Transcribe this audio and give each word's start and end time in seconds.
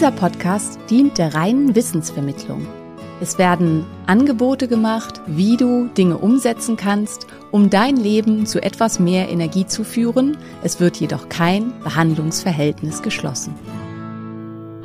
Dieser 0.00 0.12
Podcast 0.12 0.78
dient 0.88 1.18
der 1.18 1.34
reinen 1.34 1.74
Wissensvermittlung. 1.74 2.66
Es 3.20 3.36
werden 3.36 3.84
Angebote 4.06 4.66
gemacht, 4.66 5.20
wie 5.26 5.58
du 5.58 5.88
Dinge 5.88 6.16
umsetzen 6.16 6.78
kannst, 6.78 7.26
um 7.50 7.68
dein 7.68 7.98
Leben 7.98 8.46
zu 8.46 8.62
etwas 8.62 8.98
mehr 8.98 9.28
Energie 9.28 9.66
zu 9.66 9.84
führen. 9.84 10.38
Es 10.62 10.80
wird 10.80 10.96
jedoch 10.96 11.28
kein 11.28 11.78
Behandlungsverhältnis 11.80 13.02
geschlossen. 13.02 13.54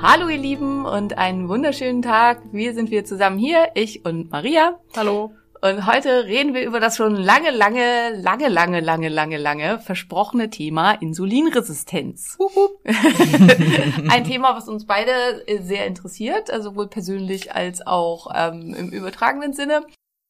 Hallo 0.01 0.27
ihr 0.27 0.37
Lieben 0.37 0.85
und 0.85 1.17
einen 1.17 1.47
wunderschönen 1.47 2.01
Tag. 2.01 2.41
Wir 2.51 2.73
sind 2.73 2.91
wieder 2.91 3.05
zusammen 3.05 3.37
hier, 3.37 3.69
ich 3.73 4.03
und 4.03 4.29
Maria. 4.33 4.79
Hallo. 4.97 5.31
Und 5.65 5.87
heute 5.87 6.25
reden 6.25 6.53
wir 6.53 6.63
über 6.63 6.79
das 6.79 6.95
schon 6.95 7.15
lange, 7.15 7.49
lange, 7.49 8.11
lange, 8.21 8.49
lange, 8.49 8.81
lange, 8.81 9.09
lange, 9.09 9.37
lange 9.37 9.79
versprochene 9.79 10.51
Thema 10.51 10.91
Insulinresistenz. 10.91 12.37
Ein 14.09 14.23
Thema, 14.25 14.55
was 14.55 14.67
uns 14.67 14.85
beide 14.85 15.11
sehr 15.61 15.87
interessiert, 15.87 16.51
also 16.51 16.69
sowohl 16.69 16.87
persönlich 16.87 17.55
als 17.55 17.87
auch 17.87 18.27
ähm, 18.35 18.75
im 18.75 18.89
übertragenen 18.89 19.53
Sinne, 19.53 19.81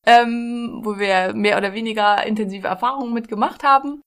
ähm, 0.05 0.79
wo 0.85 0.99
wir 0.99 1.33
mehr 1.33 1.57
oder 1.57 1.73
weniger 1.73 2.25
intensive 2.25 2.69
Erfahrungen 2.69 3.13
mitgemacht 3.13 3.65
haben. 3.65 3.99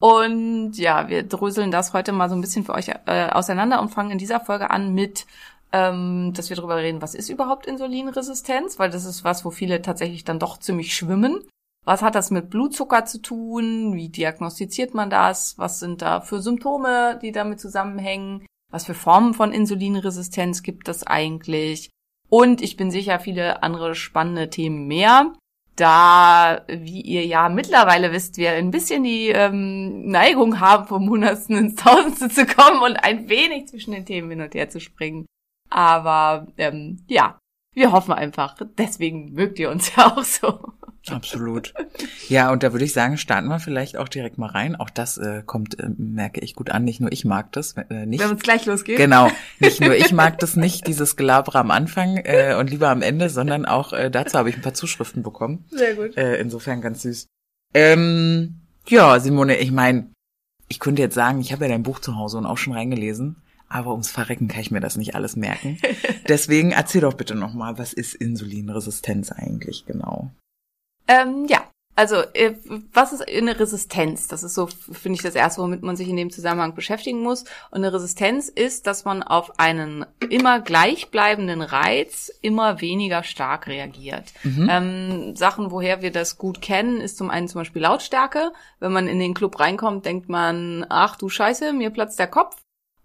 Und 0.00 0.72
ja, 0.78 1.08
wir 1.08 1.22
dröseln 1.22 1.70
das 1.70 1.92
heute 1.92 2.10
mal 2.10 2.28
so 2.28 2.34
ein 2.34 2.40
bisschen 2.40 2.64
für 2.64 2.74
euch 2.74 2.88
äh, 2.88 3.28
auseinander 3.30 3.80
und 3.80 3.90
fangen 3.90 4.10
in 4.10 4.18
dieser 4.18 4.40
Folge 4.40 4.72
an 4.72 4.94
mit 4.94 5.26
ähm, 5.72 6.32
dass 6.34 6.50
wir 6.50 6.56
darüber 6.56 6.76
reden, 6.76 7.02
was 7.02 7.14
ist 7.14 7.30
überhaupt 7.30 7.66
Insulinresistenz, 7.66 8.78
weil 8.78 8.90
das 8.90 9.04
ist 9.04 9.24
was, 9.24 9.44
wo 9.44 9.50
viele 9.50 9.82
tatsächlich 9.82 10.24
dann 10.24 10.38
doch 10.38 10.58
ziemlich 10.58 10.94
schwimmen. 10.94 11.40
Was 11.84 12.02
hat 12.02 12.14
das 12.14 12.30
mit 12.30 12.50
Blutzucker 12.50 13.06
zu 13.06 13.20
tun? 13.20 13.94
Wie 13.94 14.08
diagnostiziert 14.08 14.94
man 14.94 15.10
das? 15.10 15.58
Was 15.58 15.80
sind 15.80 16.00
da 16.00 16.20
für 16.20 16.40
Symptome, 16.40 17.18
die 17.20 17.32
damit 17.32 17.58
zusammenhängen? 17.60 18.46
Was 18.70 18.86
für 18.86 18.94
Formen 18.94 19.34
von 19.34 19.52
Insulinresistenz 19.52 20.62
gibt 20.62 20.88
es 20.88 21.06
eigentlich? 21.06 21.90
Und 22.28 22.62
ich 22.62 22.76
bin 22.76 22.90
sicher, 22.90 23.18
viele 23.18 23.62
andere 23.62 23.94
spannende 23.94 24.48
Themen 24.48 24.86
mehr. 24.86 25.32
Da, 25.74 26.64
wie 26.68 27.00
ihr 27.00 27.26
ja 27.26 27.48
mittlerweile 27.48 28.12
wisst, 28.12 28.36
wir 28.36 28.52
ein 28.52 28.70
bisschen 28.70 29.02
die 29.04 29.28
ähm, 29.28 30.06
Neigung 30.06 30.60
haben, 30.60 30.86
vom 30.86 31.08
Hundertsten 31.08 31.56
ins 31.56 31.74
Tausendste 31.76 32.28
zu 32.28 32.46
kommen 32.46 32.82
und 32.82 32.96
ein 32.96 33.28
wenig 33.28 33.68
zwischen 33.68 33.92
den 33.92 34.06
Themen 34.06 34.30
hin 34.30 34.42
und 34.42 34.54
her 34.54 34.68
zu 34.70 34.80
springen. 34.80 35.26
Aber 35.72 36.48
ähm, 36.58 36.98
ja, 37.08 37.38
wir 37.74 37.92
hoffen 37.92 38.12
einfach. 38.12 38.56
Deswegen 38.76 39.32
mögt 39.32 39.58
ihr 39.58 39.70
uns 39.70 39.90
ja 39.96 40.14
auch 40.14 40.24
so. 40.24 40.72
Absolut. 41.08 41.74
Ja, 42.28 42.52
und 42.52 42.62
da 42.62 42.72
würde 42.72 42.84
ich 42.84 42.92
sagen, 42.92 43.16
starten 43.18 43.48
wir 43.48 43.58
vielleicht 43.58 43.96
auch 43.96 44.08
direkt 44.08 44.38
mal 44.38 44.46
rein. 44.46 44.76
Auch 44.76 44.90
das 44.90 45.18
äh, 45.18 45.42
kommt, 45.44 45.80
äh, 45.80 45.88
merke 45.96 46.40
ich 46.40 46.54
gut 46.54 46.70
an. 46.70 46.84
Nicht 46.84 47.00
nur 47.00 47.10
ich 47.10 47.24
mag 47.24 47.50
das, 47.52 47.72
äh, 47.72 48.06
nicht. 48.06 48.22
Wenn 48.22 48.36
es 48.36 48.42
gleich 48.42 48.66
losgeht. 48.66 48.98
Genau. 48.98 49.28
Nicht 49.58 49.80
nur 49.80 49.96
ich 49.96 50.12
mag 50.12 50.38
das 50.38 50.54
nicht, 50.54 50.86
dieses 50.86 51.16
Gelaber 51.16 51.56
am 51.56 51.72
Anfang 51.72 52.18
äh, 52.18 52.54
und 52.58 52.70
lieber 52.70 52.88
am 52.88 53.02
Ende, 53.02 53.30
sondern 53.30 53.66
auch 53.66 53.92
äh, 53.92 54.10
dazu 54.10 54.38
habe 54.38 54.50
ich 54.50 54.56
ein 54.56 54.62
paar 54.62 54.74
Zuschriften 54.74 55.24
bekommen. 55.24 55.64
Sehr 55.70 55.96
gut. 55.96 56.16
Äh, 56.16 56.36
insofern 56.36 56.80
ganz 56.80 57.02
süß. 57.02 57.26
Ähm, 57.74 58.60
ja, 58.86 59.18
Simone, 59.18 59.56
ich 59.56 59.72
meine, 59.72 60.12
ich 60.68 60.78
könnte 60.78 61.02
jetzt 61.02 61.14
sagen, 61.14 61.40
ich 61.40 61.52
habe 61.52 61.64
ja 61.64 61.70
dein 61.70 61.82
Buch 61.82 61.98
zu 61.98 62.16
Hause 62.16 62.38
und 62.38 62.46
auch 62.46 62.58
schon 62.58 62.74
reingelesen 62.74 63.41
aber 63.72 63.92
ums 63.92 64.10
Verrecken 64.10 64.48
kann 64.48 64.60
ich 64.60 64.70
mir 64.70 64.80
das 64.80 64.96
nicht 64.96 65.14
alles 65.14 65.36
merken. 65.36 65.78
Deswegen 66.28 66.72
erzähl 66.72 67.00
doch 67.00 67.14
bitte 67.14 67.34
nochmal, 67.34 67.78
was 67.78 67.92
ist 67.92 68.14
Insulinresistenz 68.14 69.32
eigentlich 69.32 69.86
genau? 69.86 70.30
Ähm, 71.08 71.46
ja, 71.48 71.62
also 71.94 72.16
äh, 72.32 72.54
was 72.92 73.12
ist 73.12 73.28
eine 73.28 73.58
Resistenz? 73.58 74.26
Das 74.26 74.42
ist 74.42 74.54
so, 74.54 74.66
finde 74.66 75.16
ich, 75.16 75.22
das 75.22 75.34
Erste, 75.34 75.60
womit 75.60 75.82
man 75.82 75.94
sich 75.94 76.08
in 76.08 76.16
dem 76.16 76.30
Zusammenhang 76.30 76.74
beschäftigen 76.74 77.22
muss. 77.22 77.42
Und 77.70 77.78
eine 77.78 77.92
Resistenz 77.92 78.48
ist, 78.48 78.86
dass 78.86 79.04
man 79.04 79.22
auf 79.22 79.58
einen 79.58 80.06
immer 80.30 80.60
gleichbleibenden 80.60 81.60
Reiz 81.60 82.32
immer 82.40 82.80
weniger 82.80 83.22
stark 83.24 83.66
reagiert. 83.66 84.32
Mhm. 84.42 84.68
Ähm, 84.70 85.36
Sachen, 85.36 85.70
woher 85.70 86.00
wir 86.00 86.12
das 86.12 86.38
gut 86.38 86.62
kennen, 86.62 87.00
ist 87.00 87.18
zum 87.18 87.28
einen 87.28 87.48
zum 87.48 87.60
Beispiel 87.60 87.82
Lautstärke. 87.82 88.52
Wenn 88.80 88.92
man 88.92 89.06
in 89.06 89.18
den 89.18 89.34
Club 89.34 89.60
reinkommt, 89.60 90.06
denkt 90.06 90.30
man, 90.30 90.86
ach 90.88 91.16
du 91.16 91.28
Scheiße, 91.28 91.74
mir 91.74 91.90
platzt 91.90 92.18
der 92.18 92.28
Kopf. 92.28 92.56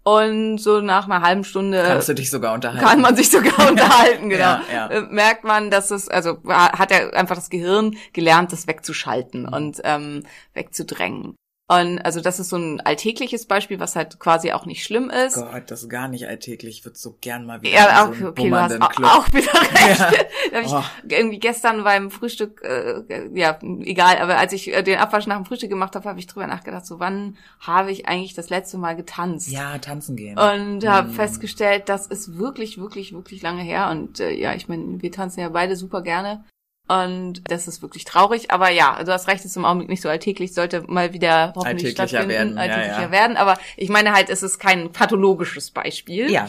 Und 0.08 0.58
so 0.58 0.80
nach 0.80 1.04
einer 1.06 1.20
halben 1.22 1.44
Stunde 1.44 1.82
Kannst 1.86 2.08
du 2.08 2.14
dich 2.14 2.30
sogar 2.30 2.54
unterhalten? 2.54 2.86
kann 2.86 3.00
man 3.00 3.14
sich 3.14 3.28
sogar 3.30 3.68
unterhalten, 3.68 4.30
genau. 4.30 4.42
Ja, 4.42 4.62
ja. 4.72 4.86
Äh, 4.86 5.00
Merkt 5.02 5.44
man, 5.44 5.70
dass 5.70 5.90
es, 5.90 6.08
also 6.08 6.38
hat 6.46 6.90
er 6.90 7.14
einfach 7.14 7.34
das 7.34 7.50
Gehirn 7.50 7.96
gelernt, 8.14 8.52
das 8.52 8.66
wegzuschalten 8.66 9.46
und 9.46 9.80
ähm, 9.84 10.22
wegzudrängen. 10.54 11.34
Und 11.70 11.98
also 11.98 12.22
das 12.22 12.40
ist 12.40 12.48
so 12.48 12.56
ein 12.56 12.80
alltägliches 12.80 13.44
Beispiel, 13.44 13.78
was 13.78 13.94
halt 13.94 14.18
quasi 14.18 14.52
auch 14.52 14.64
nicht 14.64 14.82
schlimm 14.82 15.10
ist. 15.10 15.34
Gott, 15.34 15.64
das 15.70 15.82
ist 15.82 15.90
gar 15.90 16.08
nicht 16.08 16.26
alltäglich. 16.26 16.78
Ich 16.78 16.84
würde 16.86 16.96
so 16.98 17.18
gern 17.20 17.44
mal 17.44 17.60
wieder 17.60 17.74
Ja, 17.74 18.04
auch, 18.08 18.14
so 18.14 18.28
okay, 18.28 18.48
du 18.48 18.56
hast 18.56 18.80
auch, 18.80 19.02
auch 19.02 19.26
wieder 19.34 19.52
recht. 19.52 20.00
Ja. 20.00 20.10
Da 20.50 20.56
hab 20.56 20.64
ich 20.64 20.72
Oh. 20.72 20.82
irgendwie 21.06 21.38
gestern 21.38 21.84
beim 21.84 22.10
Frühstück, 22.10 22.62
äh, 22.62 23.02
ja, 23.34 23.58
egal, 23.62 24.16
aber 24.16 24.38
als 24.38 24.54
ich 24.54 24.72
äh, 24.74 24.82
den 24.82 24.98
Abwasch 24.98 25.26
nach 25.26 25.36
dem 25.36 25.44
Frühstück 25.44 25.68
gemacht 25.68 25.94
habe, 25.94 26.08
habe 26.08 26.18
ich 26.18 26.26
drüber 26.26 26.46
nachgedacht, 26.46 26.86
so 26.86 27.00
wann 27.00 27.36
habe 27.60 27.90
ich 27.92 28.08
eigentlich 28.08 28.32
das 28.32 28.48
letzte 28.48 28.78
Mal 28.78 28.96
getanzt? 28.96 29.50
Ja, 29.50 29.76
tanzen 29.76 30.16
gehen. 30.16 30.38
Und 30.38 30.86
habe 30.88 31.08
Hm. 31.08 31.14
festgestellt, 31.14 31.90
das 31.90 32.06
ist 32.06 32.38
wirklich, 32.38 32.78
wirklich, 32.80 33.12
wirklich 33.12 33.42
lange 33.42 33.62
her. 33.62 33.90
Und 33.90 34.20
äh, 34.20 34.30
ja, 34.32 34.54
ich 34.54 34.68
meine, 34.68 35.02
wir 35.02 35.12
tanzen 35.12 35.40
ja 35.40 35.50
beide 35.50 35.76
super 35.76 36.00
gerne. 36.00 36.44
Und 36.88 37.42
das 37.50 37.68
ist 37.68 37.82
wirklich 37.82 38.04
traurig. 38.04 38.50
Aber 38.50 38.70
ja, 38.70 39.02
du 39.04 39.12
hast 39.12 39.28
recht, 39.28 39.40
es 39.40 39.52
ist 39.52 39.56
im 39.56 39.64
Augenblick 39.64 39.90
nicht 39.90 40.02
so 40.02 40.08
alltäglich, 40.08 40.54
sollte 40.54 40.82
mal 40.86 41.12
wieder 41.12 41.52
hoffentlich 41.54 41.98
Alltäglicher 41.98 42.08
stattfinden, 42.08 42.28
werden, 42.28 42.56
ja, 42.56 42.62
alltäglicher 42.62 43.02
ja. 43.02 43.10
werden. 43.10 43.36
Aber 43.36 43.58
ich 43.76 43.90
meine 43.90 44.12
halt, 44.12 44.30
es 44.30 44.42
ist 44.42 44.58
kein 44.58 44.90
pathologisches 44.90 45.70
Beispiel. 45.70 46.30
Ja, 46.30 46.48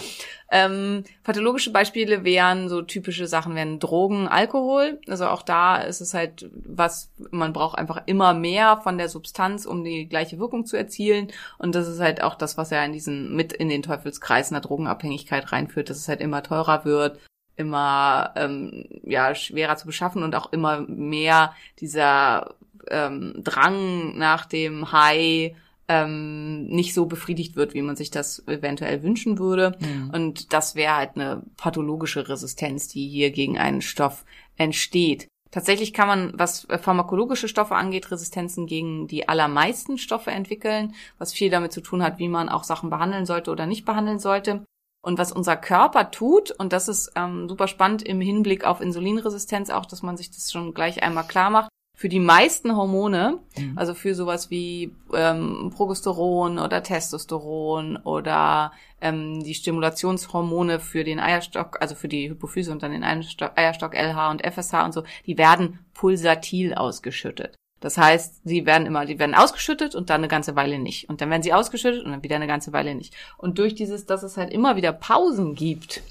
Ähm, 0.52 1.04
pathologische 1.24 1.72
Beispiele 1.72 2.24
wären 2.24 2.70
so 2.70 2.82
typische 2.82 3.28
Sachen, 3.28 3.54
wären 3.54 3.80
Drogen, 3.80 4.28
Alkohol. 4.28 5.00
Also 5.08 5.28
auch 5.28 5.44
da 5.44 5.78
ist 5.78 6.02
es 6.02 6.14
halt 6.14 6.50
was, 6.52 7.12
man 7.30 7.54
braucht 7.54 7.78
einfach 7.78 8.02
immer 8.08 8.34
mehr 8.34 8.78
von 8.78 8.98
der 8.98 9.10
Substanz, 9.10 9.66
um 9.66 9.84
die 9.84 10.08
gleiche 10.08 10.40
Wirkung 10.40 10.66
zu 10.66 10.76
erzielen. 10.76 11.28
Und 11.60 11.76
das 11.76 11.88
ist 11.88 12.00
halt 12.00 12.24
auch 12.24 12.36
das, 12.36 12.58
was 12.58 12.72
ja 12.72 12.84
in 12.84 12.94
diesen, 12.94 13.36
mit 13.36 13.54
in 13.54 13.70
den 13.70 13.84
Teufelskreis 13.84 14.52
einer 14.52 14.62
Drogenabhängigkeit 14.62 15.52
reinführt, 15.52 15.90
dass 15.90 15.98
es 15.98 16.08
halt 16.08 16.22
immer 16.22 16.42
teurer 16.42 16.84
wird, 16.84 17.20
immer 17.60 18.32
ähm, 18.36 18.86
ja 19.04 19.36
schwerer 19.36 19.76
zu 19.76 19.86
beschaffen 19.86 20.24
und 20.24 20.34
auch 20.36 20.52
immer 20.54 20.82
mehr 20.88 21.54
dieser 21.80 22.56
ähm, 22.90 23.34
Drang 23.44 24.18
nach 24.18 24.46
dem 24.46 24.92
High 24.92 25.56
ähm, 25.90 26.68
nicht 26.68 26.94
so 26.94 27.06
befriedigt 27.06 27.56
wird, 27.56 27.74
wie 27.74 27.82
man 27.82 27.96
sich 27.96 28.12
das 28.12 28.48
eventuell 28.48 29.04
wünschen 29.04 29.40
würde. 29.40 29.78
Und 30.14 30.54
das 30.54 30.76
wäre 30.76 30.96
halt 30.96 31.12
eine 31.16 31.44
pathologische 31.58 32.30
Resistenz, 32.30 32.88
die 32.88 33.08
hier 33.08 33.32
gegen 33.32 33.58
einen 33.58 33.82
Stoff 33.82 34.24
entsteht. 34.56 35.28
Tatsächlich 35.52 35.94
kann 35.94 36.08
man, 36.08 36.34
was 36.36 36.68
pharmakologische 36.80 37.48
Stoffe 37.48 37.76
angeht, 37.76 38.12
Resistenzen 38.12 38.68
gegen 38.68 39.08
die 39.08 39.28
allermeisten 39.28 39.98
Stoffe 39.98 40.30
entwickeln, 40.30 40.94
was 41.18 41.34
viel 41.34 41.50
damit 41.50 41.74
zu 41.74 41.82
tun 41.82 42.04
hat, 42.04 42.20
wie 42.20 42.28
man 42.28 42.50
auch 42.50 42.64
Sachen 42.64 42.92
behandeln 42.92 43.26
sollte 43.26 43.50
oder 43.50 43.66
nicht 43.66 43.84
behandeln 43.84 44.20
sollte. 44.20 44.64
Und 45.02 45.18
was 45.18 45.32
unser 45.32 45.56
Körper 45.56 46.12
tut, 46.12 46.52
und 46.52 46.74
das 46.74 46.88
ist 46.88 47.12
ähm, 47.16 47.48
super 47.48 47.68
spannend 47.68 48.04
im 48.04 48.20
Hinblick 48.20 48.66
auf 48.66 48.82
Insulinresistenz 48.82 49.70
auch, 49.70 49.86
dass 49.86 50.02
man 50.02 50.18
sich 50.18 50.30
das 50.30 50.52
schon 50.52 50.74
gleich 50.74 51.02
einmal 51.02 51.26
klar 51.26 51.50
macht, 51.50 51.70
für 52.00 52.08
die 52.08 52.22
meisten 52.22 52.78
Hormone, 52.78 53.40
also 53.76 53.94
für 53.94 54.16
sowas 54.16 54.50
wie 54.50 54.96
ähm, 55.14 55.70
Progesteron 55.76 56.58
oder 56.58 56.82
Testosteron 56.82 57.98
oder 57.98 58.72
ähm, 59.02 59.44
die 59.44 59.54
Stimulationshormone 59.54 60.80
für 60.80 61.04
den 61.04 61.20
Eierstock, 61.20 61.82
also 61.82 61.96
für 61.96 62.08
die 62.08 62.30
Hypophyse 62.30 62.72
und 62.72 62.84
dann 62.84 62.94
den 62.94 63.04
Eierstock, 63.04 63.52
Eierstock 63.58 63.96
LH 63.96 64.32
und 64.32 64.42
FSH 64.46 64.86
und 64.86 64.94
so, 64.94 65.04
die 65.26 65.38
werden 65.38 65.80
pulsatil 65.94 66.74
ausgeschüttet. 66.74 67.56
Das 67.80 67.98
heißt, 67.98 68.42
sie 68.44 68.66
werden 68.66 68.86
immer, 68.86 69.06
die 69.06 69.20
werden 69.20 69.36
ausgeschüttet 69.36 69.96
und 69.96 70.10
dann 70.10 70.22
eine 70.22 70.28
ganze 70.28 70.56
Weile 70.56 70.80
nicht. 70.80 71.10
Und 71.10 71.22
dann 71.22 71.30
werden 71.30 71.44
sie 71.44 71.54
ausgeschüttet 71.54 72.04
und 72.04 72.12
dann 72.12 72.24
wieder 72.24 72.36
eine 72.36 72.48
ganze 72.48 72.74
Weile 72.74 72.96
nicht. 72.96 73.16
Und 73.38 73.58
durch 73.58 73.76
dieses, 73.76 74.06
dass 74.06 74.24
es 74.24 74.38
halt 74.38 74.52
immer 74.52 74.76
wieder 74.76 74.92
Pausen 74.92 75.56
gibt, 75.56 76.02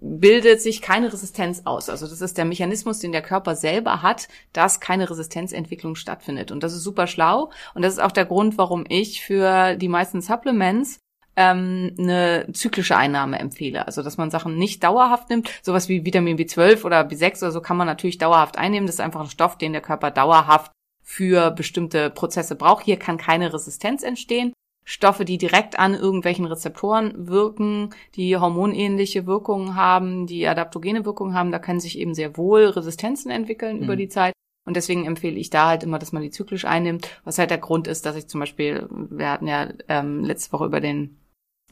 bildet 0.00 0.62
sich 0.62 0.82
keine 0.82 1.12
Resistenz 1.12 1.62
aus. 1.64 1.88
Also 1.88 2.06
das 2.06 2.20
ist 2.20 2.38
der 2.38 2.44
Mechanismus, 2.44 3.00
den 3.00 3.12
der 3.12 3.22
Körper 3.22 3.56
selber 3.56 4.02
hat, 4.02 4.28
dass 4.52 4.80
keine 4.80 5.10
Resistenzentwicklung 5.10 5.96
stattfindet. 5.96 6.52
Und 6.52 6.62
das 6.62 6.74
ist 6.74 6.82
super 6.82 7.06
schlau. 7.06 7.50
Und 7.74 7.82
das 7.82 7.94
ist 7.94 7.98
auch 7.98 8.12
der 8.12 8.26
Grund, 8.26 8.56
warum 8.58 8.84
ich 8.88 9.22
für 9.22 9.74
die 9.76 9.88
meisten 9.88 10.20
Supplements 10.20 11.00
ähm, 11.36 11.94
eine 11.98 12.48
zyklische 12.52 12.96
Einnahme 12.96 13.38
empfehle. 13.38 13.86
Also 13.86 14.02
dass 14.02 14.16
man 14.16 14.30
Sachen 14.30 14.56
nicht 14.56 14.82
dauerhaft 14.84 15.30
nimmt. 15.30 15.50
Sowas 15.62 15.88
wie 15.88 16.04
Vitamin 16.04 16.36
B12 16.36 16.84
oder 16.84 17.00
B6 17.02 17.42
oder 17.42 17.52
so 17.52 17.60
kann 17.60 17.76
man 17.76 17.86
natürlich 17.86 18.18
dauerhaft 18.18 18.58
einnehmen. 18.58 18.86
Das 18.86 18.96
ist 18.96 19.00
einfach 19.00 19.20
ein 19.20 19.30
Stoff, 19.30 19.58
den 19.58 19.72
der 19.72 19.82
Körper 19.82 20.10
dauerhaft 20.10 20.72
für 21.10 21.50
bestimmte 21.50 22.08
Prozesse 22.08 22.54
braucht. 22.54 22.84
Hier 22.84 22.96
kann 22.96 23.18
keine 23.18 23.52
Resistenz 23.52 24.04
entstehen. 24.04 24.52
Stoffe, 24.84 25.24
die 25.24 25.38
direkt 25.38 25.76
an 25.76 25.94
irgendwelchen 25.94 26.44
Rezeptoren 26.44 27.26
wirken, 27.28 27.90
die 28.14 28.36
hormonähnliche 28.36 29.26
Wirkungen 29.26 29.74
haben, 29.74 30.28
die 30.28 30.46
adaptogene 30.46 31.04
Wirkungen 31.04 31.34
haben, 31.34 31.50
da 31.50 31.58
können 31.58 31.80
sich 31.80 31.98
eben 31.98 32.14
sehr 32.14 32.36
wohl 32.36 32.66
Resistenzen 32.66 33.32
entwickeln 33.32 33.78
mhm. 33.78 33.82
über 33.82 33.96
die 33.96 34.08
Zeit. 34.08 34.32
Und 34.64 34.76
deswegen 34.76 35.04
empfehle 35.04 35.36
ich 35.36 35.50
da 35.50 35.66
halt 35.66 35.82
immer, 35.82 35.98
dass 35.98 36.12
man 36.12 36.22
die 36.22 36.30
zyklisch 36.30 36.64
einnimmt, 36.64 37.20
was 37.24 37.38
halt 37.38 37.50
der 37.50 37.58
Grund 37.58 37.88
ist, 37.88 38.06
dass 38.06 38.14
ich 38.14 38.28
zum 38.28 38.38
Beispiel, 38.38 38.86
wir 38.88 39.32
hatten 39.32 39.48
ja 39.48 39.68
ähm, 39.88 40.22
letzte 40.22 40.52
Woche 40.52 40.66
über 40.66 40.80
den 40.80 41.18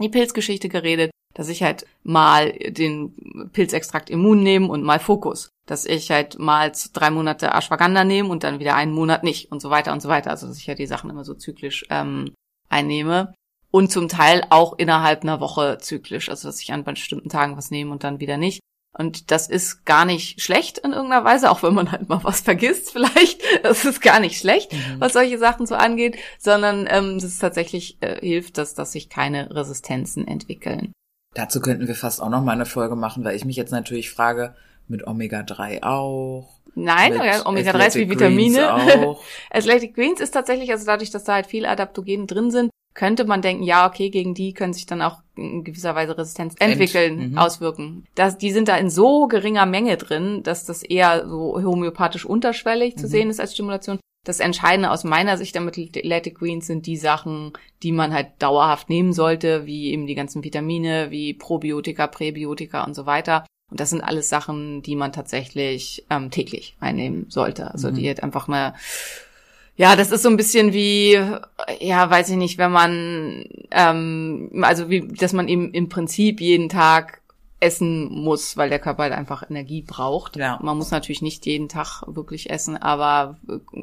die 0.00 0.08
Pilzgeschichte 0.08 0.68
geredet, 0.68 1.12
dass 1.34 1.48
ich 1.48 1.62
halt 1.62 1.86
mal 2.02 2.52
den 2.52 3.50
Pilzextrakt 3.52 4.10
Immun 4.10 4.42
nehme 4.42 4.68
und 4.68 4.82
mal 4.82 4.98
Fokus. 4.98 5.50
Dass 5.66 5.84
ich 5.84 6.10
halt 6.10 6.38
mal 6.38 6.72
drei 6.92 7.10
Monate 7.10 7.48
Ashwagandha 7.48 8.04
nehme 8.04 8.28
und 8.28 8.42
dann 8.42 8.58
wieder 8.58 8.74
einen 8.74 8.92
Monat 8.92 9.22
nicht 9.22 9.52
und 9.52 9.60
so 9.60 9.70
weiter 9.70 9.92
und 9.92 10.00
so 10.00 10.08
weiter. 10.08 10.30
Also 10.30 10.46
dass 10.46 10.58
ich 10.58 10.68
halt 10.68 10.78
die 10.78 10.86
Sachen 10.86 11.10
immer 11.10 11.24
so 11.24 11.34
zyklisch 11.34 11.84
ähm, 11.90 12.34
einnehme. 12.68 13.34
Und 13.70 13.92
zum 13.92 14.08
Teil 14.08 14.44
auch 14.48 14.78
innerhalb 14.78 15.22
einer 15.22 15.40
Woche 15.40 15.78
zyklisch. 15.78 16.30
Also 16.30 16.48
dass 16.48 16.62
ich 16.62 16.72
an 16.72 16.84
bestimmten 16.84 17.28
Tagen 17.28 17.56
was 17.56 17.70
nehme 17.70 17.92
und 17.92 18.02
dann 18.02 18.20
wieder 18.20 18.38
nicht. 18.38 18.60
Und 18.96 19.30
das 19.30 19.48
ist 19.48 19.84
gar 19.84 20.04
nicht 20.04 20.40
schlecht 20.40 20.78
in 20.78 20.92
irgendeiner 20.92 21.24
Weise, 21.24 21.50
auch 21.50 21.62
wenn 21.62 21.74
man 21.74 21.92
halt 21.92 22.08
mal 22.08 22.24
was 22.24 22.40
vergisst 22.40 22.90
vielleicht. 22.90 23.42
Das 23.62 23.84
ist 23.84 24.00
gar 24.00 24.20
nicht 24.20 24.38
schlecht, 24.38 24.72
mhm. 24.72 25.00
was 25.00 25.12
solche 25.12 25.38
Sachen 25.38 25.66
so 25.66 25.74
angeht, 25.74 26.16
sondern 26.38 26.86
ähm, 26.88 27.14
das 27.14 27.24
ist 27.24 27.38
tatsächlich 27.38 27.96
äh, 28.00 28.18
hilft, 28.20 28.56
dass, 28.56 28.74
dass 28.74 28.92
sich 28.92 29.08
keine 29.08 29.54
Resistenzen 29.54 30.26
entwickeln. 30.26 30.92
Dazu 31.38 31.60
könnten 31.60 31.86
wir 31.86 31.94
fast 31.94 32.20
auch 32.20 32.30
noch 32.30 32.42
mal 32.42 32.50
eine 32.50 32.66
Folge 32.66 32.96
machen, 32.96 33.22
weil 33.22 33.36
ich 33.36 33.44
mich 33.44 33.54
jetzt 33.54 33.70
natürlich 33.70 34.10
frage, 34.10 34.56
mit 34.88 35.06
Omega-3 35.06 35.84
auch. 35.84 36.48
Nein, 36.74 37.12
Omega-3 37.44 37.86
ist 37.86 37.94
wie 37.94 38.10
Vitamine. 38.10 39.16
Athletic 39.52 39.94
Greens 39.94 40.18
ist 40.18 40.32
tatsächlich, 40.32 40.72
also 40.72 40.84
dadurch, 40.84 41.10
dass 41.10 41.22
da 41.22 41.34
halt 41.34 41.46
viel 41.46 41.64
Adaptogene 41.64 42.26
drin 42.26 42.50
sind, 42.50 42.70
könnte 42.98 43.24
man 43.26 43.42
denken, 43.42 43.62
ja, 43.62 43.86
okay, 43.86 44.10
gegen 44.10 44.34
die 44.34 44.52
können 44.52 44.72
sich 44.72 44.84
dann 44.84 45.02
auch 45.02 45.22
in 45.36 45.62
gewisser 45.62 45.94
Weise 45.94 46.18
Resistenz 46.18 46.56
entwickeln, 46.58 47.20
Ent. 47.20 47.32
mhm. 47.32 47.38
auswirken. 47.38 48.04
Das, 48.16 48.38
die 48.38 48.50
sind 48.50 48.66
da 48.66 48.76
in 48.76 48.90
so 48.90 49.28
geringer 49.28 49.66
Menge 49.66 49.96
drin, 49.96 50.42
dass 50.42 50.64
das 50.64 50.82
eher 50.82 51.28
so 51.28 51.62
homöopathisch 51.62 52.24
unterschwellig 52.24 52.96
mhm. 52.96 52.98
zu 52.98 53.06
sehen 53.06 53.30
ist 53.30 53.38
als 53.38 53.54
Stimulation. 53.54 54.00
Das 54.26 54.40
Entscheidende 54.40 54.90
aus 54.90 55.04
meiner 55.04 55.38
Sicht 55.38 55.54
damit 55.54 55.78
Athletic 55.78 56.40
Greens 56.40 56.66
sind 56.66 56.86
die 56.86 56.96
Sachen, 56.96 57.52
die 57.84 57.92
man 57.92 58.12
halt 58.12 58.30
dauerhaft 58.40 58.90
nehmen 58.90 59.12
sollte, 59.12 59.64
wie 59.64 59.92
eben 59.92 60.08
die 60.08 60.16
ganzen 60.16 60.42
Vitamine, 60.42 61.12
wie 61.12 61.34
Probiotika, 61.34 62.08
Präbiotika 62.08 62.82
und 62.82 62.94
so 62.94 63.06
weiter. 63.06 63.46
Und 63.70 63.78
das 63.78 63.90
sind 63.90 64.00
alles 64.00 64.28
Sachen, 64.28 64.82
die 64.82 64.96
man 64.96 65.12
tatsächlich 65.12 66.04
ähm, 66.10 66.32
täglich 66.32 66.76
einnehmen 66.80 67.26
sollte. 67.28 67.70
Also 67.70 67.92
mhm. 67.92 67.94
die 67.94 68.08
halt 68.08 68.24
einfach 68.24 68.48
eine 68.48 68.74
ja, 69.78 69.94
das 69.94 70.10
ist 70.10 70.24
so 70.24 70.28
ein 70.28 70.36
bisschen 70.36 70.72
wie, 70.72 71.12
ja, 71.80 72.10
weiß 72.10 72.30
ich 72.30 72.36
nicht, 72.36 72.58
wenn 72.58 72.72
man, 72.72 73.44
ähm, 73.70 74.50
also 74.62 74.90
wie, 74.90 75.06
dass 75.06 75.32
man 75.32 75.46
eben 75.46 75.72
im 75.72 75.88
Prinzip 75.88 76.40
jeden 76.40 76.68
Tag 76.68 77.22
essen 77.60 78.12
muss, 78.12 78.56
weil 78.56 78.70
der 78.70 78.80
Körper 78.80 79.04
halt 79.04 79.12
einfach 79.12 79.48
Energie 79.48 79.82
braucht. 79.82 80.36
Ja. 80.36 80.58
Man 80.60 80.76
muss 80.76 80.90
natürlich 80.90 81.22
nicht 81.22 81.46
jeden 81.46 81.68
Tag 81.68 82.02
wirklich 82.08 82.50
essen, 82.50 82.76
aber 82.76 83.38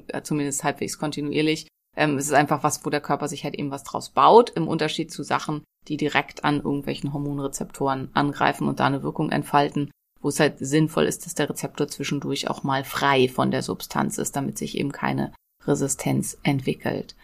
äh, 0.08 0.22
zumindest 0.22 0.66
halbwegs 0.66 0.98
kontinuierlich. 0.98 1.70
Ähm, 1.96 2.18
es 2.18 2.26
ist 2.26 2.34
einfach 2.34 2.62
was, 2.62 2.86
wo 2.86 2.90
der 2.90 3.00
Körper 3.02 3.30
sich 3.30 3.46
halt 3.46 3.56
eben 3.56 3.72
was 3.72 3.86
draus 3.86 4.10
baut, 4.10 4.50
im 4.50 4.68
Unterschied 4.68 5.14
zu 5.14 5.24
Sachen, 5.24 5.64
die 5.88 5.96
direkt 5.96 6.44
an 6.44 6.58
irgendwelchen 6.58 7.14
Hormonrezeptoren 7.14 8.10
angreifen 8.14 8.68
und 8.68 8.82
da 8.82 8.88
eine 8.88 9.02
Wirkung 9.02 9.32
entfalten, 9.32 9.92
wo 10.20 10.28
es 10.28 10.42
halt 10.42 10.60
sinnvoll 10.60 11.06
ist, 11.06 11.26
dass 11.26 11.36
der 11.36 11.50
Rezeptor 11.50 11.88
zwischendurch 11.88 12.50
auch 12.50 12.64
mal 12.64 12.84
frei 12.84 13.30
von 13.30 13.50
der 13.50 13.62
Substanz 13.62 14.18
ist, 14.18 14.36
damit 14.36 14.58
sich 14.58 14.78
eben 14.78 14.92
keine 14.92 15.32
Resistenz 15.68 16.38
entwickelt. 16.44 17.16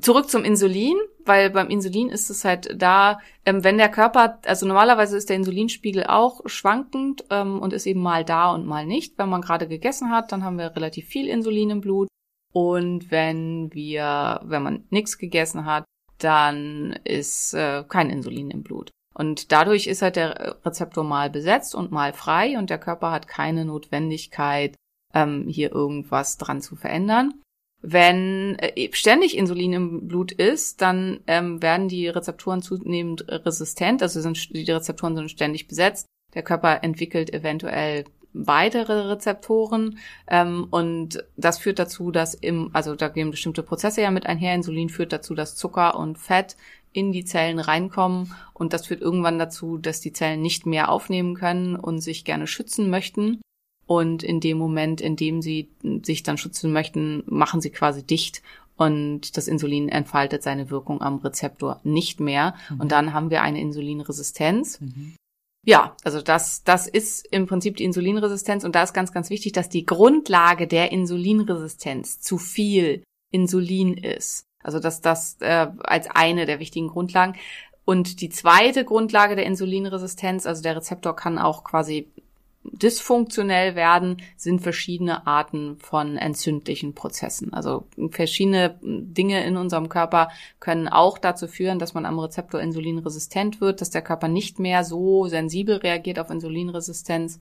Zurück 0.00 0.28
zum 0.28 0.42
Insulin, 0.42 0.96
weil 1.24 1.50
beim 1.50 1.68
Insulin 1.68 2.08
ist 2.08 2.28
es 2.28 2.44
halt 2.44 2.74
da, 2.76 3.20
ähm, 3.44 3.62
wenn 3.62 3.78
der 3.78 3.88
Körper, 3.88 4.40
also 4.44 4.66
normalerweise 4.66 5.16
ist 5.16 5.28
der 5.28 5.36
Insulinspiegel 5.36 6.04
auch 6.04 6.40
schwankend 6.46 7.24
ähm, 7.30 7.60
und 7.60 7.72
ist 7.72 7.86
eben 7.86 8.02
mal 8.02 8.24
da 8.24 8.52
und 8.52 8.66
mal 8.66 8.84
nicht. 8.84 9.16
Wenn 9.16 9.28
man 9.28 9.42
gerade 9.42 9.68
gegessen 9.68 10.10
hat, 10.10 10.32
dann 10.32 10.42
haben 10.42 10.58
wir 10.58 10.74
relativ 10.74 11.06
viel 11.06 11.28
Insulin 11.28 11.70
im 11.70 11.80
Blut. 11.80 12.08
Und 12.52 13.12
wenn 13.12 13.72
wir, 13.72 14.40
wenn 14.44 14.62
man 14.62 14.84
nichts 14.90 15.18
gegessen 15.18 15.66
hat, 15.66 15.84
dann 16.18 16.98
ist 17.04 17.54
äh, 17.54 17.84
kein 17.88 18.10
Insulin 18.10 18.50
im 18.50 18.64
Blut. 18.64 18.90
Und 19.14 19.52
dadurch 19.52 19.86
ist 19.86 20.02
halt 20.02 20.16
der 20.16 20.56
Rezeptor 20.64 21.04
mal 21.04 21.30
besetzt 21.30 21.74
und 21.74 21.92
mal 21.92 22.12
frei 22.12 22.58
und 22.58 22.70
der 22.70 22.78
Körper 22.78 23.12
hat 23.12 23.28
keine 23.28 23.64
Notwendigkeit, 23.64 24.74
ähm, 25.14 25.46
hier 25.48 25.72
irgendwas 25.72 26.38
dran 26.38 26.60
zu 26.60 26.76
verändern. 26.76 27.40
Wenn 27.82 28.56
äh, 28.58 28.88
ständig 28.92 29.36
Insulin 29.36 29.72
im 29.72 30.08
Blut 30.08 30.32
ist, 30.32 30.82
dann 30.82 31.20
ähm, 31.26 31.62
werden 31.62 31.88
die 31.88 32.08
Rezeptoren 32.08 32.62
zunehmend 32.62 33.24
resistent, 33.28 34.02
also 34.02 34.20
sind, 34.20 34.54
die 34.54 34.70
Rezeptoren 34.70 35.14
sind 35.14 35.30
ständig 35.30 35.68
besetzt. 35.68 36.06
Der 36.34 36.42
Körper 36.42 36.82
entwickelt 36.82 37.32
eventuell 37.32 38.04
weitere 38.36 39.08
Rezeptoren 39.08 39.98
ähm, 40.28 40.66
und 40.70 41.24
das 41.36 41.58
führt 41.58 41.78
dazu, 41.78 42.10
dass 42.10 42.34
im, 42.34 42.70
also 42.74 42.94
da 42.94 43.08
gehen 43.08 43.30
bestimmte 43.30 43.62
Prozesse 43.62 44.02
ja 44.02 44.10
mit 44.10 44.26
einher. 44.26 44.54
Insulin 44.54 44.88
führt 44.88 45.12
dazu, 45.12 45.34
dass 45.34 45.56
Zucker 45.56 45.98
und 45.98 46.18
Fett 46.18 46.56
in 46.92 47.12
die 47.12 47.24
Zellen 47.24 47.58
reinkommen 47.58 48.34
und 48.52 48.72
das 48.72 48.86
führt 48.86 49.00
irgendwann 49.00 49.38
dazu, 49.38 49.78
dass 49.78 50.00
die 50.00 50.12
Zellen 50.12 50.42
nicht 50.42 50.66
mehr 50.66 50.90
aufnehmen 50.90 51.34
können 51.34 51.76
und 51.76 52.00
sich 52.00 52.24
gerne 52.24 52.46
schützen 52.46 52.90
möchten. 52.90 53.40
Und 53.86 54.22
in 54.22 54.40
dem 54.40 54.58
Moment, 54.58 55.00
in 55.00 55.16
dem 55.16 55.42
sie 55.42 55.68
sich 56.02 56.22
dann 56.22 56.38
schützen 56.38 56.72
möchten, 56.72 57.22
machen 57.26 57.60
sie 57.60 57.70
quasi 57.70 58.02
dicht 58.02 58.42
und 58.76 59.36
das 59.36 59.48
Insulin 59.48 59.88
entfaltet 59.88 60.42
seine 60.42 60.70
Wirkung 60.70 61.00
am 61.00 61.16
Rezeptor 61.16 61.80
nicht 61.82 62.20
mehr. 62.20 62.54
Mhm. 62.68 62.80
Und 62.80 62.92
dann 62.92 63.12
haben 63.14 63.30
wir 63.30 63.42
eine 63.42 63.60
Insulinresistenz. 63.60 64.80
Mhm. 64.80 65.14
Ja, 65.64 65.96
also 66.04 66.22
das, 66.22 66.62
das 66.62 66.86
ist 66.86 67.26
im 67.32 67.46
Prinzip 67.46 67.76
die 67.76 67.84
Insulinresistenz 67.84 68.64
und 68.64 68.74
da 68.74 68.82
ist 68.82 68.92
ganz, 68.92 69.12
ganz 69.12 69.30
wichtig, 69.30 69.52
dass 69.52 69.68
die 69.68 69.84
Grundlage 69.84 70.68
der 70.68 70.92
Insulinresistenz 70.92 72.20
zu 72.20 72.38
viel 72.38 73.02
Insulin 73.32 73.94
ist. 73.94 74.44
Also 74.62 74.78
dass 74.78 75.00
das 75.00 75.36
äh, 75.40 75.68
als 75.78 76.08
eine 76.10 76.46
der 76.46 76.60
wichtigen 76.60 76.88
Grundlagen. 76.88 77.34
Und 77.84 78.20
die 78.20 78.28
zweite 78.28 78.84
Grundlage 78.84 79.36
der 79.36 79.46
Insulinresistenz, 79.46 80.44
also 80.44 80.62
der 80.62 80.76
Rezeptor 80.76 81.16
kann 81.16 81.38
auch 81.38 81.64
quasi 81.64 82.08
dysfunktionell 82.72 83.74
werden, 83.74 84.22
sind 84.36 84.60
verschiedene 84.60 85.26
Arten 85.26 85.78
von 85.78 86.16
entzündlichen 86.16 86.94
Prozessen. 86.94 87.52
Also 87.52 87.86
verschiedene 88.10 88.78
Dinge 88.82 89.44
in 89.44 89.56
unserem 89.56 89.88
Körper 89.88 90.30
können 90.60 90.88
auch 90.88 91.18
dazu 91.18 91.46
führen, 91.46 91.78
dass 91.78 91.94
man 91.94 92.06
am 92.06 92.18
Rezeptor 92.18 92.60
Insulin 92.60 92.98
resistent 92.98 93.60
wird, 93.60 93.80
dass 93.80 93.90
der 93.90 94.02
Körper 94.02 94.28
nicht 94.28 94.58
mehr 94.58 94.84
so 94.84 95.26
sensibel 95.26 95.76
reagiert 95.76 96.18
auf 96.18 96.30
Insulinresistenz. 96.30 97.38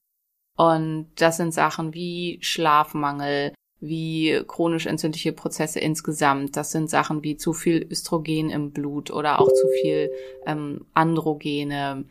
Und 0.58 1.08
das 1.16 1.38
sind 1.38 1.54
Sachen 1.54 1.94
wie 1.94 2.40
Schlafmangel, 2.42 3.54
wie 3.82 4.42
chronisch 4.48 4.86
entzündliche 4.86 5.34
Prozesse 5.34 5.80
insgesamt. 5.80 6.56
Das 6.56 6.72
sind 6.72 6.90
Sachen 6.90 7.24
wie 7.24 7.38
zu 7.38 7.54
viel 7.54 7.86
Östrogen 7.90 8.50
im 8.50 8.72
Blut 8.72 9.12
oder 9.12 9.40
auch 9.40 9.52
zu 9.52 9.68
viel 9.82 10.12
ähm, 10.46 10.86
Androgene, 10.94 12.06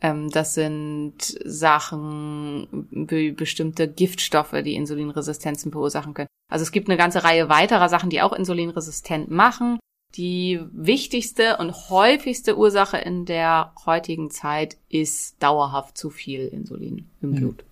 ähm, 0.00 0.30
das 0.30 0.54
sind 0.54 1.14
Sachen 1.44 2.86
wie 2.90 3.32
bestimmte 3.32 3.88
Giftstoffe, 3.88 4.54
die 4.64 4.74
Insulinresistenzen 4.74 5.72
verursachen 5.72 6.14
können. 6.14 6.28
Also 6.50 6.62
es 6.62 6.72
gibt 6.72 6.88
eine 6.88 6.96
ganze 6.96 7.24
Reihe 7.24 7.48
weiterer 7.48 7.88
Sachen, 7.88 8.10
die 8.10 8.22
auch 8.22 8.32
insulinresistent 8.32 9.30
machen. 9.30 9.78
Die 10.14 10.60
wichtigste 10.72 11.58
und 11.58 11.90
häufigste 11.90 12.56
Ursache 12.56 12.96
in 12.96 13.26
der 13.26 13.74
heutigen 13.84 14.30
Zeit 14.30 14.78
ist 14.88 15.42
dauerhaft 15.42 15.98
zu 15.98 16.10
viel 16.10 16.48
Insulin 16.48 17.10
im 17.20 17.32
hm. 17.32 17.38
Blut. 17.38 17.64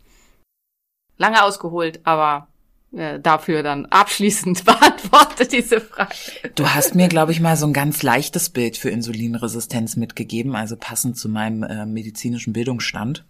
Lange 1.17 1.43
ausgeholt, 1.43 2.01
aber 2.05 2.49
äh, 2.97 3.21
dafür 3.21 3.63
dann 3.63 3.87
abschließend 3.87 4.65
beantwortet 4.65 5.53
diese 5.53 5.81
Frage. 5.81 6.15
Du 6.55 6.69
hast 6.69 6.95
mir, 6.95 7.09
glaube 7.09 7.33
ich, 7.33 7.41
mal 7.41 7.57
so 7.57 7.67
ein 7.67 7.73
ganz 7.73 8.03
leichtes 8.03 8.51
Bild 8.51 8.77
für 8.77 8.91
Insulinresistenz 8.91 9.97
mitgegeben, 9.97 10.57
also 10.57 10.77
passend 10.77 11.17
zu 11.17 11.29
meinem 11.29 11.63
äh, 11.63 11.87
medizinischen 11.87 12.53
Bildungsstand. 12.53 13.25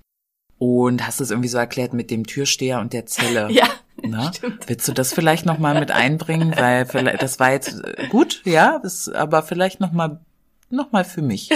Und 0.59 1.07
hast 1.07 1.21
es 1.21 1.31
irgendwie 1.31 1.51
so 1.51 1.59
erklärt 1.59 1.93
mit 1.93 2.11
dem 2.11 2.27
Türsteher 2.27 2.81
und 2.81 2.93
der 2.93 3.07
Zelle. 3.07 3.49
Ja, 3.51 3.69
Ne? 4.03 4.31
Willst 4.67 4.87
du 4.87 4.93
das 4.93 5.15
vielleicht 5.15 5.47
noch 5.47 5.59
mal 5.59 5.81
mit 5.81 5.91
einbringen, 5.91 6.55
weil 6.55 6.85
vielleicht, 6.85 7.23
das 7.23 7.41
war 7.41 7.53
jetzt 7.53 7.83
äh, 7.83 8.09
gut, 8.09 8.43
ja, 8.45 8.79
das, 8.83 9.09
aber 9.09 9.43
vielleicht 9.43 9.81
noch 9.81 9.93
mal 9.93 10.21
noch 10.69 10.93
mal 10.93 11.05
für 11.05 11.23
mich. 11.23 11.51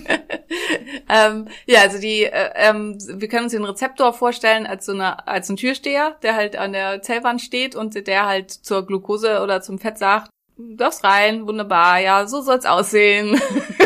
ähm, 1.08 1.48
ja, 1.66 1.80
also 1.80 1.98
die, 2.00 2.24
äh, 2.24 2.50
ähm, 2.54 2.98
wir 2.98 3.28
können 3.28 3.44
uns 3.44 3.52
den 3.52 3.64
Rezeptor 3.64 4.12
vorstellen 4.12 4.66
als 4.66 4.86
so 4.86 4.92
eine, 4.92 5.26
als 5.26 5.48
ein 5.48 5.56
Türsteher, 5.56 6.16
der 6.22 6.34
halt 6.34 6.56
an 6.56 6.72
der 6.72 7.02
Zellwand 7.02 7.40
steht 7.40 7.74
und 7.74 8.06
der 8.06 8.26
halt 8.26 8.50
zur 8.50 8.86
Glucose 8.86 9.40
oder 9.40 9.62
zum 9.62 9.78
Fett 9.78 9.98
sagt, 9.98 10.30
du 10.56 10.76
darfst 10.76 11.04
rein, 11.04 11.46
wunderbar, 11.46 11.98
ja, 12.00 12.26
so 12.26 12.40
soll's 12.40 12.66
aussehen. 12.66 13.40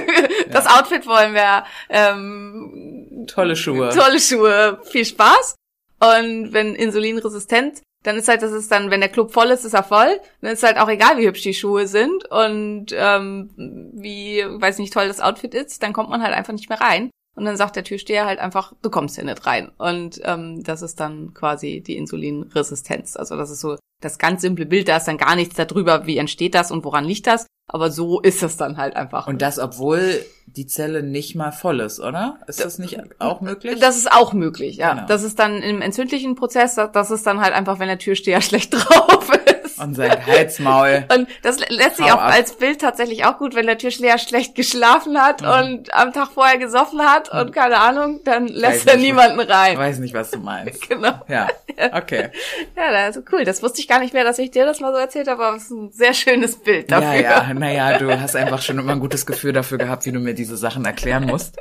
das 0.51 0.67
Outfit 0.67 1.07
wollen 1.07 1.35
wir. 1.35 1.65
Ähm, 1.89 3.27
Tolle 3.27 3.57
Schuhe. 3.57 3.91
Tolle 3.91 4.21
Schuhe, 4.21 4.81
viel 4.85 5.05
Spaß. 5.05 5.57
Und 5.99 6.53
wenn 6.53 6.75
insulinresistent, 6.75 7.83
dann 8.07 8.17
ist 8.17 8.29
halt, 8.29 8.43
das 8.43 8.53
ist 8.53 8.71
dann, 8.71 8.91
wenn 8.91 9.01
der 9.01 9.09
Club 9.09 9.33
voll 9.33 9.51
ist, 9.51 9.65
ist 9.65 9.75
er 9.75 9.83
voll. 9.83 10.21
Dann 10.41 10.53
ist 10.53 10.63
halt 10.63 10.79
auch 10.79 10.89
egal, 10.89 11.19
wie 11.19 11.27
hübsch 11.27 11.43
die 11.43 11.55
Schuhe 11.55 11.89
sind 11.89 12.25
und 12.31 12.87
ähm, 12.93 13.51
wie, 13.95 14.45
weiß 14.47 14.79
nicht, 14.79 14.93
toll 14.93 15.09
das 15.09 15.21
Outfit 15.21 15.55
ist, 15.55 15.83
dann 15.83 15.93
kommt 15.93 16.11
man 16.11 16.23
halt 16.23 16.35
einfach 16.35 16.53
nicht 16.53 16.69
mehr 16.69 16.81
rein. 16.81 17.11
Und 17.35 17.45
dann 17.45 17.57
sagt 17.57 17.77
der 17.77 17.85
Türsteher 17.85 18.25
halt 18.25 18.39
einfach, 18.39 18.73
du 18.81 18.91
kommst 18.91 19.17
hier 19.17 19.25
nicht 19.25 19.45
rein. 19.45 19.71
Und 19.77 20.21
ähm, 20.25 20.63
das 20.63 20.83
ist 20.83 21.01
dann 21.01 21.35
quasi 21.35 21.83
die 21.83 21.97
Insulinresistenz. 21.97 23.17
Also 23.17 23.37
das 23.37 23.51
ist 23.51 23.61
so 23.61 23.77
das 24.03 24.19
ganz 24.19 24.43
simple 24.43 24.67
Bild, 24.67 24.89
da 24.89 24.99
ist 24.99 25.09
dann 25.09 25.19
gar 25.19 25.37
nichts 25.37 25.55
darüber, 25.57 26.07
wie 26.07 26.19
entsteht 26.19 26.55
das 26.55 26.71
und 26.71 26.85
woran 26.85 27.05
liegt 27.05 27.27
das. 27.27 27.47
Aber 27.69 27.91
so 27.91 28.21
ist 28.21 28.43
es 28.45 28.57
dann 28.57 28.77
halt 28.77 28.95
einfach. 28.95 29.27
Und 29.27 29.43
das, 29.43 29.59
obwohl 29.59 30.25
die 30.47 30.67
Zelle 30.67 31.03
nicht 31.03 31.35
mal 31.35 31.51
voll 31.51 31.81
ist, 31.81 31.99
oder? 31.99 32.39
Ist 32.47 32.65
das 32.65 32.79
nicht 32.79 32.97
auch 33.19 33.41
möglich? 33.41 33.81
Das 33.81 33.97
ist 33.97 34.13
auch 34.13 34.33
möglich, 34.33 34.77
ja. 34.77 34.95
Genau. 34.95 35.07
Das 35.09 35.25
ist 35.25 35.39
dann 35.41 35.63
im 35.63 35.83
entzündlichen 35.83 36.37
Prozess, 36.37 36.77
das- 36.77 36.93
das 36.93 37.11
ist 37.11 37.27
dann 37.27 37.41
halt 37.41 37.55
einfach, 37.55 37.81
wenn 37.81 37.89
der 37.89 37.99
Türsteher 37.99 38.41
schlecht 38.43 38.73
drauf 38.73 39.29
ist. 39.31 39.36
Und 39.83 39.95
sein 39.95 40.27
Halsmaul. 40.27 41.05
Und 41.15 41.29
das 41.43 41.59
lä- 41.59 41.73
lässt 41.73 41.97
sich 41.99 42.07
auch 42.07 42.21
ab. 42.21 42.33
als 42.33 42.55
Bild 42.57 42.81
tatsächlich 42.81 43.25
auch 43.25 43.39
gut, 43.39 43.55
wenn 43.55 43.67
der 43.67 43.79
Türsteher 43.79 44.19
schlecht 44.19 44.55
geschlafen 44.55 45.21
hat 45.21 45.43
und 45.43 45.93
am 45.95 46.13
Tag 46.13 46.29
vorher 46.31 46.59
gesoffen 46.59 47.01
hat 47.03 47.29
und 47.31 47.53
keine 47.53 47.79
Ahnung, 47.79 48.21
dann 48.25 48.49
lässt 48.49 48.87
er 48.89 48.97
niemanden 48.97 49.41
Ich 49.41 49.49
rein. 49.49 49.77
weiß 49.79 49.99
nicht, 49.99 50.15
was 50.15 50.31
du 50.31 50.39
meinst. 50.39 50.83
Genau. 50.89 51.21
Ja, 51.29 51.49
okay. 51.93 52.31
Ja, 52.77 52.85
also 53.05 53.21
cool. 53.33 53.45
Das 53.45 53.63
wusste 53.63 53.81
ich 53.81 53.89
gar 53.89 53.99
nicht 54.01 54.15
mehr, 54.15 54.25
dass 54.25 54.39
ich 54.39 54.51
dir 54.51 54.65
das 54.65 54.81
mal 54.81 54.93
so 54.93 54.99
erzählt 54.99 55.29
habe, 55.29 55.45
aber 55.45 55.57
es 55.57 55.65
ist 55.65 55.71
ein 55.71 55.91
sehr 55.93 56.15
schönes 56.15 56.57
Bild 56.57 56.91
dafür. 56.91 57.15
Ja, 57.15 57.43
ja, 57.49 57.55
naja, 57.55 57.99
du 57.99 58.19
hast 58.21 58.37
einfach 58.37 58.63
schon 58.63 58.79
immer 58.79 58.93
ein 58.93 59.01
gutes 59.01 59.27
Gefühl 59.27 59.53
dafür 59.53 59.79
gehabt, 59.79 60.07
wie 60.07 60.13
du 60.13 60.19
mir 60.21 60.35
diese 60.35 60.57
Sachen 60.57 60.85
erklären 60.85 61.25
musst, 61.27 61.57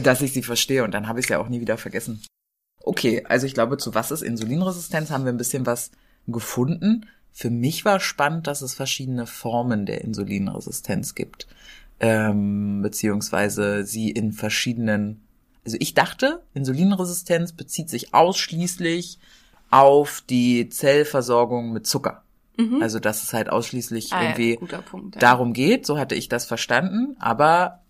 dass 0.00 0.22
ich 0.22 0.32
sie 0.32 0.42
verstehe 0.42 0.84
und 0.84 0.92
dann 0.92 1.08
habe 1.08 1.20
ich 1.20 1.26
es 1.26 1.30
ja 1.30 1.38
auch 1.38 1.48
nie 1.48 1.60
wieder 1.60 1.76
vergessen. 1.76 2.22
Okay, 2.82 3.24
also 3.28 3.46
ich 3.46 3.54
glaube, 3.54 3.76
zu 3.78 3.94
was 3.94 4.10
ist 4.10 4.22
Insulinresistenz, 4.22 5.10
haben 5.10 5.24
wir 5.24 5.32
ein 5.32 5.38
bisschen 5.38 5.66
was 5.66 5.90
gefunden. 6.26 7.08
Für 7.36 7.50
mich 7.50 7.84
war 7.84 7.98
spannend, 7.98 8.46
dass 8.46 8.62
es 8.62 8.74
verschiedene 8.74 9.26
Formen 9.26 9.86
der 9.86 10.02
Insulinresistenz 10.02 11.16
gibt, 11.16 11.48
ähm, 11.98 12.80
beziehungsweise 12.80 13.84
sie 13.84 14.10
in 14.10 14.32
verschiedenen, 14.32 15.26
also 15.64 15.76
ich 15.80 15.94
dachte, 15.94 16.44
Insulinresistenz 16.54 17.52
bezieht 17.52 17.90
sich 17.90 18.14
ausschließlich 18.14 19.18
auf 19.70 20.22
die 20.30 20.68
Zellversorgung 20.68 21.72
mit 21.72 21.88
Zucker. 21.88 22.22
Also 22.80 23.00
dass 23.00 23.24
es 23.24 23.32
halt 23.32 23.50
ausschließlich 23.50 24.12
Ah, 24.12 24.22
ja, 24.22 24.28
irgendwie 24.28 24.54
guter 24.54 24.82
Punkt, 24.82 25.16
ja. 25.16 25.20
darum 25.20 25.52
geht, 25.54 25.86
so 25.86 25.98
hatte 25.98 26.14
ich 26.14 26.28
das 26.28 26.44
verstanden, 26.44 27.16
aber 27.18 27.80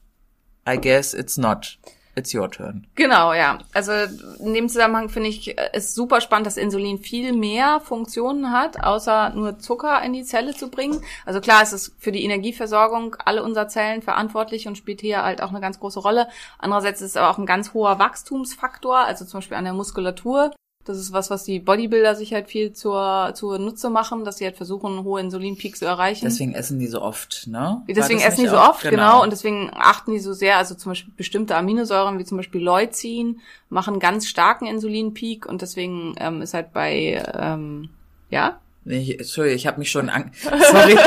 I 0.67 0.79
guess 0.81 1.13
it's 1.13 1.37
not. 1.37 1.79
It's 2.16 2.33
your 2.33 2.50
turn. 2.50 2.87
Genau, 2.94 3.33
ja. 3.33 3.59
Also 3.73 3.92
in 4.38 4.54
dem 4.54 4.68
Zusammenhang 4.68 5.09
finde 5.09 5.30
ich 5.30 5.59
äh, 5.59 5.71
es 5.73 5.94
super 5.94 6.21
spannend, 6.21 6.47
dass 6.47 6.56
Insulin 6.56 6.99
viel 6.99 7.33
mehr 7.33 7.80
Funktionen 7.80 8.52
hat, 8.52 8.83
außer 8.83 9.30
nur 9.30 9.59
Zucker 9.59 10.00
in 10.02 10.12
die 10.12 10.25
Zelle 10.25 10.54
zu 10.54 10.71
bringen. 10.71 11.00
Also 11.26 11.40
klar, 11.40 11.62
es 11.62 11.73
ist 11.73 11.94
für 11.99 12.12
die 12.12 12.25
Energieversorgung 12.25 13.16
alle 13.25 13.42
unserer 13.42 13.68
Zellen 13.68 14.02
verantwortlich 14.02 14.68
und 14.68 14.78
spielt 14.78 15.00
hier 15.00 15.25
halt 15.25 15.42
auch 15.42 15.50
eine 15.50 15.61
ganz 15.61 15.80
große 15.80 16.00
Rolle. 16.00 16.28
Andererseits 16.59 17.00
ist 17.00 17.11
es 17.11 17.16
aber 17.16 17.30
auch 17.30 17.38
ein 17.38 17.47
ganz 17.47 17.75
hoher 17.75 17.99
Wachstumsfaktor, 17.99 18.99
also 18.99 19.25
zum 19.25 19.38
Beispiel 19.38 19.56
an 19.56 19.64
der 19.64 19.75
Muskulatur. 19.75 20.52
Das 20.85 20.99
ist 20.99 21.12
was, 21.12 21.31
was 21.31 21.45
die 21.45 21.61
Bodybuilder 21.61 22.14
sich 22.14 22.35
halt 22.35 22.49
viel 22.49 22.75
zur, 22.75 23.33
zur 23.35 23.59
Nutze 23.59 23.88
machen, 23.88 24.25
dass 24.25 24.37
sie 24.37 24.45
halt 24.45 24.57
versuchen, 24.57 25.03
hohe 25.03 25.21
Insulinpeaks 25.21 25.79
zu 25.79 25.87
erreichen. 25.87 26.26
Deswegen 26.26 26.55
essen 26.55 26.79
die 26.79 26.87
so 26.87 27.00
oft, 27.00 27.47
ne? 27.47 27.83
Deswegen 27.88 28.21
essen 28.21 28.43
die 28.43 28.49
so 28.49 28.59
oft, 28.59 28.83
genau. 28.83 29.23
und 29.23 29.31
deswegen 29.31 29.71
achten 29.75 30.12
die 30.12 30.21
so 30.21 30.35
sehr, 30.35 30.59
also 30.59 30.75
zum 30.75 30.93
Beispiel 30.93 31.12
bestimmte 31.17 31.57
Aminosäuren, 31.57 32.19
wie 32.19 32.25
zum 32.25 32.37
Beispiel 32.37 32.61
Leucin, 32.61 33.41
machen 33.71 33.99
ganz 33.99 34.29
starken 34.29 34.67
Insulinpeak 34.67 35.47
und 35.47 35.62
deswegen 35.62 36.14
ähm, 36.19 36.43
ist 36.43 36.53
halt 36.53 36.73
bei, 36.73 37.23
ähm, 37.35 37.88
ja, 38.31 38.61
Nee, 38.87 38.99
ich, 38.99 39.19
Entschuldigung, 39.19 39.57
ich 39.57 39.67
habe 39.67 39.79
mich 39.79 39.91
schon 39.91 40.11
an, 40.11 40.31
sorry, 40.43 40.99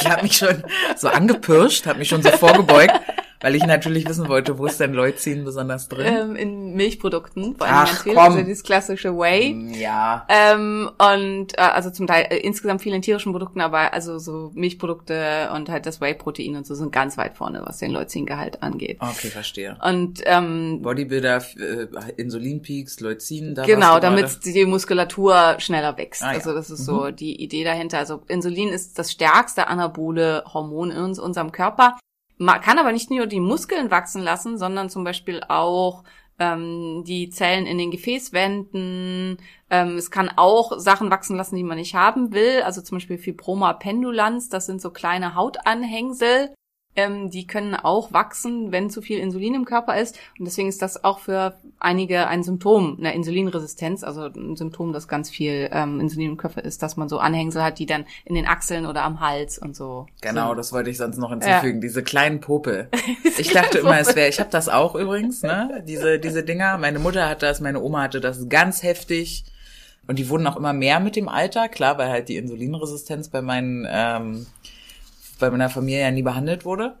ich 0.00 0.08
habe 0.08 0.22
mich 0.22 0.36
schon 0.36 0.64
so 0.96 1.08
angepirscht, 1.08 1.86
habe 1.86 1.98
mich 1.98 2.08
schon 2.08 2.22
so 2.22 2.30
vorgebeugt, 2.30 2.98
weil 3.40 3.54
ich 3.54 3.64
natürlich 3.66 4.08
wissen 4.08 4.28
wollte, 4.28 4.58
wo 4.58 4.66
ist 4.66 4.80
denn 4.80 4.92
Leucin 4.92 5.44
besonders 5.44 5.88
drin? 5.88 6.06
ähm, 6.06 6.36
in 6.36 6.74
Milchprodukten, 6.74 7.56
vor 7.56 7.66
allem 7.66 7.76
Ach, 7.76 7.86
ganz 7.86 8.02
viel, 8.02 8.14
komm. 8.14 8.24
also 8.24 8.38
dieses 8.42 8.62
klassische 8.62 9.16
Whey. 9.16 9.78
ja. 9.80 10.26
Ähm, 10.28 10.90
und 10.98 11.56
äh, 11.58 11.60
also 11.60 11.90
zum 11.90 12.06
Teil 12.06 12.26
äh, 12.30 12.38
insgesamt 12.38 12.82
viel 12.82 12.94
in 12.94 13.02
tierischen 13.02 13.32
Produkten, 13.32 13.60
aber 13.60 13.92
also 13.92 14.18
so 14.18 14.50
Milchprodukte 14.54 15.50
und 15.54 15.68
halt 15.68 15.86
das 15.86 16.00
Whey-Protein 16.00 16.56
und 16.56 16.66
so 16.66 16.74
sind 16.74 16.92
ganz 16.92 17.16
weit 17.16 17.36
vorne, 17.36 17.62
was 17.64 17.78
den 17.78 17.90
Leucingehalt 17.92 18.62
angeht. 18.62 18.98
Okay, 19.00 19.28
verstehe. 19.28 19.76
Und 19.84 20.20
ähm, 20.26 20.80
Bodybuilder, 20.82 21.42
äh, 21.58 21.86
Insulinpeaks, 22.16 23.00
Leucin, 23.00 23.54
da 23.54 23.64
Genau, 23.64 24.00
damit 24.00 24.44
die 24.44 24.64
Muskulatur 24.64 25.56
schneller 25.58 25.96
wächst. 25.96 26.22
Ah, 26.22 26.32
ja. 26.32 26.38
Also 26.38 26.54
das 26.54 26.70
ist 26.70 26.84
so 26.84 27.10
die 27.10 27.42
Idee 27.42 27.64
dahinter. 27.64 27.98
Also 27.98 28.22
Insulin 28.28 28.68
ist 28.68 28.98
das 28.98 29.12
stärkste 29.12 29.68
anabole 29.68 30.44
Hormon 30.52 30.90
in 30.90 30.98
uns, 30.98 31.18
unserem 31.18 31.52
Körper. 31.52 31.96
Man 32.38 32.60
kann 32.60 32.78
aber 32.78 32.92
nicht 32.92 33.10
nur 33.10 33.26
die 33.26 33.40
Muskeln 33.40 33.90
wachsen 33.90 34.22
lassen, 34.22 34.58
sondern 34.58 34.88
zum 34.88 35.04
Beispiel 35.04 35.42
auch 35.48 36.04
ähm, 36.38 37.02
die 37.04 37.30
Zellen 37.30 37.66
in 37.66 37.78
den 37.78 37.90
Gefäßwänden. 37.90 39.38
Ähm, 39.70 39.96
es 39.96 40.10
kann 40.10 40.30
auch 40.36 40.78
Sachen 40.78 41.10
wachsen 41.10 41.36
lassen, 41.36 41.56
die 41.56 41.64
man 41.64 41.78
nicht 41.78 41.94
haben 41.94 42.32
will. 42.32 42.62
Also 42.62 42.80
zum 42.80 42.96
Beispiel 42.96 43.18
Fibroma 43.18 43.72
pendulans, 43.74 44.48
das 44.48 44.66
sind 44.66 44.80
so 44.80 44.90
kleine 44.90 45.34
Hautanhängsel. 45.34 46.54
Ähm, 46.96 47.30
die 47.30 47.46
können 47.46 47.74
auch 47.74 48.12
wachsen, 48.12 48.72
wenn 48.72 48.90
zu 48.90 49.02
viel 49.02 49.18
Insulin 49.18 49.54
im 49.54 49.64
Körper 49.64 50.00
ist. 50.00 50.18
Und 50.38 50.46
deswegen 50.46 50.68
ist 50.68 50.82
das 50.82 51.04
auch 51.04 51.20
für 51.20 51.54
einige 51.78 52.26
ein 52.26 52.42
Symptom 52.42 52.96
einer 52.98 53.12
Insulinresistenz, 53.12 54.02
also 54.02 54.22
ein 54.22 54.56
Symptom, 54.56 54.92
dass 54.92 55.06
ganz 55.06 55.30
viel 55.30 55.68
ähm, 55.72 56.00
Insulin 56.00 56.30
im 56.30 56.36
Körper 56.36 56.64
ist, 56.64 56.82
dass 56.82 56.96
man 56.96 57.08
so 57.08 57.18
Anhängsel 57.18 57.62
hat, 57.62 57.78
die 57.78 57.86
dann 57.86 58.04
in 58.24 58.34
den 58.34 58.46
Achseln 58.46 58.84
oder 58.86 59.04
am 59.04 59.20
Hals 59.20 59.58
und 59.58 59.76
so. 59.76 60.06
Genau, 60.22 60.48
sind. 60.48 60.58
das 60.58 60.72
wollte 60.72 60.90
ich 60.90 60.96
sonst 60.96 61.18
noch 61.18 61.30
hinzufügen. 61.30 61.80
Diese 61.80 62.02
kleinen 62.02 62.40
Popel. 62.40 62.88
Ich 63.38 63.52
dachte 63.52 63.78
immer, 63.78 63.98
es 64.00 64.16
wäre, 64.16 64.28
ich 64.28 64.40
habe 64.40 64.50
das 64.50 64.68
auch 64.68 64.96
übrigens, 64.96 65.42
ne? 65.42 65.84
Diese, 65.86 66.18
diese 66.18 66.42
Dinger. 66.42 66.76
Meine 66.78 66.98
Mutter 66.98 67.28
hat 67.28 67.42
das, 67.42 67.60
meine 67.60 67.80
Oma 67.80 68.02
hatte 68.02 68.20
das 68.20 68.48
ganz 68.48 68.82
heftig. 68.82 69.44
Und 70.08 70.18
die 70.18 70.28
wurden 70.28 70.46
auch 70.46 70.56
immer 70.56 70.72
mehr 70.72 70.98
mit 70.98 71.14
dem 71.14 71.28
Alter, 71.28 71.68
klar, 71.68 71.98
weil 71.98 72.08
halt 72.08 72.28
die 72.28 72.36
Insulinresistenz 72.36 73.28
bei 73.28 73.42
meinen, 73.42 73.86
ähm, 73.88 74.46
bei 75.38 75.50
meiner 75.50 75.70
Familie 75.70 76.00
ja 76.00 76.10
nie 76.10 76.22
behandelt 76.22 76.64
wurde. 76.64 76.96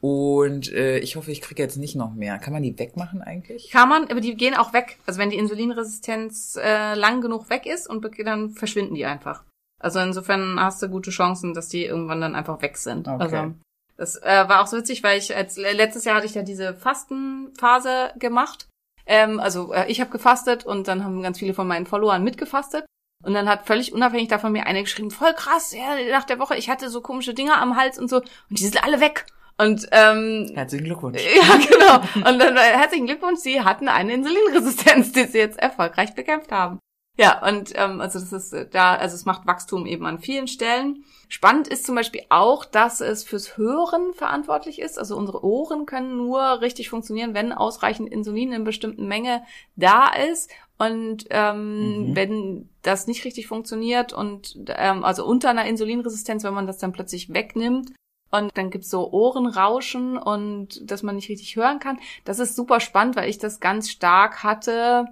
Und 0.00 0.72
äh, 0.72 0.98
ich 0.98 1.16
hoffe, 1.16 1.30
ich 1.30 1.42
kriege 1.42 1.62
jetzt 1.62 1.76
nicht 1.76 1.94
noch 1.94 2.14
mehr. 2.14 2.38
Kann 2.38 2.54
man 2.54 2.62
die 2.62 2.78
wegmachen 2.78 3.20
eigentlich? 3.20 3.70
Kann 3.70 3.88
man, 3.88 4.04
aber 4.04 4.20
die 4.20 4.34
gehen 4.34 4.54
auch 4.54 4.72
weg. 4.72 4.98
Also 5.06 5.20
wenn 5.20 5.30
die 5.30 5.36
Insulinresistenz 5.36 6.56
äh, 6.56 6.94
lang 6.94 7.20
genug 7.20 7.50
weg 7.50 7.66
ist 7.66 7.88
und 7.88 8.06
dann 8.24 8.50
verschwinden 8.50 8.94
die 8.94 9.04
einfach. 9.04 9.44
Also 9.78 10.00
insofern 10.00 10.58
hast 10.58 10.82
du 10.82 10.88
gute 10.88 11.10
Chancen, 11.10 11.52
dass 11.52 11.68
die 11.68 11.84
irgendwann 11.84 12.20
dann 12.20 12.34
einfach 12.34 12.62
weg 12.62 12.78
sind. 12.78 13.08
Okay. 13.08 13.22
Also 13.22 13.54
das 13.96 14.16
äh, 14.22 14.48
war 14.48 14.62
auch 14.62 14.66
so 14.66 14.78
witzig, 14.78 15.02
weil 15.02 15.18
ich 15.18 15.36
als 15.36 15.58
letztes 15.58 16.04
Jahr 16.04 16.16
hatte 16.16 16.26
ich 16.26 16.34
ja 16.34 16.42
diese 16.42 16.74
Fastenphase 16.74 18.12
gemacht. 18.18 18.68
Ähm, 19.04 19.38
also 19.38 19.74
äh, 19.74 19.90
ich 19.90 20.00
habe 20.00 20.10
gefastet 20.10 20.64
und 20.64 20.88
dann 20.88 21.04
haben 21.04 21.22
ganz 21.22 21.38
viele 21.38 21.52
von 21.52 21.66
meinen 21.66 21.84
Followern 21.84 22.24
mitgefastet. 22.24 22.86
Und 23.22 23.34
dann 23.34 23.48
hat 23.48 23.66
völlig 23.66 23.92
unabhängig 23.92 24.28
davon 24.28 24.52
mir 24.52 24.66
eine 24.66 24.82
geschrieben, 24.82 25.10
voll 25.10 25.34
krass, 25.34 25.72
ja, 25.72 26.10
nach 26.10 26.24
der 26.24 26.38
Woche, 26.38 26.56
ich 26.56 26.70
hatte 26.70 26.88
so 26.88 27.00
komische 27.00 27.34
Dinger 27.34 27.60
am 27.60 27.76
Hals 27.76 27.98
und 27.98 28.08
so, 28.08 28.16
und 28.16 28.26
die 28.48 28.62
sind 28.62 28.82
alle 28.82 29.00
weg. 29.00 29.26
Und 29.58 29.86
ähm, 29.92 30.50
Herzlichen 30.54 30.86
Glückwunsch. 30.86 31.20
ja, 31.36 31.56
genau. 31.56 32.28
Und 32.30 32.38
dann 32.38 32.56
äh, 32.56 32.60
herzlichen 32.60 33.06
Glückwunsch, 33.06 33.40
Sie 33.40 33.60
hatten 33.60 33.88
eine 33.88 34.14
Insulinresistenz, 34.14 35.12
die 35.12 35.24
Sie 35.24 35.38
jetzt 35.38 35.58
erfolgreich 35.58 36.14
bekämpft 36.14 36.50
haben. 36.50 36.78
Ja, 37.20 37.46
und 37.46 37.72
ähm, 37.74 38.00
also 38.00 38.18
das 38.18 38.32
ist 38.32 38.52
äh, 38.54 38.66
da, 38.66 38.94
also 38.94 39.14
es 39.14 39.26
macht 39.26 39.46
Wachstum 39.46 39.84
eben 39.84 40.06
an 40.06 40.18
vielen 40.18 40.48
Stellen. 40.48 41.04
Spannend 41.28 41.68
ist 41.68 41.84
zum 41.84 41.94
Beispiel 41.94 42.22
auch, 42.30 42.64
dass 42.64 43.02
es 43.02 43.24
fürs 43.24 43.58
Hören 43.58 44.14
verantwortlich 44.14 44.80
ist. 44.80 44.98
Also 44.98 45.16
unsere 45.16 45.44
Ohren 45.44 45.84
können 45.84 46.16
nur 46.16 46.62
richtig 46.62 46.88
funktionieren, 46.88 47.34
wenn 47.34 47.52
ausreichend 47.52 48.10
Insulin 48.10 48.52
in 48.52 48.64
bestimmten 48.64 49.06
Menge 49.06 49.42
da 49.76 50.08
ist. 50.08 50.50
Und 50.78 51.26
ähm, 51.28 52.08
Mhm. 52.08 52.16
wenn 52.16 52.68
das 52.80 53.06
nicht 53.06 53.26
richtig 53.26 53.48
funktioniert 53.48 54.14
und 54.14 54.56
ähm, 54.68 55.04
also 55.04 55.26
unter 55.26 55.50
einer 55.50 55.66
Insulinresistenz, 55.66 56.42
wenn 56.42 56.54
man 56.54 56.66
das 56.66 56.78
dann 56.78 56.92
plötzlich 56.92 57.34
wegnimmt, 57.34 57.92
und 58.32 58.56
dann 58.56 58.70
gibt's 58.70 58.88
so 58.88 59.10
Ohrenrauschen 59.10 60.16
und 60.16 60.88
dass 60.90 61.02
man 61.02 61.16
nicht 61.16 61.28
richtig 61.28 61.56
hören 61.56 61.80
kann. 61.80 61.98
Das 62.24 62.38
ist 62.38 62.56
super 62.56 62.80
spannend, 62.80 63.16
weil 63.16 63.28
ich 63.28 63.38
das 63.38 63.60
ganz 63.60 63.90
stark 63.90 64.42
hatte 64.42 65.06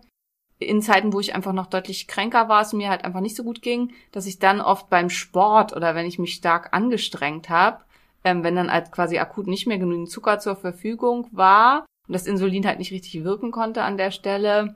in 0.59 0.83
Zeiten, 0.83 1.13
wo 1.13 1.21
ich 1.21 1.35
einfach 1.35 1.53
noch 1.53 1.67
deutlich 1.67 2.09
kränker 2.09 2.49
war, 2.49 2.63
es 2.63 2.73
mir 2.73 2.89
halt 2.89 3.05
einfach 3.05 3.21
nicht 3.21 3.37
so 3.37 3.45
gut 3.45 3.63
ging, 3.63 3.93
dass 4.13 4.27
ich 4.27 4.39
dann 4.39 4.61
oft 4.61 4.91
beim 4.91 5.11
Sport 5.11 5.75
oder 5.75 5.95
wenn 5.95 6.07
ich 6.07 6.19
mich 6.19 6.35
stark 6.35 6.73
angestrengt 6.73 7.49
habe, 7.49 7.79
ähm, 8.25 8.43
wenn 8.43 8.57
dann 8.57 8.73
halt 8.73 8.91
quasi 8.91 9.19
akut 9.19 9.47
nicht 9.47 9.67
mehr 9.67 9.79
genügend 9.79 10.11
Zucker 10.11 10.39
zur 10.41 10.57
Verfügung 10.57 11.29
war 11.31 11.87
und 12.09 12.13
das 12.13 12.27
Insulin 12.27 12.67
halt 12.67 12.79
nicht 12.79 12.93
richtig 12.93 13.23
wirken 13.23 13.53
konnte 13.53 13.83
an 13.83 13.97
der 13.97 14.11
Stelle, 14.11 14.75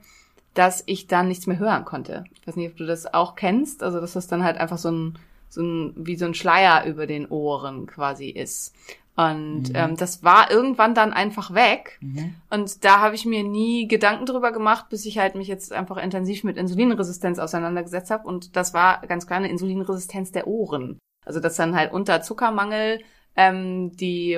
dass 0.54 0.82
ich 0.86 1.06
dann 1.06 1.28
nichts 1.28 1.46
mehr 1.46 1.58
hören 1.58 1.84
konnte. 1.84 2.24
Ich 2.34 2.46
weiß 2.46 2.56
nicht, 2.56 2.70
ob 2.70 2.76
du 2.76 2.86
das 2.86 3.12
auch 3.12 3.34
kennst, 3.34 3.82
also 3.82 4.00
dass 4.00 4.12
das 4.12 4.28
dann 4.28 4.44
halt 4.44 4.58
einfach 4.58 4.78
so 4.78 4.90
ein, 4.90 5.18
so 5.48 5.62
ein 5.62 5.94
wie 5.96 6.16
so 6.16 6.26
ein 6.26 6.34
Schleier 6.34 6.84
über 6.86 7.06
den 7.06 7.26
Ohren 7.28 7.86
quasi 7.86 8.28
ist. 8.28 8.74
Und 9.14 9.68
mhm. 9.68 9.74
ähm, 9.74 9.96
das 9.96 10.22
war 10.22 10.50
irgendwann 10.50 10.94
dann 10.94 11.12
einfach 11.12 11.52
weg. 11.52 11.98
Mhm. 12.00 12.34
Und 12.48 12.84
da 12.84 13.00
habe 13.00 13.14
ich 13.14 13.26
mir 13.26 13.44
nie 13.44 13.86
Gedanken 13.86 14.24
drüber 14.26 14.52
gemacht, 14.52 14.88
bis 14.88 15.04
ich 15.04 15.18
halt 15.18 15.34
mich 15.34 15.48
jetzt 15.48 15.72
einfach 15.72 15.98
intensiv 15.98 16.44
mit 16.44 16.56
Insulinresistenz 16.56 17.38
auseinandergesetzt 17.38 18.10
habe. 18.10 18.26
Und 18.26 18.56
das 18.56 18.72
war 18.72 19.06
ganz 19.06 19.26
klar 19.26 19.38
eine 19.38 19.50
Insulinresistenz 19.50 20.32
der 20.32 20.46
Ohren. 20.46 20.98
Also 21.24 21.40
dass 21.40 21.56
dann 21.56 21.76
halt 21.76 21.92
unter 21.92 22.22
Zuckermangel 22.22 23.00
ähm, 23.36 23.96
die, 23.96 24.32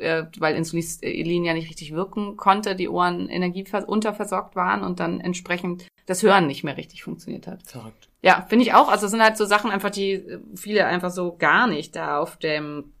äh, 0.00 0.24
weil 0.38 0.56
Insulin 0.56 1.44
ja 1.44 1.54
nicht 1.54 1.68
richtig 1.68 1.92
wirken 1.92 2.36
konnte, 2.36 2.74
die 2.74 2.88
Ohren 2.88 3.28
Energie 3.28 3.64
unterversorgt 3.86 4.56
waren 4.56 4.82
und 4.82 4.98
dann 4.98 5.20
entsprechend 5.20 5.86
das 6.06 6.22
Hören 6.22 6.46
nicht 6.46 6.64
mehr 6.64 6.76
richtig 6.76 7.04
funktioniert 7.04 7.46
hat. 7.46 7.62
Verrückt. 7.64 8.08
Ja, 8.22 8.44
finde 8.48 8.64
ich 8.64 8.74
auch. 8.74 8.88
Also 8.88 9.06
es 9.06 9.12
sind 9.12 9.22
halt 9.22 9.36
so 9.36 9.44
Sachen 9.44 9.70
einfach, 9.70 9.90
die 9.90 10.24
viele 10.56 10.86
einfach 10.86 11.10
so 11.10 11.36
gar 11.36 11.68
nicht 11.68 11.94
da 11.94 12.18
auf 12.18 12.36
dem 12.38 12.92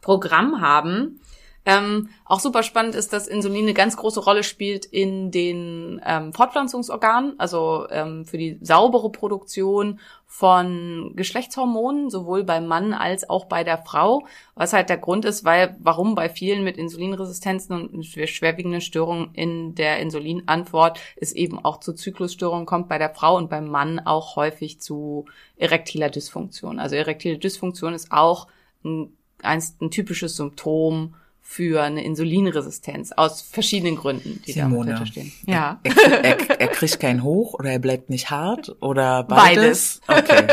Programm 0.00 0.60
haben. 0.60 1.20
Ähm, 1.68 2.10
auch 2.24 2.38
super 2.38 2.62
spannend 2.62 2.94
ist, 2.94 3.12
dass 3.12 3.26
Insulin 3.26 3.64
eine 3.64 3.74
ganz 3.74 3.96
große 3.96 4.20
Rolle 4.20 4.44
spielt 4.44 4.84
in 4.84 5.32
den 5.32 6.00
ähm, 6.06 6.32
Fortpflanzungsorganen, 6.32 7.34
also 7.40 7.88
ähm, 7.90 8.24
für 8.24 8.38
die 8.38 8.56
saubere 8.62 9.10
Produktion 9.10 9.98
von 10.26 11.12
Geschlechtshormonen, 11.16 12.08
sowohl 12.08 12.44
beim 12.44 12.68
Mann 12.68 12.94
als 12.94 13.28
auch 13.28 13.46
bei 13.46 13.64
der 13.64 13.78
Frau. 13.78 14.24
Was 14.54 14.72
halt 14.72 14.90
der 14.90 14.98
Grund 14.98 15.24
ist, 15.24 15.44
weil, 15.44 15.76
warum 15.80 16.14
bei 16.14 16.28
vielen 16.28 16.62
mit 16.62 16.76
Insulinresistenzen 16.76 17.88
und 17.88 18.04
schwerwiegenden 18.04 18.80
Störungen 18.80 19.34
in 19.34 19.74
der 19.74 19.98
Insulinantwort 19.98 21.00
es 21.16 21.32
eben 21.32 21.58
auch 21.64 21.80
zu 21.80 21.94
Zyklusstörungen 21.94 22.66
kommt 22.66 22.88
bei 22.88 22.98
der 22.98 23.10
Frau 23.10 23.36
und 23.36 23.50
beim 23.50 23.66
Mann 23.66 23.98
auch 23.98 24.36
häufig 24.36 24.80
zu 24.80 25.24
erektiler 25.56 26.10
Dysfunktion. 26.10 26.78
Also 26.78 26.94
erektile 26.94 27.38
Dysfunktion 27.38 27.92
ist 27.92 28.12
auch 28.12 28.46
ein 28.84 29.12
ein, 29.42 29.62
ein 29.80 29.90
typisches 29.90 30.36
Symptom 30.36 31.14
für 31.40 31.82
eine 31.82 32.04
Insulinresistenz 32.04 33.12
aus 33.12 33.40
verschiedenen 33.40 33.96
Gründen, 33.96 34.42
die 34.46 34.52
Simone. 34.52 34.96
da 34.96 35.06
stehen. 35.06 35.32
Ja. 35.46 35.80
Er, 35.84 36.24
er, 36.24 36.60
er, 36.60 36.68
kriegt 36.68 36.98
keinen 36.98 37.22
hoch 37.22 37.54
oder 37.54 37.70
er 37.70 37.78
bleibt 37.78 38.10
nicht 38.10 38.30
hart 38.30 38.74
oder 38.80 39.22
beides? 39.22 40.00
beides. 40.06 40.28
Okay. 40.28 40.46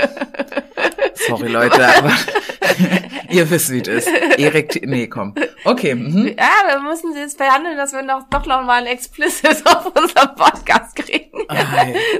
Sorry 1.27 1.47
Leute, 1.47 1.97
aber 1.97 2.11
Ihr 3.29 3.49
wisst, 3.49 3.71
wie 3.71 3.81
es 3.81 3.87
ist. 3.87 4.07
Erik, 4.37 4.87
nee, 4.87 5.07
komm. 5.07 5.33
Okay. 5.65 5.95
Mhm. 5.95 6.27
Ja, 6.37 6.51
wir 6.67 6.81
müssen 6.81 7.13
sie 7.13 7.19
jetzt 7.19 7.37
verhandeln, 7.37 7.77
dass 7.77 7.91
wir 7.91 8.03
noch, 8.03 8.23
doch 8.29 8.45
noch 8.45 8.63
mal 8.63 8.81
ein 8.81 8.87
Explicit 8.87 9.65
auf 9.65 9.87
unserem 9.87 10.35
Podcast 10.35 10.95
kriegen. 10.95 11.31
Oh, 11.33 11.55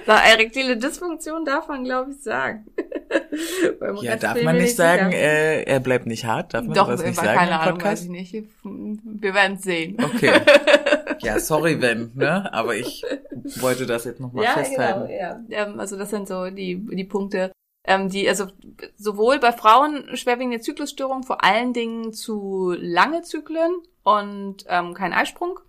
so, 0.06 0.12
erektile 0.12 0.78
Dysfunktion 0.78 1.46
darf 1.46 1.68
man, 1.68 1.84
glaube 1.84 2.12
ich, 2.12 2.24
sagen. 2.24 2.66
ja, 4.02 4.16
darf 4.16 4.42
man 4.44 4.58
nicht 4.58 4.76
sagen, 4.76 5.12
äh, 5.12 5.64
er 5.64 5.80
bleibt 5.80 6.06
nicht 6.06 6.26
hart? 6.26 6.54
Darf 6.54 6.66
man 6.66 6.74
doch, 6.74 6.88
das 6.88 7.04
nicht 7.04 7.16
sagen 7.16 7.38
keine 7.38 7.60
Ahnung, 7.60 7.82
weiß 7.82 8.04
ich 8.04 8.10
nicht. 8.10 8.34
Wir 8.64 9.34
werden 9.34 9.58
sehen. 9.58 9.98
Okay. 10.04 10.32
Ja, 11.24 11.40
sorry, 11.40 11.82
wenn, 11.82 12.12
ne? 12.16 12.52
Aber 12.54 12.76
ich 12.76 13.06
wollte 13.62 13.86
das 13.86 14.04
jetzt 14.04 14.20
nochmal 14.20 14.44
ja, 14.44 14.52
festhalten. 14.52 15.08
Genau, 15.08 15.14
ja, 15.14 15.40
ähm, 15.50 15.80
also 15.80 15.98
das 15.98 16.10
sind 16.10 16.28
so 16.28 16.50
die, 16.50 16.86
die 16.92 17.06
Punkte, 17.06 17.52
ähm, 17.86 18.10
die 18.10 18.28
also 18.28 18.48
sowohl 18.98 19.40
bei 19.40 19.54
Frauen 19.54 20.18
schwerwiegende 20.18 20.60
Zyklusstörungen, 20.60 21.24
vor 21.24 21.44
allen 21.44 21.72
Dingen 21.74 22.14
zu 22.14 22.76
lange 22.78 23.22
Zyklen 23.22 23.72
und 24.04 24.66
ähm, 24.68 24.94
kein 24.94 25.14
Eisprung. 25.14 25.60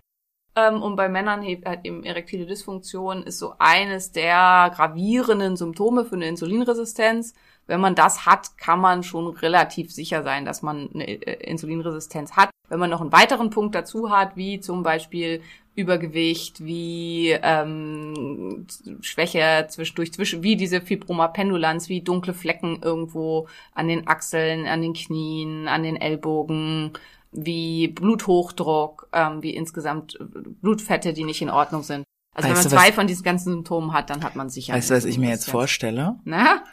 Ähm, 0.57 0.83
und 0.83 0.97
bei 0.97 1.09
Männern 1.09 1.43
halt 1.43 1.81
eben 1.85 2.05
erektile 2.05 2.47
Dysfunktion 2.47 3.25
ist 3.25 3.39
so 3.39 3.55
eines 3.59 4.13
der 4.13 4.73
gravierenden 4.75 5.57
Symptome 5.57 6.05
für 6.05 6.15
eine 6.15 6.29
Insulinresistenz. 6.29 7.35
Wenn 7.67 7.81
man 7.81 7.95
das 7.95 8.27
hat, 8.27 8.59
kann 8.59 8.81
man 8.81 9.03
schon 9.03 9.27
relativ 9.29 9.91
sicher 9.91 10.23
sein, 10.23 10.45
dass 10.45 10.63
man 10.63 10.91
eine 10.95 11.09
äh, 11.09 11.51
Insulinresistenz 11.51 12.33
hat. 12.33 12.51
Wenn 12.69 12.79
man 12.79 12.91
noch 12.91 13.01
einen 13.01 13.13
weiteren 13.13 13.51
Punkt 13.51 13.75
dazu 13.75 14.11
hat, 14.11 14.37
wie 14.37 14.61
zum 14.61 14.83
Beispiel 14.83 15.43
Übergewicht, 15.77 16.65
wie 16.65 17.31
ähm, 17.43 18.67
Schwäche 19.01 19.67
zwischendurch, 19.69 20.13
zwischen, 20.13 20.43
wie 20.43 20.57
diese 20.57 20.81
Fibroma 20.81 21.29
pendulans, 21.29 21.89
wie 21.89 22.01
dunkle 22.01 22.33
Flecken 22.33 22.81
irgendwo 22.81 23.49
an 23.75 23.89
den 23.89 24.07
Achseln, 24.07 24.67
an 24.67 24.83
den 24.83 24.95
Knien, 24.95 25.67
an 25.67 25.83
den 25.83 25.97
Ellbogen, 25.97 26.93
wie 27.35 27.89
Bluthochdruck, 27.89 29.09
ähm, 29.13 29.43
wie 29.43 29.55
insgesamt 29.55 30.19
Blutfette, 30.63 31.13
die 31.13 31.25
nicht 31.25 31.43
in 31.43 31.51
Ordnung 31.51 31.83
sind. 31.83 32.05
Also 32.35 32.49
weißt 32.49 32.65
wenn 32.65 32.71
man 32.71 32.81
zwei 32.81 32.89
was, 32.89 32.95
von 32.95 33.07
diesen 33.07 33.23
ganzen 33.23 33.53
Symptomen 33.53 33.93
hat, 33.93 34.11
dann 34.11 34.23
hat 34.25 34.37
man 34.37 34.49
sicher. 34.49 34.73
Weißt 34.73 34.91
du, 34.91 34.95
was 34.95 35.05
ich 35.05 35.19
mir 35.19 35.31
jetzt 35.31 35.51
vorstelle? 35.51 36.17
Na? 36.25 36.65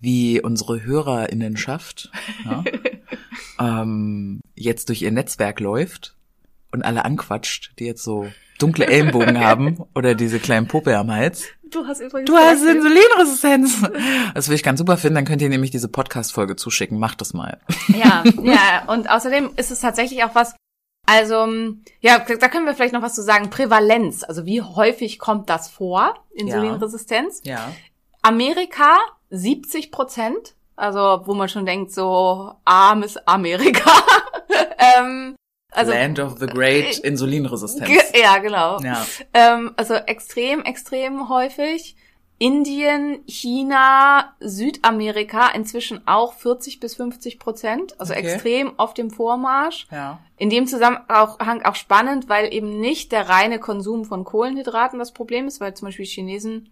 Wie 0.00 0.40
unsere 0.42 0.82
Hörerinnenschaft 0.82 2.10
ja, 2.44 2.64
ähm, 3.58 4.40
jetzt 4.54 4.88
durch 4.88 5.02
ihr 5.02 5.10
Netzwerk 5.10 5.60
läuft 5.60 6.16
und 6.70 6.82
alle 6.82 7.04
anquatscht, 7.04 7.72
die 7.78 7.84
jetzt 7.84 8.02
so 8.02 8.28
dunkle 8.58 8.86
Ellenbogen 8.86 9.40
haben 9.40 9.84
oder 9.94 10.14
diese 10.14 10.38
kleinen 10.38 10.66
Puppe 10.66 10.96
am 10.96 11.10
Hals. 11.10 11.46
Du 11.70 11.86
hast 11.86 12.00
übrigens. 12.00 12.30
Du 12.30 12.36
hast 12.36 12.62
Insulinresistenz. 12.62 13.82
Das 14.34 14.48
will 14.48 14.54
ich 14.54 14.62
ganz 14.62 14.78
super 14.78 14.96
finden. 14.96 15.14
Dann 15.16 15.24
könnt 15.24 15.42
ihr 15.42 15.48
nämlich 15.48 15.70
diese 15.70 15.88
Podcast-Folge 15.88 16.56
zuschicken. 16.56 16.98
Macht 16.98 17.20
das 17.20 17.32
mal. 17.32 17.60
Ja, 17.88 18.22
ja. 18.42 18.84
Und 18.86 19.08
außerdem 19.08 19.50
ist 19.56 19.70
es 19.70 19.80
tatsächlich 19.80 20.24
auch 20.24 20.34
was, 20.34 20.54
also, 21.06 21.46
ja, 22.00 22.18
da 22.18 22.48
können 22.48 22.66
wir 22.66 22.74
vielleicht 22.74 22.92
noch 22.92 23.02
was 23.02 23.14
zu 23.14 23.22
sagen. 23.22 23.48
Prävalenz. 23.48 24.24
Also, 24.24 24.44
wie 24.44 24.60
häufig 24.60 25.18
kommt 25.18 25.48
das 25.48 25.68
vor? 25.68 26.14
Insulinresistenz? 26.34 27.40
Ja. 27.44 27.54
ja. 27.54 27.72
Amerika 28.22 28.96
70 29.30 29.90
Prozent. 29.90 30.54
Also, 30.74 31.22
wo 31.24 31.32
man 31.32 31.48
schon 31.48 31.64
denkt, 31.64 31.92
so 31.92 32.52
armes 32.64 33.16
Amerika. 33.26 33.90
ähm, 34.98 35.36
also, 35.72 35.92
Land 35.92 36.18
of 36.20 36.38
the 36.38 36.46
Great 36.46 37.04
äh, 37.04 37.08
Insulinresistenz. 37.08 37.90
Ja, 38.14 38.38
genau. 38.38 38.80
Ja. 38.80 39.06
Ähm, 39.34 39.72
also 39.76 39.94
extrem, 39.94 40.62
extrem 40.62 41.28
häufig. 41.28 41.96
Indien, 42.38 43.20
China, 43.26 44.34
Südamerika 44.40 45.48
inzwischen 45.48 46.06
auch 46.06 46.34
40 46.34 46.80
bis 46.80 46.94
50 46.96 47.38
Prozent, 47.38 47.98
also 47.98 48.12
okay. 48.12 48.26
extrem 48.26 48.78
auf 48.78 48.92
dem 48.92 49.10
Vormarsch. 49.10 49.86
Ja. 49.90 50.20
In 50.36 50.50
dem 50.50 50.66
Zusammenhang 50.66 51.62
auch 51.62 51.74
spannend, 51.74 52.28
weil 52.28 52.52
eben 52.52 52.78
nicht 52.78 53.12
der 53.12 53.30
reine 53.30 53.58
Konsum 53.58 54.04
von 54.04 54.24
Kohlenhydraten 54.24 54.98
das 54.98 55.12
Problem 55.12 55.46
ist, 55.46 55.60
weil 55.60 55.72
zum 55.72 55.88
Beispiel 55.88 56.04
Chinesen 56.04 56.68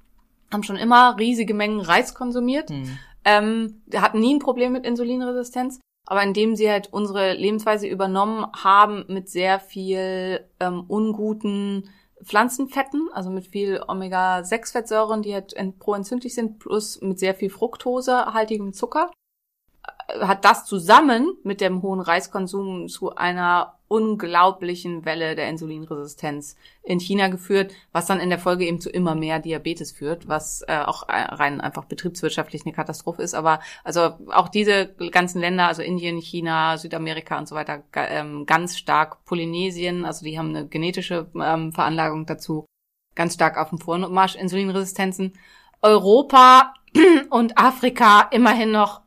haben 0.53 0.65
schon 0.65 0.77
immer 0.77 1.17
riesige 1.19 1.55
Mengen 1.55 1.81
Reis 1.81 2.15
konsumiert, 2.15 2.69
hm. 2.69 2.99
ähm, 3.25 3.83
hatten 3.95 4.21
nie 4.21 4.35
ein 4.35 4.41
Problem 4.41 4.73
mit 4.73 4.85
Insulinresistenz, 4.85 5.81
aber 6.07 6.23
indem 6.23 6.57
sie 6.57 6.71
halt 6.71 6.93
unsere 6.93 7.33
Lebensweise 7.35 7.87
übernommen 7.87 8.47
haben 8.53 9.05
mit 9.09 9.29
sehr 9.29 9.61
viel 9.61 10.45
ähm, 10.61 10.85
unguten 10.89 11.89
Pflanzenfetten, 12.23 13.09
also 13.13 13.31
mit 13.31 13.49
viel 13.49 13.83
Omega-6-Fettsäuren, 13.87 15.23
die 15.23 15.35
halt 15.35 15.55
proentzündlich 15.79 16.35
sind, 16.35 16.59
plus 16.59 17.01
mit 17.01 17.19
sehr 17.19 17.35
viel 17.35 17.51
Fructosehaltigem 17.51 18.73
Zucker, 18.73 19.11
hat 20.21 20.45
das 20.45 20.65
zusammen 20.65 21.37
mit 21.43 21.61
dem 21.61 21.83
hohen 21.83 22.01
Reiskonsum 22.01 22.89
zu 22.89 23.15
einer 23.15 23.79
unglaublichen 23.89 25.05
Welle 25.05 25.37
der 25.37 25.49
Insulinresistenz 25.49 26.57
in 26.83 26.99
China 26.99 27.29
geführt, 27.29 27.73
was 27.93 28.07
dann 28.07 28.19
in 28.19 28.29
der 28.29 28.39
Folge 28.39 28.65
eben 28.65 28.81
zu 28.81 28.91
immer 28.91 29.15
mehr 29.15 29.39
Diabetes 29.39 29.93
führt, 29.93 30.27
was 30.27 30.63
äh, 30.67 30.79
auch 30.79 31.09
rein 31.09 31.61
einfach 31.61 31.85
betriebswirtschaftlich 31.85 32.65
eine 32.65 32.75
Katastrophe 32.75 33.23
ist. 33.23 33.35
Aber 33.35 33.61
also 33.85 34.15
auch 34.33 34.49
diese 34.49 34.95
ganzen 35.11 35.41
Länder, 35.41 35.69
also 35.69 35.83
Indien, 35.83 36.19
China, 36.19 36.77
Südamerika 36.77 37.39
und 37.39 37.47
so 37.47 37.55
weiter, 37.55 37.85
ähm, 37.95 38.47
ganz 38.47 38.77
stark 38.77 39.25
Polynesien, 39.27 40.05
also 40.05 40.25
die 40.25 40.39
haben 40.39 40.51
eine 40.51 40.67
genetische 40.67 41.29
ähm, 41.35 41.73
Veranlagung 41.73 42.27
dazu, 42.27 42.67
ganz 43.15 43.35
stark 43.35 43.59
auf 43.59 43.69
dem 43.69 43.79
Vormarsch 43.79 44.35
Insulinresistenzen. 44.35 45.35
Europa 45.83 46.75
und 47.31 47.59
Afrika 47.59 48.23
immerhin 48.33 48.73
noch 48.73 49.04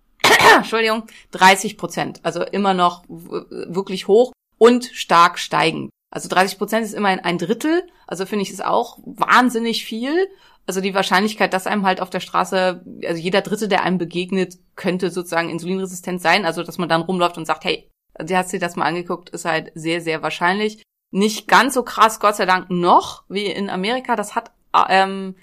Entschuldigung, 0.55 1.03
30 1.31 1.77
Prozent. 1.77 2.19
Also 2.23 2.43
immer 2.43 2.73
noch 2.73 3.03
wirklich 3.07 4.07
hoch 4.07 4.31
und 4.57 4.85
stark 4.85 5.39
steigen. 5.39 5.89
Also 6.09 6.29
30 6.29 6.57
Prozent 6.57 6.85
ist 6.85 6.93
immerhin 6.93 7.19
ein 7.19 7.37
Drittel. 7.37 7.83
Also 8.07 8.25
finde 8.25 8.43
ich 8.43 8.51
es 8.51 8.61
auch 8.61 8.97
wahnsinnig 9.05 9.85
viel. 9.85 10.27
Also 10.65 10.81
die 10.81 10.93
Wahrscheinlichkeit, 10.93 11.53
dass 11.53 11.67
einem 11.67 11.85
halt 11.85 12.01
auf 12.01 12.09
der 12.09 12.19
Straße, 12.19 12.83
also 13.05 13.21
jeder 13.21 13.41
Dritte, 13.41 13.67
der 13.67 13.83
einem 13.83 13.97
begegnet, 13.97 14.57
könnte 14.75 15.11
sozusagen 15.11 15.49
insulinresistent 15.49 16.21
sein. 16.21 16.45
Also 16.45 16.63
dass 16.63 16.77
man 16.77 16.89
dann 16.89 17.01
rumläuft 17.01 17.37
und 17.37 17.45
sagt, 17.45 17.63
hey, 17.65 17.89
Die 18.21 18.35
hat 18.35 18.49
sich 18.49 18.59
das 18.59 18.75
mal 18.75 18.85
angeguckt, 18.85 19.29
ist 19.29 19.45
halt 19.45 19.71
sehr, 19.75 20.01
sehr 20.01 20.23
wahrscheinlich. 20.23 20.81
Nicht 21.11 21.47
ganz 21.47 21.73
so 21.73 21.83
krass, 21.83 22.19
Gott 22.19 22.35
sei 22.35 22.45
Dank, 22.45 22.69
noch 22.69 23.23
wie 23.29 23.45
in 23.45 23.69
Amerika. 23.69 24.15
Das 24.15 24.35
hat, 24.35 24.51
ähm, 24.89 25.35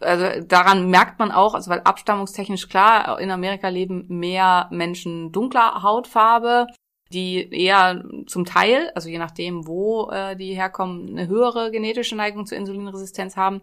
also 0.00 0.40
daran 0.46 0.90
merkt 0.90 1.18
man 1.18 1.32
auch, 1.32 1.54
also 1.54 1.70
weil 1.70 1.80
abstammungstechnisch 1.80 2.68
klar, 2.68 3.20
in 3.20 3.30
Amerika 3.30 3.68
leben 3.68 4.06
mehr 4.08 4.68
Menschen 4.70 5.32
dunkler 5.32 5.82
Hautfarbe, 5.82 6.66
die 7.12 7.48
eher 7.52 8.04
zum 8.26 8.44
Teil, 8.44 8.90
also 8.94 9.08
je 9.08 9.18
nachdem, 9.18 9.66
wo 9.66 10.10
äh, 10.10 10.36
die 10.36 10.54
herkommen, 10.54 11.10
eine 11.10 11.28
höhere 11.28 11.70
genetische 11.70 12.16
Neigung 12.16 12.46
zur 12.46 12.58
Insulinresistenz 12.58 13.36
haben. 13.36 13.60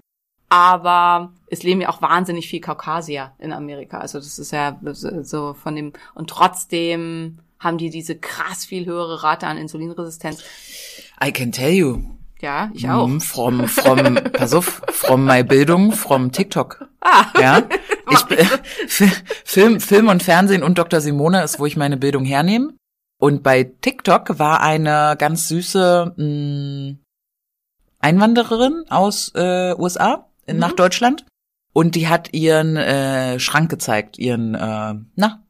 Aber 0.50 1.34
es 1.48 1.64
leben 1.64 1.80
ja 1.80 1.88
auch 1.88 2.02
wahnsinnig 2.02 2.50
viel 2.50 2.60
Kaukasier 2.60 3.32
in 3.40 3.54
Amerika. 3.54 4.00
Also 4.00 4.20
das 4.20 4.38
ist 4.38 4.52
ja 4.52 4.78
so 5.22 5.54
von 5.54 5.76
dem, 5.76 5.94
und 6.14 6.30
trotzdem 6.30 7.40
haben 7.58 7.78
die 7.78 7.90
diese 7.90 8.18
krass 8.18 8.66
viel 8.66 8.86
höhere 8.86 9.24
Rate 9.24 9.48
an 9.48 9.58
Insulinresistenz. 9.58 10.44
I 11.24 11.32
can 11.32 11.52
tell 11.54 11.72
you. 11.72 12.21
Ja, 12.42 12.72
ich 12.74 12.90
auch. 12.90 13.08
Mm, 13.08 13.20
From, 13.20 13.68
from, 13.68 14.16
pass 14.34 14.54
auf, 14.54 14.82
from 14.90 15.26
my 15.26 15.44
Bildung, 15.44 15.92
from 15.92 16.32
TikTok. 16.32 16.88
Ah. 17.02 17.26
Ja. 17.40 17.64
Ich, 18.88 19.10
Film, 19.46 19.80
Film 19.80 20.10
und 20.10 20.22
Fernsehen 20.22 20.64
und 20.64 20.78
Dr. 20.78 21.00
Simone 21.00 21.44
ist, 21.44 21.60
wo 21.60 21.66
ich 21.66 21.78
meine 21.78 21.96
Bildung 21.96 22.26
hernehme. 22.26 22.74
Und 23.18 23.42
bei 23.42 23.64
TikTok 23.64 24.38
war 24.38 24.60
eine 24.62 25.16
ganz 25.18 25.48
süße 25.48 26.14
mh, 26.18 26.96
Einwandererin 28.00 28.84
aus 28.90 29.32
äh, 29.36 29.74
USA 29.78 30.28
in- 30.46 30.58
nach 30.58 30.74
Deutschland. 30.74 31.26
Und 31.74 31.96
die 31.96 32.10
hat 32.10 32.34
ihren 32.34 32.76
äh, 32.76 33.40
Schrank 33.40 33.70
gezeigt, 33.70 34.20
ihren, 34.20 34.56
äh, 34.56 34.96
na, 35.16 35.42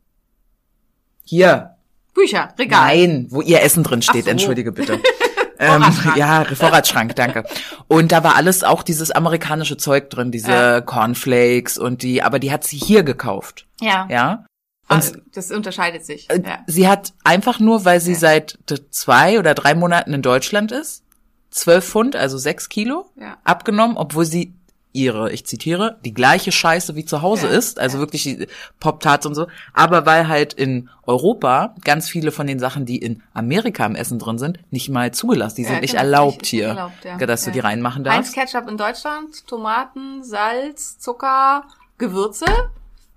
hier, 1.23 1.77
Bücher, 2.13 2.54
Regal. 2.60 2.80
Nein, 2.95 3.27
wo 3.32 3.41
ihr 3.41 3.62
Essen 3.63 3.84
drin 3.84 4.01
steht, 4.04 4.25
so. 4.25 4.30
entschuldige 4.32 4.71
bitte. 4.71 4.99
ähm, 5.62 5.84
ja, 6.15 6.43
Vorratsschrank, 6.45 7.15
danke. 7.15 7.43
Und 7.88 8.12
da 8.12 8.24
war 8.24 8.36
alles 8.36 8.63
auch 8.63 8.84
dieses 8.84 9.12
amerikanische 9.12 9.78
Zeug 9.78 10.10
drin, 10.10 10.32
diese 10.32 10.52
Ja. 10.52 10.82
Cornflakes 10.82 11.78
und 11.78 12.02
die, 12.04 12.21
aber 12.24 12.39
die 12.39 12.52
hat 12.52 12.63
sie 12.63 12.78
hier 12.78 13.04
gekauft, 13.04 13.67
Ja. 13.80 14.08
ja. 14.10 14.45
Und 14.89 14.95
Also, 14.97 15.15
das 15.34 15.52
unterscheidet 15.52 16.06
sich. 16.06 16.30
äh, 16.30 16.41
Ja. 16.43 16.60
sie 16.67 16.88
hat 16.88 17.13
einfach 17.24 17.60
nur, 17.60 17.86
weil 17.86 18.02
sie 18.02 18.13
Ja. 18.13 18.17
seit 18.19 18.58
zwei 18.89 19.39
oder 19.39 19.54
drei 19.54 19.74
Monaten 19.76 20.13
in 20.13 20.21
Deutschland 20.21 20.71
ist, 20.71 21.04
zwölf 21.50 21.86
Pfund, 21.86 22.15
also 22.15 22.38
sechs 22.38 22.67
Kilo, 22.69 23.10
Ja. 23.15 23.38
abgenommen, 23.43 23.95
obwohl 23.97 24.26
sie 24.26 24.54
ihre, 24.93 25.32
ich 25.32 25.45
zitiere, 25.45 25.97
die 26.04 26.13
gleiche 26.13 26.51
Scheiße 26.51 26.95
wie 26.95 27.06
zu 27.06 27.21
Hause 27.21 27.47
Ja, 27.47 27.54
ist, 27.54 27.80
also 27.80 27.99
wirklich 27.99 28.23
die 28.23 28.47
Pop-Tarts 28.80 29.25
und 29.25 29.36
so, 29.36 29.47
aber 29.73 30.06
weil 30.06 30.27
halt 30.27 30.54
in 30.54 30.89
Europa 31.04 31.75
ganz 31.84 32.10
viele 32.10 32.32
von 32.32 32.47
den 32.47 32.60
Sachen, 32.60 32.86
die 32.86 32.97
in 32.97 33.23
Amerika 33.34 33.86
im 33.86 33.95
Essen 33.95 34.19
drin 34.19 34.38
sind, 34.38 34.60
nicht 34.71 34.89
mal 34.89 35.12
zugelassen, 35.13 35.56
die 35.58 35.63
Ja, 35.63 35.69
sind 35.69 35.82
nicht 35.82 35.91
genau, 35.91 36.04
erlaubt 36.04 36.41
nicht 36.41 36.49
hier, 36.49 36.67
erlaubt, 36.67 37.04
ja. 37.06 37.17
dass 37.17 37.43
du 37.43 37.49
Ja. 37.49 37.54
die 37.54 37.60
reinmachen 37.60 38.06
Heinz 38.08 38.34
darfst. 38.34 38.51
Ketchup 38.54 38.69
in 38.69 38.77
Deutschland, 38.77 39.47
Tomaten, 39.47 40.23
Salz, 40.23 40.97
Zucker, 40.99 41.63
Gewürze. 41.97 42.45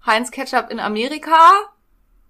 Heinz 0.06 0.30
Ketchup 0.30 0.70
in 0.70 0.80
Amerika. 0.80 1.38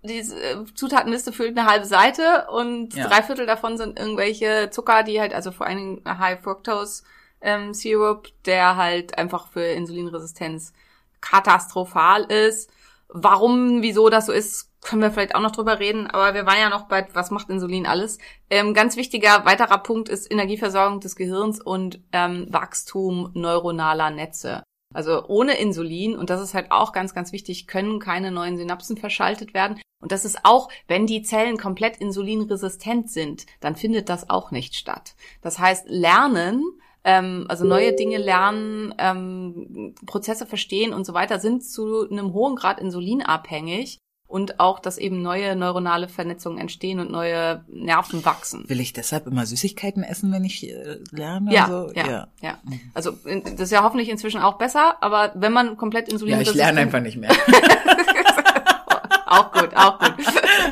Die 0.02 0.18
äh, 0.18 0.64
Zutatenliste 0.74 1.32
füllt 1.32 1.58
eine 1.58 1.66
halbe 1.68 1.86
Seite 1.86 2.46
und 2.52 2.94
Ja. 2.94 3.08
drei 3.08 3.22
Viertel 3.22 3.46
davon 3.46 3.78
sind 3.78 3.98
irgendwelche 3.98 4.68
Zucker, 4.70 5.02
die 5.02 5.18
halt, 5.20 5.32
also 5.34 5.50
vor 5.50 5.66
allen 5.66 5.78
Dingen 5.78 6.02
High 6.06 6.40
Fructose 6.42 7.02
ähm, 7.44 7.74
Syrup, 7.74 8.28
der 8.46 8.76
halt 8.76 9.16
einfach 9.18 9.48
für 9.48 9.62
Insulinresistenz 9.62 10.72
katastrophal 11.20 12.24
ist. 12.24 12.70
Warum, 13.08 13.82
wieso 13.82 14.08
das 14.08 14.26
so 14.26 14.32
ist, 14.32 14.70
können 14.80 15.02
wir 15.02 15.10
vielleicht 15.10 15.34
auch 15.34 15.40
noch 15.40 15.52
drüber 15.52 15.78
reden, 15.78 16.06
aber 16.06 16.34
wir 16.34 16.46
waren 16.46 16.58
ja 16.58 16.68
noch 16.68 16.88
bei, 16.88 17.06
was 17.14 17.30
macht 17.30 17.48
Insulin 17.48 17.86
alles? 17.86 18.18
Ähm, 18.50 18.74
ganz 18.74 18.96
wichtiger 18.96 19.44
weiterer 19.44 19.78
Punkt 19.78 20.08
ist 20.08 20.30
Energieversorgung 20.30 21.00
des 21.00 21.16
Gehirns 21.16 21.60
und 21.60 22.00
ähm, 22.12 22.46
Wachstum 22.50 23.30
neuronaler 23.34 24.10
Netze. 24.10 24.62
Also 24.92 25.26
ohne 25.26 25.58
Insulin, 25.58 26.16
und 26.16 26.30
das 26.30 26.40
ist 26.40 26.54
halt 26.54 26.70
auch 26.70 26.92
ganz, 26.92 27.14
ganz 27.14 27.32
wichtig, 27.32 27.66
können 27.66 27.98
keine 27.98 28.30
neuen 28.30 28.56
Synapsen 28.56 28.96
verschaltet 28.96 29.52
werden. 29.54 29.80
Und 30.00 30.12
das 30.12 30.24
ist 30.24 30.44
auch, 30.44 30.68
wenn 30.86 31.06
die 31.06 31.22
Zellen 31.22 31.56
komplett 31.56 31.96
insulinresistent 31.96 33.10
sind, 33.10 33.46
dann 33.60 33.74
findet 33.74 34.08
das 34.08 34.30
auch 34.30 34.50
nicht 34.50 34.76
statt. 34.76 35.14
Das 35.40 35.58
heißt, 35.58 35.86
Lernen, 35.88 36.62
ähm, 37.04 37.44
also 37.48 37.64
neue 37.64 37.92
Dinge 37.94 38.18
lernen, 38.18 38.94
ähm, 38.98 39.94
Prozesse 40.06 40.46
verstehen 40.46 40.92
und 40.92 41.04
so 41.04 41.14
weiter, 41.14 41.38
sind 41.38 41.64
zu 41.64 42.08
einem 42.10 42.32
hohen 42.32 42.56
Grad 42.56 42.80
insulinabhängig 42.80 43.98
und 44.26 44.58
auch, 44.58 44.80
dass 44.80 44.96
eben 44.98 45.20
neue 45.22 45.54
neuronale 45.54 46.08
Vernetzungen 46.08 46.58
entstehen 46.58 46.98
und 46.98 47.10
neue 47.10 47.64
Nerven 47.68 48.24
wachsen. 48.24 48.64
Will 48.68 48.80
ich 48.80 48.92
deshalb 48.94 49.26
immer 49.26 49.44
Süßigkeiten 49.46 50.02
essen, 50.02 50.32
wenn 50.32 50.44
ich 50.44 50.68
äh, 50.68 50.98
lerne? 51.12 51.52
Ja, 51.52 51.66
so? 51.68 51.90
ja, 51.94 52.26
ja, 52.40 52.58
Also 52.94 53.12
in- 53.26 53.44
das 53.44 53.60
ist 53.60 53.70
ja 53.72 53.82
hoffentlich 53.84 54.08
inzwischen 54.08 54.40
auch 54.40 54.54
besser, 54.58 54.96
aber 55.02 55.32
wenn 55.36 55.52
man 55.52 55.76
komplett 55.76 56.08
Ja, 56.08 56.14
insulinresistent 56.14 56.56
ich 56.56 56.64
lerne 56.64 56.80
einfach 56.80 57.00
nicht 57.00 57.16
mehr. 57.18 57.30
auch 59.26 59.52
gut, 59.52 59.70
auch 59.76 59.98
gut. 59.98 60.14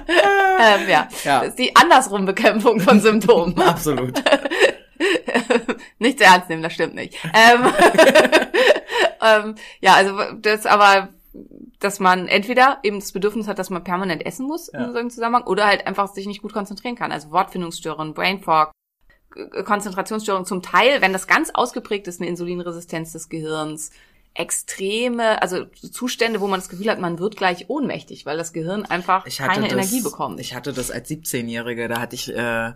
ähm, 0.09 0.89
ja. 0.89 1.09
Ja. 1.25 1.41
das 1.41 1.49
ist 1.51 1.59
die 1.59 1.75
andersrum 1.77 2.25
Bekämpfung 2.25 2.81
von 2.81 3.01
Symptomen. 3.01 3.59
Absolut. 3.61 4.23
Nicht 5.99 6.19
zu 6.19 6.25
ernst 6.25 6.49
nehmen, 6.49 6.63
das 6.63 6.73
stimmt 6.73 6.95
nicht. 6.95 7.17
Ähm, 7.35 7.73
ähm, 9.23 9.55
ja, 9.81 9.95
also 9.95 10.19
das 10.41 10.67
aber, 10.67 11.09
dass 11.81 12.01
man 12.01 12.29
entweder 12.29 12.79
eben 12.83 13.01
das 13.01 13.13
Bedürfnis 13.13 13.49
hat, 13.49 13.59
dass 13.59 13.71
man 13.71 13.85
permanent 13.85 14.25
essen 14.27 14.47
muss 14.47 14.71
Ja. 14.73 14.85
in 14.85 14.93
so 14.93 14.99
einem 14.99 15.11
Zusammenhang 15.11 15.45
oder 15.45 15.67
halt 15.67 15.87
einfach 15.87 16.13
sich 16.13 16.27
nicht 16.27 16.43
gut 16.43 16.53
konzentrieren 16.53 16.97
kann. 16.97 17.13
Also 17.13 17.31
Wortfindungsstörungen, 17.31 18.15
Brain 18.15 18.41
Fog, 18.41 18.71
Konzentrationsstörungen 19.65 20.47
zum 20.47 20.63
Teil, 20.63 21.01
wenn 21.01 21.13
das 21.13 21.27
ganz 21.27 21.51
ausgeprägt 21.51 22.07
ist, 22.07 22.21
eine 22.21 22.29
Insulinresistenz 22.29 23.13
des 23.13 23.29
Gehirns, 23.29 23.91
extreme, 24.35 25.43
also 25.43 25.65
Zustände, 25.67 26.41
wo 26.41 26.47
man 26.47 26.61
das 26.61 26.69
Gefühl 26.69 26.91
hat, 26.91 26.99
man 26.99 27.19
wird 27.19 27.37
gleich 27.37 27.69
ohnmächtig, 27.69 28.25
weil 28.25 28.39
das 28.39 28.53
Gehirn 28.53 28.85
einfach 28.87 29.25
keine 29.25 29.69
das, 29.69 29.73
Energie 29.73 30.03
bekommt. 30.03 30.41
Ich 30.41 30.55
hatte 30.55 30.73
das 30.73 30.91
als 30.91 31.11
17-Jährige, 31.11 31.89
da 31.89 32.01
hatte 32.01 32.15
ich, 32.17 32.35
äh, 32.35 32.73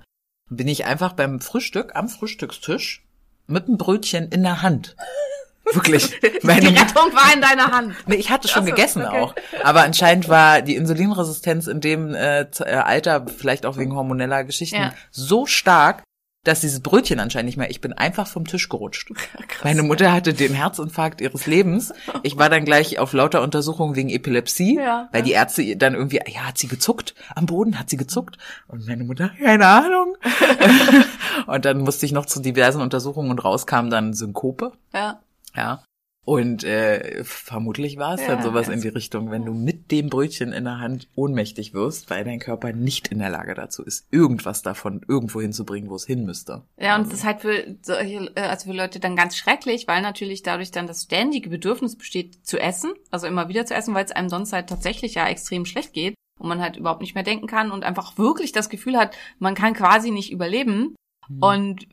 bin 0.50 0.68
ich 0.68 0.84
einfach 0.84 1.12
beim 1.12 1.40
Frühstück 1.40 1.94
am 1.94 2.08
Frühstückstisch 2.08 3.04
mit 3.46 3.66
einem 3.66 3.78
Brötchen 3.78 4.28
in 4.28 4.42
der 4.42 4.62
Hand. 4.62 4.96
Wirklich. 5.72 6.12
Meine 6.42 6.60
die 6.60 6.66
Rettung 6.78 7.12
war 7.12 7.34
in 7.34 7.40
deiner 7.40 7.72
Hand. 7.72 7.96
nee, 8.06 8.14
ich 8.14 8.30
hatte 8.30 8.46
schon 8.46 8.62
Ach 8.62 8.66
so, 8.66 8.70
gegessen 8.72 9.04
okay. 9.04 9.20
auch. 9.20 9.34
Aber 9.64 9.82
anscheinend 9.82 10.28
war 10.28 10.62
die 10.62 10.76
Insulinresistenz 10.76 11.66
in 11.66 11.80
dem 11.80 12.14
äh, 12.14 12.42
äh, 12.42 12.64
Alter, 12.64 13.26
vielleicht 13.26 13.66
auch 13.66 13.76
wegen 13.76 13.94
hormoneller 13.96 14.44
Geschichten, 14.44 14.76
Ja. 14.76 14.94
so 15.10 15.44
stark, 15.46 16.04
dass 16.46 16.60
dieses 16.60 16.80
Brötchen 16.80 17.18
anscheinend 17.20 17.46
nicht 17.46 17.56
mehr, 17.56 17.70
ich 17.70 17.80
bin 17.80 17.92
einfach 17.92 18.26
vom 18.26 18.46
Tisch 18.46 18.68
gerutscht. 18.68 19.10
Meine 19.64 19.82
Mutter 19.82 20.12
hatte 20.12 20.32
den 20.34 20.52
Herzinfarkt 20.54 21.20
ihres 21.20 21.46
Lebens. 21.46 21.92
Ich 22.22 22.36
war 22.36 22.48
dann 22.48 22.64
gleich 22.64 22.98
auf 22.98 23.12
lauter 23.12 23.42
Untersuchungen 23.42 23.96
wegen 23.96 24.08
Epilepsie, 24.10 24.76
Ja. 24.76 25.08
weil 25.12 25.22
die 25.22 25.32
Ärzte 25.32 25.76
dann 25.76 25.94
irgendwie, 25.94 26.20
ja, 26.26 26.40
hat 26.46 26.58
sie 26.58 26.68
gezuckt 26.68 27.14
am 27.34 27.46
Boden, 27.46 27.78
hat 27.78 27.90
sie 27.90 27.96
gezuckt? 27.96 28.38
Und 28.68 28.86
meine 28.86 29.04
Mutter, 29.04 29.30
keine 29.42 29.66
Ahnung. 29.66 30.16
und 31.46 31.64
dann 31.64 31.78
musste 31.80 32.06
ich 32.06 32.12
noch 32.12 32.26
zu 32.26 32.40
diversen 32.40 32.80
Untersuchungen 32.80 33.30
und 33.30 33.44
rauskam 33.44 33.88
dann 33.90 34.14
Synkope, 34.14 34.72
Ja. 34.94 35.20
ja. 35.54 35.82
Und 36.26 36.64
äh, 36.64 37.22
vermutlich 37.22 37.98
war 37.98 38.14
es 38.14 38.20
Ja, 38.20 38.34
dann 38.34 38.42
sowas 38.42 38.68
in 38.68 38.80
die 38.80 38.88
Richtung, 38.88 39.30
wenn 39.30 39.44
du 39.44 39.54
mit 39.54 39.92
dem 39.92 40.08
Brötchen 40.10 40.52
in 40.52 40.64
der 40.64 40.80
Hand 40.80 41.06
ohnmächtig 41.14 41.72
wirst, 41.72 42.10
weil 42.10 42.24
dein 42.24 42.40
Körper 42.40 42.72
nicht 42.72 43.06
in 43.08 43.20
der 43.20 43.30
Lage 43.30 43.54
dazu 43.54 43.84
ist, 43.84 44.08
irgendwas 44.10 44.62
davon 44.62 45.02
irgendwo 45.06 45.40
hinzubringen, 45.40 45.88
wo 45.88 45.94
es 45.94 46.04
hin 46.04 46.24
müsste. 46.24 46.64
Ja, 46.80 46.96
und 46.96 47.06
das 47.06 47.14
ist 47.20 47.24
halt 47.24 47.42
für 47.42 47.76
solche, 47.80 48.32
äh, 48.34 48.40
also 48.40 48.68
für 48.68 48.76
Leute 48.76 48.98
dann 48.98 49.14
ganz 49.14 49.36
schrecklich, 49.36 49.86
weil 49.86 50.02
natürlich 50.02 50.42
dadurch 50.42 50.72
dann 50.72 50.88
das 50.88 51.04
ständige 51.04 51.48
Bedürfnis 51.48 51.94
besteht 51.94 52.44
zu 52.44 52.58
essen, 52.58 52.90
also 53.12 53.28
immer 53.28 53.48
wieder 53.48 53.64
zu 53.64 53.74
essen, 53.74 53.94
weil 53.94 54.04
es 54.04 54.10
einem 54.10 54.28
sonst 54.28 54.52
halt 54.52 54.68
tatsächlich 54.68 55.14
ja 55.14 55.28
extrem 55.28 55.64
schlecht 55.64 55.92
geht 55.92 56.16
und 56.40 56.48
man 56.48 56.60
halt 56.60 56.76
überhaupt 56.76 57.02
nicht 57.02 57.14
mehr 57.14 57.22
denken 57.22 57.46
kann 57.46 57.70
und 57.70 57.84
einfach 57.84 58.18
wirklich 58.18 58.50
das 58.50 58.68
Gefühl 58.68 58.98
hat, 58.98 59.16
man 59.38 59.54
kann 59.54 59.74
quasi 59.74 60.10
nicht 60.10 60.32
überleben. 60.32 60.96
Und 61.40 61.88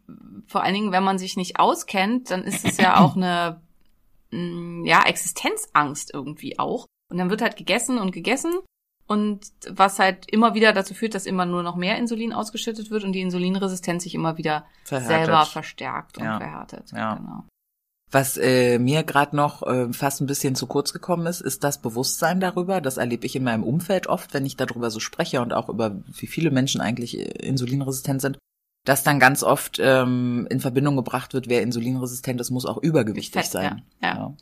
vor 0.46 0.64
allen 0.64 0.76
Dingen, 0.76 0.92
wenn 0.92 1.04
man 1.04 1.18
sich 1.18 1.38
nicht 1.38 1.60
auskennt, 1.60 2.30
dann 2.30 2.44
ist 2.44 2.66
es 2.66 2.78
ja 2.78 3.00
auch 3.00 3.16
eine 3.16 3.62
mh, 4.34 4.88
ja, 4.88 5.04
Existenzangst 5.06 6.14
irgendwie 6.14 6.60
auch. 6.60 6.88
Und 7.12 7.18
dann 7.18 7.30
wird 7.30 7.42
halt 7.42 7.56
gegessen 7.58 7.98
und 7.98 8.12
gegessen. 8.12 8.54
Und 9.06 9.42
was 9.70 10.00
halt 10.00 10.32
immer 10.32 10.54
wieder 10.54 10.72
dazu 10.72 10.94
führt, 10.94 11.14
dass 11.14 11.26
immer 11.26 11.46
nur 11.46 11.62
noch 11.62 11.76
mehr 11.76 11.98
Insulin 11.98 12.32
ausgeschüttet 12.34 12.90
wird 12.90 13.04
und 13.04 13.12
die 13.12 13.22
Insulinresistenz 13.22 14.04
sich 14.04 14.16
immer 14.16 14.38
wieder 14.38 14.66
Verhärtet. 14.86 15.26
selber 15.26 15.46
verstärkt 15.46 16.18
und 16.18 16.24
Ja. 16.24 16.38
verhärtet. 16.38 16.92
Ja. 16.92 17.16
Genau. 17.16 17.44
Was 18.12 18.38
äh, 18.38 18.78
mir 18.80 19.04
gerade 19.04 19.36
noch 19.36 19.64
äh, 19.64 19.92
fast 19.92 20.22
ein 20.22 20.28
bisschen 20.28 20.56
zu 20.56 20.68
kurz 20.68 20.94
gekommen 20.94 21.26
ist, 21.26 21.42
ist 21.42 21.64
das 21.64 21.82
Bewusstsein 21.82 22.40
darüber. 22.40 22.80
Das 22.80 22.98
erlebe 22.98 23.26
ich 23.26 23.36
in 23.36 23.44
meinem 23.44 23.64
Umfeld 23.64 24.08
oft, 24.08 24.34
wenn 24.34 24.46
ich 24.46 24.56
darüber 24.56 24.90
so 24.92 25.00
spreche 25.00 25.42
und 25.42 25.52
auch 25.52 25.68
über 25.68 26.00
wie 26.08 26.28
viele 26.28 26.52
Menschen 26.52 26.80
eigentlich 26.80 27.18
äh, 27.20 27.24
insulinresistent 27.46 28.22
sind. 28.22 28.38
Dass 28.86 29.04
dann 29.04 29.20
ganz 29.20 29.44
oft 29.44 29.80
ähm, 29.82 30.48
in 30.50 30.60
Verbindung 30.60 30.98
gebracht 30.98 31.34
wird, 31.34 31.48
wer 31.48 31.62
insulinresistent 31.62 32.42
ist, 32.42 32.52
muss 32.52 32.66
auch 32.66 32.78
übergewichtig 32.78 33.44
Fett, 33.44 33.52
sein. 33.52 33.82
Ja, 34.02 34.16
ja. 34.16 34.34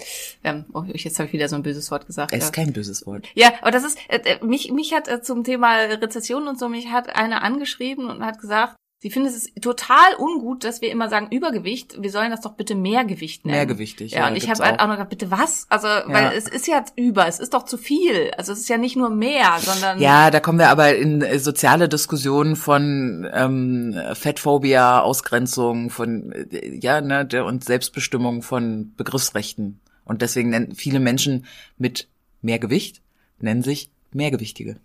Ähm, 0.43 0.65
oh, 0.73 0.83
jetzt 0.87 1.19
habe 1.19 1.27
ich 1.27 1.33
wieder 1.33 1.47
so 1.47 1.55
ein 1.55 1.63
böses 1.63 1.91
Wort 1.91 2.07
gesagt. 2.07 2.33
Es 2.33 2.39
ja. 2.39 2.45
ist 2.45 2.53
kein 2.53 2.73
böses 2.73 3.05
Wort. 3.05 3.27
Ja, 3.35 3.53
aber 3.61 3.71
das 3.71 3.83
ist, 3.83 3.99
äh, 4.07 4.17
äh, 4.17 4.43
mich, 4.43 4.71
mich 4.71 4.93
hat 4.93 5.07
äh, 5.07 5.21
zum 5.21 5.43
Thema 5.43 5.75
Rezession 5.75 6.47
und 6.47 6.57
so, 6.57 6.69
mich 6.69 6.89
hat 6.89 7.15
eine 7.15 7.43
angeschrieben 7.43 8.09
und 8.09 8.25
hat 8.25 8.39
gesagt, 8.39 8.75
sie 9.01 9.09
findet 9.09 9.33
es 9.33 9.51
total 9.61 10.15
ungut, 10.19 10.63
dass 10.63 10.81
wir 10.81 10.91
immer 10.91 11.09
sagen 11.09 11.27
Übergewicht, 11.31 12.01
wir 12.01 12.11
sollen 12.11 12.29
das 12.31 12.41
doch 12.41 12.53
bitte 12.53 12.75
Mehrgewicht 12.75 13.45
nennen. 13.45 13.57
Mehrgewichtig, 13.57 14.11
Ja, 14.11 14.19
ja, 14.19 14.27
und 14.27 14.35
ich 14.35 14.49
habe 14.49 14.63
halt 14.63 14.79
auch. 14.79 14.85
noch 14.85 14.93
gedacht, 14.93 15.09
bitte 15.09 15.31
was? 15.31 15.65
Also, 15.69 15.87
weil 15.87 16.33
es 16.37 16.47
ist 16.47 16.67
ja 16.67 16.83
über, 16.95 17.27
es 17.27 17.39
ist 17.39 17.53
doch 17.53 17.63
zu 17.63 17.77
viel. 17.77 18.31
Also 18.37 18.53
es 18.53 18.59
ist 18.59 18.69
ja 18.69 18.77
nicht 18.77 18.95
nur 18.95 19.09
mehr, 19.09 19.57
sondern 19.59 19.99
Ja, 19.99 20.29
da 20.29 20.39
kommen 20.39 20.59
wir 20.59 20.69
aber 20.69 20.95
in 20.95 21.21
äh, 21.21 21.39
soziale 21.39 21.89
Diskussionen 21.89 22.55
von 22.55 23.27
ähm, 23.33 23.95
Fettphobia, 24.13 25.01
Ausgrenzung, 25.01 25.89
von 25.89 26.31
äh, 26.31 26.77
ja, 26.79 27.01
ne, 27.01 27.25
der 27.25 27.45
und 27.45 27.63
Selbstbestimmung 27.63 28.43
von 28.43 28.93
Begriffsrechten. 28.95 29.79
Und 30.05 30.21
deswegen 30.21 30.49
nennen 30.49 30.75
viele 30.75 30.99
Menschen 30.99 31.45
mit 31.77 32.07
mehr 32.41 32.59
Gewicht 32.59 33.01
nennen 33.39 33.63
sich 33.63 33.89
Mehrgewichtige. 34.13 34.77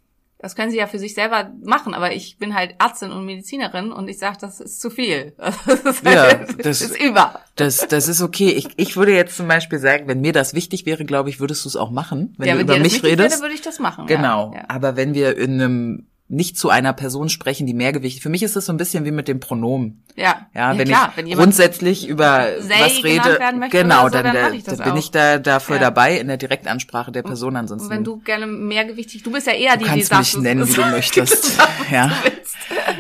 Das 0.47 0.55
können 0.55 0.71
sie 0.71 0.77
ja 0.77 0.87
für 0.87 1.01
sich 1.01 1.13
selber 1.13 1.51
machen, 1.65 1.93
aber 1.93 2.13
ich 2.13 2.39
bin 2.39 2.55
halt 2.55 2.77
Ärztin 2.79 3.11
und 3.11 3.27
Medizinerin 3.27 3.91
und 3.91 4.07
ich 4.07 4.21
sage, 4.21 4.37
das 4.41 4.61
ist 4.61 4.81
zu 4.81 4.91
viel. 4.91 5.35
Das 5.67 5.97
ist, 5.97 6.05
Ja, 6.05 6.35
das 6.35 6.83
ist 6.83 7.01
über. 7.01 7.41
Das, 7.57 7.89
das 7.89 8.07
ist 8.07 8.23
okay. 8.23 8.51
Ich, 8.51 8.69
ich 8.77 8.97
würde 8.97 9.13
jetzt 9.13 9.37
zum 9.37 9.49
Beispiel 9.49 9.81
sagen, 9.81 10.07
wenn 10.07 10.21
mir 10.21 10.33
das 10.33 10.55
wichtig 10.55 10.87
wäre, 10.87 11.05
glaube 11.05 11.31
ich, 11.31 11.41
würdest 11.41 11.65
du 11.65 11.69
es 11.69 11.75
auch 11.75 11.91
machen, 11.91 12.37
wenn 12.39 12.47
ja, 12.47 12.55
du 12.55 12.61
wenn 12.61 12.67
über 12.67 12.79
mich 12.79 13.03
redest. 13.03 13.33
Wäre, 13.33 13.43
würde 13.43 13.55
ich 13.57 13.63
das 13.63 13.81
machen. 13.81 14.07
Genau. 14.07 14.53
Ja, 14.53 14.61
ja. 14.61 14.65
Aber 14.69 14.95
wenn 14.95 15.15
wir 15.15 15.37
in 15.37 15.61
einem 15.61 16.07
nicht 16.29 16.59
zu 16.59 16.71
einer 16.71 16.93
Person 16.93 17.29
sprechen, 17.29 17.67
die 17.69 17.75
Mehrgewicht, 17.75 18.21
für 18.21 18.29
mich 18.29 18.43
ist 18.43 18.57
das 18.57 18.67
so 18.67 18.73
ein 18.73 18.77
bisschen 18.79 19.05
wie 19.05 19.13
mit 19.13 19.29
dem 19.29 19.39
Pronomen. 19.39 20.03
Ja, 20.17 20.47
Ja, 20.55 20.77
wenn 20.77 20.89
klar, 20.89 21.11
ich 21.11 21.17
wenn 21.25 21.31
grundsätzlich 21.31 22.09
über 22.09 22.49
was 22.59 23.05
rede, 23.05 23.39
genau, 23.71 24.05
so, 24.05 24.09
dann, 24.09 24.25
dann 24.25 24.35
da, 24.35 24.51
dann 24.51 24.77
bin 24.79 24.93
auch. 24.93 24.97
ich 24.99 25.11
da 25.13 25.39
dafür 25.39 25.77
Ja. 25.77 25.83
dabei 25.83 26.19
in 26.19 26.27
der 26.27 26.37
Direktansprache 26.37 27.13
der 27.13 27.23
Person. 27.23 27.51
Und 27.51 27.57
Ansonsten 27.59 27.91
wenn 27.91 28.03
du 28.03 28.19
gerne 28.19 28.47
mehrgewichtig, 28.49 29.23
du 29.23 29.31
bist 29.31 29.47
ja 29.47 29.53
eher 29.53 29.77
die, 29.77 29.85
die 29.85 29.91
kannst 29.91 30.09
sagt, 30.09 30.21
mich 30.35 30.37
nennen, 30.39 30.67
wie 30.69 30.73
du 30.73 30.85
möchtest. 30.91 31.59
ja, 31.93 32.11
willst. 32.25 32.57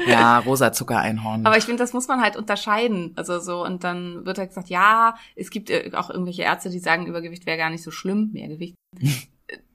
ja, 0.06 0.38
rosa 0.38 0.72
Zuckereinhorn. 0.72 1.44
Aber 1.46 1.56
ich 1.56 1.64
finde, 1.64 1.82
das 1.82 1.92
muss 1.92 2.06
man 2.06 2.20
halt 2.20 2.36
unterscheiden. 2.36 3.12
Also 3.16 3.40
so, 3.40 3.64
und 3.64 3.82
dann 3.82 4.24
wird 4.24 4.38
halt 4.38 4.50
gesagt, 4.50 4.68
ja, 4.68 5.16
es 5.34 5.50
gibt 5.50 5.70
äh, 5.70 5.90
auch 5.94 6.10
irgendwelche 6.10 6.42
Ärzte, 6.42 6.70
die 6.70 6.78
sagen, 6.78 7.06
Übergewicht 7.06 7.44
wäre 7.46 7.58
gar 7.58 7.70
nicht 7.70 7.82
so 7.82 7.90
schlimm, 7.90 8.30
Mehrgewicht. 8.32 8.74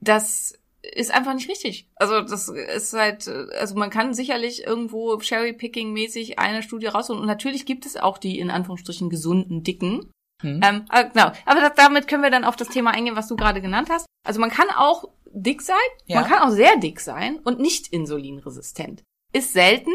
Das 0.02 0.54
ist 0.84 1.14
einfach 1.14 1.34
nicht 1.34 1.50
richtig. 1.50 1.88
Also 1.96 2.22
das 2.22 2.50
ist 2.50 2.94
halt, 2.94 3.28
also 3.28 3.76
man 3.76 3.90
kann 3.90 4.14
sicherlich 4.14 4.66
irgendwo 4.66 5.18
Cherry-Picking-mäßig 5.18 6.40
eine 6.40 6.64
Studie 6.64 6.88
rausholen. 6.88 7.22
Und 7.22 7.28
natürlich 7.28 7.66
gibt 7.66 7.86
es 7.86 7.98
auch 7.98 8.18
die 8.18 8.40
in 8.40 8.50
Anführungsstrichen 8.50 9.10
gesunden 9.10 9.64
Dicken. 9.64 10.12
Hm. 10.42 10.60
Ähm, 10.64 10.86
aber 10.90 11.10
genau. 11.10 11.32
Aber 11.46 11.62
das, 11.62 11.74
damit 11.76 12.08
können 12.08 12.24
wir 12.24 12.32
dann 12.32 12.46
auf 12.46 12.56
das 12.56 12.70
Thema 12.70 12.92
eingehen, 12.92 13.16
was 13.16 13.28
du 13.28 13.36
gerade 13.36 13.62
genannt 13.62 13.90
hast. 13.92 14.06
Also 14.26 14.40
man 14.40 14.50
kann 14.50 14.70
auch 14.76 15.10
dick 15.34 15.62
sein, 15.62 15.78
Ja. 16.08 16.22
man 16.22 16.30
kann 16.30 16.40
auch 16.42 16.54
sehr 16.54 16.78
dick 16.78 17.00
sein 17.00 17.40
und 17.44 17.60
nicht 17.60 17.88
insulinresistent. 17.88 19.04
Ist 19.34 19.54
selten, 19.54 19.92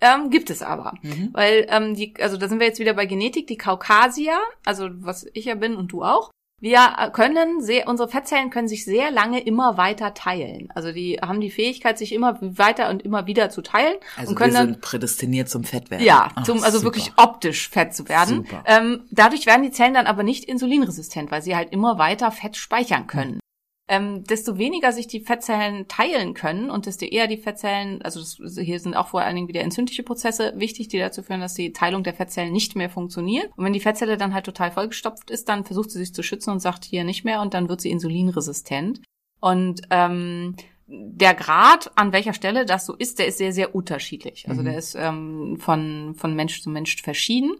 ähm, 0.00 0.30
gibt 0.30 0.50
es 0.50 0.62
aber. 0.62 0.94
Mhm. 1.02 1.30
Weil, 1.32 1.66
ähm, 1.70 1.94
die, 1.94 2.14
also 2.20 2.36
da 2.36 2.48
sind 2.48 2.60
wir 2.60 2.66
jetzt 2.66 2.80
wieder 2.80 2.94
bei 2.94 3.06
Genetik, 3.06 3.46
die 3.46 3.56
Kaukasier, 3.56 4.38
also 4.64 4.88
was 4.92 5.26
ich 5.32 5.46
ja 5.46 5.54
bin 5.54 5.76
und 5.76 5.92
du 5.92 6.02
auch, 6.02 6.30
wir 6.64 6.94
äh, 6.96 7.10
können 7.10 7.60
sehr, 7.60 7.86
unsere 7.88 8.08
Fettzellen 8.08 8.48
können 8.48 8.68
sich 8.68 8.86
sehr 8.86 9.10
lange 9.10 9.38
immer 9.38 9.76
weiter 9.76 10.14
teilen. 10.14 10.68
Also 10.74 10.92
die 10.92 11.18
haben 11.20 11.42
die 11.42 11.50
Fähigkeit, 11.50 11.98
sich 11.98 12.10
immer 12.12 12.38
weiter 12.40 12.88
und 12.88 13.02
immer 13.02 13.26
wieder 13.26 13.50
zu 13.50 13.60
teilen 13.60 13.96
also 14.16 14.30
und 14.30 14.36
können 14.36 14.54
wir 14.54 14.60
dann 14.60 14.68
sind 14.68 14.80
prädestiniert 14.80 15.50
zum 15.50 15.64
Fettwerden. 15.64 16.06
ja, 16.06 16.30
Ach, 16.34 16.42
zum, 16.44 16.64
also 16.64 16.78
super. 16.78 16.84
wirklich 16.86 17.12
optisch 17.18 17.68
fett 17.68 17.94
zu 17.94 18.08
werden. 18.08 18.36
Super. 18.36 18.64
Ähm, 18.64 19.02
dadurch 19.10 19.44
werden 19.44 19.62
die 19.62 19.72
Zellen 19.72 19.92
dann 19.92 20.06
aber 20.06 20.22
nicht 20.22 20.46
insulinresistent, 20.46 21.30
weil 21.30 21.42
sie 21.42 21.54
halt 21.54 21.70
immer 21.70 21.98
weiter 21.98 22.30
Fett 22.32 22.56
speichern 22.56 23.06
können. 23.06 23.40
Ähm, 23.86 24.24
desto 24.24 24.56
weniger 24.56 24.92
sich 24.92 25.08
die 25.08 25.20
Fettzellen 25.20 25.86
teilen 25.88 26.32
können 26.32 26.70
und 26.70 26.86
desto 26.86 27.04
eher 27.04 27.26
die 27.26 27.36
Fettzellen, 27.36 28.00
also 28.00 28.18
das, 28.20 28.38
hier 28.58 28.80
sind 28.80 28.94
auch 28.96 29.08
vor 29.08 29.20
allen 29.20 29.36
Dingen 29.36 29.48
wieder 29.48 29.60
entzündliche 29.60 30.02
Prozesse 30.02 30.54
wichtig, 30.56 30.88
die 30.88 30.98
dazu 30.98 31.22
führen, 31.22 31.42
dass 31.42 31.52
die 31.52 31.72
Teilung 31.72 32.02
der 32.02 32.14
Fettzellen 32.14 32.50
nicht 32.50 32.76
mehr 32.76 32.88
funktioniert. 32.88 33.50
Und 33.56 33.64
wenn 33.64 33.74
die 33.74 33.80
Fettzelle 33.80 34.16
dann 34.16 34.32
halt 34.32 34.46
total 34.46 34.70
vollgestopft 34.70 35.30
ist, 35.30 35.50
dann 35.50 35.66
versucht 35.66 35.90
sie 35.90 35.98
sich 35.98 36.14
zu 36.14 36.22
schützen 36.22 36.50
und 36.50 36.60
sagt 36.60 36.84
hier 36.84 37.04
nicht 37.04 37.24
mehr 37.26 37.42
und 37.42 37.52
dann 37.52 37.68
wird 37.68 37.82
sie 37.82 37.90
insulinresistent. 37.90 39.02
Und 39.40 39.82
ähm, 39.90 40.56
der 40.86 41.34
Grad, 41.34 41.92
an 41.96 42.12
welcher 42.14 42.32
Stelle 42.32 42.64
das 42.64 42.86
so 42.86 42.94
ist, 42.94 43.18
der 43.18 43.26
ist 43.26 43.36
sehr, 43.36 43.52
sehr 43.52 43.74
unterschiedlich. 43.74 44.48
Also 44.48 44.62
Mhm. 44.62 44.64
der 44.64 44.78
ist 44.78 44.94
ähm, 44.94 45.58
von, 45.58 46.14
von 46.16 46.34
Mensch 46.34 46.62
zu 46.62 46.70
Mensch 46.70 47.02
verschieden. 47.02 47.52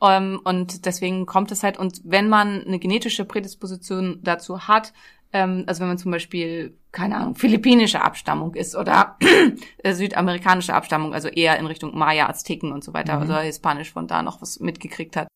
Ähm, 0.00 0.40
und 0.44 0.86
deswegen 0.86 1.26
kommt 1.26 1.50
es 1.50 1.64
halt, 1.64 1.78
und 1.78 2.00
wenn 2.04 2.28
man 2.28 2.62
eine 2.64 2.78
genetische 2.78 3.24
Prädisposition 3.24 4.20
dazu 4.22 4.68
hat, 4.68 4.92
ähm, 5.32 5.64
also 5.66 5.80
wenn 5.80 5.88
man 5.88 5.98
zum 5.98 6.10
Beispiel, 6.12 6.76
keine 6.92 7.16
Ahnung, 7.16 7.34
philippinische 7.34 8.00
Abstammung 8.02 8.54
ist 8.54 8.74
oder 8.76 9.16
äh, 9.82 9.92
südamerikanische 9.92 10.74
Abstammung, 10.74 11.14
also 11.14 11.28
eher 11.28 11.58
in 11.58 11.66
Richtung 11.66 11.96
Maya, 11.96 12.28
Azteken 12.28 12.72
und 12.72 12.82
so 12.84 12.92
weiter, 12.94 13.16
Mhm. 13.16 13.22
also 13.22 13.34
hispanisch 13.38 13.92
von 13.92 14.06
da 14.06 14.22
noch 14.22 14.40
was 14.42 14.60
mitgekriegt 14.60 15.16
hat. 15.16 15.28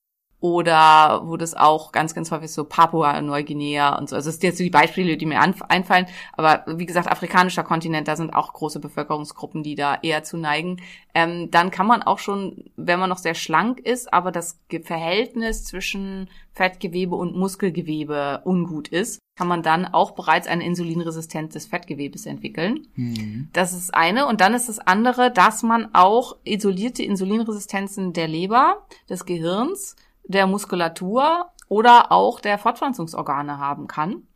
Oder 0.43 1.23
wo 1.25 1.37
das 1.37 1.55
auch 1.55 1.93
ganz, 1.93 2.17
ganz 2.17 2.33
häufig 2.33 2.51
so 2.51 2.65
Papua-Neuguinea 2.65 3.97
und 3.97 4.09
so. 4.09 4.17
Also 4.17 4.29
das 4.29 4.41
sind 4.41 4.43
jetzt 4.43 4.59
so 4.59 4.65
die 4.65 4.71
Beispiele, 4.71 5.17
die 5.17 5.25
mir 5.25 5.41
einfallen. 5.41 6.07
Aber 6.33 6.65
wie 6.67 6.85
gesagt, 6.85 7.09
afrikanischer 7.09 7.63
Kontinent, 7.63 8.09
da 8.09 8.17
sind 8.17 8.35
auch 8.35 8.53
große 8.53 8.81
Bevölkerungsgruppen, 8.81 9.63
die 9.63 9.77
da 9.77 10.01
eher 10.03 10.25
zu 10.25 10.37
neigen. 10.37 10.83
Ähm, 11.15 11.53
dann 11.53 11.71
kann 11.71 11.87
man 11.87 12.03
auch 12.03 12.19
schon, 12.19 12.65
wenn 12.75 12.99
man 12.99 13.09
noch 13.09 13.19
sehr 13.19 13.37
schlank 13.37 13.79
ist, 13.79 14.13
aber 14.13 14.33
das 14.33 14.59
Verhältnis 14.83 15.63
zwischen 15.63 16.29
Fettgewebe 16.51 17.15
und 17.15 17.37
Muskelgewebe 17.37 18.43
ungut 18.45 18.89
ist, 18.89 19.21
kann 19.39 19.47
man 19.47 19.63
dann 19.63 19.87
auch 19.87 20.11
bereits 20.11 20.49
eine 20.49 20.65
Insulinresistenz 20.65 21.53
des 21.53 21.67
Fettgewebes 21.67 22.27
entwickeln. 22.27 22.89
Mhm. 22.97 23.49
Das 23.53 23.73
ist 23.75 23.95
eine. 23.95 24.27
Und 24.27 24.41
dann 24.41 24.55
ist 24.55 24.69
das 24.69 24.81
andere, 24.81 25.31
dass 25.31 25.63
man 25.63 25.95
auch 25.95 26.37
isolierte 26.43 27.05
Insulinresistenzen 27.05 28.13
der 28.13 28.27
Leber, 28.27 28.83
des 29.09 29.25
Gehirns, 29.25 29.95
der 30.25 30.47
Muskulatur 30.47 31.51
oder 31.69 32.13
auch 32.13 32.41
der 32.41 32.59
Fortpflanzungsorgane 32.59 33.59
haben 33.59 33.87
kann. 33.87 34.27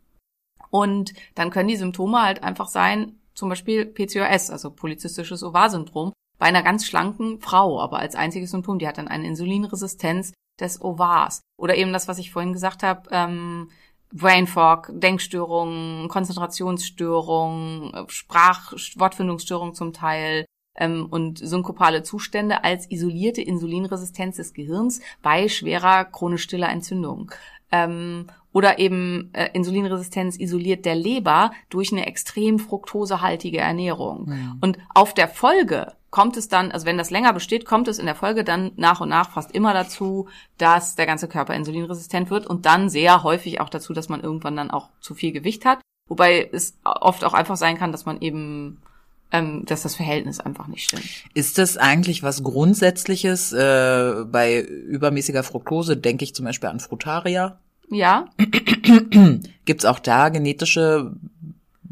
Und 0.69 1.13
dann 1.35 1.49
können 1.49 1.69
die 1.69 1.75
Symptome 1.75 2.21
halt 2.21 2.43
einfach 2.43 2.67
sein, 2.67 3.19
zum 3.33 3.49
Beispiel 3.49 3.85
PCOS, 3.85 4.49
also 4.49 4.71
polyzystisches 4.71 5.43
Ovarsyndrom, 5.43 6.11
bei 6.39 6.47
einer 6.47 6.63
ganz 6.63 6.85
schlanken 6.85 7.39
Frau, 7.39 7.81
aber 7.81 7.99
als 7.99 8.15
einziges 8.15 8.51
Symptom, 8.51 8.79
die 8.79 8.87
hat 8.87 8.97
dann 8.97 9.07
eine 9.07 9.27
Insulinresistenz 9.27 10.33
des 10.59 10.81
Ovars. 10.81 11.41
Oder 11.57 11.75
eben 11.75 11.93
das, 11.93 12.07
was 12.07 12.17
ich 12.17 12.31
vorhin 12.31 12.53
gesagt 12.53 12.83
habe, 12.83 13.09
ähm, 13.11 13.69
Brain 14.13 14.47
Fog, 14.47 14.89
Denkstörungen, 14.91 16.07
Konzentrationsstörungen, 16.07 18.07
Sprach-, 18.07 18.73
Wortfindungsstörungen 18.95 19.75
zum 19.75 19.93
Teil 19.93 20.45
ähm, 20.77 21.07
und 21.09 21.39
synkopale 21.39 22.03
Zustände 22.03 22.63
als 22.63 22.89
isolierte 22.89 23.41
Insulinresistenz 23.41 24.37
des 24.37 24.53
Gehirns 24.53 25.01
bei 25.21 25.47
schwerer 25.49 26.05
chronisch 26.05 26.43
stiller 26.43 26.69
Entzündung. 26.69 27.31
Ähm, 27.71 28.27
oder 28.53 28.79
eben 28.79 29.29
äh, 29.33 29.49
Insulinresistenz 29.53 30.39
isoliert 30.39 30.85
der 30.85 30.95
Leber 30.95 31.51
durch 31.69 31.91
eine 31.91 32.07
extrem 32.07 32.59
fruktosehaltige 32.59 33.59
Ernährung. 33.59 34.29
Mhm. 34.29 34.57
Und 34.61 34.79
auf 34.95 35.13
der 35.13 35.27
Folge 35.27 35.93
kommt 36.09 36.37
es 36.37 36.47
dann, 36.47 36.71
also 36.71 36.85
wenn 36.85 36.97
das 36.97 37.11
länger 37.11 37.33
besteht, 37.33 37.65
kommt 37.65 37.87
es 37.87 37.99
in 37.99 38.05
der 38.05 38.15
Folge 38.15 38.43
dann 38.43 38.71
nach 38.75 39.01
und 39.01 39.09
nach 39.09 39.29
fast 39.29 39.51
immer 39.51 39.73
dazu, 39.73 40.27
dass 40.57 40.95
der 40.95 41.05
ganze 41.05 41.27
Körper 41.27 41.53
insulinresistent 41.53 42.31
wird 42.31 42.47
und 42.47 42.65
dann 42.65 42.89
sehr 42.89 43.23
häufig 43.23 43.59
auch 43.61 43.69
dazu, 43.69 43.93
dass 43.93 44.09
man 44.09 44.21
irgendwann 44.21 44.55
dann 44.55 44.71
auch 44.71 44.89
zu 45.01 45.13
viel 45.13 45.31
Gewicht 45.31 45.65
hat. 45.65 45.79
Wobei 46.07 46.49
es 46.51 46.79
oft 46.83 47.23
auch 47.25 47.33
einfach 47.33 47.57
sein 47.57 47.77
kann, 47.77 47.91
dass 47.91 48.05
man 48.05 48.21
eben, 48.21 48.81
ähm, 49.31 49.65
dass 49.65 49.83
das 49.83 49.95
Verhältnis 49.95 50.39
einfach 50.39 50.67
nicht 50.67 50.83
stimmt. 50.83 51.05
Ist 51.33 51.57
das 51.57 51.77
eigentlich 51.77 52.23
was 52.23 52.43
Grundsätzliches 52.43 53.53
äh, 53.53 54.23
bei 54.25 54.61
übermäßiger 54.61 55.43
Fructose? 55.43 55.97
Denke 55.97 56.23
ich 56.23 56.33
zum 56.33 56.45
Beispiel 56.45 56.69
an 56.69 56.79
Frutaria. 56.79 57.59
Ja, 57.89 58.25
Gibt 59.65 59.81
es 59.81 59.85
auch 59.85 59.99
da 59.99 60.29
genetische 60.29 61.13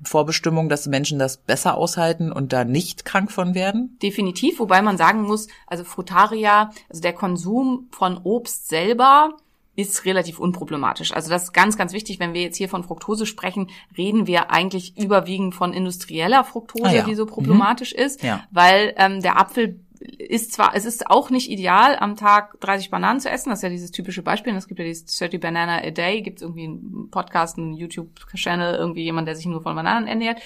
Vorbestimmungen, 0.03 0.69
dass 0.69 0.87
Menschen 0.87 1.19
das 1.19 1.37
besser 1.37 1.77
aushalten 1.77 2.31
und 2.31 2.53
da 2.53 2.63
nicht 2.63 3.05
krank 3.05 3.31
von 3.31 3.55
werden? 3.55 3.97
definitiv, 4.01 4.59
wobei 4.59 4.81
man 4.81 4.97
sagen 4.97 5.23
muss, 5.23 5.47
also 5.67 5.83
Frutaria, 5.83 6.71
also 6.89 7.01
der 7.01 7.13
Konsum 7.13 7.87
von 7.91 8.17
Obst 8.17 8.67
selber 8.67 9.35
ist 9.75 10.05
relativ 10.05 10.39
unproblematisch. 10.39 11.13
Also 11.13 11.29
das 11.29 11.43
ist 11.43 11.53
ganz, 11.53 11.77
ganz 11.77 11.91
wichtig. 11.93 12.19
Wenn 12.19 12.33
wir 12.33 12.41
jetzt 12.41 12.57
hier 12.57 12.69
von 12.69 12.83
Fructose 12.83 13.25
sprechen, 13.25 13.69
reden 13.97 14.25
wir 14.27 14.51
eigentlich 14.51 14.97
überwiegend 14.97 15.53
von 15.55 15.73
industrieller 15.73 16.43
Fructose, 16.43 16.85
Ah 16.89 16.93
ja. 16.93 17.03
die 17.03 17.15
so 17.15 17.25
Mhm. 17.25 17.29
problematisch 17.29 17.91
ist, 17.91 18.23
Ja. 18.23 18.43
weil 18.51 18.93
ähm, 18.97 19.21
der 19.21 19.37
Apfel 19.39 19.81
ist 20.17 20.53
zwar, 20.53 20.75
es 20.75 20.85
ist 20.85 21.07
auch 21.09 21.29
nicht 21.29 21.49
ideal, 21.49 21.95
am 21.99 22.15
Tag 22.15 22.59
30 22.61 22.89
Bananen 22.91 23.19
zu 23.19 23.29
essen. 23.29 23.49
Das 23.49 23.59
ist 23.59 23.63
ja 23.63 23.69
dieses 23.69 23.91
typische 23.91 24.21
Beispiel. 24.21 24.55
Es 24.55 24.67
gibt 24.67 24.79
ja 24.79 24.85
dieses 24.85 25.05
30 25.17 25.39
Banana 25.41 25.79
a 25.83 25.89
Day, 25.89 26.21
gibt 26.21 26.37
es 26.37 26.41
irgendwie 26.43 26.65
einen 26.65 27.09
Podcast, 27.09 27.57
einen 27.57 27.73
YouTube-Channel, 27.73 28.75
irgendwie 28.75 29.03
jemand, 29.03 29.27
der 29.27 29.35
sich 29.35 29.45
nur 29.47 29.61
von 29.63 29.75
Bananen 29.75 30.07
ernährt. 30.07 30.39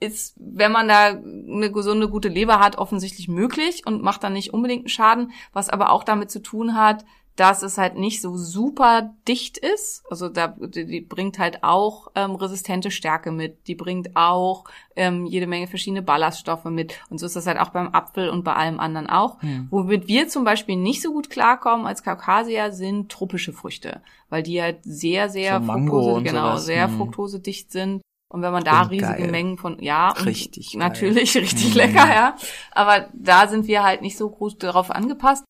ist, 0.00 0.36
wenn 0.38 0.70
man 0.70 0.86
da 0.86 1.06
eine 1.08 1.72
gesunde, 1.72 2.08
gute 2.08 2.28
Leber 2.28 2.60
hat, 2.60 2.78
offensichtlich 2.78 3.26
möglich 3.26 3.82
und 3.84 4.00
macht 4.00 4.22
dann 4.22 4.32
nicht 4.32 4.54
unbedingt 4.54 4.82
einen 4.82 4.88
Schaden, 4.88 5.32
was 5.52 5.68
aber 5.68 5.90
auch 5.90 6.04
damit 6.04 6.30
zu 6.30 6.40
tun 6.40 6.76
hat, 6.76 7.04
dass 7.38 7.62
es 7.62 7.78
halt 7.78 7.96
nicht 7.96 8.20
so 8.20 8.36
super 8.36 9.14
dicht 9.28 9.58
ist. 9.58 10.02
Also 10.10 10.28
da 10.28 10.48
die, 10.58 10.86
die 10.86 11.00
bringt 11.00 11.38
halt 11.38 11.62
auch 11.62 12.08
ähm, 12.16 12.34
resistente 12.34 12.90
Stärke 12.90 13.30
mit. 13.30 13.68
Die 13.68 13.76
bringt 13.76 14.16
auch 14.16 14.64
ähm, 14.96 15.24
jede 15.24 15.46
Menge 15.46 15.68
verschiedene 15.68 16.02
Ballaststoffe 16.02 16.64
mit. 16.64 16.98
Und 17.10 17.18
so 17.18 17.26
ist 17.26 17.36
das 17.36 17.46
halt 17.46 17.60
auch 17.60 17.70
beim 17.70 17.94
Apfel 17.94 18.28
und 18.28 18.42
bei 18.42 18.54
allem 18.54 18.80
anderen 18.80 19.08
auch. 19.08 19.40
Hm. 19.40 19.68
Womit 19.70 20.08
wir 20.08 20.26
zum 20.26 20.42
Beispiel 20.42 20.74
nicht 20.74 21.00
so 21.00 21.12
gut 21.12 21.30
klarkommen 21.30 21.86
als 21.86 22.02
Kaukasier 22.02 22.72
sind 22.72 23.08
tropische 23.12 23.52
Früchte, 23.52 24.02
weil 24.30 24.42
die 24.42 24.60
halt 24.60 24.78
sehr, 24.82 25.28
sehr 25.28 25.62
So 25.64 25.70
und 25.72 26.24
genau, 26.24 26.50
sowas. 26.50 26.64
sehr 26.66 26.88
Hm. 26.88 26.96
fruktosedicht 26.96 27.70
sind. 27.70 28.02
Und 28.30 28.42
wenn 28.42 28.52
man 28.52 28.64
da 28.64 28.82
Und 28.82 28.90
riesige 28.90 29.12
geil. 29.22 29.30
Mengen 29.30 29.58
von, 29.58 29.80
ja, 29.80 30.08
Richtig 30.10 30.72
geil. 30.72 30.80
natürlich 30.80 31.34
richtig 31.36 31.70
Mhm. 31.70 31.76
lecker, 31.76 32.08
ja. 32.12 32.36
Aber 32.72 33.08
da 33.14 33.46
sind 33.46 33.68
wir 33.68 33.84
halt 33.84 34.02
nicht 34.02 34.18
so 34.18 34.28
groß 34.28 34.58
darauf 34.58 34.90
angepasst. 34.90 35.44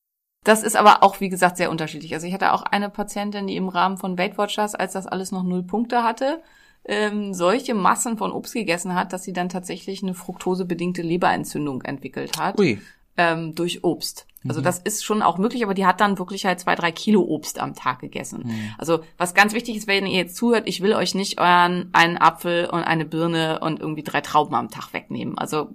Das 0.49 0.63
ist 0.63 0.77
aber 0.77 1.03
auch, 1.03 1.21
wie 1.21 1.29
gesagt, 1.29 1.59
sehr 1.59 1.71
unterschiedlich. 1.71 2.15
Also 2.15 2.27
ich 2.27 2.33
hatte 2.33 2.55
auch 2.55 2.63
eine 2.63 2.89
Patientin, 2.89 3.49
die 3.49 3.57
im 3.57 3.69
Rahmen 3.69 3.99
von 3.99 4.17
Weight 4.17 4.39
Watchers, 4.39 4.75
als 4.75 4.95
das 4.95 5.07
alles 5.07 5.31
noch 5.31 5.43
null 5.43 5.63
Punkte 5.63 6.03
hatte, 6.03 6.43
ähm, 6.87 7.35
solche 7.35 7.75
Massen 7.75 8.17
von 8.17 8.33
Obst 8.33 8.55
gegessen 8.55 8.95
hat, 8.95 9.13
dass 9.13 9.25
sie 9.25 9.35
dann 9.35 9.51
tatsächlich 9.51 10.03
eine 10.03 10.15
fruktosebedingte 10.15 11.03
Leberentzündung 11.03 11.83
entwickelt 11.83 12.39
hat 12.39 12.59
Ui. 12.59 12.81
ähm, 13.19 13.55
durch 13.55 13.85
Obst. 13.85 14.27
Also 14.47 14.61
das 14.61 14.79
ist 14.79 15.05
schon 15.05 15.23
auch 15.23 15.37
möglich, 15.39 15.65
aber 15.65 15.75
die 15.75 15.85
hat 15.87 16.01
dann 16.01 16.19
wirklich 16.19 16.47
halt 16.47 16.61
zwei, 16.61 16.75
drei 16.75 16.93
Kilo 16.93 17.23
Obst 17.23 17.59
am 17.59 17.75
Tag 17.75 18.01
gegessen. 18.01 18.51
Also 18.79 19.01
was 19.17 19.35
ganz 19.35 19.53
wichtig 19.53 19.77
ist, 19.77 19.87
wenn 19.89 20.07
ihr 20.07 20.17
jetzt 20.19 20.37
zuhört, 20.37 20.69
ich 20.69 20.81
will 20.81 20.93
euch 20.95 21.15
nicht 21.15 21.41
euren 21.41 21.89
einen 21.93 22.17
Apfel 22.19 22.67
und 22.67 22.83
eine 22.85 23.05
Birne 23.05 23.59
und 23.61 23.81
irgendwie 23.81 24.03
drei 24.05 24.21
Trauben 24.21 24.55
am 24.55 24.71
Tag 24.71 24.93
wegnehmen. 24.93 25.37
Also 25.39 25.69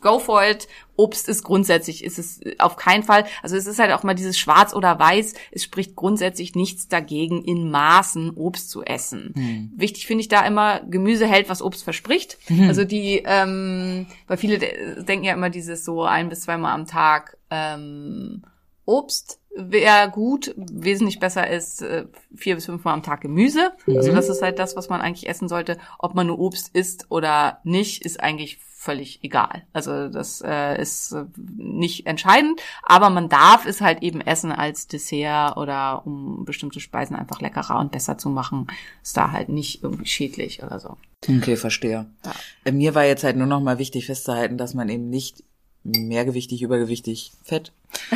go 0.00 0.18
for 0.18 0.44
it. 0.44 0.68
Obst 0.94 1.26
ist 1.26 1.42
grundsätzlich, 1.42 2.04
ist 2.04 2.18
es 2.18 2.40
auf 2.58 2.76
keinen 2.76 3.02
Fall. 3.02 3.24
Also 3.42 3.56
es 3.56 3.66
ist 3.66 3.78
halt 3.78 3.92
auch 3.92 4.02
mal 4.02 4.14
dieses 4.14 4.38
Schwarz 4.38 4.74
oder 4.74 4.98
Weiß. 4.98 5.32
Es 5.50 5.62
spricht 5.64 5.96
grundsätzlich 5.96 6.54
nichts 6.54 6.86
dagegen, 6.88 7.42
in 7.42 7.70
Maßen 7.70 8.32
Obst 8.36 8.68
zu 8.70 8.82
essen. 8.84 9.72
Wichtig 9.74 10.06
finde 10.06 10.20
ich 10.20 10.28
da 10.28 10.44
immer, 10.46 10.80
Gemüse 10.80 11.26
hält, 11.26 11.48
was 11.48 11.62
Obst 11.62 11.82
verspricht. 11.82 12.36
Also 12.68 12.84
die, 12.84 13.22
ähm, 13.24 14.06
weil 14.26 14.36
viele 14.36 14.58
de- 14.58 15.02
denken 15.02 15.24
ja 15.24 15.32
immer 15.32 15.48
dieses 15.48 15.84
so 15.84 16.02
ein 16.04 16.28
bis 16.28 16.42
zweimal 16.42 16.74
am 16.74 16.86
Tag 16.86 17.38
ähm, 17.52 18.42
Obst 18.84 19.38
wäre 19.54 20.10
gut, 20.10 20.54
wesentlich 20.56 21.18
besser 21.20 21.48
ist 21.48 21.82
äh, 21.82 22.06
vier 22.34 22.54
bis 22.54 22.66
fünfmal 22.66 22.94
am 22.94 23.02
Tag 23.02 23.20
Gemüse. 23.20 23.72
Also 23.86 24.12
das 24.12 24.28
ist 24.28 24.42
halt 24.42 24.58
das, 24.58 24.76
was 24.76 24.88
man 24.88 25.02
eigentlich 25.02 25.28
essen 25.28 25.48
sollte. 25.48 25.76
Ob 25.98 26.14
man 26.14 26.26
nur 26.26 26.38
Obst 26.38 26.74
isst 26.74 27.06
oder 27.10 27.60
nicht, 27.62 28.04
ist 28.04 28.20
eigentlich 28.20 28.58
völlig 28.82 29.22
egal. 29.22 29.62
Also 29.72 30.08
das 30.08 30.42
äh, 30.44 30.80
ist 30.80 31.12
äh, 31.12 31.24
nicht 31.56 32.06
entscheidend, 32.06 32.60
aber 32.82 33.10
man 33.10 33.28
darf 33.28 33.66
es 33.66 33.80
halt 33.80 34.02
eben 34.02 34.20
essen 34.20 34.50
als 34.50 34.88
Dessert 34.88 35.56
oder 35.56 36.04
um 36.04 36.44
bestimmte 36.44 36.80
Speisen 36.80 37.14
einfach 37.14 37.40
leckerer 37.40 37.78
und 37.78 37.92
besser 37.92 38.18
zu 38.18 38.30
machen. 38.30 38.66
Ist 39.02 39.16
da 39.16 39.30
halt 39.30 39.50
nicht 39.50 39.84
irgendwie 39.84 40.06
schädlich 40.06 40.62
oder 40.64 40.80
so. 40.80 40.96
Okay, 41.28 41.56
verstehe. 41.56 42.06
Ja. 42.24 42.32
Äh, 42.64 42.72
Mir 42.72 42.94
war 42.94 43.04
jetzt 43.04 43.22
halt 43.22 43.36
nur 43.36 43.46
noch 43.46 43.60
mal 43.60 43.78
wichtig 43.78 44.06
festzuhalten, 44.06 44.58
dass 44.58 44.74
man 44.74 44.88
eben 44.88 45.10
nicht 45.10 45.44
mehrgewichtig, 45.84 46.62
übergewichtig, 46.62 47.32
fett 47.42 47.72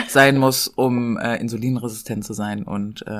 sein 0.09 0.39
muss, 0.39 0.69
um 0.69 1.19
äh, 1.19 1.37
insulinresistent 1.37 2.25
zu 2.25 2.33
sein 2.33 2.63
und 2.63 3.03
äh, 3.07 3.11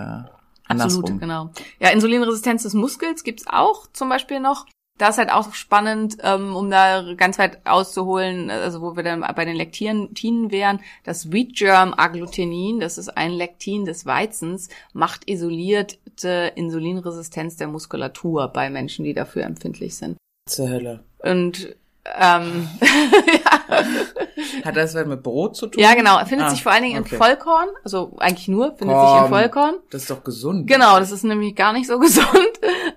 andersrum. 0.69 1.03
Absolut, 1.03 1.21
genau. 1.21 1.51
Ja, 1.81 1.91
Insulinresistenz 1.91 2.63
des 2.63 2.75
Muskels 2.75 3.25
gibt's 3.25 3.45
auch 3.49 3.87
zum 3.93 4.09
Beispiel 4.09 4.41
noch. 4.41 4.67
Da 4.99 5.09
ist 5.09 5.19
halt 5.19 5.31
auch 5.31 5.53
spannend, 5.53 6.17
ähm, 6.23 6.57
um 6.57 6.71
da 6.71 7.13
ganz 7.15 7.39
weit 7.39 7.67
auszuholen, 7.67 8.51
also 8.51 8.81
wo 8.81 8.97
wir 8.97 9.03
dann 9.03 9.21
bei 9.21 9.45
den 9.45 9.57
Lektinen 9.57 10.51
wären, 10.51 10.81
das 11.05 11.33
Wheat 11.33 11.55
Germ 11.55 11.93
Agglutinin, 11.95 12.81
das 12.81 12.97
ist 12.97 13.11
ein 13.11 13.33
Lektin 13.33 13.85
des 13.85 14.07
Weizens, 14.07 14.71
macht 14.95 15.29
isolierte 15.29 16.53
Insulinresistenz 16.55 17.57
der 17.57 17.69
Muskulatur 17.69 18.49
bei 18.49 18.71
Menschen, 18.71 19.05
die 19.05 19.13
dafür 19.13 19.43
empfindlich 19.43 19.97
sind. 19.97 20.17
Zur 20.49 20.71
Hölle. 20.71 21.05
Und 21.19 21.77
ähm, 22.19 22.69
Hat 24.65 24.77
das 24.77 24.95
was 24.95 25.07
mit 25.07 25.23
Brot 25.23 25.57
zu 25.57 25.67
tun? 25.67 25.83
ja, 25.83 25.95
genau, 25.95 26.19
findet 26.25 26.47
Ah, 26.49 26.51
sich 26.51 26.63
vor 26.63 26.73
allen 26.73 26.83
Dingen 26.83 27.01
okay. 27.01 27.15
in 27.15 27.19
Vollkorn, 27.21 27.69
also 27.85 28.15
eigentlich 28.19 28.49
nur, 28.49 28.75
findet 28.77 28.99
sich 29.01 29.23
in 29.23 29.29
Vollkorn. 29.29 29.75
Das 29.91 30.03
ist 30.03 30.11
doch 30.11 30.23
gesund. 30.25 30.67
Genau, 30.67 30.99
das 30.99 31.11
ist 31.11 31.25
nämlich 31.25 31.55
gar 31.55 31.73
nicht 31.73 31.87
so 31.87 31.99
gesund. 32.01 32.27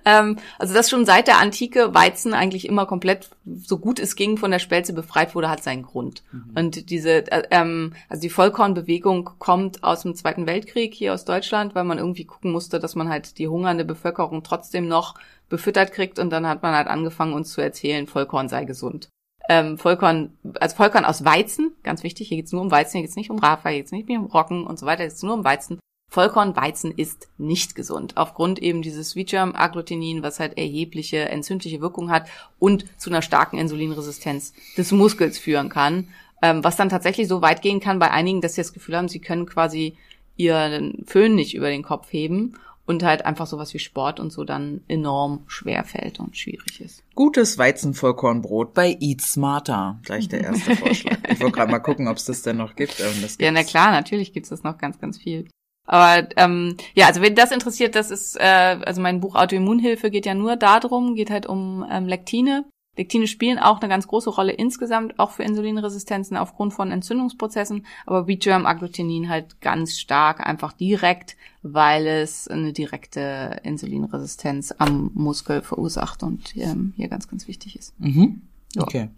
Ähm, 0.04 0.38
also 0.58 0.74
dass 0.74 0.88
schon 0.90 1.04
seit 1.06 1.26
der 1.26 1.38
Antike 1.38 1.94
Weizen 1.94 2.34
eigentlich 2.34 2.66
immer 2.68 2.86
komplett, 2.86 3.30
so 3.64 3.78
gut 3.78 3.98
es 3.98 4.16
ging, 4.16 4.36
von 4.36 4.50
der 4.50 4.58
Spelze 4.58 4.92
befreit 4.92 5.34
wurde, 5.34 5.50
hat 5.50 5.62
seinen 5.62 5.82
Grund. 5.82 6.22
Und 6.54 6.90
diese, 6.90 7.30
äh, 7.30 7.42
ähm, 7.50 7.94
also 8.08 8.20
die 8.20 8.30
Vollkornbewegung 8.30 9.30
kommt 9.38 9.82
aus 9.82 10.02
dem 10.02 10.14
Zweiten 10.14 10.46
Weltkrieg 10.46 10.94
hier 10.94 11.14
aus 11.14 11.24
Deutschland, 11.24 11.74
weil 11.74 11.84
man 11.84 11.98
irgendwie 11.98 12.24
gucken 12.24 12.52
musste, 12.52 12.78
dass 12.80 12.94
man 12.94 13.08
halt 13.08 13.38
die 13.38 13.48
hungernde 13.48 13.84
Bevölkerung 13.84 14.42
trotzdem 14.42 14.88
noch 14.88 15.14
befüttert 15.50 15.92
kriegt 15.92 16.18
und 16.18 16.30
dann 16.30 16.46
hat 16.46 16.62
man 16.62 16.74
halt 16.74 16.86
angefangen, 16.86 17.34
uns 17.34 17.52
zu 17.52 17.60
erzählen, 17.60 18.06
Vollkorn 18.06 18.48
sei 18.48 18.64
gesund. 18.64 19.10
Ähm, 19.48 19.76
Vollkorn, 19.76 20.38
also 20.60 20.76
Vollkorn 20.76 21.04
aus 21.04 21.24
Weizen, 21.24 21.72
ganz 21.82 22.02
wichtig, 22.02 22.28
hier 22.28 22.38
geht's 22.38 22.52
nur 22.52 22.62
um 22.62 22.70
Weizen, 22.70 22.92
hier 22.92 23.02
geht's 23.02 23.16
nicht 23.16 23.30
um 23.30 23.38
Rafa, 23.38 23.68
hier 23.68 23.80
geht's 23.80 23.92
nicht 23.92 24.08
mehr 24.08 24.20
um 24.20 24.26
Roggen 24.26 24.66
und 24.66 24.78
so 24.78 24.86
weiter, 24.86 25.02
hier 25.02 25.08
geht's 25.08 25.22
nur 25.22 25.34
um 25.34 25.44
Weizen. 25.44 25.78
Vollkornweizen 26.10 26.90
ist 26.90 27.28
nicht 27.38 27.74
gesund, 27.74 28.16
aufgrund 28.16 28.60
eben 28.60 28.82
dieses 28.82 29.14
Vigerm-Agglutinin, 29.14 30.22
was 30.22 30.40
halt 30.40 30.58
erhebliche 30.58 31.28
entzündliche 31.28 31.80
Wirkung 31.80 32.10
hat 32.10 32.28
und 32.58 32.84
zu 33.00 33.10
einer 33.10 33.22
starken 33.22 33.58
Insulinresistenz 33.58 34.52
des 34.76 34.90
Muskels 34.92 35.38
führen 35.38 35.68
kann, 35.68 36.08
ähm, 36.42 36.64
was 36.64 36.76
dann 36.76 36.88
tatsächlich 36.88 37.28
so 37.28 37.42
weit 37.42 37.62
gehen 37.62 37.80
kann 37.80 37.98
bei 37.98 38.10
einigen, 38.10 38.40
dass 38.40 38.54
sie 38.54 38.60
das 38.60 38.72
Gefühl 38.72 38.96
haben, 38.96 39.08
sie 39.08 39.20
können 39.20 39.46
quasi 39.46 39.96
ihren 40.36 41.04
Föhn 41.06 41.34
nicht 41.34 41.54
über 41.54 41.68
den 41.70 41.82
Kopf 41.82 42.12
heben 42.12 42.56
und 42.86 43.02
halt 43.02 43.24
einfach 43.24 43.46
sowas 43.46 43.72
wie 43.74 43.78
Sport 43.78 44.20
und 44.20 44.32
so 44.32 44.44
dann 44.44 44.80
enorm 44.88 45.44
schwer 45.46 45.84
fällt 45.84 46.18
und 46.20 46.36
schwierig 46.36 46.80
ist. 46.80 47.04
Gutes 47.14 47.58
Weizenvollkornbrot 47.58 48.74
bei 48.74 48.96
Eat 49.00 49.20
Smarter. 49.20 50.00
Gleich 50.04 50.28
der 50.28 50.40
erste 50.42 50.76
Vorschlag. 50.76 51.18
Ich 51.30 51.40
wollte 51.40 51.56
gerade 51.56 51.70
mal 51.70 51.78
gucken, 51.78 52.08
ob 52.08 52.16
es 52.16 52.24
das 52.24 52.42
denn 52.42 52.56
noch 52.56 52.74
gibt. 52.74 53.00
Ähm, 53.00 53.24
Ja, 53.38 53.50
na 53.52 53.62
klar, 53.62 53.92
natürlich 53.92 54.32
gibt's 54.32 54.48
das 54.48 54.62
noch 54.62 54.78
ganz, 54.78 54.98
ganz 54.98 55.18
viel. 55.18 55.48
Aber 55.86 56.28
ähm, 56.36 56.76
ja, 56.94 57.06
also 57.06 57.20
wenn 57.20 57.34
das 57.34 57.50
interessiert, 57.50 57.94
das 57.94 58.10
ist, 58.10 58.36
äh, 58.36 58.78
also 58.84 59.00
mein 59.00 59.20
Buch 59.20 59.34
Autoimmunhilfe 59.34 60.10
geht 60.10 60.26
ja 60.26 60.34
nur 60.34 60.56
darum, 60.56 61.14
geht 61.14 61.30
halt 61.30 61.46
um 61.46 61.84
ähm, 61.90 62.06
Lektine. 62.06 62.64
Lektine 62.96 63.26
spielen 63.28 63.58
auch 63.58 63.80
eine 63.80 63.88
ganz 63.88 64.08
große 64.08 64.30
Rolle 64.30 64.52
insgesamt, 64.52 65.18
auch 65.18 65.30
für 65.30 65.44
Insulinresistenzen 65.44 66.36
aufgrund 66.36 66.74
von 66.74 66.90
Entzündungsprozessen, 66.90 67.86
aber 68.04 68.26
Germ 68.26 68.66
Agglutinin 68.66 69.28
halt 69.28 69.60
ganz 69.60 69.98
stark, 69.98 70.46
einfach 70.46 70.72
direkt, 70.72 71.36
weil 71.62 72.06
es 72.06 72.48
eine 72.48 72.72
direkte 72.72 73.60
Insulinresistenz 73.62 74.74
am 74.78 75.12
Muskel 75.14 75.62
verursacht 75.62 76.22
und 76.22 76.56
ähm, 76.56 76.92
hier 76.96 77.08
ganz, 77.08 77.28
ganz 77.28 77.46
wichtig 77.46 77.78
ist. 77.78 77.98
Mhm. 78.00 78.42
Ja. 78.74 78.82
Okay. 78.82 79.08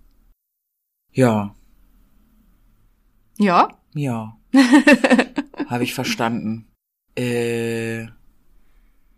Ja, 1.13 1.55
Ja, 3.39 3.69
ja. 3.95 4.37
Habe 5.67 5.85
ich 5.85 5.95
verstanden. 5.95 6.67
Äh, 7.17 8.07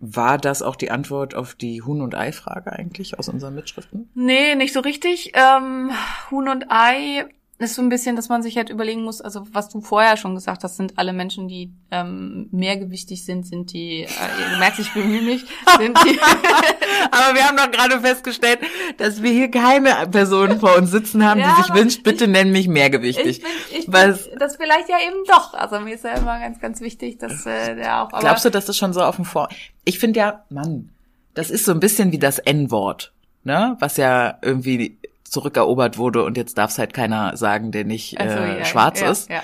war 0.07 0.39
das 0.39 0.61
auch 0.61 0.77
die 0.77 0.91
Antwort 0.91 1.35
auf 1.35 1.55
die 1.55 1.83
Huhn- 1.83 2.03
und 2.03 2.15
Ei-Frage 2.15 2.73
eigentlich 2.73 3.19
aus 3.19 3.29
unseren 3.29 3.55
Mitschriften? 3.55 4.11
Nee, 4.15 4.55
nicht 4.55 4.75
so 4.75 4.81
richtig. 4.81 5.33
Ähm, 5.35 5.91
Huhn 6.31 6.49
und 6.49 6.67
Ei 6.69 7.25
ist 7.59 7.77
so 7.77 7.83
ein 7.83 7.89
bisschen, 7.89 8.17
dass 8.17 8.29
man 8.29 8.43
sich 8.43 8.57
halt 8.57 8.69
überlegen 8.69 9.03
muss, 9.05 9.21
also 9.21 9.47
was 9.53 9.69
du 9.69 9.81
vorher 9.81 10.17
schon 10.17 10.35
gesagt 10.35 10.65
hast, 10.65 10.77
sind 10.77 10.99
alle 10.99 11.13
Menschen, 11.13 11.47
die 11.47 11.71
ähm, 11.93 12.49
mehrgewichtig 12.51 13.25
sind, 13.25 13.47
sind 13.47 13.73
die, 13.73 14.03
äh, 14.03 14.09
du 14.53 14.59
merkst, 14.59 14.81
ich 14.81 14.93
bemühe 14.93 15.23
mich, 15.23 15.45
sind 15.79 15.97
die, 16.05 16.19
Aber 17.11 17.35
wir 17.35 17.45
haben 17.47 17.57
doch 17.57 17.71
gerade 17.71 18.01
festgestellt, 18.01 18.59
dass 18.97 19.23
wir 19.23 19.31
hier 19.31 19.51
keine 19.51 20.09
Person 20.11 20.59
vor 20.59 20.77
uns 20.77 20.91
sitzen 20.91 21.25
haben, 21.25 21.39
Ja, 21.41 21.55
die 21.57 21.63
sich 21.63 21.75
wünscht, 21.75 22.03
bitte 22.03 22.27
nenn 22.27 22.51
mich 22.51 22.67
mehrgewichtig. 22.67 23.39
ich 23.39 23.43
bin, 23.43 23.81
ich 23.81 23.93
Was- 23.93 24.29
bin, 24.29 24.39
das 24.39 24.57
vielleicht 24.57 24.89
ja 24.89 24.97
eben 25.07 25.25
doch. 25.29 25.55
Also 25.55 25.79
mir 25.81 25.95
ist 25.95 26.05
ja 26.05 26.15
immer 26.15 26.39
ganz, 26.41 26.59
ganz 26.61 26.81
wichtig, 26.81 27.19
dass 27.19 27.47
äh, 27.47 27.77
der 27.77 28.03
auch, 28.03 28.09
aber 28.13 28.21
Glaubst 28.21 28.45
du, 28.45 28.51
dass 28.51 28.67
das 28.67 28.77
schon 28.77 28.93
so 28.93 29.01
auf 29.03 29.17
dem 29.17 29.25
Vor... 29.25 29.49
Ich 29.85 29.99
finde 30.01 30.19
ja, 30.19 30.45
Mann, 30.51 30.91
das 31.35 31.51
ist 31.51 31.65
so 31.65 31.73
ein 31.73 31.81
bisschen 31.81 32.11
wie 32.11 32.19
das 32.19 32.39
N-Wort, 32.41 33.13
ne? 33.45 33.77
Was 33.81 33.97
ja 33.97 34.39
irgendwie 34.43 34.99
zurückerobert 35.35 35.99
wurde 35.99 36.25
und 36.25 36.37
jetzt 36.37 36.57
darf 36.57 36.71
es 36.71 36.79
halt 36.79 36.95
keiner 36.95 37.37
sagen, 37.37 37.73
der 37.73 37.85
nicht 37.85 38.19
Also, 38.19 38.39
äh, 38.39 38.61
ja, 38.61 38.65
schwarz 38.65 39.01
ja, 39.01 39.11
ist. 39.11 39.29
Ja. 39.29 39.43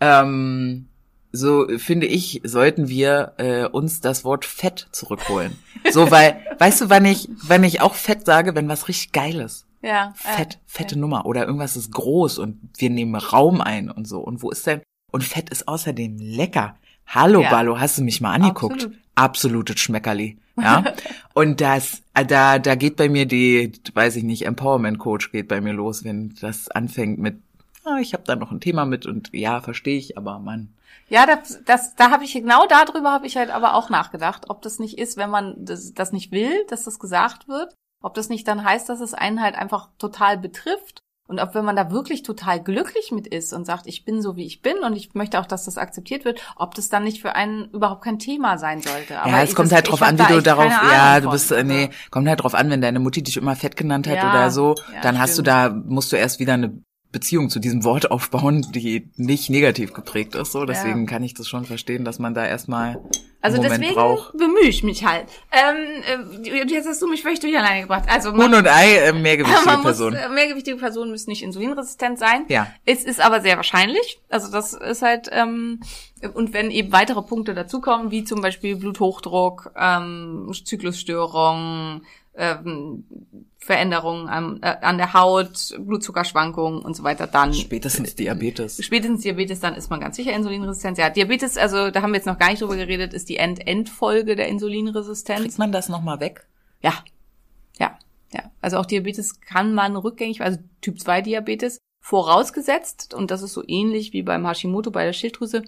Ähm, 0.00 0.86
so 1.32 1.66
finde 1.78 2.06
ich, 2.06 2.40
sollten 2.44 2.88
wir 2.88 3.32
äh, 3.38 3.64
uns 3.64 4.00
das 4.00 4.24
Wort 4.24 4.44
Fett 4.44 4.88
zurückholen. 4.92 5.56
So, 5.90 6.10
weil, 6.10 6.40
weißt 6.58 6.82
du, 6.82 6.90
wann 6.90 7.04
ich, 7.04 7.28
wenn 7.46 7.64
ich 7.64 7.80
auch 7.80 7.94
Fett 7.94 8.26
sage, 8.26 8.54
wenn 8.54 8.68
was 8.68 8.88
richtig 8.88 9.12
geil 9.12 9.40
ist. 9.40 9.66
Ja, 9.82 10.12
äh, 10.24 10.36
Fett, 10.36 10.58
fette 10.66 10.98
Nummer. 10.98 11.24
Oder 11.24 11.46
irgendwas 11.46 11.76
ist 11.76 11.92
groß 11.92 12.38
und 12.38 12.58
wir 12.76 12.90
nehmen 12.90 13.14
Raum 13.14 13.60
ein 13.60 13.90
und 13.90 14.06
so. 14.06 14.20
Und 14.20 14.42
wo 14.42 14.50
ist 14.50 14.66
denn? 14.66 14.82
Und 15.10 15.24
Fett 15.24 15.50
ist 15.50 15.68
außerdem 15.68 16.18
lecker. 16.18 16.76
Hallo, 17.06 17.42
Ja. 17.42 17.50
Ballo, 17.50 17.80
hast 17.80 17.98
du 17.98 18.02
mich 18.02 18.20
mal 18.20 18.32
angeguckt? 18.32 18.74
Absolut. 18.74 18.98
Absolutes 19.14 19.80
Schmeckerli. 19.80 20.38
Ja. 20.62 20.84
Und 21.34 21.60
das, 21.60 22.02
äh, 22.14 22.24
da, 22.24 22.58
da 22.58 22.74
geht 22.74 22.96
bei 22.96 23.08
mir 23.08 23.26
die, 23.26 23.72
weiß 23.94 24.16
ich 24.16 24.24
nicht, 24.24 24.46
Empowerment 24.46 24.98
Coach 24.98 25.32
geht 25.32 25.48
bei 25.48 25.60
mir 25.60 25.72
los, 25.72 26.04
wenn 26.04 26.34
das 26.40 26.68
anfängt 26.68 27.18
mit, 27.18 27.40
ah, 27.84 27.98
ich 28.00 28.12
habe 28.12 28.24
da 28.26 28.36
noch 28.36 28.50
ein 28.50 28.60
Thema 28.60 28.84
mit 28.84 29.06
und 29.06 29.30
ja, 29.32 29.60
verstehe 29.60 29.98
ich, 29.98 30.18
aber 30.18 30.38
man. 30.38 30.74
Ja, 31.08 31.26
das, 31.26 31.62
das, 31.64 31.96
da 31.96 32.10
habe 32.10 32.24
ich 32.24 32.32
genau 32.32 32.66
darüber 32.68 33.10
habe 33.10 33.26
ich 33.26 33.36
halt 33.36 33.50
aber 33.50 33.74
auch 33.74 33.90
nachgedacht, 33.90 34.48
ob 34.48 34.62
das 34.62 34.78
nicht 34.78 34.98
ist, 34.98 35.16
wenn 35.16 35.30
man 35.30 35.54
das, 35.58 35.94
das 35.94 36.12
nicht 36.12 36.30
will, 36.30 36.64
dass 36.68 36.84
das 36.84 36.98
gesagt 36.98 37.48
wird, 37.48 37.74
ob 38.02 38.14
das 38.14 38.28
nicht 38.28 38.46
dann 38.46 38.64
heißt, 38.64 38.88
dass 38.88 39.00
es 39.00 39.14
einen 39.14 39.42
halt 39.42 39.56
einfach 39.56 39.88
total 39.98 40.38
betrifft 40.38 41.00
und 41.30 41.38
ob 41.38 41.54
wenn 41.54 41.64
man 41.64 41.76
da 41.76 41.92
wirklich 41.92 42.24
total 42.24 42.60
glücklich 42.60 43.12
mit 43.12 43.28
ist 43.28 43.52
und 43.52 43.64
sagt, 43.64 43.86
ich 43.86 44.04
bin 44.04 44.20
so 44.20 44.34
wie 44.34 44.44
ich 44.44 44.62
bin 44.62 44.78
und 44.78 44.96
ich 44.96 45.14
möchte 45.14 45.38
auch, 45.38 45.46
dass 45.46 45.64
das 45.64 45.78
akzeptiert 45.78 46.24
wird, 46.24 46.40
ob 46.56 46.74
das 46.74 46.88
dann 46.88 47.04
nicht 47.04 47.22
für 47.22 47.36
einen 47.36 47.70
überhaupt 47.70 48.02
kein 48.02 48.18
Thema 48.18 48.58
sein 48.58 48.82
sollte. 48.82 49.20
Aber 49.20 49.30
ja, 49.30 49.42
es 49.42 49.54
kommt 49.54 49.70
halt 49.70 49.88
drauf 49.88 50.02
an, 50.02 50.18
wie 50.18 50.24
du 50.24 50.42
darauf, 50.42 50.72
ja, 50.92 51.20
du 51.20 51.30
bist, 51.30 51.52
äh, 51.52 51.62
nee, 51.62 51.90
kommt 52.10 52.28
halt 52.28 52.42
drauf 52.42 52.54
an, 52.54 52.68
wenn 52.68 52.80
deine 52.80 52.98
Mutti 52.98 53.22
dich 53.22 53.36
immer 53.36 53.54
fett 53.54 53.76
genannt 53.76 54.08
hat 54.08 54.16
ja, 54.16 54.28
oder 54.28 54.50
so, 54.50 54.74
ja, 54.92 55.02
dann 55.02 55.20
hast 55.20 55.38
du 55.38 55.42
da, 55.42 55.70
musst 55.70 56.10
du 56.10 56.16
erst 56.16 56.40
wieder 56.40 56.54
eine 56.54 56.82
Beziehung 57.12 57.50
zu 57.50 57.58
diesem 57.58 57.84
Wort 57.84 58.10
aufbauen, 58.10 58.66
die 58.72 59.10
nicht 59.16 59.50
negativ 59.50 59.92
geprägt 59.92 60.34
ist. 60.34 60.52
So, 60.52 60.64
deswegen 60.64 61.00
ja. 61.00 61.06
kann 61.06 61.22
ich 61.22 61.34
das 61.34 61.48
schon 61.48 61.64
verstehen, 61.64 62.04
dass 62.04 62.18
man 62.18 62.34
da 62.34 62.46
erstmal 62.46 63.00
also 63.42 63.56
Moment 63.56 63.80
deswegen 63.80 63.94
braucht. 63.94 64.32
bemühe 64.36 64.68
ich 64.68 64.82
mich 64.82 65.04
halt. 65.04 65.26
Ähm, 65.50 66.44
äh, 66.44 66.64
jetzt 66.66 66.86
hast 66.86 67.00
du 67.00 67.08
mich 67.08 67.22
völlig 67.22 67.40
durcheinander 67.40 67.80
gebracht. 67.80 68.04
Also 68.08 68.32
man, 68.32 68.48
Huhn 68.48 68.58
und 68.58 68.68
Ei, 68.68 68.96
äh, 68.96 69.12
mehrgewichtige 69.12 69.78
Personen. 69.82 70.16
Äh, 70.16 70.28
mehrgewichtige 70.28 70.76
Personen 70.76 71.10
müssen 71.10 71.30
nicht 71.30 71.42
insulinresistent 71.42 72.18
sein. 72.18 72.44
Ja. 72.48 72.66
Es 72.84 73.04
ist 73.04 73.20
aber 73.20 73.40
sehr 73.40 73.56
wahrscheinlich. 73.56 74.20
Also 74.28 74.52
das 74.52 74.74
ist 74.74 75.00
halt 75.00 75.30
ähm, 75.32 75.80
und 76.34 76.52
wenn 76.52 76.70
eben 76.70 76.92
weitere 76.92 77.22
Punkte 77.22 77.54
dazukommen, 77.54 78.10
wie 78.10 78.24
zum 78.24 78.42
Beispiel 78.42 78.76
Bluthochdruck, 78.76 79.72
ähm, 79.74 80.50
Zyklusstörungen, 80.52 82.02
ähm, 82.40 83.04
Veränderungen 83.58 84.28
an, 84.28 84.58
äh, 84.62 84.76
an 84.80 84.96
der 84.96 85.12
Haut, 85.12 85.76
Blutzuckerschwankungen 85.78 86.80
und 86.80 86.96
so 86.96 87.04
weiter, 87.04 87.26
dann 87.26 87.52
spätestens 87.52 88.16
Diabetes. 88.16 88.82
Spätestens 88.82 89.20
Diabetes, 89.20 89.60
dann 89.60 89.74
ist 89.74 89.90
man 89.90 90.00
ganz 90.00 90.16
sicher 90.16 90.32
Insulinresistenz. 90.32 90.98
Ja, 90.98 91.10
Diabetes, 91.10 91.58
also 91.58 91.90
da 91.90 92.00
haben 92.00 92.12
wir 92.12 92.16
jetzt 92.16 92.26
noch 92.26 92.38
gar 92.38 92.48
nicht 92.48 92.62
drüber 92.62 92.76
geredet, 92.76 93.12
ist 93.12 93.28
die 93.28 93.36
End-Endfolge 93.36 94.34
der 94.34 94.48
Insulinresistenz. 94.48 95.42
Kriegt 95.42 95.58
man 95.58 95.72
das 95.72 95.90
nochmal 95.90 96.20
weg? 96.20 96.48
Ja, 96.82 96.94
ja, 97.78 97.98
ja. 98.32 98.50
Also 98.62 98.78
auch 98.78 98.86
Diabetes 98.86 99.40
kann 99.42 99.74
man 99.74 99.94
rückgängig, 99.94 100.40
also 100.40 100.58
Typ 100.80 100.98
2 100.98 101.20
Diabetes, 101.20 101.78
vorausgesetzt, 102.02 103.12
und 103.12 103.30
das 103.30 103.42
ist 103.42 103.52
so 103.52 103.62
ähnlich 103.66 104.14
wie 104.14 104.22
beim 104.22 104.46
Hashimoto 104.46 104.90
bei 104.90 105.04
der 105.04 105.12
Schilddrüse, 105.12 105.64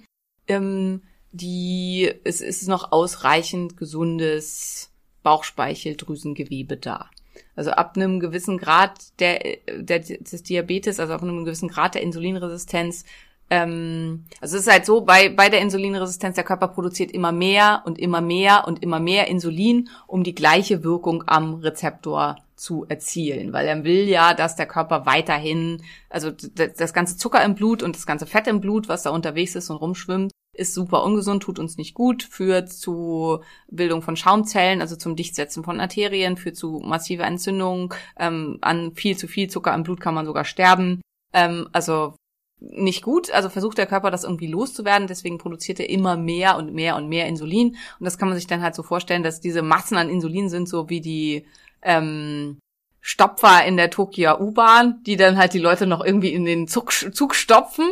ähm, 0.48 1.02
die, 1.30 2.10
es 2.24 2.40
ist 2.40 2.68
noch 2.68 2.90
ausreichend 2.90 3.76
gesundes 3.76 4.91
Bauchspeicheldrüsengewebe 5.22 6.76
da. 6.76 7.10
Also 7.56 7.70
ab 7.70 7.96
einem 7.96 8.20
gewissen 8.20 8.58
Grad 8.58 9.18
der, 9.20 9.40
der, 9.76 10.00
des 10.00 10.42
Diabetes, 10.42 11.00
also 11.00 11.12
ab 11.12 11.22
einem 11.22 11.44
gewissen 11.44 11.68
Grad 11.68 11.94
der 11.94 12.02
Insulinresistenz, 12.02 13.04
ähm, 13.50 14.24
also 14.40 14.56
es 14.56 14.62
ist 14.62 14.72
halt 14.72 14.86
so, 14.86 15.02
bei, 15.02 15.28
bei 15.28 15.50
der 15.50 15.60
Insulinresistenz, 15.60 16.36
der 16.36 16.44
Körper 16.44 16.68
produziert 16.68 17.10
immer 17.10 17.32
mehr 17.32 17.82
und 17.84 17.98
immer 17.98 18.22
mehr 18.22 18.64
und 18.66 18.82
immer 18.82 18.98
mehr 18.98 19.28
Insulin, 19.28 19.90
um 20.06 20.24
die 20.24 20.34
gleiche 20.34 20.82
Wirkung 20.82 21.24
am 21.26 21.54
Rezeptor 21.56 22.36
zu 22.56 22.86
erzielen, 22.88 23.52
weil 23.52 23.66
er 23.66 23.84
will 23.84 24.08
ja, 24.08 24.32
dass 24.32 24.56
der 24.56 24.66
Körper 24.66 25.04
weiterhin, 25.04 25.82
also 26.08 26.30
das 26.30 26.94
ganze 26.94 27.18
Zucker 27.18 27.44
im 27.44 27.54
Blut 27.54 27.82
und 27.82 27.94
das 27.94 28.06
ganze 28.06 28.26
Fett 28.26 28.46
im 28.46 28.60
Blut, 28.60 28.88
was 28.88 29.02
da 29.02 29.10
unterwegs 29.10 29.54
ist 29.54 29.68
und 29.68 29.76
rumschwimmt, 29.76 30.32
ist 30.54 30.74
super 30.74 31.02
ungesund, 31.02 31.42
tut 31.42 31.58
uns 31.58 31.76
nicht 31.78 31.94
gut, 31.94 32.22
führt 32.22 32.70
zu 32.70 33.40
Bildung 33.68 34.02
von 34.02 34.16
Schaumzellen, 34.16 34.80
also 34.80 34.96
zum 34.96 35.16
Dichtsetzen 35.16 35.64
von 35.64 35.80
Arterien, 35.80 36.36
führt 36.36 36.56
zu 36.56 36.80
massiver 36.84 37.24
Entzündung, 37.24 37.94
ähm, 38.18 38.58
an 38.60 38.94
viel 38.94 39.16
zu 39.16 39.28
viel 39.28 39.48
Zucker 39.48 39.74
im 39.74 39.82
Blut 39.82 40.00
kann 40.00 40.14
man 40.14 40.26
sogar 40.26 40.44
sterben. 40.44 41.00
Ähm, 41.32 41.68
also 41.72 42.14
nicht 42.60 43.02
gut, 43.02 43.30
also 43.32 43.48
versucht 43.48 43.78
der 43.78 43.86
Körper 43.86 44.10
das 44.10 44.24
irgendwie 44.24 44.46
loszuwerden, 44.46 45.08
deswegen 45.08 45.38
produziert 45.38 45.80
er 45.80 45.90
immer 45.90 46.16
mehr 46.16 46.56
und 46.56 46.74
mehr 46.74 46.96
und 46.96 47.08
mehr 47.08 47.26
Insulin. 47.26 47.76
Und 47.98 48.04
das 48.04 48.18
kann 48.18 48.28
man 48.28 48.36
sich 48.36 48.46
dann 48.46 48.62
halt 48.62 48.74
so 48.74 48.82
vorstellen, 48.82 49.22
dass 49.22 49.40
diese 49.40 49.62
Massen 49.62 49.96
an 49.96 50.10
Insulin 50.10 50.48
sind 50.48 50.68
so 50.68 50.88
wie 50.88 51.00
die 51.00 51.46
ähm, 51.80 52.58
Stopfer 53.00 53.64
in 53.64 53.76
der 53.76 53.90
Tokio 53.90 54.38
U-Bahn, 54.38 55.02
die 55.04 55.16
dann 55.16 55.38
halt 55.38 55.54
die 55.54 55.58
Leute 55.58 55.86
noch 55.86 56.04
irgendwie 56.04 56.32
in 56.32 56.44
den 56.44 56.68
Zug, 56.68 56.92
Zug 56.92 57.34
stopfen 57.34 57.90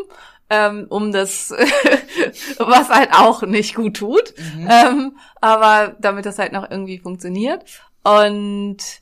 ähm, 0.50 0.86
um 0.88 1.12
das, 1.12 1.50
was 2.58 2.90
halt 2.90 3.10
auch 3.12 3.42
nicht 3.42 3.74
gut 3.74 3.96
tut. 3.96 4.34
Mhm. 4.56 4.68
Ähm, 4.68 5.16
aber 5.40 5.96
damit 6.00 6.26
das 6.26 6.38
halt 6.38 6.52
noch 6.52 6.70
irgendwie 6.70 6.98
funktioniert. 6.98 7.64
Und 8.02 9.00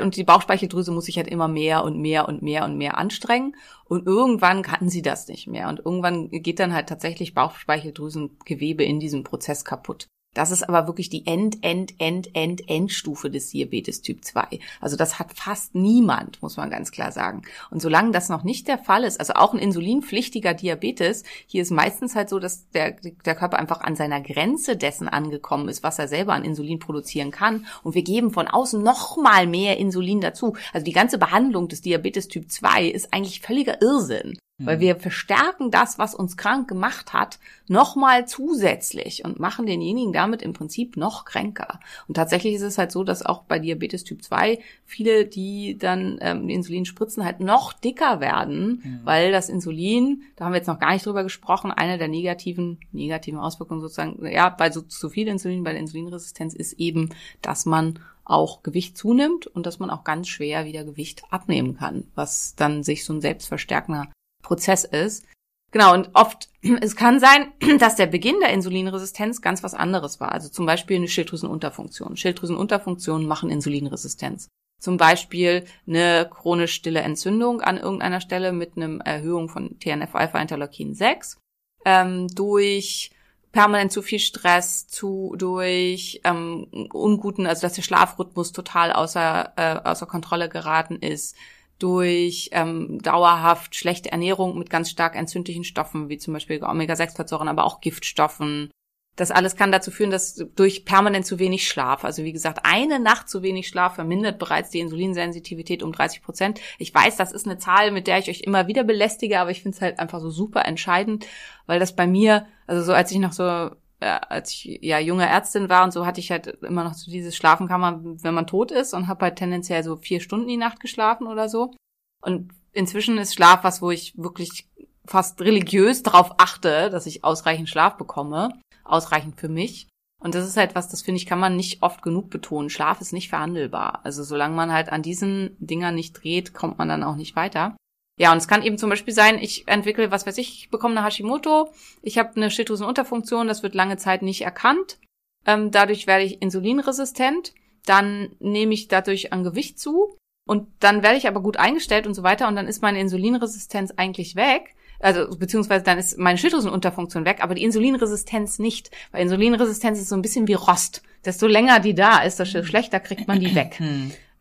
und 0.00 0.16
die 0.16 0.24
Bauchspeicheldrüse 0.24 0.90
muss 0.90 1.04
sich 1.04 1.18
halt 1.18 1.28
immer 1.28 1.46
mehr 1.46 1.84
und 1.84 1.98
mehr 1.98 2.28
und 2.28 2.42
mehr 2.42 2.64
und 2.64 2.76
mehr 2.76 2.98
anstrengen. 2.98 3.54
Und 3.84 4.06
irgendwann 4.06 4.62
kann 4.62 4.88
sie 4.88 5.02
das 5.02 5.28
nicht 5.28 5.46
mehr. 5.46 5.68
Und 5.68 5.78
irgendwann 5.84 6.30
geht 6.30 6.58
dann 6.58 6.74
halt 6.74 6.88
tatsächlich 6.88 7.32
Bauchspeicheldrüsengewebe 7.34 8.82
in 8.82 8.98
diesem 8.98 9.22
Prozess 9.22 9.64
kaputt. 9.64 10.08
Das 10.34 10.50
ist 10.50 10.68
aber 10.68 10.86
wirklich 10.86 11.08
die 11.08 11.26
End, 11.26 11.58
End, 11.62 11.94
End, 11.98 12.34
End, 12.34 12.68
Endstufe 12.68 13.30
des 13.30 13.50
Diabetes 13.50 14.02
Typ 14.02 14.24
2. 14.24 14.58
Also 14.80 14.96
das 14.96 15.18
hat 15.18 15.32
fast 15.34 15.74
niemand, 15.74 16.42
muss 16.42 16.56
man 16.56 16.70
ganz 16.70 16.90
klar 16.90 17.12
sagen. 17.12 17.42
Und 17.70 17.80
solange 17.80 18.10
das 18.10 18.28
noch 18.28 18.42
nicht 18.42 18.68
der 18.68 18.78
Fall 18.78 19.04
ist, 19.04 19.20
also 19.20 19.34
auch 19.34 19.54
ein 19.54 19.60
insulinpflichtiger 19.60 20.54
Diabetes, 20.54 21.22
hier 21.46 21.62
ist 21.62 21.70
meistens 21.70 22.14
halt 22.14 22.28
so, 22.28 22.38
dass 22.38 22.68
der, 22.70 22.96
der 23.24 23.34
Körper 23.34 23.58
einfach 23.58 23.80
an 23.80 23.96
seiner 23.96 24.20
Grenze 24.20 24.76
dessen 24.76 25.08
angekommen 25.08 25.68
ist, 25.68 25.82
was 25.82 25.98
er 25.98 26.08
selber 26.08 26.34
an 26.34 26.44
Insulin 26.44 26.80
produzieren 26.80 27.30
kann. 27.30 27.66
Und 27.82 27.94
wir 27.94 28.02
geben 28.02 28.32
von 28.32 28.48
außen 28.48 28.82
noch 28.82 29.16
mal 29.16 29.46
mehr 29.46 29.78
Insulin 29.78 30.20
dazu. 30.20 30.56
Also 30.72 30.84
die 30.84 30.92
ganze 30.92 31.18
Behandlung 31.18 31.68
des 31.68 31.80
Diabetes 31.80 32.28
Typ 32.28 32.50
2 32.50 32.86
ist 32.86 33.14
eigentlich 33.14 33.40
völliger 33.40 33.80
Irrsinn. 33.80 34.38
Weil 34.58 34.76
mhm. 34.76 34.80
wir 34.82 34.96
verstärken 34.96 35.72
das, 35.72 35.98
was 35.98 36.14
uns 36.14 36.36
krank 36.36 36.68
gemacht 36.68 37.12
hat, 37.12 37.40
nochmal 37.66 38.28
zusätzlich 38.28 39.24
und 39.24 39.40
machen 39.40 39.66
denjenigen 39.66 40.12
damit 40.12 40.42
im 40.42 40.52
Prinzip 40.52 40.96
noch 40.96 41.24
kränker. 41.24 41.80
Und 42.06 42.14
tatsächlich 42.14 42.54
ist 42.54 42.62
es 42.62 42.78
halt 42.78 42.92
so, 42.92 43.02
dass 43.02 43.26
auch 43.26 43.42
bei 43.42 43.58
Diabetes 43.58 44.04
Typ 44.04 44.22
2 44.22 44.60
viele, 44.84 45.26
die 45.26 45.76
dann 45.76 46.18
ähm, 46.20 46.48
Insulin 46.48 46.84
spritzen, 46.84 47.24
halt 47.24 47.40
noch 47.40 47.72
dicker 47.72 48.20
werden, 48.20 48.80
mhm. 48.84 49.00
weil 49.02 49.32
das 49.32 49.48
Insulin, 49.48 50.22
da 50.36 50.44
haben 50.44 50.52
wir 50.52 50.58
jetzt 50.58 50.68
noch 50.68 50.78
gar 50.78 50.92
nicht 50.92 51.04
drüber 51.04 51.24
gesprochen, 51.24 51.72
eine 51.72 51.98
der 51.98 52.08
negativen, 52.08 52.78
negativen 52.92 53.40
Auswirkungen 53.40 53.80
sozusagen, 53.80 54.24
ja, 54.24 54.50
bei 54.50 54.70
so 54.70 54.82
zu 54.82 55.10
viel 55.10 55.26
Insulin, 55.26 55.64
bei 55.64 55.72
der 55.72 55.80
Insulinresistenz 55.80 56.54
ist 56.54 56.74
eben, 56.74 57.10
dass 57.42 57.66
man 57.66 57.98
auch 58.24 58.62
Gewicht 58.62 58.96
zunimmt 58.96 59.48
und 59.48 59.66
dass 59.66 59.80
man 59.80 59.90
auch 59.90 60.04
ganz 60.04 60.28
schwer 60.28 60.64
wieder 60.64 60.84
Gewicht 60.84 61.24
abnehmen 61.30 61.76
kann, 61.76 62.04
was 62.14 62.54
dann 62.54 62.84
sich 62.84 63.04
so 63.04 63.12
ein 63.12 63.20
selbstverstärkender 63.20 64.08
Prozess 64.44 64.84
ist. 64.84 65.26
Genau, 65.72 65.92
und 65.92 66.10
oft, 66.12 66.48
es 66.80 66.94
kann 66.94 67.18
sein, 67.18 67.52
dass 67.80 67.96
der 67.96 68.06
Beginn 68.06 68.38
der 68.40 68.52
Insulinresistenz 68.52 69.42
ganz 69.42 69.64
was 69.64 69.74
anderes 69.74 70.20
war. 70.20 70.30
Also 70.30 70.48
zum 70.48 70.66
Beispiel 70.66 70.96
eine 70.96 71.08
Schilddrüsenunterfunktion. 71.08 72.16
Schilddrüsenunterfunktionen 72.16 73.26
machen 73.26 73.50
Insulinresistenz. 73.50 74.48
Zum 74.80 74.96
Beispiel 74.96 75.64
eine 75.86 76.28
chronisch 76.30 76.74
stille 76.74 77.00
Entzündung 77.00 77.62
an 77.62 77.78
irgendeiner 77.78 78.20
Stelle 78.20 78.52
mit 78.52 78.76
einer 78.76 79.04
Erhöhung 79.04 79.48
von 79.48 79.78
TNF-Alpha-Interleukin 79.80 80.94
6 80.94 81.38
ähm, 81.84 82.28
durch 82.28 83.10
permanent 83.50 83.92
zu 83.92 84.02
viel 84.02 84.18
Stress, 84.18 84.86
zu 84.88 85.34
durch 85.38 86.20
ähm, 86.24 86.66
unguten, 86.92 87.46
also 87.46 87.62
dass 87.62 87.74
der 87.74 87.82
Schlafrhythmus 87.82 88.52
total 88.52 88.92
außer 88.92 89.52
äh, 89.56 89.88
außer 89.88 90.06
Kontrolle 90.06 90.48
geraten 90.48 90.96
ist, 90.96 91.36
durch 91.78 92.50
ähm, 92.52 93.00
dauerhaft 93.02 93.74
schlechte 93.74 94.12
Ernährung 94.12 94.58
mit 94.58 94.70
ganz 94.70 94.90
stark 94.90 95.16
entzündlichen 95.16 95.64
Stoffen, 95.64 96.08
wie 96.08 96.18
zum 96.18 96.34
Beispiel 96.34 96.62
Omega-6-Fettsäuren, 96.62 97.48
aber 97.48 97.64
auch 97.64 97.80
Giftstoffen. 97.80 98.70
Das 99.16 99.30
alles 99.30 99.54
kann 99.54 99.70
dazu 99.70 99.92
führen, 99.92 100.10
dass 100.10 100.44
durch 100.56 100.84
permanent 100.84 101.24
zu 101.24 101.38
wenig 101.38 101.68
Schlaf, 101.68 102.04
also 102.04 102.24
wie 102.24 102.32
gesagt, 102.32 102.60
eine 102.64 102.98
Nacht 102.98 103.28
zu 103.28 103.42
wenig 103.42 103.68
Schlaf 103.68 103.94
vermindert 103.94 104.40
bereits 104.40 104.70
die 104.70 104.80
Insulinsensitivität 104.80 105.84
um 105.84 105.92
30 105.92 106.22
Prozent. 106.22 106.60
Ich 106.78 106.92
weiß, 106.92 107.16
das 107.16 107.30
ist 107.32 107.46
eine 107.46 107.58
Zahl, 107.58 107.92
mit 107.92 108.08
der 108.08 108.18
ich 108.18 108.28
euch 108.28 108.40
immer 108.40 108.66
wieder 108.66 108.82
belästige, 108.82 109.38
aber 109.38 109.50
ich 109.50 109.62
finde 109.62 109.76
es 109.76 109.82
halt 109.82 110.00
einfach 110.00 110.20
so 110.20 110.30
super 110.30 110.64
entscheidend, 110.64 111.26
weil 111.66 111.78
das 111.78 111.94
bei 111.94 112.08
mir, 112.08 112.46
also 112.66 112.82
so 112.82 112.92
als 112.92 113.12
ich 113.12 113.18
noch 113.18 113.32
so 113.32 113.70
äh, 114.04 114.20
als 114.28 114.52
ich 114.52 114.78
ja 114.82 114.98
junge 114.98 115.26
Ärztin 115.26 115.70
war 115.70 115.82
und 115.82 115.92
so, 115.92 116.04
hatte 116.04 116.20
ich 116.20 116.30
halt 116.30 116.46
immer 116.62 116.84
noch 116.84 116.92
so 116.92 117.10
dieses 117.10 117.34
Schlafen 117.34 117.68
kann 117.68 117.80
man, 117.80 118.22
wenn 118.22 118.34
man 118.34 118.46
tot 118.46 118.70
ist 118.70 118.92
und 118.92 119.08
habe 119.08 119.24
halt 119.24 119.36
tendenziell 119.36 119.82
so 119.82 119.96
vier 119.96 120.20
Stunden 120.20 120.46
die 120.46 120.58
Nacht 120.58 120.80
geschlafen 120.80 121.26
oder 121.26 121.48
so. 121.48 121.72
Und 122.20 122.52
inzwischen 122.72 123.16
ist 123.16 123.34
Schlaf 123.34 123.64
was, 123.64 123.80
wo 123.80 123.90
ich 123.90 124.16
wirklich 124.18 124.68
fast 125.06 125.40
religiös 125.40 126.02
darauf 126.02 126.34
achte, 126.38 126.90
dass 126.90 127.06
ich 127.06 127.24
ausreichend 127.24 127.70
Schlaf 127.70 127.96
bekomme. 127.96 128.50
Ausreichend 128.84 129.40
für 129.40 129.48
mich. 129.48 129.88
Und 130.20 130.34
das 130.34 130.46
ist 130.46 130.56
halt 130.56 130.74
was, 130.74 130.88
das 130.88 131.02
finde 131.02 131.16
ich, 131.16 131.26
kann 131.26 131.38
man 131.38 131.56
nicht 131.56 131.82
oft 131.82 132.02
genug 132.02 132.28
betonen. 132.28 132.70
Schlaf 132.70 133.00
ist 133.00 133.12
nicht 133.12 133.30
verhandelbar. 133.30 134.00
Also 134.04 134.22
solange 134.22 134.54
man 134.54 134.72
halt 134.72 134.90
an 134.90 135.02
diesen 135.02 135.56
Dingern 135.58 135.94
nicht 135.94 136.12
dreht, 136.12 136.52
kommt 136.52 136.76
man 136.76 136.88
dann 136.88 137.02
auch 137.02 137.16
nicht 137.16 137.36
weiter. 137.36 137.76
Ja, 138.16 138.30
und 138.30 138.38
es 138.38 138.48
kann 138.48 138.62
eben 138.62 138.78
zum 138.78 138.90
Beispiel 138.90 139.12
sein, 139.12 139.38
ich 139.40 139.66
entwickle, 139.66 140.10
was 140.10 140.26
weiß 140.26 140.38
ich, 140.38 140.58
ich 140.58 140.70
bekomme 140.70 140.96
eine 140.96 141.06
Hashimoto, 141.06 141.72
ich 142.00 142.16
habe 142.18 142.36
eine 142.36 142.50
Schilddrüsenunterfunktion, 142.50 143.48
das 143.48 143.62
wird 143.62 143.74
lange 143.74 143.96
Zeit 143.96 144.22
nicht 144.22 144.42
erkannt. 144.42 144.98
Ähm, 145.46 145.70
dadurch 145.70 146.06
werde 146.06 146.24
ich 146.24 146.40
insulinresistent. 146.40 147.54
Dann 147.86 148.34
nehme 148.38 148.74
ich 148.74 148.88
dadurch 148.88 149.32
an 149.32 149.44
Gewicht 149.44 149.78
zu. 149.78 150.16
Und 150.46 150.68
dann 150.80 151.02
werde 151.02 151.16
ich 151.16 151.28
aber 151.28 151.42
gut 151.42 151.56
eingestellt 151.56 152.06
und 152.06 152.14
so 152.14 152.22
weiter. 152.22 152.48
Und 152.48 152.56
dann 152.56 152.66
ist 152.66 152.82
meine 152.82 153.00
Insulinresistenz 153.00 153.92
eigentlich 153.96 154.36
weg. 154.36 154.74
Also, 155.00 155.36
beziehungsweise 155.36 155.84
dann 155.84 155.98
ist 155.98 156.18
meine 156.18 156.38
Schilddrüsenunterfunktion 156.38 157.24
weg, 157.24 157.38
aber 157.42 157.54
die 157.54 157.64
Insulinresistenz 157.64 158.58
nicht. 158.58 158.90
Weil 159.10 159.22
Insulinresistenz 159.22 159.98
ist 159.98 160.08
so 160.08 160.14
ein 160.14 160.22
bisschen 160.22 160.48
wie 160.48 160.54
Rost. 160.54 161.02
Desto 161.24 161.46
länger 161.46 161.80
die 161.80 161.94
da 161.94 162.22
ist, 162.22 162.38
desto 162.38 162.62
schlechter 162.62 163.00
kriegt 163.00 163.26
man 163.26 163.40
die 163.40 163.54
weg. 163.54 163.80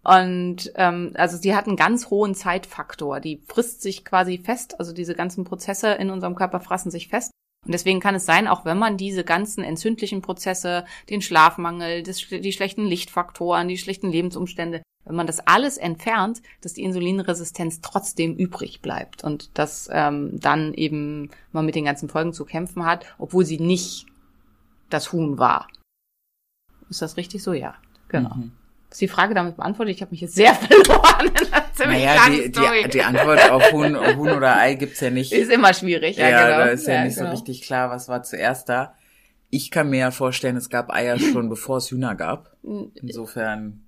Und 0.03 0.71
ähm, 0.75 1.11
also 1.15 1.39
die 1.39 1.55
hat 1.55 1.67
einen 1.67 1.77
ganz 1.77 2.09
hohen 2.09 2.35
Zeitfaktor. 2.35 3.19
Die 3.19 3.41
frisst 3.47 3.81
sich 3.81 4.03
quasi 4.03 4.37
fest, 4.37 4.79
also 4.79 4.93
diese 4.93 5.15
ganzen 5.15 5.45
Prozesse 5.45 5.93
in 5.93 6.09
unserem 6.09 6.35
Körper 6.35 6.59
frassen 6.59 6.91
sich 6.91 7.07
fest. 7.07 7.31
Und 7.65 7.73
deswegen 7.73 8.01
kann 8.01 8.15
es 8.15 8.25
sein, 8.25 8.47
auch 8.47 8.65
wenn 8.65 8.77
man 8.77 8.97
diese 8.97 9.23
ganzen 9.23 9.63
entzündlichen 9.63 10.21
Prozesse, 10.21 10.83
den 11.09 11.21
Schlafmangel, 11.21 12.03
das, 12.03 12.17
die 12.17 12.51
schlechten 12.51 12.85
Lichtfaktoren, 12.85 13.69
die 13.69 13.77
schlechten 13.77 14.11
Lebensumstände, 14.11 14.81
wenn 15.05 15.15
man 15.15 15.27
das 15.27 15.39
alles 15.39 15.77
entfernt, 15.77 16.41
dass 16.59 16.73
die 16.73 16.83
Insulinresistenz 16.83 17.79
trotzdem 17.79 18.35
übrig 18.35 18.81
bleibt 18.81 19.23
und 19.23 19.57
dass 19.57 19.89
ähm, 19.91 20.39
dann 20.39 20.73
eben 20.73 21.29
man 21.53 21.65
mit 21.65 21.75
den 21.75 21.85
ganzen 21.85 22.09
Folgen 22.09 22.33
zu 22.33 22.43
kämpfen 22.43 22.85
hat, 22.85 23.05
obwohl 23.17 23.45
sie 23.45 23.59
nicht 23.59 24.07
das 24.89 25.13
Huhn 25.13 25.37
war. 25.37 25.67
Ist 26.89 27.01
das 27.01 27.15
richtig 27.15 27.43
so? 27.43 27.53
Ja, 27.53 27.75
genau. 28.09 28.35
Mhm. 28.35 28.51
Ist 28.93 29.01
die 29.01 29.07
Frage 29.07 29.33
damit 29.33 29.55
beantwortet? 29.55 29.95
Ich 29.95 30.01
habe 30.01 30.11
mich 30.11 30.21
jetzt 30.21 30.35
sehr 30.35 30.53
verloren. 30.53 31.25
in 31.25 31.51
einer 31.51 31.73
ziemlich 31.73 32.05
Naja, 32.05 32.29
die, 32.29 32.51
die, 32.51 32.89
die 32.89 33.01
Antwort 33.01 33.49
auf 33.49 33.71
Huhn, 33.71 33.97
Huhn 33.97 34.29
oder 34.29 34.57
Ei 34.57 34.75
gibt's 34.75 34.99
ja 34.99 35.09
nicht. 35.09 35.33
ist 35.33 35.51
immer 35.51 35.73
schwierig. 35.73 36.17
Ja, 36.17 36.29
ja, 36.29 36.45
genau. 36.45 36.57
da 36.59 36.65
ist 36.65 36.85
ja, 36.85 37.03
nicht 37.03 37.15
genau. 37.15 37.29
so 37.29 37.31
richtig 37.31 37.63
klar, 37.63 37.89
was 37.89 38.07
war 38.07 38.21
zuerst 38.21 38.69
da. 38.69 38.93
Ich 39.49 39.71
kann 39.71 39.89
mir 39.89 39.97
ja 39.97 40.11
vorstellen, 40.11 40.57
es 40.57 40.69
gab 40.69 40.93
Eier 40.93 41.17
schon, 41.17 41.49
bevor 41.49 41.77
es 41.77 41.89
Hühner 41.89 42.13
gab. 42.13 42.55
Insofern, 43.01 43.83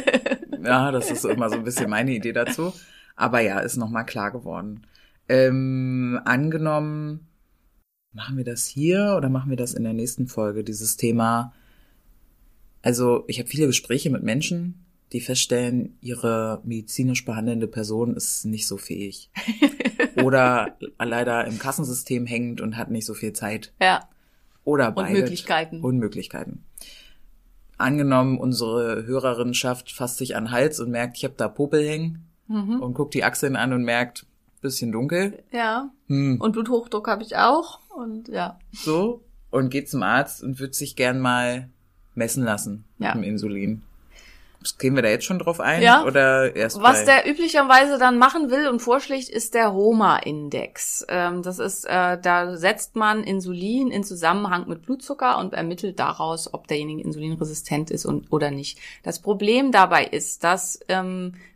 ja, 0.62 0.92
das 0.92 1.10
ist 1.10 1.24
immer 1.24 1.48
so 1.48 1.56
ein 1.56 1.64
bisschen 1.64 1.88
meine 1.88 2.10
Idee 2.10 2.32
dazu. 2.34 2.74
Aber 3.16 3.40
ja, 3.40 3.60
ist 3.60 3.78
nochmal 3.78 4.04
klar 4.04 4.30
geworden. 4.30 4.86
Ähm, 5.26 6.20
angenommen, 6.26 7.28
machen 8.12 8.36
wir 8.36 8.44
das 8.44 8.66
hier 8.66 9.14
oder 9.16 9.30
machen 9.30 9.48
wir 9.48 9.56
das 9.56 9.72
in 9.72 9.84
der 9.84 9.94
nächsten 9.94 10.26
Folge, 10.26 10.64
dieses 10.64 10.98
Thema? 10.98 11.54
Also, 12.84 13.24
ich 13.28 13.38
habe 13.38 13.48
viele 13.48 13.66
Gespräche 13.66 14.10
mit 14.10 14.22
Menschen, 14.22 14.84
die 15.12 15.20
feststellen, 15.22 15.96
ihre 16.02 16.60
medizinisch 16.64 17.24
behandelnde 17.24 17.66
Person 17.66 18.14
ist 18.14 18.44
nicht 18.44 18.66
so 18.66 18.76
fähig. 18.76 19.30
Oder 20.22 20.76
leider 21.02 21.46
im 21.46 21.58
Kassensystem 21.58 22.26
hängt 22.26 22.60
und 22.60 22.76
hat 22.76 22.90
nicht 22.90 23.06
so 23.06 23.14
viel 23.14 23.32
Zeit. 23.32 23.72
Ja. 23.80 24.06
Oder 24.64 24.92
beides. 24.92 25.20
Möglichkeiten. 25.20 25.80
Und 25.80 25.96
Möglichkeiten. 25.98 26.64
Angenommen, 27.78 28.38
unsere 28.38 29.04
Hörerinnenschaft 29.06 29.90
fasst 29.90 30.18
sich 30.18 30.36
an 30.36 30.44
den 30.44 30.50
Hals 30.52 30.78
und 30.78 30.90
merkt, 30.90 31.16
ich 31.16 31.24
habe 31.24 31.34
da 31.36 31.48
Popel 31.48 31.86
hängen 31.88 32.28
Mhm. 32.46 32.80
und 32.80 32.92
guckt 32.92 33.14
die 33.14 33.24
Achseln 33.24 33.56
an 33.56 33.72
und 33.72 33.84
merkt, 33.84 34.26
bisschen 34.60 34.92
dunkel. 34.92 35.42
Ja. 35.52 35.90
Hm, 36.08 36.38
Und 36.40 36.52
Bluthochdruck 36.52 37.08
habe 37.08 37.22
ich 37.22 37.36
auch. 37.36 37.80
Und 37.96 38.28
ja. 38.28 38.58
so. 38.72 39.22
Und 39.50 39.70
geht 39.70 39.88
zum 39.88 40.02
Arzt 40.02 40.42
und 40.42 40.58
wird 40.60 40.74
sich 40.74 40.96
gern 40.96 41.20
mal 41.20 41.70
messen 42.14 42.44
lassen 42.44 42.84
Ja. 42.98 43.14
mit 43.14 43.24
dem 43.24 43.30
Insulin. 43.30 43.82
Gehen 44.78 44.94
wir 44.96 45.02
da 45.02 45.10
jetzt 45.10 45.26
schon 45.26 45.38
drauf 45.38 45.60
ein? 45.60 45.82
Ja. 45.82 46.04
Oder 46.04 46.56
erst 46.56 46.80
Was 46.80 47.04
bei- 47.04 47.04
der 47.22 47.30
üblicherweise 47.30 47.98
dann 47.98 48.16
machen 48.16 48.50
will 48.50 48.66
und 48.68 48.80
vorschlägt, 48.80 49.28
ist 49.28 49.52
der 49.52 49.68
Roma-Index. 49.68 51.04
Ähm, 51.10 51.42
das 51.42 51.58
ist, 51.58 51.84
äh, 51.84 52.18
da 52.18 52.56
setzt 52.56 52.96
man 52.96 53.24
Insulin 53.24 53.90
in 53.90 54.04
Zusammenhang 54.04 54.66
mit 54.66 54.82
Blutzucker 54.86 55.36
und 55.38 55.52
ermittelt 55.52 55.98
daraus, 55.98 56.52
ob 56.54 56.66
derjenige 56.66 57.02
insulinresistent 57.02 57.90
ist 57.90 58.06
und, 58.06 58.32
oder 58.32 58.50
nicht. 58.50 58.78
Das 59.02 59.18
Problem 59.20 59.70
dabei 59.70 60.04
ist, 60.06 60.44
dass 60.44 60.80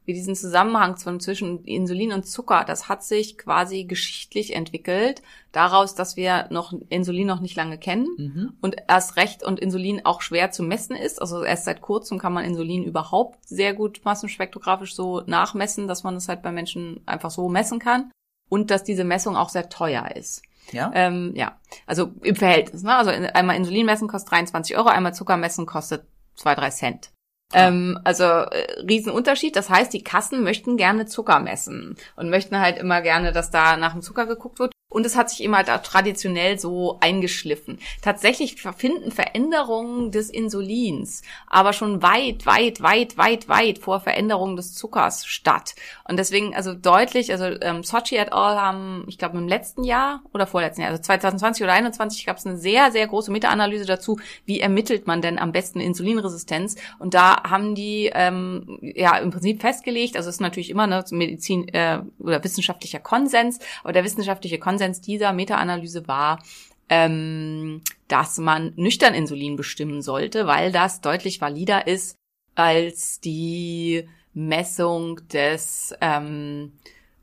wir 0.09 0.15
diesen 0.15 0.35
Zusammenhang 0.35 0.97
zwischen 0.97 1.63
Insulin 1.65 2.13
und 2.13 2.27
Zucker, 2.27 2.65
das 2.67 2.89
hat 2.89 3.05
sich 3.05 3.39
quasi 3.39 3.85
geschichtlich 3.85 4.57
entwickelt, 4.57 5.23
daraus, 5.53 5.95
dass 5.95 6.17
wir 6.17 6.49
noch 6.51 6.73
Insulin 6.89 7.29
noch 7.29 7.39
nicht 7.41 7.55
lange 7.55 7.79
kennen 7.79 8.09
Mhm. 8.19 8.53
und 8.61 8.77
erst 8.89 9.17
recht 9.17 9.45
und 9.45 9.61
Insulin 9.61 10.05
auch 10.05 10.21
schwer 10.21 10.51
zu 10.51 10.65
messen 10.65 10.97
ist. 10.97 11.21
Also 11.23 11.45
erst 11.45 11.65
seit 11.67 11.81
kurzem 11.81 12.19
kann 12.19 12.33
man 12.33 12.45
Insulin 12.45 12.83
überhaupt 12.83 13.39
sehr 13.47 13.73
gut 13.75 14.01
massenspektrografisch 14.05 14.97
so 14.97 15.23
nachmessen, 15.27 15.87
dass 15.87 16.03
man 16.03 16.17
es 16.17 16.29
halt 16.29 16.43
bei 16.43 16.51
Menschen 16.51 17.01
einfach 17.07 17.31
so 17.31 17.49
messen 17.49 17.79
kann. 17.79 18.11
Und 18.51 18.71
dass 18.71 18.83
diese 18.83 19.05
Messung 19.05 19.37
auch 19.37 19.51
sehr 19.51 19.69
teuer 19.69 20.11
ist. 20.17 20.41
Ja? 20.73 20.91
Ähm, 20.95 21.33
ja, 21.37 21.59
also 21.87 22.13
im 22.23 22.35
Verhältnis. 22.35 22.83
Ne? 22.83 22.97
Also 22.97 23.11
in- 23.11 23.27
einmal 23.27 23.57
Insulin 23.57 23.85
messen 23.85 24.09
kostet 24.09 24.31
23 24.33 24.75
Euro, 24.79 24.89
einmal 24.89 25.13
Zucker 25.15 25.37
messen 25.37 25.67
kostet 25.67 26.07
2, 26.37 26.55
3 26.55 26.71
Cent. 26.71 27.11
Ähm, 27.55 27.99
also 28.05 28.25
äh, 28.25 28.81
Riesenunterschied. 28.89 29.57
Das 29.57 29.71
heißt, 29.71 29.93
die 29.93 30.05
Kassen 30.05 30.43
möchten 30.43 30.77
gerne 30.77 31.07
Zucker 31.07 31.41
messen 31.41 31.97
und 32.17 32.31
möchten 32.31 32.61
halt 32.61 32.79
immer 32.79 33.01
gerne, 33.01 33.33
dass 33.33 33.51
da 33.51 33.77
nach 33.77 33.93
dem 33.93 34.03
Zucker 34.03 34.27
geguckt 34.27 34.59
wird. 34.59 34.73
Und 34.91 35.05
es 35.05 35.17
hat 35.17 35.31
sich 35.31 35.43
immer 35.43 35.65
da 35.65 35.79
traditionell 35.79 36.59
so 36.59 36.99
eingeschliffen. 37.01 37.79
Tatsächlich 38.01 38.61
finden 38.61 39.13
Veränderungen 39.13 40.11
des 40.11 40.31
Insulins 40.31 41.23
aber 41.47 41.73
schon 41.73 42.03
weit, 42.03 42.47
weit, 42.47 42.83
weit, 42.83 43.17
weit, 43.17 43.49
weit 43.49 43.79
vor 43.79 44.01
Veränderungen 44.01 44.57
des 44.57 44.75
Zuckers 44.75 45.27
statt. 45.27 45.75
Und 46.09 46.19
deswegen, 46.19 46.55
also 46.55 46.75
deutlich, 46.75 47.33
also 47.33 47.47
ähm, 47.61 47.83
Sochi 47.83 48.17
et 48.17 48.33
al. 48.33 48.57
haben, 48.57 49.05
ich 49.09 49.19
glaube 49.19 49.39
im 49.39 49.49
letzten 49.49 49.85
Jahr 49.85 50.23
oder 50.33 50.47
vorletzten 50.47 50.83
Jahr, 50.83 50.91
also 50.91 51.03
2020 51.03 51.63
oder 51.63 51.73
2021 51.73 52.27
gab 52.27 52.37
es 52.37 52.47
eine 52.47 52.57
sehr, 52.57 52.91
sehr 52.93 53.07
große 53.07 53.31
Meta-Analyse 53.31 53.87
dazu, 53.87 54.19
wie 54.45 54.61
ermittelt 54.61 55.07
man 55.07 55.23
denn 55.23 55.39
am 55.39 55.53
besten 55.53 55.81
Insulinresistenz. 55.81 56.77
Und 56.99 57.15
da 57.15 57.43
haben 57.45 57.75
die 57.75 58.11
ähm, 58.15 58.79
ja 58.81 59.17
im 59.19 59.31
Prinzip 59.31 59.61
festgelegt, 59.61 60.17
also 60.17 60.29
es 60.29 60.37
ist 60.37 60.41
natürlich 60.41 60.71
immer 60.71 60.85
eine 60.85 61.05
Medizin 61.11 61.69
äh, 61.69 62.01
oder 62.19 62.43
wissenschaftlicher 62.43 63.01
Konsens, 63.01 63.59
aber 63.83 63.93
der 63.93 64.05
wissenschaftliche 64.05 64.59
Konsens 64.59 64.78
dieser 65.01 65.33
Meta-Analyse 65.33 66.09
war, 66.09 66.43
ähm, 66.89 67.83
dass 68.09 68.39
man 68.39 68.73
nüchtern 68.77 69.15
Insulin 69.15 69.57
bestimmen 69.57 70.03
sollte, 70.03 70.47
weil 70.47 70.73
das 70.73 71.01
deutlich 71.01 71.41
valider 71.41 71.87
ist 71.87 72.17
als 72.55 73.21
die 73.21 74.09
Messung 74.35 75.21
des 75.29 75.95
ähm, 76.01 76.73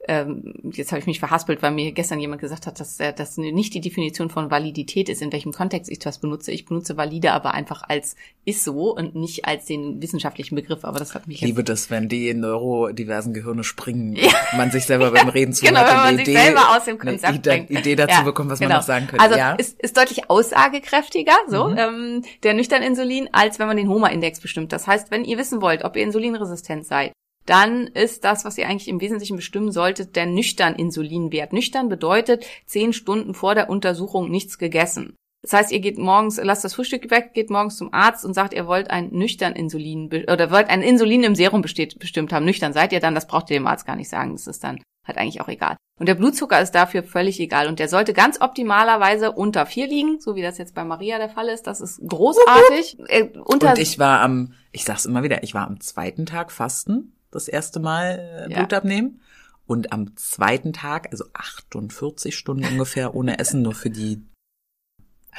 ähm, 0.08 0.53
jetzt 0.72 0.91
habe 0.91 0.99
ich 0.99 1.06
mich 1.08 1.20
verhaspelt, 1.20 1.62
weil 1.62 1.72
mir 1.72 1.91
gestern 1.91 2.20
jemand 2.20 2.41
gesagt 2.41 2.68
hat, 2.68 2.80
dass 2.80 2.99
äh, 2.99 3.14
das 3.14 3.38
nicht 3.38 3.74
die 3.74 3.82
Definition 3.82 4.30
von 4.30 4.51
Validität 4.51 5.10
ist, 5.10 5.22
in 5.22 5.32
welchem 5.32 5.51
Kontext 5.51 5.91
ich 5.91 5.99
das 5.99 6.20
benutze. 6.20 6.51
Ich 6.51 6.66
benutze 6.66 6.97
valide 6.97 7.32
aber 7.32 7.53
einfach 7.53 7.84
als 7.88 8.16
ist 8.45 8.64
so 8.64 8.95
und 8.95 9.16
nicht 9.16 9.45
als 9.45 9.66
den 9.66 10.01
wissenschaftlichen 10.01 10.56
Begriff. 10.56 10.86
Aber 10.86 10.99
das 10.99 11.14
hat 11.16 11.28
mich 11.28 11.38
Ich 11.38 11.41
liebe 11.47 11.64
das, 11.64 11.89
wenn 11.89 12.08
die 12.10 12.34
neurodiversen 12.34 13.34
Gehirne 13.34 13.64
springen, 13.64 14.18
man 14.58 14.72
sich 14.72 14.86
selber 14.86 15.12
beim 15.12 15.30
Reden 15.30 15.53
zuhört 15.53 15.76
Genau, 15.76 15.88
wenn 15.88 15.97
man 15.97 16.18
sich 16.18 16.28
Idee, 16.28 16.38
selber 16.41 16.76
aus 16.78 16.86
dem 16.86 16.99
eine 17.01 17.12
Konzept 17.12 17.34
Ide 17.36 17.49
bringt. 17.49 17.72
Idee 17.72 17.95
dazu 17.95 18.12
Ja, 18.16 18.22
bekommt, 18.22 18.49
was 18.51 18.60
genau. 18.60 18.70
man 18.70 18.78
noch 18.78 18.84
sagen 18.86 19.08
könnte. 19.08 19.24
Also 19.24 19.38
ja? 19.38 19.53
ist, 19.53 19.80
ist 19.82 19.97
deutlich 19.97 20.30
aussagekräftiger, 20.30 21.34
so, 21.47 21.70
Mhm. 21.70 21.78
ähm, 21.78 22.22
der 22.43 22.53
nüchtern 22.53 22.82
Insulin, 22.84 23.30
als 23.32 23.60
wenn 23.60 23.68
man 23.68 23.78
den 23.78 23.89
HOMA-Index 23.89 24.39
bestimmt. 24.39 24.72
Das 24.72 24.88
heißt, 24.88 25.12
wenn 25.12 25.26
ihr 25.26 25.38
wissen 25.38 25.62
wollt, 25.62 25.84
ob 25.84 25.95
ihr 25.95 26.03
insulinresistent 26.03 26.86
seid, 26.86 27.12
dann 27.46 27.88
ist 27.88 28.24
das, 28.24 28.46
was 28.46 28.58
ihr 28.58 28.68
eigentlich 28.68 28.88
im 28.88 29.02
Wesentlichen 29.02 29.36
bestimmen 29.36 29.72
solltet, 29.72 30.16
der 30.16 30.26
nüchtern 30.26 30.76
Insulinwert. 30.76 31.54
Nüchtern 31.54 31.89
bedeutet 31.89 32.46
zehn 32.66 32.93
Stunden 32.93 33.34
vor 33.34 33.56
der 33.56 33.70
Untersuchung 33.70 34.30
nichts 34.30 34.58
gegessen. 34.58 35.16
Das 35.43 35.54
heißt, 35.54 35.72
ihr 35.72 35.80
geht 35.80 36.00
morgens, 36.00 36.39
lasst 36.41 36.64
das 36.64 36.74
Frühstück 36.74 37.12
weg, 37.12 37.34
geht 37.36 37.52
morgens 37.52 37.78
zum 37.78 37.93
Arzt 37.93 38.26
und 38.26 38.34
sagt, 38.34 38.52
ihr 38.54 38.66
wollt 38.66 38.89
ein 38.89 39.10
nüchtern 39.12 39.54
Insulin 39.54 40.10
oder 40.28 40.50
wollt 40.50 40.70
ein 40.70 40.82
Insulin 40.82 41.24
im 41.24 41.36
Serum 41.36 41.62
besteht, 41.62 42.00
bestimmt 42.00 42.34
haben. 42.34 42.46
Nüchtern 42.46 42.74
seid 42.74 42.91
ihr 42.91 43.00
dann, 43.00 43.14
das 43.14 43.28
braucht 43.28 43.52
ihr 43.52 43.60
dem 43.60 43.68
Arzt 43.68 43.86
gar 43.86 43.96
nicht 43.96 44.10
sagen. 44.10 44.32
Das 44.32 44.48
ist 44.48 44.64
dann 44.64 44.82
halt 45.06 45.20
eigentlich 45.20 45.41
auch 45.41 45.48
egal. 45.48 45.78
Und 46.00 46.10
der 46.10 46.16
Blutzucker 46.16 46.60
ist 46.60 46.72
dafür 46.72 47.04
völlig 47.04 47.39
egal. 47.39 47.68
Und 47.68 47.78
der 47.78 47.88
sollte 47.88 48.14
ganz 48.14 48.41
optimalerweise 48.41 49.32
unter 49.32 49.68
vier 49.68 49.88
liegen, 49.88 50.20
so 50.20 50.36
wie 50.36 50.41
das 50.41 50.58
jetzt 50.58 50.74
bei 50.74 50.84
Maria 50.84 51.20
der 51.20 51.30
Fall 51.30 51.48
ist. 51.50 51.68
Das 51.68 51.80
ist 51.80 52.02
großartig. 52.08 52.98
Äh, 53.08 53.30
unter 53.46 53.70
Und 53.70 53.78
ich 53.78 54.00
war 54.00 54.22
am, 54.22 54.54
ich 54.72 54.84
sag's 54.84 55.06
immer 55.06 55.22
wieder, 55.22 55.43
ich 55.43 55.54
war 55.54 55.68
am 55.68 55.80
zweiten 55.80 56.26
Tag 56.26 56.52
Fasten, 56.52 57.14
das 57.36 57.47
erste 57.47 57.79
Mal 57.79 58.47
äh, 58.47 58.51
Ja. 58.51 58.57
Blut 58.57 58.73
abnehmen. 58.73 59.21
Und 59.67 59.91
am 59.91 60.15
zweiten 60.15 60.73
Tag, 60.73 61.09
also 61.11 61.25
48 61.33 62.36
Stunden 62.36 62.65
ungefähr 62.65 63.15
ohne 63.15 63.39
Essen, 63.39 63.63
nur 63.63 63.73
für 63.73 63.89
die, 63.89 64.21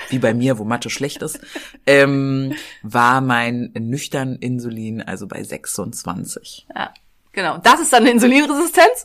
wie 0.09 0.19
bei 0.19 0.35
mir, 0.35 0.59
wo 0.59 0.65
Mathe 0.65 0.91
schlecht 0.91 1.23
ist, 1.23 1.41
ähm, 1.87 2.55
war 2.83 3.21
mein 3.21 3.73
nüchtern 3.79 4.35
Insulin 4.37 5.01
also 5.01 5.29
bei 5.29 5.43
26. 5.43 6.67
Ja, 6.75 6.93
genau. 7.33 7.59
Das 7.59 7.81
ist 7.81 7.93
dann 7.93 8.03
eine 8.03 8.11
Insulinresistenz. 8.11 9.05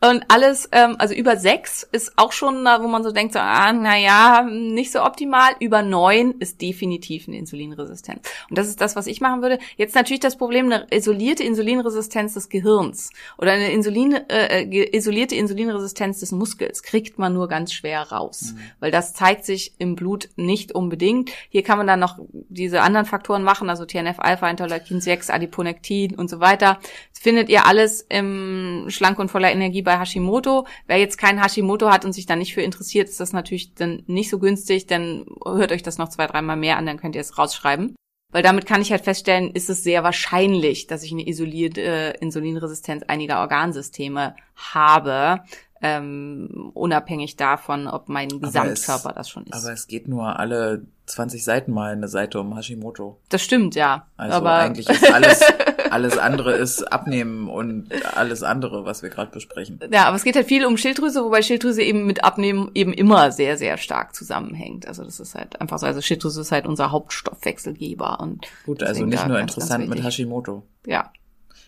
Und 0.00 0.24
alles, 0.28 0.68
ähm, 0.70 0.94
also 0.98 1.12
über 1.14 1.36
sechs 1.36 1.82
ist 1.82 2.12
auch 2.16 2.30
schon, 2.30 2.64
wo 2.64 2.86
man 2.86 3.02
so 3.02 3.10
denkt, 3.10 3.32
so, 3.32 3.40
ah, 3.40 3.72
naja, 3.72 4.42
nicht 4.48 4.92
so 4.92 5.02
optimal. 5.02 5.52
Über 5.58 5.82
neun 5.82 6.32
ist 6.38 6.62
definitiv 6.62 7.26
eine 7.26 7.38
Insulinresistenz. 7.38 8.28
Und 8.48 8.56
das 8.56 8.68
ist 8.68 8.80
das, 8.80 8.94
was 8.94 9.08
ich 9.08 9.20
machen 9.20 9.42
würde. 9.42 9.58
Jetzt 9.76 9.96
natürlich 9.96 10.20
das 10.20 10.36
Problem, 10.36 10.66
eine 10.66 10.86
isolierte 10.92 11.42
Insulinresistenz 11.42 12.34
des 12.34 12.48
Gehirns 12.48 13.10
oder 13.38 13.52
eine 13.52 13.72
Insulin, 13.72 14.12
äh, 14.28 14.62
äh 14.62 14.96
isolierte 14.96 15.34
Insulinresistenz 15.34 16.20
des 16.20 16.30
Muskels 16.30 16.82
kriegt 16.84 17.18
man 17.18 17.34
nur 17.34 17.48
ganz 17.48 17.72
schwer 17.72 18.02
raus, 18.02 18.52
mhm. 18.54 18.60
weil 18.78 18.90
das 18.92 19.14
zeigt 19.14 19.44
sich 19.44 19.74
im 19.78 19.96
Blut 19.96 20.28
nicht 20.36 20.72
unbedingt. 20.72 21.30
Hier 21.48 21.64
kann 21.64 21.78
man 21.78 21.88
dann 21.88 21.98
noch 21.98 22.18
diese 22.30 22.82
anderen 22.82 23.06
Faktoren 23.06 23.42
machen, 23.42 23.68
also 23.68 23.84
TNF-Alpha, 23.84 24.48
Interleukin 24.48 25.00
6, 25.00 25.30
Adiponektin 25.30 26.14
und 26.14 26.30
so 26.30 26.38
weiter. 26.38 26.78
Das 27.12 27.20
findet 27.20 27.48
ihr 27.48 27.66
alles 27.66 28.06
im 28.08 28.86
Schlank 28.88 29.18
und 29.18 29.30
voller 29.30 29.50
Energie 29.50 29.82
bei 29.88 29.98
Hashimoto. 29.98 30.66
Wer 30.86 30.98
jetzt 30.98 31.16
kein 31.16 31.42
Hashimoto 31.42 31.90
hat 31.90 32.04
und 32.04 32.12
sich 32.12 32.26
da 32.26 32.36
nicht 32.36 32.52
für 32.52 32.60
interessiert, 32.60 33.08
ist 33.08 33.20
das 33.20 33.32
natürlich 33.32 33.74
dann 33.74 34.02
nicht 34.06 34.28
so 34.28 34.38
günstig, 34.38 34.86
dann 34.86 35.24
hört 35.46 35.72
euch 35.72 35.82
das 35.82 35.96
noch 35.96 36.10
zwei, 36.10 36.26
dreimal 36.26 36.56
mehr 36.56 36.76
an, 36.76 36.84
dann 36.84 36.98
könnt 36.98 37.14
ihr 37.14 37.22
es 37.22 37.38
rausschreiben. 37.38 37.96
Weil 38.30 38.42
damit 38.42 38.66
kann 38.66 38.82
ich 38.82 38.90
halt 38.90 39.04
feststellen, 39.04 39.50
ist 39.52 39.70
es 39.70 39.82
sehr 39.82 40.04
wahrscheinlich, 40.04 40.86
dass 40.86 41.02
ich 41.02 41.12
eine 41.12 41.26
isolierte 41.26 41.80
äh, 41.80 42.18
Insulinresistenz 42.18 43.02
einiger 43.04 43.40
Organsysteme 43.40 44.36
habe, 44.54 45.40
ähm, 45.80 46.70
unabhängig 46.74 47.36
davon, 47.36 47.86
ob 47.86 48.10
mein 48.10 48.28
Gesamtkörper 48.28 49.10
es, 49.10 49.14
das 49.14 49.30
schon 49.30 49.44
ist. 49.44 49.54
Aber 49.54 49.72
es 49.72 49.86
geht 49.86 50.06
nur 50.06 50.38
alle 50.38 50.84
20 51.06 51.42
Seiten 51.42 51.72
mal 51.72 51.92
eine 51.92 52.08
Seite 52.08 52.40
um 52.40 52.54
Hashimoto. 52.54 53.18
Das 53.30 53.42
stimmt, 53.42 53.74
ja. 53.74 54.06
Also 54.18 54.36
aber 54.36 54.52
eigentlich 54.56 54.90
ist 54.90 55.10
alles, 55.10 55.40
alles 55.90 56.18
andere 56.18 56.52
ist 56.54 56.82
Abnehmen 56.82 57.48
und 57.48 57.88
alles 58.16 58.42
andere, 58.42 58.84
was 58.84 59.02
wir 59.02 59.10
gerade 59.10 59.30
besprechen. 59.30 59.80
Ja, 59.92 60.04
aber 60.06 60.16
es 60.16 60.24
geht 60.24 60.36
halt 60.36 60.46
viel 60.46 60.64
um 60.64 60.76
Schilddrüse, 60.76 61.24
wobei 61.24 61.42
Schilddrüse 61.42 61.82
eben 61.82 62.06
mit 62.06 62.24
Abnehmen 62.24 62.70
eben 62.74 62.92
immer 62.92 63.32
sehr, 63.32 63.56
sehr 63.56 63.76
stark 63.76 64.14
zusammenhängt. 64.14 64.86
Also 64.86 65.04
das 65.04 65.20
ist 65.20 65.34
halt 65.34 65.60
einfach 65.60 65.78
so. 65.78 65.86
Also 65.86 66.00
Schilddrüse 66.00 66.40
ist 66.40 66.52
halt 66.52 66.66
unser 66.66 66.90
Hauptstoffwechselgeber 66.90 68.20
und 68.20 68.46
gut, 68.66 68.82
also 68.82 69.04
nicht 69.04 69.26
nur 69.26 69.38
ganz, 69.38 69.52
interessant 69.52 69.84
ganz 69.84 69.94
mit 69.94 70.04
Hashimoto. 70.04 70.62
Ja. 70.86 71.12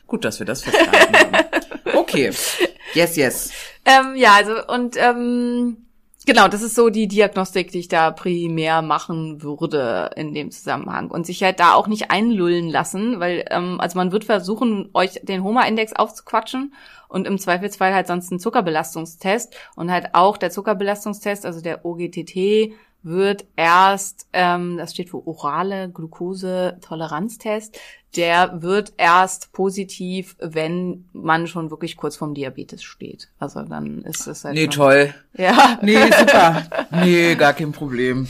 Gut, 0.07 0.25
dass 0.25 0.39
wir 0.39 0.47
das 0.47 0.63
verstanden 0.63 1.17
haben. 1.17 1.45
Okay. 1.93 2.33
Yes, 2.95 3.17
yes. 3.17 3.53
Ähm, 3.85 4.17
ja, 4.17 4.35
also 4.35 4.67
und 4.67 4.97
ähm, 4.97 5.77
Genau, 6.27 6.49
das 6.49 6.61
ist 6.61 6.75
so 6.75 6.91
die 6.91 7.09
Diagnostik, 7.09 7.71
die 7.73 7.79
ich 7.79 7.89
da 7.89 8.11
primär 8.11 8.83
machen 8.83 9.43
würde 9.43 10.11
in 10.17 10.35
dem 10.35 10.51
Zusammenhang 10.51 11.11
und 11.11 11.25
sich 11.25 11.43
halt 11.43 11.61
da 11.61 11.73
auch 11.73 11.87
nicht 11.87 12.11
einlullen 12.11 12.69
lassen, 12.69 13.21
weil 13.21 13.47
ähm, 13.51 13.81
also 13.81 13.97
man 13.97 14.13
wird 14.13 14.25
versuchen, 14.25 14.91
euch 14.93 15.21
den 15.23 15.43
Homa-Index 15.43 15.95
aufzuquatschen 15.95 16.75
und 17.09 17.27
im 17.27 17.39
Zweifelsfall 17.39 17.95
halt 17.95 18.07
sonst 18.07 18.31
einen 18.31 18.39
Zuckerbelastungstest 18.39 19.55
und 19.77 19.91
halt 19.91 20.15
auch 20.15 20.37
der 20.37 20.51
Zuckerbelastungstest, 20.51 21.47
also 21.47 21.63
der 21.63 21.87
OGTT, 21.87 22.75
wird 23.03 23.47
erst, 23.57 24.29
ähm, 24.33 24.77
das 24.77 24.93
steht 24.93 25.11
für 25.11 25.27
orale 25.27 25.91
Glucose-Toleranztest, 25.91 27.79
der 28.17 28.63
wird 28.63 28.93
erst 28.97 29.53
positiv, 29.53 30.35
wenn 30.41 31.09
man 31.13 31.47
schon 31.47 31.71
wirklich 31.71 31.97
kurz 31.97 32.17
vorm 32.17 32.35
Diabetes 32.35 32.83
steht. 32.83 33.29
Also 33.39 33.63
dann 33.63 34.03
ist 34.03 34.27
es 34.27 34.45
halt. 34.45 34.55
Nee, 34.55 34.67
toll. 34.67 35.15
Ja. 35.37 35.79
Nee, 35.83 36.11
super. 36.11 36.65
nee, 37.03 37.35
gar 37.37 37.53
kein 37.53 37.73
Problem. 37.73 38.27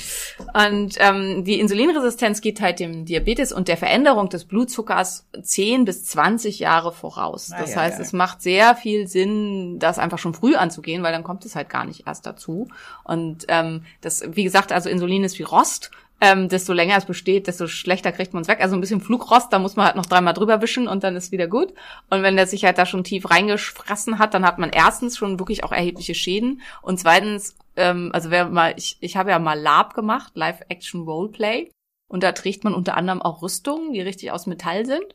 Und 0.54 0.94
ähm, 0.98 1.44
die 1.44 1.58
Insulinresistenz 1.58 2.40
geht 2.40 2.60
halt 2.60 2.78
dem 2.78 3.04
Diabetes 3.06 3.52
und 3.52 3.68
der 3.68 3.76
Veränderung 3.76 4.28
des 4.28 4.44
Blutzuckers 4.44 5.26
10 5.42 5.84
bis 5.84 6.04
20 6.06 6.58
Jahre 6.58 6.92
voraus. 6.92 7.48
Das 7.48 7.76
ah, 7.76 7.80
heißt, 7.80 7.98
ja. 7.98 8.04
es 8.04 8.12
macht 8.12 8.42
sehr 8.42 8.74
viel 8.76 9.08
Sinn, 9.08 9.78
das 9.78 9.98
einfach 9.98 10.18
schon 10.18 10.34
früh 10.34 10.54
anzugehen, 10.54 11.02
weil 11.02 11.12
dann 11.12 11.24
kommt 11.24 11.44
es 11.44 11.56
halt 11.56 11.70
gar 11.70 11.84
nicht 11.84 12.06
erst 12.06 12.26
dazu. 12.26 12.68
Und 13.04 13.46
ähm, 13.48 13.84
das, 14.00 14.22
wie 14.30 14.44
gesagt, 14.44 14.70
also 14.70 14.88
Insulin 14.88 15.24
ist 15.24 15.38
wie 15.38 15.44
Rost 15.44 15.90
ähm, 16.20 16.48
desto 16.48 16.72
länger 16.72 16.96
es 16.96 17.06
besteht, 17.06 17.46
desto 17.46 17.66
schlechter 17.66 18.12
kriegt 18.12 18.34
man 18.34 18.42
es 18.42 18.48
weg. 18.48 18.60
Also 18.60 18.76
ein 18.76 18.80
bisschen 18.80 19.00
Flugrost, 19.00 19.52
da 19.52 19.58
muss 19.58 19.76
man 19.76 19.86
halt 19.86 19.96
noch 19.96 20.06
dreimal 20.06 20.34
drüber 20.34 20.60
wischen 20.60 20.88
und 20.88 21.02
dann 21.02 21.16
ist 21.16 21.32
wieder 21.32 21.46
gut. 21.46 21.72
Und 22.10 22.22
wenn 22.22 22.36
der 22.36 22.46
sich 22.46 22.64
halt 22.64 22.78
da 22.78 22.86
schon 22.86 23.04
tief 23.04 23.30
reingefressen 23.30 24.18
hat, 24.18 24.34
dann 24.34 24.46
hat 24.46 24.58
man 24.58 24.70
erstens 24.70 25.16
schon 25.16 25.38
wirklich 25.38 25.64
auch 25.64 25.72
erhebliche 25.72 26.14
Schäden 26.14 26.60
und 26.82 26.98
zweitens, 26.98 27.56
ähm, 27.76 28.10
also 28.12 28.30
wer 28.30 28.48
mal, 28.48 28.74
ich, 28.76 28.96
ich 29.00 29.16
habe 29.16 29.30
ja 29.30 29.38
mal 29.38 29.58
Lab 29.58 29.94
gemacht, 29.94 30.32
Live 30.34 30.60
Action 30.68 31.02
Roleplay, 31.02 31.70
und 32.10 32.24
da 32.24 32.32
trägt 32.32 32.64
man 32.64 32.74
unter 32.74 32.96
anderem 32.96 33.22
auch 33.22 33.40
Rüstungen, 33.40 33.92
die 33.92 34.00
richtig 34.00 34.32
aus 34.32 34.46
Metall 34.46 34.84
sind. 34.84 35.14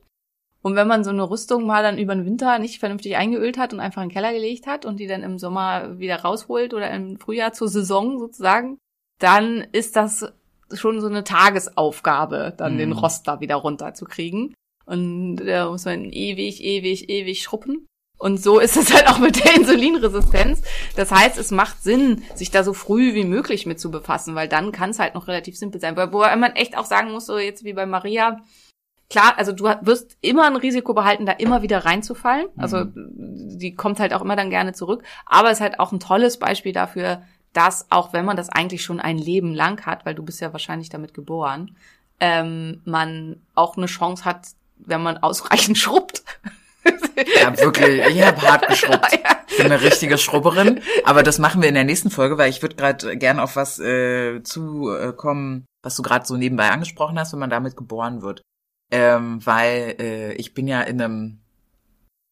Und 0.62 0.76
wenn 0.76 0.88
man 0.88 1.04
so 1.04 1.10
eine 1.12 1.30
Rüstung 1.30 1.66
mal 1.66 1.84
dann 1.84 2.00
über 2.00 2.16
den 2.16 2.26
Winter 2.26 2.58
nicht 2.58 2.80
vernünftig 2.80 3.18
eingeölt 3.18 3.58
hat 3.58 3.74
und 3.74 3.82
einfach 3.82 4.02
in 4.02 4.08
den 4.08 4.14
Keller 4.14 4.32
gelegt 4.32 4.66
hat 4.66 4.86
und 4.86 5.00
die 5.00 5.06
dann 5.06 5.22
im 5.22 5.38
Sommer 5.38 6.00
wieder 6.00 6.22
rausholt 6.22 6.74
oder 6.74 6.90
im 6.90 7.20
Frühjahr 7.20 7.52
zur 7.52 7.68
Saison 7.68 8.18
sozusagen, 8.18 8.80
dann 9.20 9.68
ist 9.74 9.96
das 9.98 10.34
schon 10.74 11.02
so 11.02 11.08
eine 11.08 11.24
Tagesaufgabe, 11.24 12.54
dann 12.58 12.74
mhm. 12.76 12.78
den 12.78 12.92
Rost 12.92 13.28
da 13.28 13.40
wieder 13.40 13.56
runterzukriegen. 13.56 14.54
Und 14.86 15.38
da 15.38 15.70
muss 15.70 15.86
man 15.86 16.12
ewig, 16.12 16.64
ewig, 16.64 17.10
ewig 17.10 17.42
schruppen. 17.42 17.88
Und 18.18 18.42
so 18.42 18.60
ist 18.60 18.78
es 18.78 18.94
halt 18.94 19.08
auch 19.08 19.20
mit 19.20 19.44
der 19.44 19.56
Insulinresistenz. 19.56 20.62
Das 20.96 21.12
heißt, 21.12 21.38
es 21.38 21.52
macht 21.52 21.84
Sinn, 21.84 22.24
sich 22.34 22.50
da 22.50 22.64
so 22.64 22.74
früh 22.74 23.14
wie 23.14 23.26
möglich 23.26 23.66
mit 23.66 23.80
zu 23.80 23.92
befassen, 23.92 24.36
weil 24.36 24.48
dann 24.48 24.72
kann 24.72 24.92
es 24.92 25.00
halt 25.00 25.16
noch 25.16 25.28
relativ 25.28 25.58
simpel 25.58 25.82
sein. 25.82 25.98
Wo 25.98 26.20
man 26.20 26.56
echt 26.56 26.78
auch 26.78 26.86
sagen 26.86 27.12
muss, 27.12 27.26
so 27.26 27.38
jetzt 27.38 27.66
wie 27.66 27.74
bei 27.74 27.86
Maria, 27.86 28.40
klar, 29.10 29.34
also 29.38 29.52
du 29.52 29.66
wirst 29.82 30.18
immer 30.22 30.46
ein 30.46 30.56
Risiko 30.56 30.94
behalten, 30.94 31.26
da 31.26 31.34
immer 31.34 31.62
wieder 31.62 31.84
reinzufallen. 31.84 32.48
Also 32.58 32.86
mhm. 32.86 33.60
die 33.60 33.76
kommt 33.76 34.00
halt 34.00 34.14
auch 34.14 34.22
immer 34.22 34.38
dann 34.38 34.50
gerne 34.50 34.74
zurück. 34.74 35.04
Aber 35.26 35.52
es 35.52 35.58
ist 35.58 35.62
halt 35.62 35.80
auch 35.80 35.92
ein 35.92 36.00
tolles 36.00 36.40
Beispiel 36.40 36.72
dafür, 36.72 37.24
dass 37.56 37.90
auch 37.90 38.12
wenn 38.12 38.26
man 38.26 38.38
das 38.38 38.50
eigentlich 38.50 38.84
schon 38.84 39.00
ein 39.00 39.18
Leben 39.18 39.54
lang 39.54 39.86
hat, 39.86 40.06
weil 40.06 40.14
du 40.14 40.24
bist 40.24 40.42
ja 40.42 40.52
wahrscheinlich 40.52 40.90
damit 40.90 41.14
geboren, 41.14 41.76
ähm, 42.20 42.82
man 42.84 43.42
auch 43.56 43.78
eine 43.78 43.86
Chance 43.86 44.26
hat, 44.26 44.48
wenn 44.78 45.02
man 45.02 45.18
ausreichend 45.18 45.78
schrubbt. 45.80 46.24
Ja, 47.42 47.58
wirklich. 47.58 48.06
Ich 48.08 48.22
habe 48.22 48.42
hart 48.42 48.68
geschrubbt. 48.68 49.20
Ich 49.48 49.58
bin 49.64 49.72
eine 49.72 49.82
richtige 49.82 50.18
Schrubberin. 50.18 50.82
Aber 51.06 51.24
das 51.24 51.40
machen 51.40 51.62
wir 51.62 51.70
in 51.70 51.76
der 51.76 51.86
nächsten 51.86 52.10
Folge, 52.10 52.38
weil 52.38 52.50
ich 52.50 52.62
würde 52.62 52.76
gerade 52.76 53.16
gern 53.16 53.40
auf 53.40 53.56
was 53.56 53.80
äh, 53.80 54.44
zukommen, 54.44 55.62
äh, 55.62 55.64
was 55.84 55.96
du 55.96 56.02
gerade 56.02 56.26
so 56.26 56.36
nebenbei 56.36 56.72
angesprochen 56.72 57.18
hast, 57.18 57.32
wenn 57.32 57.40
man 57.40 57.52
damit 57.52 57.78
geboren 57.78 58.22
wird. 58.22 58.42
Ähm, 58.92 59.46
weil 59.46 59.96
äh, 59.98 60.34
ich 60.34 60.54
bin 60.54 60.68
ja 60.68 60.82
in 60.82 61.02
einem 61.02 61.45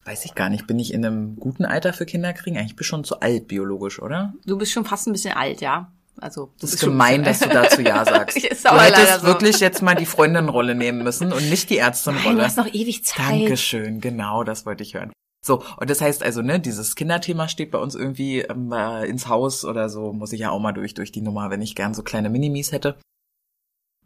Weiß 0.04 0.24
ich 0.24 0.34
gar 0.34 0.50
nicht. 0.50 0.66
Bin 0.66 0.78
ich 0.78 0.92
in 0.92 1.04
einem 1.04 1.36
guten 1.36 1.64
Alter 1.64 1.92
für 1.92 2.04
Kinder 2.04 2.32
kriegen? 2.32 2.58
Eigentlich 2.58 2.76
bist 2.76 2.88
du 2.88 2.96
schon 2.96 3.04
zu 3.04 3.20
alt 3.20 3.48
biologisch, 3.48 4.00
oder? 4.00 4.34
Du 4.44 4.58
bist 4.58 4.72
schon 4.72 4.84
fast 4.84 5.06
ein 5.06 5.12
bisschen 5.12 5.34
alt, 5.34 5.60
ja. 5.60 5.90
Also 6.20 6.52
das 6.60 6.74
ist 6.74 6.80
gemein, 6.80 7.24
dass 7.24 7.40
du 7.40 7.48
dazu 7.48 7.80
ja 7.80 8.04
sagst. 8.04 8.36
ist 8.36 8.64
du 8.64 8.70
hättest 8.70 9.22
so. 9.22 9.26
wirklich 9.26 9.58
jetzt 9.60 9.82
mal 9.82 9.94
die 9.94 10.06
Freundin-Rolle 10.06 10.74
nehmen 10.74 11.02
müssen 11.02 11.32
und 11.32 11.48
nicht 11.50 11.70
die 11.70 11.78
Ärztin-Rolle. 11.78 12.36
Du 12.36 12.44
hast 12.44 12.56
noch 12.56 12.72
ewig 12.72 13.04
Zeit. 13.04 13.40
Dankeschön, 13.42 14.00
genau, 14.00 14.44
das 14.44 14.64
wollte 14.64 14.82
ich 14.84 14.94
hören. 14.94 15.12
So, 15.44 15.62
und 15.76 15.90
das 15.90 16.00
heißt 16.00 16.22
also, 16.22 16.40
ne, 16.40 16.60
dieses 16.60 16.94
Kinderthema 16.94 17.48
steht 17.48 17.70
bei 17.70 17.78
uns 17.78 17.94
irgendwie 17.94 18.40
ähm, 18.40 18.72
äh, 18.72 19.06
ins 19.06 19.28
Haus 19.28 19.64
oder 19.64 19.88
so, 19.90 20.12
muss 20.12 20.32
ich 20.32 20.40
ja 20.40 20.50
auch 20.50 20.60
mal 20.60 20.72
durch, 20.72 20.94
durch 20.94 21.12
die 21.12 21.20
Nummer, 21.20 21.50
wenn 21.50 21.60
ich 21.60 21.74
gern 21.74 21.92
so 21.92 22.02
kleine 22.02 22.30
Minimis 22.30 22.72
hätte. 22.72 22.96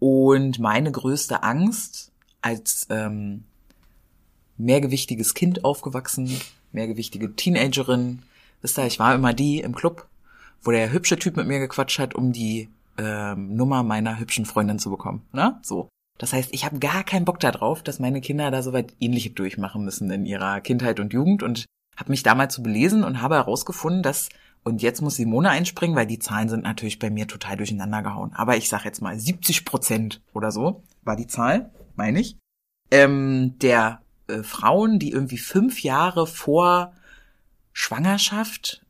Und 0.01 0.59
meine 0.59 0.91
größte 0.91 1.43
Angst 1.43 2.13
als 2.41 2.87
ähm, 2.91 3.45
mehrgewichtiges 4.59 5.35
Kind 5.35 5.65
aufgewachsen, 5.65 6.41
mehrgewichtige 6.73 7.35
Teenagerin. 7.35 8.23
Wisst 8.61 8.79
ihr, 8.79 8.87
ich 8.87 8.99
war 8.99 9.15
immer 9.15 9.33
die 9.33 9.61
im 9.61 9.75
Club, 9.75 10.07
wo 10.63 10.71
der 10.71 10.93
hübsche 10.93 11.19
Typ 11.19 11.37
mit 11.37 11.47
mir 11.47 11.61
gequatscht 11.61 11.99
hat, 11.99 12.15
um 12.15 12.33
die 12.33 12.69
ähm, 12.99 13.55
Nummer 13.55 13.83
meiner 13.83 14.19
hübschen 14.19 14.45
Freundin 14.45 14.79
zu 14.79 14.91
bekommen. 14.91 15.23
Ne? 15.33 15.59
So. 15.63 15.89
Das 16.19 16.33
heißt, 16.33 16.53
ich 16.53 16.65
habe 16.65 16.81
gar 16.81 17.05
keinen 17.05 17.25
Bock 17.25 17.39
darauf, 17.39 17.83
dass 17.83 18.01
meine 18.01 18.21
Kinder 18.21 18.51
da 18.51 18.63
so 18.63 18.73
weit 18.73 18.93
ähnliche 18.99 19.31
durchmachen 19.31 19.85
müssen 19.85 20.11
in 20.11 20.27
ihrer 20.27 20.61
Kindheit 20.61 20.99
und 20.99 21.13
Jugend 21.13 21.45
und 21.45 21.65
habe 21.97 22.11
mich 22.11 22.25
damals 22.25 22.55
zu 22.55 22.61
so 22.61 22.65
belesen 22.65 23.05
und 23.05 23.23
habe 23.23 23.37
herausgefunden, 23.37 24.03
dass 24.03 24.29
und 24.65 24.83
jetzt 24.83 25.01
muss 25.01 25.17
Simone 25.17 25.51
einspringen, 25.51 25.97
weil 25.97 26.07
die 26.07 26.19
Zahlen 26.19 26.49
sind 26.49 26.65
natürlich 26.65 26.99
bei 26.99 27.11
mir 27.11 27.27
total 27.27 27.57
durcheinander 27.57 28.03
gehauen. 28.03 28.33
Aber 28.35 28.57
ich 28.57 28.69
sag 28.69 28.85
jetzt 28.85 29.01
mal 29.01 29.19
70 29.19 29.65
Prozent 29.65 30.21
oder 30.35 30.51
so 30.51 30.83
war 31.05 31.17
die 31.17 31.29
Zahl, 31.29 31.71
meine 31.97 32.21
ich, 32.21 32.37
ähm, 32.91 33.55
der 33.63 34.03
äh, 34.29 34.43
Frauen, 34.43 34.99
die 34.99 35.11
irgendwie 35.11 35.39
fünf 35.39 35.83
Jahre 35.83 36.26
vor 36.26 36.93
Schwangerschaft 37.72 38.83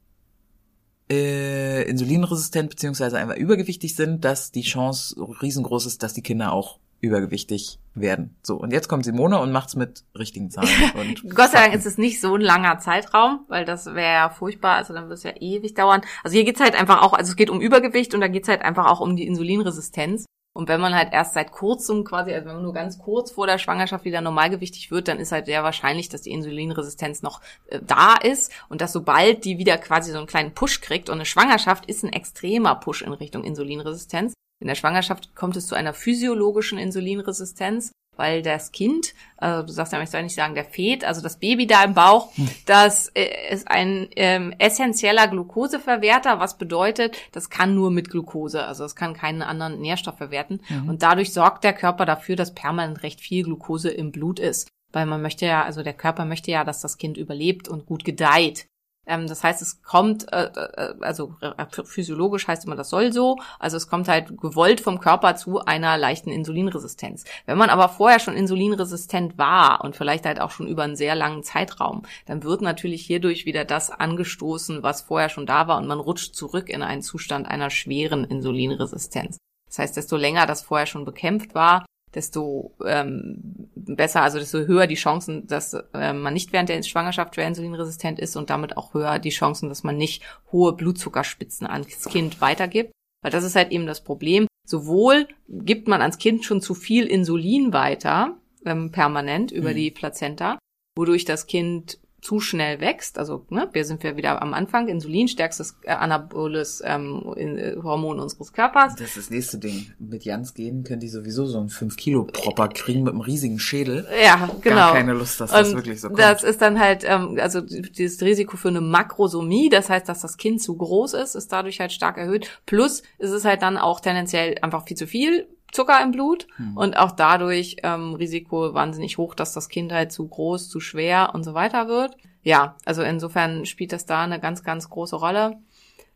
äh, 1.10 1.82
insulinresistent 1.88 2.70
beziehungsweise 2.70 3.18
einfach 3.18 3.36
übergewichtig 3.36 3.96
sind, 3.96 4.24
dass 4.24 4.52
die 4.52 4.62
Chance 4.62 5.16
riesengroß 5.42 5.86
ist, 5.86 6.02
dass 6.02 6.12
die 6.12 6.22
Kinder 6.22 6.52
auch 6.52 6.78
übergewichtig 7.00 7.78
werden. 7.94 8.36
So, 8.42 8.56
und 8.56 8.72
jetzt 8.72 8.88
kommt 8.88 9.04
Simone 9.04 9.38
und 9.38 9.52
macht's 9.52 9.76
mit 9.76 10.04
richtigen 10.18 10.50
Zahlen. 10.50 10.68
Und 10.94 11.34
Gott 11.34 11.52
sei 11.52 11.60
Dank 11.60 11.74
ist 11.74 11.86
es 11.86 11.96
nicht 11.96 12.20
so 12.20 12.34
ein 12.34 12.40
langer 12.40 12.78
Zeitraum, 12.78 13.44
weil 13.48 13.64
das 13.64 13.86
wäre 13.86 14.14
ja 14.14 14.30
furchtbar, 14.30 14.76
also 14.76 14.94
dann 14.94 15.08
wird 15.08 15.18
es 15.18 15.22
ja 15.22 15.32
ewig 15.38 15.74
dauern. 15.74 16.00
Also 16.24 16.34
hier 16.34 16.44
geht's 16.44 16.60
halt 16.60 16.74
einfach 16.74 17.02
auch, 17.02 17.12
also 17.12 17.30
es 17.30 17.36
geht 17.36 17.50
um 17.50 17.60
Übergewicht 17.60 18.14
und 18.14 18.20
da 18.20 18.28
geht's 18.28 18.48
halt 18.48 18.62
einfach 18.62 18.86
auch 18.86 19.00
um 19.00 19.14
die 19.14 19.26
Insulinresistenz. 19.26 20.24
Und 20.58 20.68
wenn 20.68 20.80
man 20.80 20.92
halt 20.92 21.12
erst 21.12 21.34
seit 21.34 21.52
kurzem 21.52 22.02
quasi, 22.02 22.32
also 22.32 22.48
wenn 22.48 22.56
man 22.56 22.64
nur 22.64 22.72
ganz 22.72 22.98
kurz 22.98 23.30
vor 23.30 23.46
der 23.46 23.58
Schwangerschaft 23.58 24.04
wieder 24.04 24.20
normalgewichtig 24.20 24.90
wird, 24.90 25.06
dann 25.06 25.20
ist 25.20 25.30
halt 25.30 25.46
sehr 25.46 25.62
wahrscheinlich, 25.62 26.08
dass 26.08 26.22
die 26.22 26.32
Insulinresistenz 26.32 27.22
noch 27.22 27.40
äh, 27.68 27.78
da 27.80 28.16
ist 28.16 28.50
und 28.68 28.80
dass 28.80 28.92
sobald 28.92 29.44
die 29.44 29.58
wieder 29.58 29.78
quasi 29.78 30.10
so 30.10 30.18
einen 30.18 30.26
kleinen 30.26 30.54
Push 30.54 30.80
kriegt 30.80 31.10
und 31.10 31.14
eine 31.14 31.26
Schwangerschaft 31.26 31.86
ist 31.86 32.02
ein 32.02 32.12
extremer 32.12 32.74
Push 32.74 33.02
in 33.02 33.12
Richtung 33.12 33.44
Insulinresistenz. 33.44 34.34
In 34.60 34.66
der 34.66 34.74
Schwangerschaft 34.74 35.36
kommt 35.36 35.56
es 35.56 35.68
zu 35.68 35.76
einer 35.76 35.94
physiologischen 35.94 36.76
Insulinresistenz 36.76 37.92
weil 38.18 38.42
das 38.42 38.72
Kind, 38.72 39.14
also 39.36 39.62
du 39.66 39.72
sagst 39.72 39.92
ja, 39.92 40.02
ich 40.02 40.10
soll 40.10 40.24
nicht 40.24 40.34
sagen, 40.34 40.54
der 40.54 40.64
Fet, 40.64 41.04
also 41.04 41.22
das 41.22 41.38
Baby 41.38 41.66
da 41.66 41.84
im 41.84 41.94
Bauch, 41.94 42.30
das 42.66 43.08
äh, 43.14 43.52
ist 43.52 43.68
ein 43.68 44.08
ähm, 44.16 44.52
essentieller 44.58 45.28
Glukoseverwerter, 45.28 46.40
was 46.40 46.58
bedeutet, 46.58 47.16
das 47.32 47.48
kann 47.48 47.74
nur 47.74 47.90
mit 47.90 48.10
Glucose, 48.10 48.64
also 48.64 48.84
es 48.84 48.96
kann 48.96 49.14
keinen 49.14 49.42
anderen 49.42 49.80
Nährstoff 49.80 50.18
verwerten. 50.18 50.60
Mhm. 50.68 50.88
Und 50.88 51.02
dadurch 51.02 51.32
sorgt 51.32 51.62
der 51.64 51.72
Körper 51.72 52.04
dafür, 52.04 52.34
dass 52.34 52.54
permanent 52.54 53.02
recht 53.02 53.20
viel 53.20 53.44
Glucose 53.44 53.90
im 53.90 54.10
Blut 54.10 54.40
ist. 54.40 54.68
Weil 54.92 55.06
man 55.06 55.22
möchte 55.22 55.46
ja, 55.46 55.64
also 55.64 55.82
der 55.82 55.92
Körper 55.92 56.24
möchte 56.24 56.50
ja, 56.50 56.64
dass 56.64 56.80
das 56.80 56.96
Kind 56.98 57.18
überlebt 57.18 57.68
und 57.68 57.86
gut 57.86 58.04
gedeiht. 58.04 58.66
Ähm, 59.08 59.26
das 59.26 59.42
heißt, 59.42 59.62
es 59.62 59.82
kommt, 59.82 60.30
äh, 60.32 60.44
äh, 60.44 60.94
also 61.00 61.34
äh, 61.40 61.64
physiologisch 61.84 62.46
heißt 62.46 62.66
immer, 62.66 62.76
das 62.76 62.90
soll 62.90 63.12
so. 63.12 63.38
Also 63.58 63.76
es 63.76 63.88
kommt 63.88 64.06
halt 64.06 64.38
gewollt 64.38 64.80
vom 64.80 65.00
Körper 65.00 65.34
zu 65.34 65.60
einer 65.64 65.96
leichten 65.96 66.30
Insulinresistenz. 66.30 67.24
Wenn 67.46 67.58
man 67.58 67.70
aber 67.70 67.88
vorher 67.88 68.20
schon 68.20 68.34
insulinresistent 68.34 69.38
war 69.38 69.82
und 69.82 69.96
vielleicht 69.96 70.26
halt 70.26 70.40
auch 70.40 70.50
schon 70.50 70.68
über 70.68 70.84
einen 70.84 70.96
sehr 70.96 71.14
langen 71.14 71.42
Zeitraum, 71.42 72.02
dann 72.26 72.44
wird 72.44 72.60
natürlich 72.60 73.04
hierdurch 73.04 73.46
wieder 73.46 73.64
das 73.64 73.90
angestoßen, 73.90 74.82
was 74.82 75.02
vorher 75.02 75.30
schon 75.30 75.46
da 75.46 75.66
war 75.66 75.78
und 75.78 75.86
man 75.86 76.00
rutscht 76.00 76.34
zurück 76.34 76.68
in 76.68 76.82
einen 76.82 77.02
Zustand 77.02 77.48
einer 77.48 77.70
schweren 77.70 78.24
Insulinresistenz. 78.24 79.38
Das 79.66 79.78
heißt, 79.78 79.96
desto 79.96 80.16
länger 80.16 80.46
das 80.46 80.62
vorher 80.62 80.86
schon 80.86 81.04
bekämpft 81.04 81.54
war, 81.54 81.86
desto 82.14 82.74
ähm, 82.84 83.67
besser, 83.96 84.22
also 84.22 84.38
desto 84.38 84.58
höher 84.58 84.86
die 84.86 84.94
Chancen, 84.94 85.46
dass 85.46 85.74
äh, 85.94 86.12
man 86.12 86.34
nicht 86.34 86.52
während 86.52 86.68
der 86.68 86.82
Schwangerschaft 86.82 87.36
insulinresistent 87.38 88.18
ist 88.18 88.36
und 88.36 88.50
damit 88.50 88.76
auch 88.76 88.94
höher 88.94 89.18
die 89.18 89.30
Chancen, 89.30 89.68
dass 89.68 89.84
man 89.84 89.96
nicht 89.96 90.22
hohe 90.52 90.74
Blutzuckerspitzen 90.74 91.66
ans 91.66 92.04
Kind 92.04 92.40
weitergibt. 92.40 92.92
Weil 93.22 93.32
das 93.32 93.44
ist 93.44 93.56
halt 93.56 93.72
eben 93.72 93.86
das 93.86 94.04
Problem. 94.04 94.46
Sowohl 94.66 95.26
gibt 95.48 95.88
man 95.88 96.02
ans 96.02 96.18
Kind 96.18 96.44
schon 96.44 96.60
zu 96.60 96.74
viel 96.74 97.06
Insulin 97.06 97.72
weiter, 97.72 98.36
ähm, 98.64 98.92
permanent 98.92 99.50
über 99.50 99.70
mhm. 99.70 99.76
die 99.76 99.90
Plazenta, 99.90 100.58
wodurch 100.96 101.24
das 101.24 101.46
Kind 101.46 101.98
zu 102.20 102.40
schnell 102.40 102.80
wächst, 102.80 103.18
also 103.18 103.46
ne, 103.48 103.68
wir 103.72 103.84
sind 103.84 104.02
ja 104.02 104.16
wieder 104.16 104.42
am 104.42 104.52
Anfang, 104.52 104.88
Insulin, 104.88 105.28
stärkstes 105.28 105.76
äh, 105.82 105.90
anaboles 105.90 106.82
ähm, 106.84 107.32
äh, 107.36 107.76
Hormon 107.80 108.18
unseres 108.18 108.52
Körpers. 108.52 108.96
Das 108.96 109.08
ist 109.08 109.16
das 109.16 109.30
nächste 109.30 109.58
Ding. 109.58 109.92
Mit 109.98 110.24
Jans 110.24 110.54
gehen 110.54 110.82
können 110.82 111.00
die 111.00 111.08
sowieso 111.08 111.46
so 111.46 111.58
einen 111.58 111.68
5 111.68 111.96
Kilo 111.96 112.24
Propper 112.24 112.68
kriegen 112.68 113.04
mit 113.04 113.12
einem 113.12 113.20
riesigen 113.20 113.58
Schädel. 113.60 114.06
Ja, 114.22 114.50
genau. 114.60 114.76
Gar 114.76 114.94
keine 114.94 115.12
Lust, 115.12 115.40
dass 115.40 115.52
das 115.52 115.72
wirklich 115.74 116.00
so 116.00 116.08
kommt. 116.08 116.18
Das 116.18 116.42
ist 116.42 116.60
dann 116.60 116.80
halt, 116.80 117.04
ähm, 117.06 117.38
also 117.40 117.60
dieses 117.60 118.20
Risiko 118.22 118.56
für 118.56 118.68
eine 118.68 118.80
Makrosomie, 118.80 119.68
das 119.68 119.88
heißt, 119.88 120.08
dass 120.08 120.20
das 120.20 120.36
Kind 120.36 120.60
zu 120.60 120.76
groß 120.76 121.14
ist, 121.14 121.36
ist 121.36 121.52
dadurch 121.52 121.78
halt 121.78 121.92
stark 121.92 122.16
erhöht. 122.18 122.60
Plus 122.66 123.02
ist 123.18 123.30
es 123.30 123.44
halt 123.44 123.62
dann 123.62 123.76
auch 123.76 124.00
tendenziell 124.00 124.56
einfach 124.60 124.86
viel 124.86 124.96
zu 124.96 125.06
viel 125.06 125.46
Zucker 125.72 126.02
im 126.02 126.12
Blut 126.12 126.46
hm. 126.56 126.76
und 126.76 126.96
auch 126.96 127.12
dadurch 127.12 127.76
ähm, 127.82 128.14
Risiko 128.14 128.74
wahnsinnig 128.74 129.18
hoch, 129.18 129.34
dass 129.34 129.52
das 129.52 129.68
Kind 129.68 129.92
halt 129.92 130.12
zu 130.12 130.26
groß, 130.26 130.68
zu 130.68 130.80
schwer 130.80 131.32
und 131.34 131.44
so 131.44 131.54
weiter 131.54 131.88
wird. 131.88 132.16
Ja, 132.42 132.76
also 132.84 133.02
insofern 133.02 133.66
spielt 133.66 133.92
das 133.92 134.06
da 134.06 134.22
eine 134.22 134.40
ganz, 134.40 134.62
ganz 134.62 134.88
große 134.88 135.16
Rolle. 135.16 135.58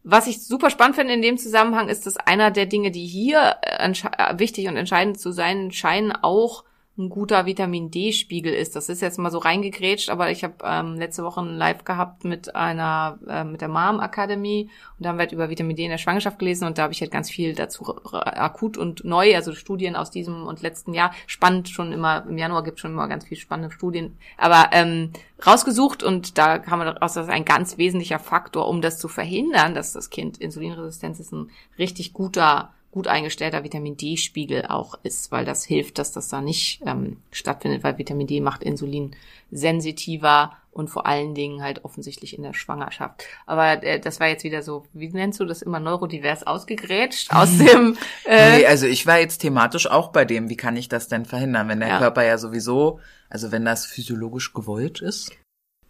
Was 0.04 0.26
ich 0.26 0.44
super 0.44 0.70
spannend 0.70 0.96
finde 0.96 1.14
in 1.14 1.22
dem 1.22 1.38
Zusammenhang 1.38 1.88
ist, 1.88 2.06
dass 2.06 2.16
einer 2.16 2.50
der 2.50 2.66
Dinge, 2.66 2.90
die 2.90 3.06
hier 3.06 3.56
äh, 3.62 4.38
wichtig 4.38 4.66
und 4.68 4.76
entscheidend 4.76 5.20
zu 5.20 5.30
sein 5.30 5.70
scheinen, 5.70 6.12
auch 6.12 6.64
ein 6.98 7.08
guter 7.08 7.46
Vitamin 7.46 7.90
D-Spiegel 7.90 8.52
ist. 8.52 8.76
Das 8.76 8.90
ist 8.90 9.00
jetzt 9.00 9.18
mal 9.18 9.30
so 9.30 9.38
reingegrätscht, 9.38 10.10
aber 10.10 10.30
ich 10.30 10.44
habe 10.44 10.56
ähm, 10.62 10.96
letzte 10.96 11.24
Woche 11.24 11.40
ein 11.40 11.56
Live 11.56 11.84
gehabt 11.84 12.24
mit 12.24 12.54
einer, 12.54 13.18
äh, 13.26 13.44
mit 13.44 13.62
der 13.62 13.68
Mom 13.68 13.98
Akademie 13.98 14.68
und 14.98 15.04
da 15.04 15.08
haben 15.08 15.16
wir 15.16 15.22
halt 15.22 15.32
über 15.32 15.48
Vitamin 15.48 15.74
D 15.74 15.84
in 15.84 15.90
der 15.90 15.96
Schwangerschaft 15.96 16.38
gelesen 16.38 16.66
und 16.66 16.76
da 16.76 16.82
habe 16.82 16.92
ich 16.92 17.00
halt 17.00 17.10
ganz 17.10 17.30
viel 17.30 17.54
dazu 17.54 17.96
akut 18.12 18.76
und 18.76 19.04
neu, 19.04 19.34
also 19.34 19.54
Studien 19.54 19.96
aus 19.96 20.10
diesem 20.10 20.46
und 20.46 20.60
letzten 20.60 20.92
Jahr. 20.92 21.12
Spannend 21.26 21.70
schon 21.70 21.92
immer, 21.92 22.26
im 22.28 22.36
Januar 22.36 22.62
gibt 22.62 22.78
schon 22.78 22.92
immer 22.92 23.08
ganz 23.08 23.24
viel 23.24 23.38
spannende 23.38 23.74
Studien, 23.74 24.18
aber 24.36 24.68
ähm, 24.72 25.12
rausgesucht 25.46 26.02
und 26.02 26.36
da 26.36 26.58
kam 26.58 26.78
man 26.78 26.94
daraus, 26.94 27.14
dass 27.14 27.28
ein 27.28 27.46
ganz 27.46 27.78
wesentlicher 27.78 28.18
Faktor, 28.18 28.68
um 28.68 28.82
das 28.82 28.98
zu 28.98 29.08
verhindern, 29.08 29.74
dass 29.74 29.94
das 29.94 30.10
Kind 30.10 30.36
Insulinresistenz 30.36 31.20
ist, 31.20 31.32
ein 31.32 31.48
richtig 31.78 32.12
guter 32.12 32.70
gut 32.92 33.08
eingestellter 33.08 33.64
Vitamin 33.64 33.96
D-Spiegel 33.96 34.66
auch 34.66 34.94
ist, 35.02 35.32
weil 35.32 35.46
das 35.46 35.64
hilft, 35.64 35.98
dass 35.98 36.12
das 36.12 36.28
da 36.28 36.42
nicht 36.42 36.82
ähm, 36.86 37.16
stattfindet, 37.30 37.82
weil 37.82 37.96
Vitamin 37.96 38.26
D 38.26 38.40
macht 38.40 38.62
Insulin 38.62 39.16
sensitiver 39.50 40.52
und 40.70 40.88
vor 40.88 41.06
allen 41.06 41.34
Dingen 41.34 41.62
halt 41.62 41.84
offensichtlich 41.86 42.36
in 42.36 42.42
der 42.42 42.52
Schwangerschaft. 42.52 43.24
Aber 43.46 43.82
äh, 43.82 43.98
das 43.98 44.20
war 44.20 44.28
jetzt 44.28 44.44
wieder 44.44 44.62
so, 44.62 44.84
wie 44.92 45.08
nennst 45.08 45.40
du 45.40 45.46
das 45.46 45.62
immer, 45.62 45.80
neurodivers 45.80 46.46
ausgegrätscht 46.46 47.30
aus 47.34 47.56
dem... 47.56 47.96
Äh 48.26 48.58
nee, 48.58 48.66
also 48.66 48.86
ich 48.86 49.06
war 49.06 49.18
jetzt 49.18 49.38
thematisch 49.38 49.90
auch 49.90 50.08
bei 50.08 50.26
dem, 50.26 50.50
wie 50.50 50.56
kann 50.56 50.76
ich 50.76 50.88
das 50.88 51.08
denn 51.08 51.24
verhindern, 51.24 51.68
wenn 51.68 51.80
der 51.80 51.88
ja. 51.88 51.98
Körper 51.98 52.24
ja 52.24 52.36
sowieso, 52.36 53.00
also 53.30 53.50
wenn 53.52 53.64
das 53.64 53.86
physiologisch 53.86 54.52
gewollt 54.52 55.00
ist, 55.00 55.32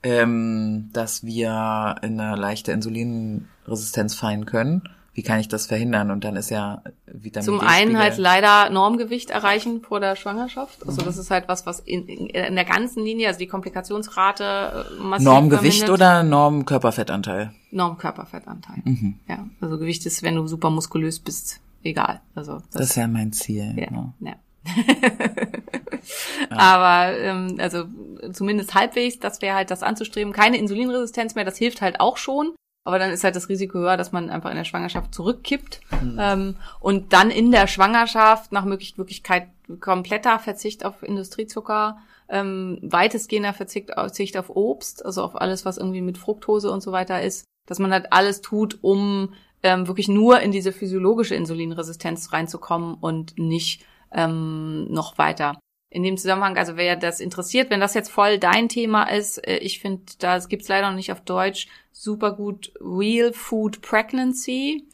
ähm, 0.05 0.91
dass 0.93 1.25
wir 1.25 1.97
in 2.03 2.21
eine 2.21 2.37
leichte 2.37 2.71
Insulinresistenz 2.71 4.15
fallen 4.15 4.47
können 4.47 4.89
wie 5.15 5.23
kann 5.23 5.41
ich 5.41 5.49
das 5.49 5.67
verhindern? 5.67 6.11
Und 6.11 6.25
dann 6.25 6.37
ist 6.37 6.51
ja 6.51 6.83
Vitamin 7.07 7.45
Zum 7.45 7.61
einen 7.61 7.99
halt 7.99 8.17
leider 8.17 8.71
Normgewicht 8.71 9.31
erreichen 9.31 9.83
vor 9.83 10.01
der 10.01 10.17
Schwangerschaft. 10.17 10.87
Also 10.87 11.03
das 11.03 11.19
ist 11.19 11.31
halt 11.31 11.49
was, 11.49 11.67
was 11.67 11.81
in, 11.81 12.07
in 12.07 12.55
der 12.55 12.65
ganzen 12.65 13.05
Linie, 13.05 13.29
also 13.29 13.39
die 13.39 13.47
Komplikationsrate 13.47 14.87
äh, 14.99 15.03
massiv 15.03 15.27
Normgewicht 15.27 15.91
oder 15.91 16.23
Normkörperfettanteil? 16.23 17.53
Normkörperfettanteil. 17.71 18.79
Mhm. 18.85 19.19
Ja, 19.29 19.47
also 19.61 19.79
Gewicht 19.79 20.07
ist, 20.07 20.23
wenn 20.23 20.37
du 20.37 20.47
super 20.47 20.71
muskulös 20.71 21.19
bist, 21.19 21.61
egal. 21.83 22.21
Also 22.35 22.55
das, 22.55 22.71
das 22.71 22.91
ist 22.91 22.97
ja 22.97 23.07
mein 23.07 23.33
Ziel. 23.33 23.75
Ja, 23.77 23.87
genau. 23.87 24.15
ja. 24.21 24.31
ja. 24.31 24.37
Aber 26.51 27.19
ähm, 27.19 27.57
also 27.59 27.85
zumindest 28.33 28.75
halbwegs, 28.75 29.19
das 29.19 29.43
wäre 29.43 29.57
halt 29.57 29.71
das 29.71 29.83
anzustreben. 29.83 30.33
Keine 30.33 30.57
Insulinresistenz 30.57 31.35
mehr, 31.35 31.45
das 31.45 31.59
hilft 31.59 31.83
halt 31.83 32.01
auch 32.01 32.17
schon. 32.17 32.55
Aber 32.85 32.99
dann 32.99 33.11
ist 33.11 33.23
halt 33.23 33.37
das 33.37 33.49
Risiko 33.49 33.79
höher, 33.79 33.97
dass 33.97 34.13
man 34.13 34.29
einfach 34.29 34.51
in 34.51 34.57
der 34.57 34.65
Schwangerschaft 34.65 35.15
zurückkippt. 35.15 35.81
Mhm. 36.03 36.17
Ähm, 36.19 36.57
und 36.81 37.13
dann 37.13 37.31
in 37.31 37.53
der 37.53 37.67
Schwangerschaft 37.67 38.51
nach 38.51 38.65
Möglichkeit 38.65 39.49
kompletter 39.81 40.39
Verzicht 40.39 40.85
auf 40.85 41.03
Industriezucker, 41.03 41.99
ähm, 42.29 42.79
weitestgehender 42.83 43.53
Verzicht, 43.53 43.91
Verzicht 43.91 44.37
auf 44.37 44.51
Obst, 44.51 45.05
also 45.05 45.23
auf 45.23 45.41
alles, 45.41 45.65
was 45.65 45.79
irgendwie 45.79 46.01
mit 46.01 46.19
Fructose 46.19 46.71
und 46.71 46.83
so 46.83 46.91
weiter 46.91 47.23
ist, 47.23 47.45
dass 47.67 47.79
man 47.79 47.93
halt 47.93 48.13
alles 48.13 48.41
tut, 48.41 48.79
um 48.83 49.35
ähm, 49.63 49.87
wirklich 49.87 50.09
nur 50.09 50.41
in 50.41 50.51
diese 50.51 50.73
physiologische 50.73 51.37
Insulinresistenz 51.37 52.33
reinzukommen 52.33 52.95
und 52.95 53.39
nicht 53.39 53.85
ähm, 54.11 54.93
noch 54.93 55.19
weiter 55.19 55.59
in 55.93 56.03
dem 56.03 56.17
Zusammenhang, 56.17 56.57
also 56.57 56.77
wer 56.77 56.97
das 56.97 57.21
interessiert, 57.21 57.71
wenn 57.71 57.81
das 57.81 57.95
jetzt 57.95 58.11
voll 58.11 58.39
dein 58.39 58.69
Thema 58.69 59.05
ist, 59.05 59.39
äh, 59.47 59.59
ich 59.59 59.81
finde, 59.81 60.03
das 60.19 60.49
gibt's 60.49 60.69
leider 60.69 60.89
noch 60.89 60.97
nicht 60.97 61.13
auf 61.13 61.21
Deutsch, 61.21 61.69
super 61.93 62.33
gut 62.33 62.73
Real 62.81 63.33
Food 63.33 63.83
Pregnancy. 63.83 64.87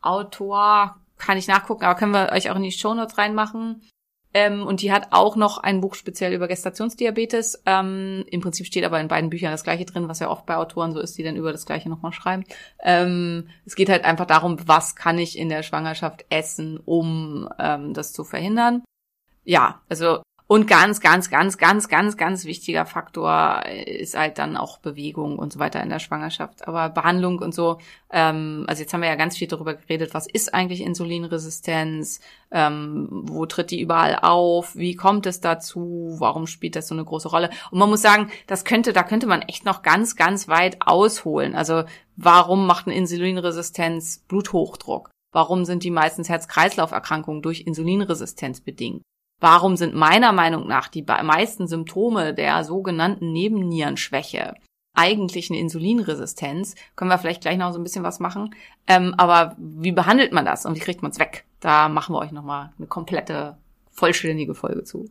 Autor 0.00 0.96
kann 1.16 1.38
ich 1.38 1.48
nachgucken, 1.48 1.84
aber 1.84 1.98
können 1.98 2.12
wir 2.12 2.32
euch 2.32 2.50
auch 2.50 2.56
in 2.56 2.62
die 2.62 2.72
Show 2.72 2.94
Notes 2.94 3.16
reinmachen. 3.16 3.82
Ähm, 4.34 4.66
und 4.66 4.80
die 4.80 4.92
hat 4.92 5.08
auch 5.10 5.36
noch 5.36 5.58
ein 5.58 5.80
Buch 5.80 5.94
speziell 5.94 6.32
über 6.32 6.48
Gestationsdiabetes. 6.48 7.62
Ähm, 7.66 8.24
Im 8.30 8.40
Prinzip 8.40 8.66
steht 8.66 8.84
aber 8.84 8.98
in 9.00 9.08
beiden 9.08 9.30
Büchern 9.30 9.52
das 9.52 9.64
Gleiche 9.64 9.84
drin, 9.84 10.08
was 10.08 10.20
ja 10.20 10.30
oft 10.30 10.46
bei 10.46 10.56
Autoren 10.56 10.92
so 10.92 11.00
ist, 11.00 11.18
die 11.18 11.22
dann 11.22 11.36
über 11.36 11.52
das 11.52 11.66
Gleiche 11.66 11.90
nochmal 11.90 12.12
schreiben. 12.12 12.44
Ähm, 12.82 13.48
es 13.66 13.76
geht 13.76 13.90
halt 13.90 14.04
einfach 14.04 14.26
darum, 14.26 14.56
was 14.66 14.96
kann 14.96 15.18
ich 15.18 15.38
in 15.38 15.50
der 15.50 15.62
Schwangerschaft 15.62 16.24
essen, 16.30 16.78
um 16.78 17.48
ähm, 17.58 17.92
das 17.92 18.12
zu 18.12 18.24
verhindern. 18.24 18.82
Ja, 19.44 19.82
also 19.88 20.21
und 20.52 20.66
ganz, 20.66 21.00
ganz, 21.00 21.30
ganz, 21.30 21.56
ganz, 21.56 21.88
ganz, 21.88 22.18
ganz 22.18 22.44
wichtiger 22.44 22.84
Faktor 22.84 23.64
ist 23.86 24.14
halt 24.14 24.36
dann 24.36 24.58
auch 24.58 24.76
Bewegung 24.76 25.38
und 25.38 25.50
so 25.50 25.58
weiter 25.58 25.82
in 25.82 25.88
der 25.88 25.98
Schwangerschaft. 25.98 26.68
Aber 26.68 26.90
Behandlung 26.90 27.38
und 27.38 27.54
so, 27.54 27.78
ähm, 28.10 28.66
also 28.68 28.82
jetzt 28.82 28.92
haben 28.92 29.00
wir 29.00 29.08
ja 29.08 29.14
ganz 29.14 29.34
viel 29.34 29.48
darüber 29.48 29.72
geredet, 29.72 30.12
was 30.12 30.26
ist 30.26 30.52
eigentlich 30.52 30.82
Insulinresistenz, 30.82 32.20
ähm, 32.50 33.08
wo 33.10 33.46
tritt 33.46 33.70
die 33.70 33.80
überall 33.80 34.18
auf, 34.20 34.76
wie 34.76 34.94
kommt 34.94 35.24
es 35.24 35.40
dazu, 35.40 36.16
warum 36.18 36.46
spielt 36.46 36.76
das 36.76 36.86
so 36.86 36.94
eine 36.94 37.06
große 37.06 37.30
Rolle? 37.30 37.48
Und 37.70 37.78
man 37.78 37.88
muss 37.88 38.02
sagen, 38.02 38.30
das 38.46 38.66
könnte, 38.66 38.92
da 38.92 39.04
könnte 39.04 39.26
man 39.26 39.40
echt 39.40 39.64
noch 39.64 39.80
ganz, 39.80 40.16
ganz 40.16 40.48
weit 40.48 40.86
ausholen. 40.86 41.54
Also 41.54 41.84
warum 42.16 42.66
macht 42.66 42.88
eine 42.88 42.94
Insulinresistenz 42.94 44.18
Bluthochdruck? 44.28 45.08
Warum 45.32 45.64
sind 45.64 45.82
die 45.82 45.90
meistens 45.90 46.28
Herz-Kreislauf-Erkrankungen 46.28 47.40
durch 47.40 47.62
Insulinresistenz 47.62 48.60
bedingt? 48.60 49.00
Warum 49.42 49.76
sind 49.76 49.92
meiner 49.92 50.30
Meinung 50.30 50.68
nach 50.68 50.86
die 50.86 51.02
meisten 51.02 51.66
Symptome 51.66 52.32
der 52.32 52.62
sogenannten 52.62 53.32
Nebennierenschwäche 53.32 54.54
eigentlich 54.94 55.50
eine 55.50 55.58
Insulinresistenz? 55.58 56.76
Können 56.94 57.10
wir 57.10 57.18
vielleicht 57.18 57.40
gleich 57.40 57.58
noch 57.58 57.72
so 57.72 57.80
ein 57.80 57.82
bisschen 57.82 58.04
was 58.04 58.20
machen. 58.20 58.54
Ähm, 58.86 59.14
aber 59.18 59.56
wie 59.58 59.90
behandelt 59.90 60.32
man 60.32 60.44
das 60.44 60.64
und 60.64 60.76
wie 60.76 60.80
kriegt 60.80 61.02
man 61.02 61.10
es 61.10 61.18
weg? 61.18 61.44
Da 61.58 61.88
machen 61.88 62.14
wir 62.14 62.20
euch 62.20 62.30
nochmal 62.30 62.72
eine 62.78 62.86
komplette, 62.86 63.56
vollständige 63.90 64.54
Folge 64.54 64.84
zu. 64.84 65.10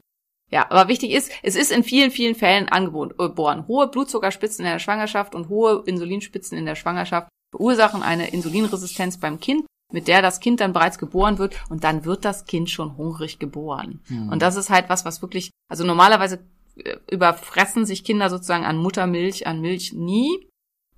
Ja, 0.49 0.65
aber 0.69 0.87
wichtig 0.87 1.11
ist, 1.11 1.29
es 1.43 1.57
ist 1.57 1.73
in 1.73 1.83
vielen, 1.83 2.11
vielen 2.11 2.35
Fällen 2.35 2.69
angeboren. 2.69 3.67
Hohe 3.67 3.89
Blutzuckerspitzen 3.89 4.63
in 4.63 4.71
der 4.71 4.79
Schwangerschaft 4.79 5.35
und 5.35 5.49
hohe 5.49 5.83
Insulinspitzen 5.85 6.57
in 6.57 6.65
der 6.65 6.75
Schwangerschaft 6.75 7.27
verursachen 7.53 8.01
eine 8.01 8.29
Insulinresistenz 8.29 9.17
beim 9.17 9.41
Kind, 9.41 9.65
mit 9.91 10.07
der 10.07 10.21
das 10.21 10.39
Kind 10.39 10.59
dann 10.59 10.73
bereits 10.73 10.97
geboren 10.97 11.37
wird 11.37 11.55
und 11.69 11.83
dann 11.83 12.05
wird 12.05 12.25
das 12.25 12.45
Kind 12.45 12.69
schon 12.69 12.97
hungrig 12.97 13.39
geboren. 13.39 13.99
Mhm. 14.07 14.29
Und 14.29 14.41
das 14.41 14.55
ist 14.55 14.69
halt 14.69 14.89
was, 14.89 15.05
was 15.05 15.21
wirklich, 15.21 15.51
also 15.69 15.85
normalerweise 15.85 16.39
äh, 16.75 16.95
überfressen 17.09 17.85
sich 17.85 18.03
Kinder 18.03 18.29
sozusagen 18.29 18.65
an 18.65 18.77
Muttermilch, 18.77 19.47
an 19.47 19.61
Milch 19.61 19.93
nie 19.93 20.47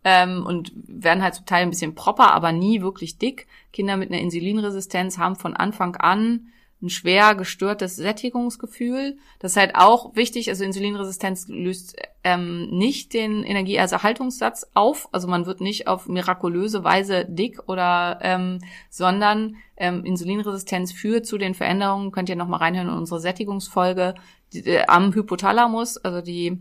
ähm, 0.03 0.45
und 0.45 0.71
werden 0.75 1.23
halt 1.23 1.35
zum 1.35 1.45
Teil 1.45 1.63
ein 1.63 1.69
bisschen 1.69 1.95
proper, 1.95 2.33
aber 2.33 2.51
nie 2.51 2.81
wirklich 2.81 3.17
dick. 3.17 3.47
Kinder 3.71 3.97
mit 3.97 4.11
einer 4.11 4.21
Insulinresistenz 4.21 5.17
haben 5.17 5.35
von 5.35 5.55
Anfang 5.55 5.95
an 5.95 6.47
ein 6.83 6.89
schwer 6.89 7.33
gestörtes 7.33 7.95
Sättigungsgefühl. 7.95 9.17
Das 9.39 9.51
ist 9.53 9.57
halt 9.57 9.75
auch 9.75 10.15
wichtig. 10.15 10.49
Also 10.49 10.63
Insulinresistenz 10.63 11.47
löst 11.47 11.95
ähm, 12.23 12.69
nicht 12.69 13.13
den 13.13 13.43
Energieerhaltungssatz 13.43 14.67
auf. 14.73 15.07
Also 15.11 15.27
man 15.27 15.45
wird 15.45 15.61
nicht 15.61 15.87
auf 15.87 16.07
mirakulöse 16.07 16.83
Weise 16.83 17.25
dick 17.25 17.67
oder, 17.67 18.19
ähm, 18.21 18.59
sondern 18.89 19.55
ähm, 19.77 20.03
Insulinresistenz 20.05 20.91
führt 20.91 21.25
zu 21.25 21.37
den 21.37 21.53
Veränderungen. 21.53 22.11
Könnt 22.11 22.29
ihr 22.29 22.35
nochmal 22.35 22.59
reinhören 22.59 22.89
in 22.89 22.93
unsere 22.97 23.21
Sättigungsfolge 23.21 24.15
die, 24.51 24.65
äh, 24.67 24.85
am 24.87 25.13
Hypothalamus, 25.13 25.97
also 25.97 26.21
die 26.21 26.59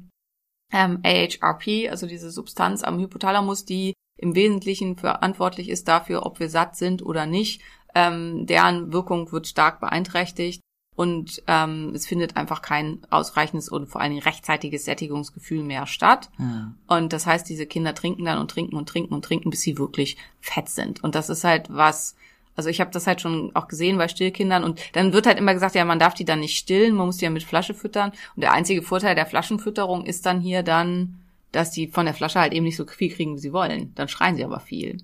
ähm, 0.72 1.00
AHRP, 1.02 1.90
also 1.90 2.06
diese 2.06 2.30
Substanz 2.30 2.82
am 2.82 2.98
Hypothalamus, 2.98 3.64
die 3.64 3.92
im 4.16 4.34
Wesentlichen 4.34 4.96
verantwortlich 4.96 5.68
ist 5.68 5.88
dafür, 5.88 6.24
ob 6.24 6.38
wir 6.38 6.48
satt 6.48 6.76
sind 6.76 7.04
oder 7.04 7.26
nicht 7.26 7.60
ähm, 7.94 8.46
deren 8.46 8.92
Wirkung 8.92 9.32
wird 9.32 9.46
stark 9.46 9.80
beeinträchtigt 9.80 10.62
und 10.94 11.42
ähm, 11.46 11.92
es 11.94 12.06
findet 12.06 12.36
einfach 12.36 12.60
kein 12.60 12.98
ausreichendes 13.08 13.68
und 13.68 13.86
vor 13.86 14.00
allen 14.00 14.10
Dingen 14.10 14.22
rechtzeitiges 14.22 14.84
Sättigungsgefühl 14.84 15.62
mehr 15.62 15.86
statt. 15.86 16.28
Mhm. 16.36 16.74
Und 16.86 17.12
das 17.12 17.26
heißt, 17.26 17.48
diese 17.48 17.66
Kinder 17.66 17.94
trinken 17.94 18.26
dann 18.26 18.38
und 18.38 18.50
trinken 18.50 18.76
und 18.76 18.88
trinken 18.88 19.14
und 19.14 19.24
trinken, 19.24 19.50
bis 19.50 19.62
sie 19.62 19.78
wirklich 19.78 20.16
fett 20.40 20.68
sind. 20.68 21.02
Und 21.02 21.14
das 21.14 21.30
ist 21.30 21.44
halt 21.44 21.68
was, 21.70 22.14
also 22.56 22.68
ich 22.68 22.80
habe 22.80 22.90
das 22.90 23.06
halt 23.06 23.22
schon 23.22 23.52
auch 23.54 23.68
gesehen 23.68 23.96
bei 23.96 24.08
Stillkindern 24.08 24.64
und 24.64 24.80
dann 24.92 25.14
wird 25.14 25.26
halt 25.26 25.38
immer 25.38 25.54
gesagt, 25.54 25.74
ja, 25.74 25.84
man 25.86 25.98
darf 25.98 26.12
die 26.12 26.26
dann 26.26 26.40
nicht 26.40 26.58
stillen, 26.58 26.94
man 26.94 27.06
muss 27.06 27.16
die 27.16 27.24
ja 27.24 27.30
mit 27.30 27.42
Flasche 27.42 27.72
füttern. 27.72 28.12
Und 28.36 28.42
der 28.42 28.52
einzige 28.52 28.82
Vorteil 28.82 29.14
der 29.14 29.26
Flaschenfütterung 29.26 30.04
ist 30.04 30.26
dann 30.26 30.40
hier 30.40 30.62
dann, 30.62 31.22
dass 31.52 31.70
die 31.70 31.88
von 31.88 32.04
der 32.04 32.14
Flasche 32.14 32.40
halt 32.40 32.52
eben 32.52 32.64
nicht 32.64 32.76
so 32.76 32.86
viel 32.86 33.14
kriegen, 33.14 33.36
wie 33.36 33.40
sie 33.40 33.52
wollen. 33.54 33.94
Dann 33.94 34.08
schreien 34.08 34.36
sie 34.36 34.44
aber 34.44 34.60
viel. 34.60 34.98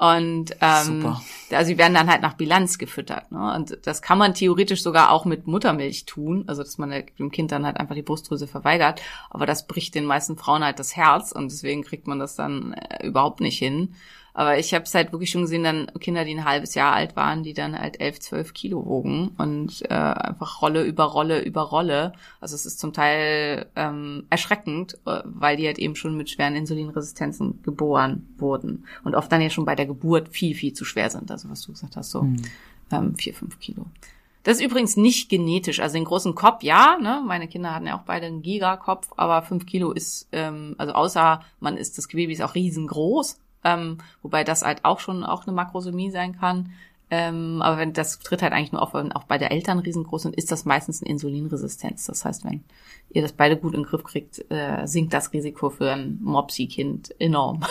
Und 0.00 0.56
ähm, 0.62 1.02
Super. 1.02 1.20
also 1.50 1.68
sie 1.68 1.76
werden 1.76 1.92
dann 1.92 2.08
halt 2.08 2.22
nach 2.22 2.32
Bilanz 2.32 2.78
gefüttert. 2.78 3.30
Ne? 3.30 3.54
Und 3.54 3.80
das 3.84 4.00
kann 4.00 4.16
man 4.16 4.32
theoretisch 4.32 4.82
sogar 4.82 5.10
auch 5.10 5.26
mit 5.26 5.46
Muttermilch 5.46 6.06
tun, 6.06 6.44
also 6.46 6.62
dass 6.62 6.78
man 6.78 7.04
dem 7.18 7.30
Kind 7.30 7.52
dann 7.52 7.66
halt 7.66 7.76
einfach 7.76 7.94
die 7.94 8.00
Brustdrüse 8.00 8.46
verweigert. 8.46 9.02
Aber 9.28 9.44
das 9.44 9.66
bricht 9.66 9.94
den 9.94 10.06
meisten 10.06 10.38
Frauen 10.38 10.64
halt 10.64 10.78
das 10.78 10.96
Herz 10.96 11.32
und 11.32 11.52
deswegen 11.52 11.82
kriegt 11.82 12.06
man 12.06 12.18
das 12.18 12.34
dann 12.34 12.72
äh, 12.72 13.06
überhaupt 13.06 13.42
nicht 13.42 13.58
hin. 13.58 13.94
Aber 14.40 14.58
ich 14.58 14.72
habe 14.72 14.86
es 14.86 14.94
halt 14.94 15.12
wirklich 15.12 15.28
schon 15.28 15.42
gesehen, 15.42 15.64
dann 15.64 15.92
Kinder, 16.00 16.24
die 16.24 16.34
ein 16.34 16.46
halbes 16.46 16.74
Jahr 16.74 16.94
alt 16.94 17.14
waren, 17.14 17.42
die 17.42 17.52
dann 17.52 17.78
halt 17.78 18.00
elf, 18.00 18.20
zwölf 18.20 18.54
Kilo 18.54 18.86
wogen 18.86 19.32
und 19.36 19.82
äh, 19.82 19.92
einfach 19.92 20.62
Rolle 20.62 20.82
über 20.82 21.04
Rolle 21.04 21.42
über 21.42 21.60
Rolle. 21.60 22.14
Also 22.40 22.54
es 22.54 22.64
ist 22.64 22.80
zum 22.80 22.94
Teil 22.94 23.66
ähm, 23.76 24.24
erschreckend, 24.30 24.94
äh, 25.04 25.20
weil 25.24 25.58
die 25.58 25.66
halt 25.66 25.78
eben 25.78 25.94
schon 25.94 26.16
mit 26.16 26.30
schweren 26.30 26.56
Insulinresistenzen 26.56 27.62
geboren 27.62 28.34
wurden 28.38 28.86
und 29.04 29.14
oft 29.14 29.30
dann 29.30 29.42
ja 29.42 29.50
schon 29.50 29.66
bei 29.66 29.74
der 29.74 29.84
Geburt 29.84 30.30
viel, 30.30 30.54
viel 30.54 30.72
zu 30.72 30.86
schwer 30.86 31.10
sind. 31.10 31.30
Also 31.30 31.50
was 31.50 31.60
du 31.60 31.72
gesagt 31.72 31.98
hast, 31.98 32.10
so 32.10 32.22
mhm. 32.22 32.40
ähm, 32.90 33.16
vier, 33.16 33.34
fünf 33.34 33.60
Kilo. 33.60 33.84
Das 34.44 34.56
ist 34.56 34.64
übrigens 34.64 34.96
nicht 34.96 35.28
genetisch. 35.28 35.80
Also 35.80 35.96
den 35.96 36.06
großen 36.06 36.34
Kopf, 36.34 36.62
ja, 36.62 36.96
ne? 36.98 37.22
Meine 37.26 37.46
Kinder 37.46 37.74
hatten 37.74 37.88
ja 37.88 37.98
auch 37.98 38.04
beide 38.04 38.24
einen 38.24 38.40
Gigakopf, 38.40 39.10
aber 39.18 39.42
fünf 39.42 39.66
Kilo 39.66 39.92
ist, 39.92 40.28
ähm, 40.32 40.76
also 40.78 40.94
außer 40.94 41.42
man 41.58 41.76
ist, 41.76 41.98
das 41.98 42.08
Gewebe 42.08 42.32
ist 42.32 42.40
auch 42.40 42.54
riesengroß, 42.54 43.38
ähm, 43.64 43.98
wobei 44.22 44.44
das 44.44 44.62
halt 44.62 44.84
auch 44.84 45.00
schon 45.00 45.24
auch 45.24 45.46
eine 45.46 45.54
Makrosomie 45.54 46.10
sein 46.10 46.38
kann. 46.38 46.72
Ähm, 47.12 47.60
aber 47.60 47.78
wenn 47.78 47.92
das 47.92 48.20
tritt 48.20 48.40
halt 48.40 48.52
eigentlich 48.52 48.70
nur 48.70 48.82
auf, 48.82 48.94
wenn 48.94 49.10
auch 49.10 49.24
bei 49.24 49.36
der 49.36 49.50
Eltern 49.50 49.80
riesengroß 49.80 50.22
sind, 50.22 50.36
ist 50.36 50.52
das 50.52 50.64
meistens 50.64 51.02
eine 51.02 51.10
Insulinresistenz. 51.10 52.06
Das 52.06 52.24
heißt, 52.24 52.44
wenn 52.44 52.62
ihr 53.10 53.22
das 53.22 53.32
beide 53.32 53.56
gut 53.56 53.74
in 53.74 53.82
den 53.82 53.86
Griff 53.86 54.04
kriegt, 54.04 54.44
äh, 54.50 54.86
sinkt 54.86 55.12
das 55.12 55.32
Risiko 55.32 55.70
für 55.70 55.90
ein 55.90 56.18
Mopsi-Kind 56.22 57.14
enorm. 57.20 57.64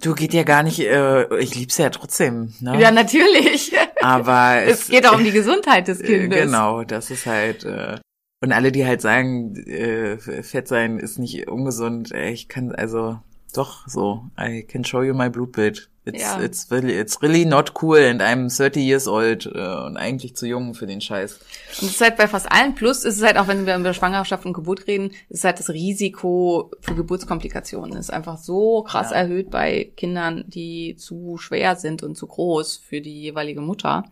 Du 0.00 0.14
geht 0.14 0.32
ja 0.32 0.42
gar 0.42 0.62
nicht, 0.62 0.80
äh, 0.80 1.38
ich 1.38 1.54
lieb's 1.54 1.76
ja 1.76 1.90
trotzdem. 1.90 2.54
Ne? 2.60 2.80
Ja, 2.80 2.90
natürlich. 2.90 3.72
Aber 4.00 4.62
es, 4.64 4.80
es 4.80 4.88
geht 4.88 5.06
auch 5.06 5.18
um 5.18 5.22
die 5.22 5.30
Gesundheit 5.32 5.86
des 5.86 6.02
Kindes. 6.02 6.46
Genau, 6.46 6.82
das 6.82 7.10
ist 7.10 7.26
halt. 7.26 7.62
Äh, 7.64 7.98
und 8.40 8.52
alle, 8.52 8.72
die 8.72 8.86
halt 8.86 9.02
sagen, 9.02 9.54
äh, 9.66 10.16
Fett 10.16 10.66
sein 10.66 10.98
ist 10.98 11.18
nicht 11.18 11.46
ungesund, 11.46 12.10
äh, 12.12 12.30
ich 12.30 12.48
kann 12.48 12.72
also 12.72 13.18
doch, 13.52 13.88
so. 13.88 14.24
I 14.38 14.62
can 14.62 14.84
show 14.84 15.02
you 15.02 15.14
my 15.14 15.28
Blutbild. 15.28 15.88
It's, 16.04 16.22
ja. 16.22 16.40
it's 16.40 16.70
really, 16.70 16.94
it's 16.94 17.22
really 17.22 17.44
not 17.44 17.74
cool 17.82 17.96
and 17.96 18.22
I'm 18.22 18.48
30 18.48 18.80
years 18.80 19.06
old 19.06 19.44
uh, 19.46 19.84
und 19.84 19.98
eigentlich 19.98 20.34
zu 20.36 20.46
jung 20.46 20.72
für 20.72 20.86
den 20.86 21.02
Scheiß. 21.02 21.38
Und 21.80 21.88
es 21.88 21.96
ist 21.96 22.00
halt 22.00 22.16
bei 22.16 22.26
fast 22.26 22.50
allen. 22.50 22.74
Plus 22.74 23.04
ist 23.04 23.18
es 23.18 23.22
halt 23.22 23.36
auch, 23.36 23.46
wenn 23.46 23.66
wir 23.66 23.76
über 23.76 23.92
Schwangerschaft 23.92 24.46
und 24.46 24.54
Geburt 24.54 24.86
reden, 24.86 25.12
ist 25.28 25.44
halt 25.44 25.58
das 25.58 25.68
Risiko 25.68 26.70
für 26.80 26.94
Geburtskomplikationen 26.94 27.98
ist 27.98 28.10
einfach 28.10 28.38
so 28.38 28.84
krass 28.84 29.10
ja. 29.10 29.16
erhöht 29.16 29.50
bei 29.50 29.92
Kindern, 29.96 30.44
die 30.46 30.96
zu 30.96 31.36
schwer 31.36 31.76
sind 31.76 32.02
und 32.02 32.16
zu 32.16 32.26
groß 32.26 32.78
für 32.78 33.02
die 33.02 33.20
jeweilige 33.20 33.60
Mutter. 33.60 34.04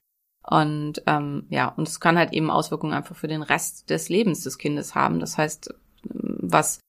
Und 0.42 1.02
ähm, 1.06 1.46
ja, 1.48 1.68
und 1.68 1.88
es 1.88 1.98
kann 1.98 2.18
halt 2.18 2.34
eben 2.34 2.50
Auswirkungen 2.50 2.92
einfach 2.92 3.16
für 3.16 3.26
den 3.26 3.42
Rest 3.42 3.88
des 3.88 4.10
Lebens 4.10 4.42
des 4.42 4.58
Kindes 4.58 4.94
haben. 4.94 5.18
Das 5.18 5.38
heißt, 5.38 5.74
was 6.02 6.80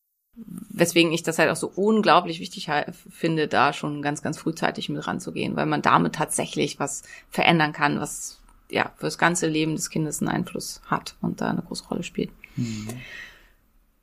weswegen 0.70 1.12
ich 1.12 1.24
das 1.24 1.40
halt 1.40 1.50
auch 1.50 1.56
so 1.56 1.72
unglaublich 1.76 2.40
wichtig 2.40 2.70
finde, 3.10 3.48
da 3.48 3.74
schon 3.74 4.02
ganz, 4.02 4.22
ganz 4.22 4.38
frühzeitig 4.38 4.90
mit 4.90 5.08
ranzugehen, 5.08 5.56
weil 5.56 5.66
man 5.66 5.82
damit 5.82 6.16
tatsächlich 6.16 6.80
was 6.80 7.04
verändern 7.30 7.74
kann, 7.74 8.00
was 8.00 8.40
ja 8.70 8.92
fürs 8.98 9.18
ganze 9.18 9.48
Leben 9.48 9.76
des 9.76 9.90
Kindes 9.90 10.22
einen 10.22 10.30
Einfluss 10.30 10.82
hat 10.86 11.16
und 11.22 11.42
da 11.42 11.50
eine 11.50 11.62
große 11.62 11.86
Rolle 11.86 12.04
spielt. 12.04 12.30
Mhm. 12.56 12.88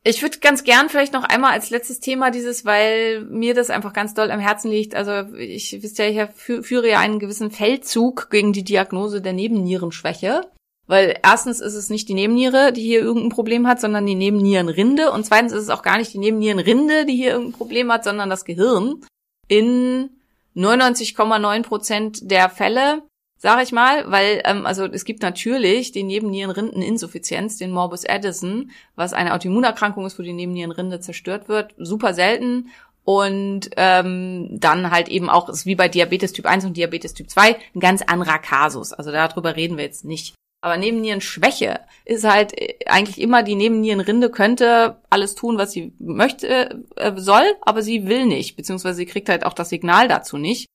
Ich 0.07 0.21
würde 0.21 0.39
ganz 0.39 0.65
gern 0.65 0.91
vielleicht 0.91 1.15
noch 1.15 1.25
einmal 1.25 1.53
als 1.53 1.71
letztes 1.71 1.99
Thema 1.99 2.31
dieses, 2.31 2.67
weil 2.67 3.23
mir 3.23 3.55
das 3.55 3.71
einfach 3.71 3.95
ganz 3.95 4.13
doll 4.13 4.31
am 4.31 4.41
Herzen 4.41 4.71
liegt. 4.71 4.95
Also 4.95 5.35
ich 5.35 5.83
wisst 5.83 5.99
ja, 5.99 6.07
ich 6.07 6.31
führe 6.35 6.91
ja 6.91 6.99
einen 6.99 7.19
gewissen 7.19 7.51
Feldzug 7.51 8.29
gegen 8.31 8.53
die 8.53 8.65
Diagnose 8.65 9.23
der 9.23 9.33
Nebennierenschwäche. 9.33 10.43
Weil 10.87 11.19
erstens 11.23 11.61
ist 11.61 11.75
es 11.75 11.89
nicht 11.89 12.09
die 12.09 12.15
Nebenniere, 12.15 12.73
die 12.73 12.83
hier 12.83 13.01
irgendein 13.01 13.31
Problem 13.31 13.67
hat, 13.67 13.81
sondern 13.81 14.05
die 14.05 14.15
Nebennierenrinde. 14.15 15.11
Und 15.11 15.25
zweitens 15.25 15.53
ist 15.53 15.63
es 15.63 15.71
auch 15.71 15.83
gar 15.83 15.97
nicht 15.97 16.13
die 16.13 16.19
Nebennierenrinde, 16.19 17.07
die 17.07 17.17
hier 17.17 17.33
irgendein 17.33 17.57
Problem 17.57 17.91
hat, 17.91 18.05
sondern 18.05 18.29
das 18.29 18.45
Gehirn. 18.45 19.03
In 19.49 20.11
99,9 20.57 21.63
Prozent 21.63 22.31
der 22.31 22.51
Fälle, 22.51 23.03
sage 23.39 23.63
ich 23.63 23.73
mal, 23.73 24.11
weil 24.11 24.43
ähm, 24.45 24.67
also 24.67 24.85
es 24.85 25.05
gibt 25.05 25.23
natürlich 25.23 25.93
die 25.93 26.03
Nebennierenrindeninsuffizienz, 26.03 27.57
den 27.57 27.71
Morbus 27.71 28.07
Addison, 28.07 28.71
was 28.95 29.15
eine 29.15 29.35
Autoimmunerkrankung 29.35 30.07
ist, 30.07 30.19
wo 30.19 30.23
die 30.23 30.33
Nebennierenrinde 30.33 31.01
zerstört 31.01 31.49
wird, 31.49 31.75
super 31.79 32.15
selten 32.15 32.71
und 33.05 33.71
ähm, 33.77 34.49
dann 34.51 34.91
halt 34.91 35.09
eben 35.09 35.29
auch, 35.29 35.49
ist 35.49 35.67
wie 35.67 35.75
bei 35.75 35.89
Diabetes 35.89 36.33
Typ 36.33 36.47
1 36.47 36.65
und 36.65 36.77
Diabetes 36.77 37.15
Typ 37.15 37.29
2, 37.29 37.57
ein 37.75 37.81
ganz 37.81 38.03
anderer 38.03 38.39
Kasus. 38.39 38.93
Also 38.93 39.13
darüber 39.13 39.57
reden 39.57 39.77
wir 39.77 39.85
jetzt 39.85 40.05
nicht. 40.05 40.35
Aber 40.65 40.79
Nebennierenschwäche 40.79 41.81
ist 42.07 42.25
halt 42.25 42.59
äh, 42.59 42.79
eigentlich 42.87 43.21
immer, 43.21 43.43
die 43.43 43.55
Nebennierenrinde 43.55 44.31
könnte 44.31 44.97
alles 45.11 45.35
tun, 45.35 45.59
was 45.59 45.73
sie 45.73 45.93
möchte, 45.99 46.83
äh, 46.97 47.13
soll, 47.17 47.45
aber 47.61 47.83
sie 47.83 48.07
will 48.07 48.25
nicht, 48.25 48.57
beziehungsweise 48.57 48.97
sie 48.97 49.05
kriegt 49.05 49.29
halt 49.29 49.45
auch 49.45 49.53
das 49.53 49.69
Signal 49.69 50.09
dazu 50.09 50.39
nicht. 50.39 50.67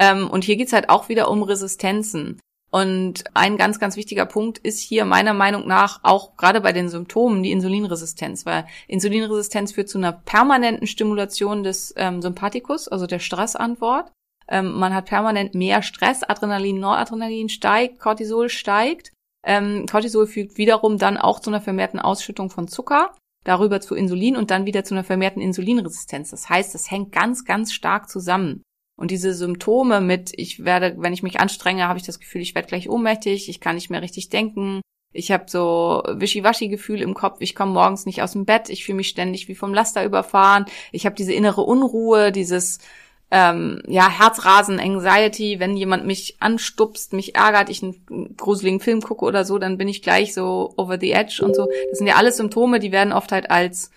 Ähm, 0.00 0.28
und 0.28 0.42
hier 0.42 0.56
geht's 0.56 0.72
halt 0.72 0.88
auch 0.88 1.08
wieder 1.08 1.30
um 1.30 1.44
Resistenzen. 1.44 2.40
Und 2.72 3.22
ein 3.34 3.56
ganz, 3.56 3.78
ganz 3.78 3.94
wichtiger 3.94 4.26
Punkt 4.26 4.58
ist 4.58 4.80
hier 4.80 5.04
meiner 5.04 5.32
Meinung 5.32 5.68
nach 5.68 6.00
auch 6.02 6.36
gerade 6.36 6.60
bei 6.60 6.72
den 6.72 6.88
Symptomen 6.88 7.44
die 7.44 7.52
Insulinresistenz, 7.52 8.46
weil 8.46 8.66
Insulinresistenz 8.88 9.70
führt 9.70 9.88
zu 9.88 9.98
einer 9.98 10.10
permanenten 10.10 10.88
Stimulation 10.88 11.62
des 11.62 11.94
ähm, 11.96 12.20
Sympathikus, 12.20 12.88
also 12.88 13.06
der 13.06 13.20
Stressantwort. 13.20 14.10
Ähm, 14.48 14.72
man 14.72 14.92
hat 14.92 15.04
permanent 15.04 15.54
mehr 15.54 15.82
Stress, 15.82 16.24
Adrenalin, 16.24 16.80
Noradrenalin 16.80 17.48
steigt, 17.48 18.00
Cortisol 18.00 18.48
steigt 18.48 19.12
ähm, 19.46 19.86
Cortisol 19.90 20.26
führt 20.26 20.58
wiederum 20.58 20.98
dann 20.98 21.16
auch 21.16 21.40
zu 21.40 21.50
einer 21.50 21.60
vermehrten 21.60 22.00
Ausschüttung 22.00 22.50
von 22.50 22.68
Zucker, 22.68 23.12
darüber 23.44 23.80
zu 23.80 23.94
Insulin 23.94 24.36
und 24.36 24.50
dann 24.50 24.66
wieder 24.66 24.84
zu 24.84 24.94
einer 24.94 25.04
vermehrten 25.04 25.40
Insulinresistenz. 25.40 26.30
Das 26.30 26.50
heißt, 26.50 26.74
das 26.74 26.90
hängt 26.90 27.12
ganz, 27.12 27.44
ganz 27.44 27.72
stark 27.72 28.10
zusammen. 28.10 28.62
Und 28.98 29.10
diese 29.10 29.34
Symptome 29.34 30.00
mit, 30.00 30.32
ich 30.36 30.64
werde, 30.64 30.96
wenn 30.98 31.12
ich 31.12 31.22
mich 31.22 31.38
anstrenge, 31.38 31.86
habe 31.86 31.98
ich 31.98 32.06
das 32.06 32.18
Gefühl, 32.18 32.40
ich 32.40 32.54
werde 32.54 32.68
gleich 32.68 32.88
ohnmächtig, 32.88 33.48
ich 33.48 33.60
kann 33.60 33.76
nicht 33.76 33.90
mehr 33.90 34.02
richtig 34.02 34.30
denken, 34.30 34.80
ich 35.12 35.30
habe 35.30 35.44
so 35.48 36.02
wischiwaschi-Gefühl 36.08 37.00
im 37.00 37.14
Kopf, 37.14 37.36
ich 37.40 37.54
komme 37.54 37.72
morgens 37.72 38.06
nicht 38.06 38.22
aus 38.22 38.32
dem 38.32 38.46
Bett, 38.46 38.68
ich 38.68 38.84
fühle 38.84 38.96
mich 38.96 39.08
ständig 39.08 39.48
wie 39.48 39.54
vom 39.54 39.72
Laster 39.72 40.04
überfahren, 40.04 40.66
ich 40.92 41.06
habe 41.06 41.14
diese 41.14 41.32
innere 41.32 41.62
Unruhe, 41.62 42.32
dieses 42.32 42.78
ähm, 43.30 43.82
ja, 43.88 44.08
Herzrasen, 44.08 44.78
Anxiety, 44.78 45.58
wenn 45.58 45.76
jemand 45.76 46.06
mich 46.06 46.36
anstupst, 46.40 47.12
mich 47.12 47.34
ärgert, 47.34 47.68
ich 47.68 47.82
einen 47.82 48.36
gruseligen 48.36 48.80
Film 48.80 49.00
gucke 49.02 49.24
oder 49.24 49.44
so, 49.44 49.58
dann 49.58 49.78
bin 49.78 49.88
ich 49.88 50.02
gleich 50.02 50.32
so 50.32 50.72
over 50.76 50.98
the 51.00 51.12
edge 51.12 51.40
und 51.44 51.56
so. 51.56 51.68
Das 51.90 51.98
sind 51.98 52.06
ja 52.06 52.14
alles 52.16 52.36
Symptome, 52.36 52.78
die 52.78 52.92
werden 52.92 53.12
oft 53.12 53.32
halt 53.32 53.50
als 53.50 53.90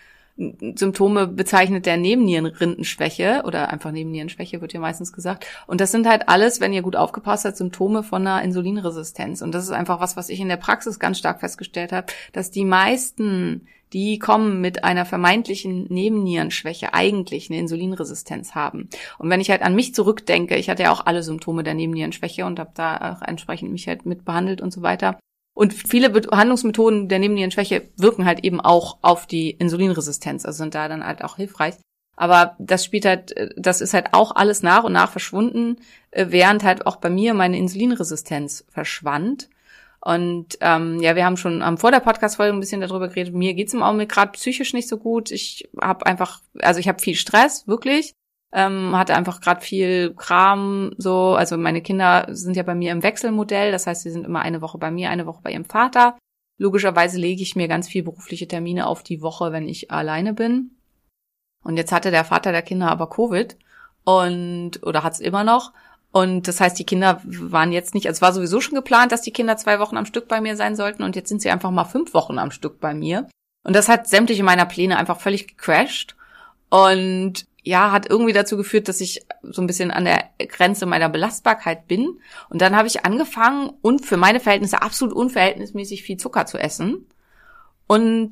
Symptome 0.76 1.28
bezeichnet 1.28 1.86
der 1.86 1.98
Nebennierenrindenschwäche 1.98 3.44
oder 3.46 3.70
einfach 3.72 3.92
Nebennierenschwäche 3.92 4.62
wird 4.62 4.72
ja 4.72 4.80
meistens 4.80 5.12
gesagt. 5.12 5.46
Und 5.68 5.82
das 5.82 5.92
sind 5.92 6.08
halt 6.08 6.30
alles, 6.30 6.62
wenn 6.62 6.72
ihr 6.72 6.82
gut 6.82 6.96
aufgepasst 6.96 7.44
habt, 7.44 7.58
Symptome 7.58 8.04
von 8.04 8.26
einer 8.26 8.42
Insulinresistenz. 8.42 9.42
Und 9.42 9.54
das 9.54 9.66
ist 9.66 9.72
einfach 9.72 10.00
was, 10.00 10.16
was 10.16 10.30
ich 10.30 10.40
in 10.40 10.48
der 10.48 10.58
Praxis 10.58 10.98
ganz 10.98 11.20
stark 11.20 11.42
festgestellt 11.42 11.92
habe, 11.92 12.08
dass 12.32 12.52
die 12.52 12.64
meisten, 12.64 13.68
die 13.94 14.20
kommen 14.20 14.62
mit 14.62 14.84
einer 14.84 15.06
vermeintlichen 15.06 15.86
Nebennierenschwäche, 15.90 16.94
eigentlich 16.94 17.50
eine 17.50 17.60
Insulinresistenz 17.60 18.56
haben. 18.56 18.90
Und 19.18 19.30
wenn 19.30 19.42
ich 19.42 19.50
halt 19.50 19.62
an 19.62 19.76
mich 19.76 19.96
zurückdenke, 19.96 20.56
ich 20.56 20.70
hatte 20.70 20.84
ja 20.84 20.92
auch 20.92 21.06
alle 21.06 21.24
Symptome 21.24 21.64
der 21.64 21.74
Nebennierenschwäche 21.74 22.46
und 22.46 22.60
habe 22.60 22.72
da 22.74 23.14
auch 23.14 23.22
entsprechend 23.22 23.72
mich 23.72 23.88
halt 23.88 24.06
mit 24.06 24.26
behandelt 24.26 24.62
und 24.62 24.72
so 24.72 24.82
weiter. 24.82 25.20
Und 25.56 25.74
viele 25.74 26.10
Behandlungsmethoden 26.10 27.10
der 27.10 27.20
Nebennierenschwäche 27.20 27.90
wirken 27.98 28.26
halt 28.26 28.44
eben 28.46 28.62
auch 28.62 29.00
auf 29.02 29.28
die 29.28 29.52
Insulinresistenz, 29.52 30.46
also 30.46 30.58
sind 30.58 30.76
da 30.76 30.88
dann 30.88 31.06
halt 31.06 31.24
auch 31.24 31.36
hilfreich. 31.36 31.76
Aber 32.16 32.56
das 32.60 32.84
spielt 32.84 33.06
halt, 33.06 33.34
das 33.56 33.80
ist 33.80 33.94
halt 33.94 34.14
auch 34.14 34.36
alles 34.36 34.62
nach 34.62 34.84
und 34.84 34.92
nach 34.92 35.10
verschwunden, 35.10 35.78
äh, 36.12 36.28
während 36.30 36.64
halt 36.64 36.86
auch 36.86 36.98
bei 36.98 37.10
mir 37.10 37.34
meine 37.34 37.58
Insulinresistenz 37.58 38.66
verschwand. 38.70 39.50
Und 40.02 40.58
ähm, 40.62 41.00
ja, 41.02 41.16
wir 41.16 41.26
haben 41.26 41.38
schon 41.38 41.62
am 41.62 41.78
vor 41.78 41.92
der 41.92 42.00
Podcast-Folge 42.00 42.54
ein 42.54 42.60
bisschen 42.60 42.82
darüber 42.82 43.10
geredet. 43.10 43.34
Mir 43.34 43.54
geht's 43.54 43.74
im 43.74 43.84
Augenblick 43.84 44.10
gerade 44.10 44.32
psychisch 44.32 44.74
nicht 44.74 44.88
so 44.88 44.98
gut. 44.98 45.32
Ich 45.32 45.70
habe 45.82 46.06
einfach, 46.06 46.42
also 46.60 46.80
ich 46.80 46.88
habe 46.88 47.00
viel 47.00 47.16
Stress, 47.16 47.68
wirklich 47.68 48.14
ähm, 48.52 48.96
hatte 48.96 49.16
einfach 49.16 49.42
gerade 49.42 49.62
viel 49.62 50.14
Kram 50.16 50.92
so. 50.98 51.36
Also 51.36 51.58
meine 51.58 51.82
Kinder 51.82 52.28
sind 52.30 52.56
ja 52.56 52.64
bei 52.64 52.76
mir 52.76 52.92
im 52.92 53.04
Wechselmodell, 53.04 53.72
das 53.72 53.88
heißt, 53.88 54.02
sie 54.02 54.12
sind 54.12 54.26
immer 54.26 54.42
eine 54.42 54.62
Woche 54.62 54.78
bei 54.78 54.92
mir, 54.92 55.10
eine 55.10 55.26
Woche 55.26 55.42
bei 55.44 55.52
ihrem 55.52 55.66
Vater. 55.66 56.18
Logischerweise 56.58 57.18
lege 57.20 57.42
ich 57.42 57.56
mir 57.56 57.68
ganz 57.68 57.88
viel 57.88 58.04
berufliche 58.04 58.48
Termine 58.48 58.88
auf 58.88 59.04
die 59.04 59.22
Woche, 59.22 59.52
wenn 59.52 59.68
ich 59.68 59.92
alleine 59.92 60.34
bin. 60.34 60.72
Und 61.64 61.78
jetzt 61.78 61.92
hatte 61.92 62.12
der 62.12 62.26
Vater 62.26 62.52
der 62.52 62.62
Kinder 62.62 62.90
aber 62.90 63.10
Covid 63.10 63.58
und 64.04 64.84
oder 64.84 65.04
hat's 65.04 65.20
immer 65.20 65.44
noch. 65.44 65.74
Und 66.12 66.48
das 66.48 66.60
heißt, 66.60 66.78
die 66.80 66.86
Kinder 66.86 67.22
waren 67.24 67.72
jetzt 67.72 67.94
nicht, 67.94 68.08
also 68.08 68.18
es 68.18 68.22
war 68.22 68.34
sowieso 68.34 68.62
schon 68.62 68.76
geplant, 68.76 69.12
dass 69.12 69.22
die 69.22 69.32
Kinder 69.32 69.58
zwei 69.58 69.80
Wochen 69.80 69.98
am 69.98 70.06
Stück 70.06 70.28
bei 70.28 70.42
mir 70.42 70.56
sein 70.56 70.76
sollten 70.76 71.04
und 71.04 71.16
jetzt 71.16 71.30
sind 71.30 71.42
sie 71.42 71.52
einfach 71.52 71.70
mal 71.70 71.86
fünf 71.86 72.14
Wochen 72.14 72.40
am 72.40 72.52
Stück 72.52 72.80
bei 72.80 72.94
mir. 72.94 73.28
Und 73.64 73.76
das 73.76 73.90
hat 73.90 74.08
sämtliche 74.08 74.44
meiner 74.44 74.66
Pläne 74.66 74.98
einfach 74.98 75.20
völlig 75.20 75.48
gecrashed. 75.48 76.16
Und 76.70 77.46
ja, 77.64 77.92
hat 77.92 78.10
irgendwie 78.10 78.34
dazu 78.34 78.58
geführt, 78.58 78.88
dass 78.88 79.02
ich 79.02 79.26
so 79.44 79.62
ein 79.62 79.68
bisschen 79.68 79.92
an 79.92 80.06
der 80.06 80.30
Grenze 80.48 80.86
meiner 80.86 81.10
Belastbarkeit 81.10 81.88
bin. 81.88 82.20
Und 82.50 82.62
dann 82.62 82.76
habe 82.76 82.88
ich 82.88 83.06
angefangen 83.06 83.72
und 83.82 84.06
für 84.06 84.18
meine 84.18 84.40
Verhältnisse 84.40 84.82
absolut 84.82 85.14
unverhältnismäßig 85.14 86.04
viel 86.04 86.18
Zucker 86.18 86.46
zu 86.46 86.58
essen. 86.58 87.06
Und 87.86 88.32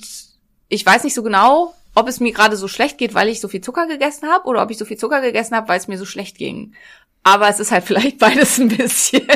ich 0.70 0.86
weiß 0.86 1.04
nicht 1.04 1.14
so 1.14 1.24
genau, 1.24 1.74
ob 1.94 2.08
es 2.08 2.20
mir 2.20 2.32
gerade 2.32 2.56
so 2.56 2.68
schlecht 2.68 2.98
geht, 2.98 3.16
weil 3.16 3.28
ich 3.28 3.42
so 3.42 3.48
viel 3.48 3.62
Zucker 3.62 3.88
gegessen 3.88 4.30
habe 4.30 4.46
oder 4.46 4.62
ob 4.62 4.72
ich 4.72 4.78
so 4.78 4.86
viel 4.86 4.98
Zucker 4.98 5.22
gegessen 5.22 5.56
habe, 5.56 5.68
weil 5.68 5.80
es 5.80 5.88
mir 5.88 5.98
so 5.98 6.06
schlecht 6.06 6.38
ging. 6.38 6.74
Aber 7.24 7.50
es 7.50 7.60
ist 7.60 7.72
halt 7.72 7.84
vielleicht 7.84 8.20
beides 8.20 8.58
ein 8.58 8.70
bisschen. 8.70 9.28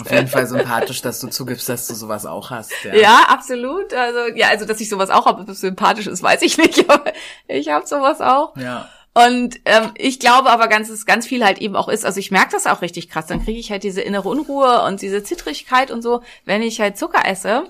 Auf 0.00 0.10
jeden 0.10 0.28
Fall 0.28 0.46
sympathisch, 0.46 1.00
dass 1.00 1.20
du 1.20 1.28
zugibst, 1.28 1.68
dass 1.68 1.86
du 1.86 1.94
sowas 1.94 2.26
auch 2.26 2.50
hast. 2.50 2.72
Ja, 2.84 2.94
ja 2.94 3.18
absolut. 3.28 3.94
Also 3.94 4.34
ja, 4.34 4.48
also 4.48 4.66
dass 4.66 4.80
ich 4.80 4.88
sowas 4.88 5.08
auch 5.08 5.24
habe, 5.26 5.42
ob 5.42 5.48
es 5.48 5.60
sympathisch 5.60 6.06
ist, 6.06 6.22
weiß 6.22 6.42
ich 6.42 6.58
nicht, 6.58 6.90
aber 6.90 7.12
ich 7.46 7.68
habe 7.70 7.86
sowas 7.86 8.20
auch. 8.20 8.54
Ja. 8.56 8.88
Und 9.14 9.60
ähm, 9.64 9.90
ich 9.96 10.20
glaube 10.20 10.50
aber 10.50 10.68
ganz, 10.68 10.88
dass 10.88 11.06
ganz 11.06 11.26
viel 11.26 11.44
halt 11.44 11.58
eben 11.58 11.74
auch 11.74 11.88
ist, 11.88 12.04
also 12.04 12.20
ich 12.20 12.30
merke 12.30 12.52
das 12.52 12.66
auch 12.66 12.82
richtig 12.82 13.08
krass, 13.08 13.26
dann 13.26 13.42
kriege 13.42 13.58
ich 13.58 13.70
halt 13.70 13.82
diese 13.82 14.00
innere 14.00 14.28
Unruhe 14.28 14.82
und 14.82 15.02
diese 15.02 15.24
Zittrigkeit 15.24 15.90
und 15.90 16.02
so, 16.02 16.22
wenn 16.44 16.62
ich 16.62 16.80
halt 16.80 16.98
Zucker 16.98 17.26
esse. 17.26 17.64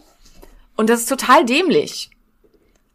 Und 0.76 0.90
das 0.90 1.00
ist 1.00 1.08
total 1.08 1.44
dämlich. 1.44 2.10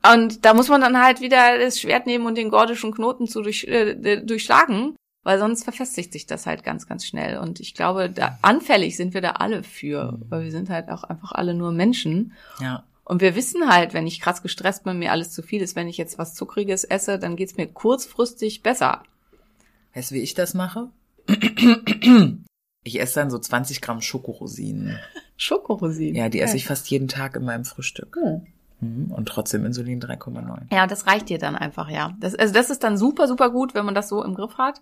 Und 0.05 0.45
da 0.45 0.53
muss 0.53 0.67
man 0.67 0.81
dann 0.81 1.01
halt 1.01 1.21
wieder 1.21 1.57
das 1.57 1.79
Schwert 1.79 2.05
nehmen 2.05 2.25
und 2.25 2.37
den 2.37 2.49
gordischen 2.49 2.93
Knoten 2.93 3.27
zu 3.27 3.41
durch, 3.41 3.63
äh, 3.63 4.21
durchschlagen, 4.21 4.95
weil 5.23 5.39
sonst 5.39 5.63
verfestigt 5.63 6.11
sich 6.13 6.25
das 6.25 6.45
halt 6.45 6.63
ganz, 6.63 6.87
ganz 6.87 7.05
schnell. 7.05 7.37
Und 7.37 7.59
ich 7.59 7.73
glaube, 7.73 8.09
da 8.09 8.37
anfällig 8.41 8.97
sind 8.97 9.13
wir 9.13 9.21
da 9.21 9.31
alle 9.31 9.63
für, 9.63 10.19
weil 10.29 10.43
wir 10.43 10.51
sind 10.51 10.69
halt 10.69 10.89
auch 10.89 11.03
einfach 11.03 11.31
alle 11.31 11.53
nur 11.53 11.71
Menschen. 11.71 12.33
Ja. 12.59 12.83
Und 13.05 13.21
wir 13.21 13.35
wissen 13.35 13.69
halt, 13.69 13.93
wenn 13.93 14.07
ich 14.07 14.21
krass 14.21 14.41
gestresst 14.41 14.83
bin, 14.83 14.99
mir 14.99 15.11
alles 15.11 15.31
zu 15.31 15.41
viel 15.41 15.61
ist, 15.61 15.75
wenn 15.75 15.87
ich 15.87 15.97
jetzt 15.97 16.17
was 16.17 16.35
Zuckriges 16.35 16.83
esse, 16.83 17.19
dann 17.19 17.35
geht's 17.35 17.57
mir 17.57 17.67
kurzfristig 17.67 18.63
besser. 18.63 19.03
Weißt 19.93 20.11
du, 20.11 20.15
wie 20.15 20.21
ich 20.21 20.33
das 20.33 20.53
mache? 20.53 20.89
Ich 22.83 22.99
esse 22.99 23.19
dann 23.19 23.29
so 23.29 23.39
20 23.39 23.81
Gramm 23.81 24.01
Schokorosinen. 24.01 24.99
Schokorosinen? 25.37 26.15
Ja, 26.15 26.29
die 26.29 26.41
esse 26.41 26.57
ich 26.57 26.65
fast 26.65 26.89
jeden 26.89 27.07
Tag 27.07 27.35
in 27.35 27.45
meinem 27.45 27.65
Frühstück. 27.65 28.17
Mhm. 28.79 29.11
Und 29.11 29.27
trotzdem 29.27 29.65
Insulin 29.65 30.01
3,9. 30.01 30.73
Ja, 30.73 30.87
das 30.87 31.07
reicht 31.07 31.29
dir 31.29 31.37
dann 31.37 31.55
einfach, 31.55 31.89
ja. 31.89 32.13
Das, 32.19 32.35
also 32.35 32.53
das 32.53 32.69
ist 32.69 32.83
dann 32.83 32.97
super, 32.97 33.27
super 33.27 33.49
gut, 33.51 33.73
wenn 33.73 33.85
man 33.85 33.95
das 33.95 34.09
so 34.09 34.23
im 34.23 34.33
Griff 34.33 34.57
hat. 34.57 34.81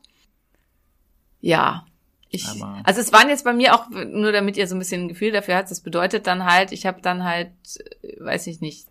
Ja. 1.41 1.85
Ich, 2.29 2.47
Aber- 2.47 2.79
also 2.85 3.01
es 3.01 3.11
waren 3.11 3.27
jetzt 3.27 3.43
bei 3.43 3.51
mir 3.53 3.75
auch, 3.75 3.89
nur 3.89 4.31
damit 4.31 4.55
ihr 4.55 4.65
so 4.67 4.75
ein 4.75 4.79
bisschen 4.79 5.01
ein 5.03 5.07
Gefühl 5.09 5.31
dafür 5.31 5.57
habt, 5.57 5.69
das 5.69 5.81
bedeutet 5.81 6.27
dann 6.27 6.45
halt, 6.45 6.71
ich 6.71 6.85
habe 6.85 7.01
dann 7.01 7.25
halt, 7.25 7.51
äh, 8.03 8.23
weiß 8.23 8.47
ich 8.47 8.61
nicht, 8.61 8.87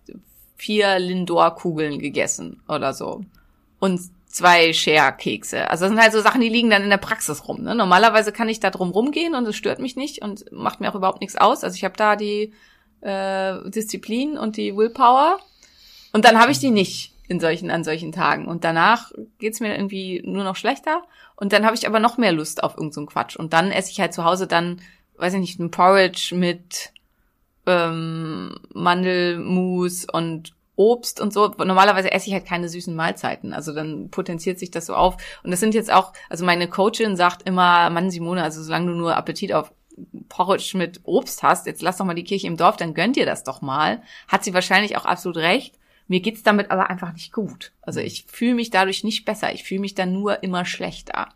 vier 0.57 0.99
Lindor-Kugeln 0.99 1.99
gegessen 2.01 2.63
oder 2.69 2.93
so. 2.93 3.25
Und 3.79 3.99
zwei 4.27 4.75
Share-Kekse. 4.75 5.71
Also 5.71 5.85
das 5.85 5.91
sind 5.93 6.01
halt 6.03 6.13
so 6.13 6.21
Sachen, 6.21 6.43
die 6.43 6.51
liegen 6.51 6.69
dann 6.69 6.83
in 6.83 6.91
der 6.91 6.99
Praxis 6.99 7.49
rum. 7.49 7.63
Ne? 7.63 7.75
Normalerweise 7.75 8.31
kann 8.31 8.49
ich 8.51 8.61
da 8.61 8.71
drum 8.71 8.91
rumgehen 8.91 9.35
und 9.35 9.47
es 9.47 9.57
stört 9.57 9.79
mich 9.79 9.97
nicht 9.97 10.23
und 10.23 10.45
macht 10.53 10.81
mir 10.81 10.91
auch 10.91 10.95
überhaupt 10.95 11.21
nichts 11.23 11.37
aus. 11.37 11.65
Also 11.65 11.77
ich 11.77 11.85
habe 11.85 11.97
da 11.97 12.15
die 12.17 12.53
äh, 13.01 13.71
Disziplin 13.71 14.37
und 14.37 14.59
die 14.59 14.77
Willpower. 14.77 15.39
Und 16.13 16.25
dann 16.27 16.39
habe 16.39 16.53
ich 16.53 16.59
die 16.59 16.71
nicht 16.71 17.15
in 17.27 17.41
solchen, 17.41 17.71
an 17.71 17.85
solchen 17.85 18.13
Tagen. 18.13 18.47
Und 18.47 18.65
danach 18.65 19.13
geht's 19.39 19.61
mir 19.61 19.75
irgendwie 19.75 20.23
nur 20.25 20.45
noch 20.45 20.57
schlechter. 20.57 21.03
Und 21.41 21.53
dann 21.53 21.65
habe 21.65 21.75
ich 21.75 21.87
aber 21.87 21.99
noch 21.99 22.19
mehr 22.19 22.33
Lust 22.33 22.63
auf 22.63 22.73
irgendeinen 22.73 23.07
so 23.07 23.13
Quatsch. 23.13 23.35
Und 23.35 23.53
dann 23.55 23.73
esse 23.73 23.91
ich 23.91 24.01
halt 24.01 24.13
zu 24.13 24.25
Hause 24.25 24.47
dann, 24.47 24.81
weiß 25.17 25.35
ich 25.35 25.41
nicht, 25.41 25.59
ein 25.59 25.71
Porridge 25.71 26.35
mit 26.35 26.93
ähm, 27.67 28.55
Mandelmus 28.75 30.05
und 30.05 30.53
Obst 30.77 31.21
und 31.21 31.33
so. 31.33 31.49
Normalerweise 31.49 32.13
esse 32.13 32.29
ich 32.29 32.35
halt 32.35 32.47
keine 32.47 32.69
süßen 32.69 32.95
Mahlzeiten. 32.95 33.55
Also 33.55 33.73
dann 33.73 34.11
potenziert 34.11 34.59
sich 34.59 34.71
das 34.71 34.87
so 34.87 34.95
auf. 34.95 35.17
Und 35.43 35.51
das 35.51 35.61
sind 35.61 35.75
jetzt 35.75 35.91
auch, 35.91 36.13
also 36.29 36.45
meine 36.45 36.69
Coachin 36.69 37.17
sagt 37.17 37.49
immer, 37.49 37.89
Mann, 37.89 38.11
Simone, 38.11 38.43
also 38.43 38.63
solange 38.63 38.93
du 38.93 38.99
nur 38.99 39.17
Appetit 39.17 39.53
auf 39.55 39.73
Porridge 40.29 40.77
mit 40.77 41.01
Obst 41.05 41.43
hast, 41.43 41.67
jetzt 41.67 41.83
lass 41.83 41.97
doch 41.97 42.05
mal 42.05 42.15
die 42.15 42.25
Kirche 42.25 42.47
im 42.47 42.57
Dorf, 42.57 42.77
dann 42.77 42.95
gönnt 42.95 43.17
dir 43.17 43.27
das 43.27 43.45
doch 43.45 43.63
mal. 43.63 44.03
Hat 44.29 44.45
sie 44.45 44.55
wahrscheinlich 44.55 44.97
auch 44.97 45.07
absolut 45.07 45.39
recht. 45.39 45.75
Mir 46.11 46.19
geht's 46.19 46.43
damit 46.43 46.73
aber 46.73 46.91
einfach 46.91 47.13
nicht 47.13 47.33
gut. 47.33 47.71
Also 47.83 48.01
ich 48.01 48.25
fühle 48.27 48.55
mich 48.55 48.71
dadurch 48.71 49.05
nicht 49.05 49.25
besser. 49.25 49.53
Ich 49.53 49.63
fühle 49.63 49.83
mich 49.83 49.95
dann 49.95 50.13
nur 50.13 50.43
immer 50.43 50.65
schlechter. 50.65 51.29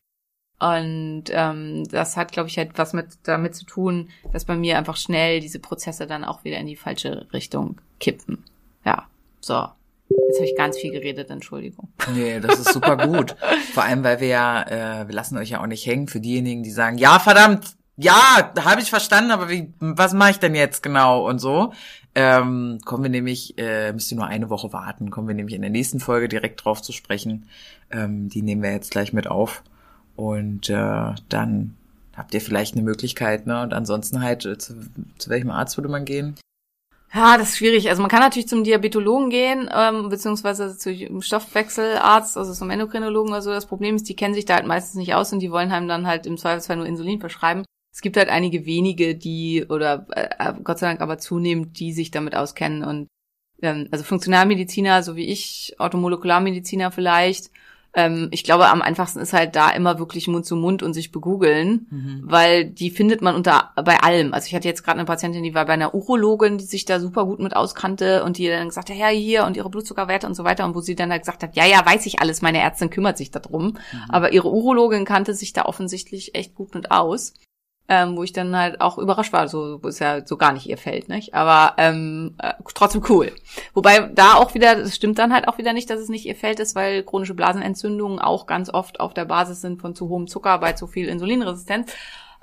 Und 0.59 1.27
ähm, 1.29 1.85
das 1.89 2.16
hat, 2.16 2.33
glaube 2.33 2.49
ich, 2.49 2.59
halt 2.59 2.72
was 2.75 2.93
mit 2.93 3.07
damit 3.22 3.55
zu 3.55 3.66
tun, 3.66 4.11
dass 4.33 4.45
bei 4.45 4.57
mir 4.57 4.77
einfach 4.77 4.97
schnell 4.97 5.39
diese 5.39 5.61
Prozesse 5.61 6.09
dann 6.09 6.25
auch 6.25 6.43
wieder 6.43 6.59
in 6.59 6.66
die 6.66 6.75
falsche 6.75 7.29
Richtung 7.33 7.81
kippen. 8.01 8.43
Ja, 8.85 9.07
so. 9.41 9.68
Jetzt 10.09 10.39
habe 10.39 10.47
ich 10.47 10.57
ganz 10.57 10.77
viel 10.77 10.91
geredet, 10.91 11.31
Entschuldigung. 11.31 11.93
Nee, 12.12 12.41
das 12.41 12.59
ist 12.59 12.72
super 12.72 12.97
gut. 12.97 13.37
Vor 13.75 13.85
allem, 13.85 14.03
weil 14.03 14.18
wir 14.18 14.27
ja, 14.27 14.62
äh, 15.03 15.07
wir 15.07 15.14
lassen 15.14 15.39
euch 15.39 15.51
ja 15.51 15.62
auch 15.62 15.68
nicht 15.68 15.87
hängen 15.87 16.09
für 16.09 16.20
diejenigen, 16.20 16.64
die 16.64 16.72
sagen, 16.72 16.99
ja, 16.99 17.20
verdammt, 17.20 17.77
ja, 17.97 18.53
habe 18.59 18.81
ich 18.81 18.91
verstanden, 18.91 19.31
aber 19.31 19.49
wie, 19.49 19.72
was 19.79 20.14
mache 20.14 20.33
ich 20.33 20.39
denn 20.41 20.57
jetzt 20.57 20.83
genau 20.83 21.29
und 21.29 21.39
so. 21.39 21.72
Ähm, 22.17 22.79
kommen 22.85 23.03
wir 23.03 23.11
nämlich, 23.11 23.59
äh, 23.59 23.93
müsst 23.93 24.12
ihr 24.12 24.17
nur 24.17 24.27
eine 24.27 24.49
Woche 24.49 24.73
warten, 24.73 25.11
kommen 25.11 25.27
wir 25.27 25.35
nämlich 25.35 25.57
in 25.57 25.62
der 25.62 25.71
nächsten 25.71 25.99
Folge 25.99 26.29
direkt 26.29 26.65
drauf 26.65 26.81
zu 26.81 26.93
sprechen. 26.93 27.47
Ähm, 27.91 28.29
die 28.29 28.43
nehmen 28.43 28.62
wir 28.62 28.73
jetzt 28.73 28.93
gleich 28.93 29.12
mit 29.12 29.27
auf. 29.27 29.62
Und 30.15 30.71
äh, 30.71 31.12
dann 31.29 31.75
habt 32.17 32.35
ihr 32.35 32.41
vielleicht 32.41 32.75
eine 32.75 32.85
Möglichkeit, 32.85 33.47
ne? 33.47 33.62
Und 33.62 33.75
ansonsten 33.75 34.23
halt, 34.23 34.47
äh, 34.47 34.59
zu, 34.59 34.75
zu 35.19 35.31
welchem 35.31 35.51
Arzt 35.51 35.77
würde 35.77 35.89
man 35.89 36.05
gehen? 36.05 36.37
Ja, 37.12 37.37
das 37.39 37.51
ist 37.51 37.59
schwierig. 37.59 37.89
Also 37.89 38.03
man 38.03 38.11
kann 38.11 38.21
natürlich 38.21 38.49
zum 38.49 38.65
Diabetologen 38.65 39.31
gehen, 39.31 39.71
ähm, 39.73 40.09
beziehungsweise 40.09 40.77
zu 40.77 40.91
einem 40.91 41.23
Stoffwechselarzt, 41.23 42.37
also 42.37 42.53
zum 42.53 42.71
Endokrinologen 42.71 43.31
oder 43.31 43.43
so. 43.43 43.51
Das 43.51 43.67
Problem 43.67 43.95
ist, 43.97 44.09
die 44.09 44.17
kennen 44.17 44.35
sich 44.35 44.45
da 44.45 44.55
halt 44.55 44.67
meistens 44.67 44.97
nicht 44.97 45.15
aus 45.15 45.33
und 45.33 45.39
die 45.41 45.51
wollen 45.51 45.71
einem 45.71 45.87
dann 45.89 46.07
halt 46.07 46.27
im 46.27 46.37
Zweifelsfall 46.37 46.77
nur 46.77 46.87
Insulin 46.87 47.21
verschreiben. 47.21 47.65
Es 47.95 48.01
gibt 48.01 48.16
halt 48.16 48.28
einige 48.28 48.66
wenige, 48.66 49.14
die, 49.14 49.64
oder 49.68 50.07
äh, 50.11 50.53
Gott 50.64 50.80
sei 50.80 50.88
Dank 50.88 51.01
aber 51.01 51.18
zunehmend, 51.18 51.78
die 51.78 51.92
sich 51.92 52.11
damit 52.11 52.34
auskennen 52.34 52.82
und 52.82 53.07
ähm, 53.62 53.86
also 53.92 54.05
Funktionalmediziner, 54.05 55.05
so 55.05 55.14
wie 55.14 55.26
ich, 55.26 55.76
Automolekularmediziner 55.78 56.90
vielleicht, 56.90 57.53
ähm, 57.95 58.28
ich 58.32 58.42
glaube, 58.42 58.68
am 58.68 58.82
einfachsten 58.82 59.20
ist 59.20 59.32
halt 59.32 59.55
da 59.55 59.70
immer 59.70 60.01
wirklich 60.01 60.26
Mund 60.26 60.45
zu 60.45 60.57
Mund 60.57 60.82
und 60.82 60.92
sich 60.95 61.12
begoogeln, 61.12 61.86
mhm. 61.90 62.22
weil 62.24 62.64
die 62.64 62.90
findet 62.90 63.22
man 63.22 63.36
unter 63.36 63.70
bei 63.76 64.01
allem. 64.01 64.34
Also 64.34 64.49
ich 64.49 64.55
hatte 64.55 64.66
jetzt 64.66 64.82
gerade 64.82 64.99
eine 64.99 65.07
Patientin, 65.07 65.45
die 65.45 65.55
war 65.55 65.66
bei 65.66 65.74
einer 65.74 65.95
Urologin, 65.95 66.59
die 66.59 66.64
sich 66.64 66.84
da 66.84 66.99
super 66.99 67.24
gut 67.24 67.38
mit 67.38 67.55
auskannte 67.55 68.24
und 68.24 68.38
die 68.38 68.49
dann 68.49 68.68
gesagt 68.68 68.90
hat, 68.90 68.97
ja, 68.97 69.07
hier 69.07 69.45
und 69.45 69.57
ihre 69.57 69.70
Blutzuckerwerte 69.70 70.26
und 70.26 70.34
so 70.34 70.42
weiter 70.42 70.64
und 70.64 70.74
wo 70.74 70.80
sie 70.80 70.97
dann 70.97 71.12
halt 71.12 71.22
gesagt 71.22 71.45
hat, 71.45 71.55
ja, 71.55 71.64
ja, 71.64 71.86
weiß 71.86 72.05
ich 72.07 72.20
alles, 72.20 72.42
meine 72.42 72.59
Ärztin 72.59 72.90
kümmert 72.90 73.16
sich 73.16 73.30
darum. 73.30 73.66
Mhm. 73.66 73.78
Aber 74.09 74.32
ihre 74.32 74.51
Urologin 74.51 75.05
kannte 75.05 75.32
sich 75.32 75.53
da 75.53 75.64
offensichtlich 75.64 76.34
echt 76.34 76.57
gut 76.57 76.74
mit 76.74 76.90
aus 76.90 77.34
ähm, 77.89 78.16
wo 78.16 78.22
ich 78.22 78.32
dann 78.32 78.57
halt 78.57 78.80
auch 78.80 78.97
überrascht 78.97 79.32
war, 79.32 79.47
so 79.49 79.78
wo 79.82 79.89
es 79.89 79.99
ja 79.99 80.26
so 80.26 80.37
gar 80.37 80.53
nicht 80.53 80.66
ihr 80.66 80.78
fällt, 80.78 81.09
nicht? 81.09 81.35
Aber 81.35 81.74
ähm, 81.76 82.35
äh, 82.39 82.55
trotzdem 82.74 83.03
cool. 83.09 83.32
Wobei 83.74 84.01
da 84.14 84.35
auch 84.35 84.55
wieder, 84.55 84.76
das 84.76 84.95
stimmt 84.95 85.18
dann 85.18 85.35
halt 85.35 85.49
auch 85.49 85.59
wieder 85.59 85.74
nicht, 85.74 85.91
dass 85.91 86.01
es 86.01 86.09
nicht 86.09 86.24
ihr 86.24 86.35
fällt 86.35 86.61
ist, 86.61 86.74
weil 86.74 87.03
chronische 87.03 87.35
Blasenentzündungen 87.35 88.18
auch 88.20 88.47
ganz 88.47 88.72
oft 88.72 89.01
auf 89.01 89.12
der 89.12 89.26
Basis 89.26 89.61
sind 89.61 89.80
von 89.82 89.95
zu 89.95 90.09
hohem 90.09 90.28
Zucker 90.28 90.59
bei 90.59 90.72
zu 90.72 90.87
viel 90.87 91.09
Insulinresistenz. 91.09 91.93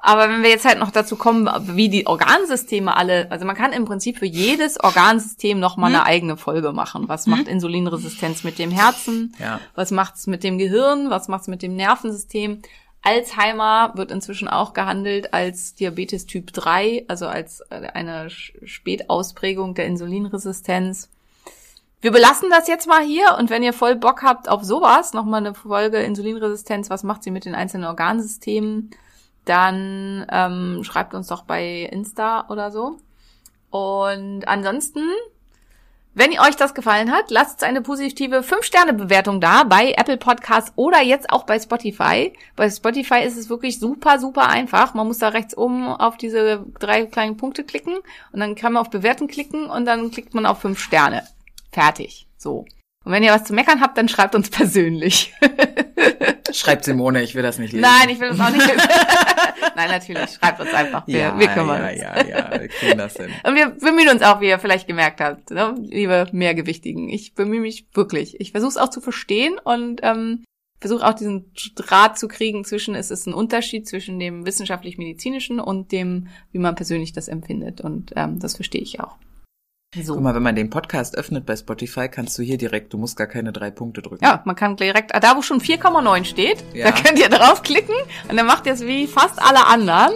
Aber 0.03 0.29
wenn 0.29 0.41
wir 0.41 0.49
jetzt 0.49 0.65
halt 0.65 0.79
noch 0.79 0.89
dazu 0.89 1.15
kommen, 1.15 1.47
wie 1.75 1.89
die 1.89 2.07
Organsysteme 2.07 2.95
alle, 2.95 3.29
also 3.31 3.45
man 3.45 3.55
kann 3.55 3.71
im 3.71 3.85
Prinzip 3.85 4.17
für 4.17 4.25
jedes 4.25 4.79
Organsystem 4.79 5.59
noch 5.59 5.77
mal 5.77 5.87
hm. 5.87 5.95
eine 5.95 6.05
eigene 6.05 6.37
Folge 6.37 6.71
machen. 6.71 7.07
Was 7.07 7.25
hm. 7.25 7.31
macht 7.31 7.47
Insulinresistenz 7.47 8.43
mit 8.43 8.57
dem 8.57 8.71
Herzen? 8.71 9.35
Ja. 9.39 9.59
Was 9.75 9.91
macht's 9.91 10.27
mit 10.27 10.43
dem 10.43 10.57
Gehirn? 10.57 11.09
Was 11.09 11.27
macht's 11.27 11.47
mit 11.47 11.61
dem 11.61 11.75
Nervensystem? 11.75 12.61
Alzheimer 13.03 13.93
wird 13.95 14.11
inzwischen 14.11 14.47
auch 14.47 14.73
gehandelt 14.73 15.33
als 15.33 15.73
Diabetes 15.75 16.25
Typ 16.27 16.53
3, 16.53 17.05
also 17.07 17.27
als 17.27 17.61
äh, 17.69 17.87
eine 17.93 18.29
Spätausprägung 18.29 19.73
der 19.73 19.87
Insulinresistenz. 19.87 21.09
Wir 21.99 22.11
belassen 22.11 22.49
das 22.49 22.67
jetzt 22.67 22.87
mal 22.87 23.03
hier 23.03 23.35
und 23.37 23.49
wenn 23.49 23.63
ihr 23.63 23.73
voll 23.73 23.95
Bock 23.95 24.23
habt 24.23 24.49
auf 24.49 24.63
sowas, 24.63 25.13
nochmal 25.13 25.41
eine 25.41 25.53
Folge 25.53 25.99
Insulinresistenz, 25.99 26.89
was 26.89 27.03
macht 27.03 27.23
sie 27.23 27.31
mit 27.31 27.45
den 27.45 27.55
einzelnen 27.55 27.85
Organsystemen, 27.85 28.91
dann 29.45 30.25
ähm, 30.31 30.83
schreibt 30.83 31.13
uns 31.13 31.27
doch 31.27 31.43
bei 31.43 31.81
Insta 31.91 32.47
oder 32.49 32.71
so. 32.71 32.97
Und 33.69 34.47
ansonsten 34.47 35.01
wenn 36.13 36.37
euch 36.37 36.57
das 36.57 36.73
gefallen 36.73 37.11
hat, 37.11 37.31
lasst 37.31 37.63
eine 37.63 37.81
positive 37.81 38.41
5-Sterne-Bewertung 38.41 39.39
da 39.39 39.63
bei 39.63 39.93
Apple 39.93 40.17
Podcasts 40.17 40.73
oder 40.75 41.01
jetzt 41.01 41.29
auch 41.29 41.43
bei 41.43 41.57
Spotify. 41.57 42.33
Bei 42.57 42.69
Spotify 42.69 43.23
ist 43.23 43.37
es 43.37 43.49
wirklich 43.49 43.79
super, 43.79 44.19
super 44.19 44.49
einfach. 44.49 44.93
Man 44.93 45.07
muss 45.07 45.19
da 45.19 45.29
rechts 45.29 45.57
oben 45.57 45.87
auf 45.87 46.17
diese 46.17 46.65
drei 46.79 47.05
kleinen 47.05 47.37
Punkte 47.37 47.63
klicken 47.63 47.95
und 48.33 48.39
dann 48.41 48.55
kann 48.55 48.73
man 48.73 48.81
auf 48.81 48.89
Bewerten 48.89 49.27
klicken 49.27 49.69
und 49.69 49.85
dann 49.85 50.11
klickt 50.11 50.33
man 50.33 50.45
auf 50.45 50.59
5 50.59 50.77
Sterne. 50.77 51.23
Fertig. 51.71 52.27
So. 52.37 52.65
Und 53.05 53.13
wenn 53.13 53.23
ihr 53.23 53.31
was 53.31 53.45
zu 53.45 53.53
meckern 53.53 53.79
habt, 53.79 53.97
dann 53.97 54.09
schreibt 54.09 54.35
uns 54.35 54.49
persönlich. 54.49 55.33
Schreibt 56.53 56.85
Simone, 56.85 57.23
ich 57.23 57.35
will 57.35 57.43
das 57.43 57.59
nicht 57.59 57.73
lesen. 57.73 57.81
Nein, 57.81 58.09
ich 58.09 58.19
will 58.19 58.29
das 58.29 58.39
auch 58.39 58.49
nicht 58.49 58.65
lesen. 58.65 58.81
Nein, 59.75 59.89
natürlich, 59.89 60.29
schreibt 60.31 60.59
uns 60.59 60.73
einfach. 60.73 61.07
Wir, 61.07 61.19
ja, 61.19 61.39
wir 61.39 61.47
kümmern 61.47 61.81
ja, 61.81 61.89
uns. 61.89 62.01
Ja, 62.01 62.17
ja, 62.17 62.51
ja, 62.53 62.61
wir 62.61 62.67
kriegen 62.67 62.97
das 62.97 63.15
hin. 63.15 63.31
Und 63.43 63.55
wir 63.55 63.69
bemühen 63.69 64.09
uns 64.09 64.21
auch, 64.21 64.41
wie 64.41 64.47
ihr 64.47 64.59
vielleicht 64.59 64.87
gemerkt 64.87 65.21
habt, 65.21 65.51
ne? 65.51 65.75
liebe 65.79 66.27
Mehrgewichtigen. 66.31 67.09
Ich 67.09 67.33
bemühe 67.33 67.61
mich 67.61 67.87
wirklich. 67.93 68.39
Ich 68.39 68.51
versuche 68.51 68.71
es 68.71 68.77
auch 68.77 68.89
zu 68.89 69.01
verstehen 69.01 69.57
und 69.63 70.01
ähm, 70.03 70.43
versuche 70.79 71.07
auch 71.07 71.13
diesen 71.13 71.51
Draht 71.75 72.17
zu 72.17 72.27
kriegen 72.27 72.65
zwischen, 72.65 72.95
es 72.95 73.11
ist 73.11 73.27
ein 73.27 73.33
Unterschied 73.33 73.87
zwischen 73.87 74.19
dem 74.19 74.45
wissenschaftlich-medizinischen 74.45 75.59
und 75.59 75.91
dem, 75.91 76.27
wie 76.51 76.59
man 76.59 76.75
persönlich 76.75 77.13
das 77.13 77.27
empfindet. 77.27 77.81
Und 77.81 78.11
ähm, 78.15 78.39
das 78.39 78.55
verstehe 78.55 78.81
ich 78.81 78.99
auch. 78.99 79.15
So. 79.93 80.13
Guck 80.13 80.23
mal, 80.23 80.33
wenn 80.33 80.41
man 80.41 80.55
den 80.55 80.69
Podcast 80.69 81.17
öffnet 81.17 81.45
bei 81.45 81.53
Spotify, 81.57 82.07
kannst 82.07 82.39
du 82.39 82.43
hier 82.43 82.57
direkt, 82.57 82.93
du 82.93 82.97
musst 82.97 83.17
gar 83.17 83.27
keine 83.27 83.51
drei 83.51 83.71
Punkte 83.71 84.01
drücken. 84.01 84.23
Ja, 84.23 84.41
man 84.45 84.55
kann 84.55 84.77
direkt, 84.77 85.11
da 85.11 85.35
wo 85.35 85.41
schon 85.41 85.59
4,9 85.59 86.23
steht, 86.23 86.63
ja. 86.73 86.85
da 86.85 86.91
könnt 86.93 87.19
ihr 87.19 87.27
draufklicken 87.27 87.95
und 88.29 88.37
dann 88.37 88.45
macht 88.45 88.65
ihr 88.67 88.71
es 88.71 88.85
wie 88.85 89.05
fast 89.05 89.41
alle 89.41 89.67
anderen 89.67 90.13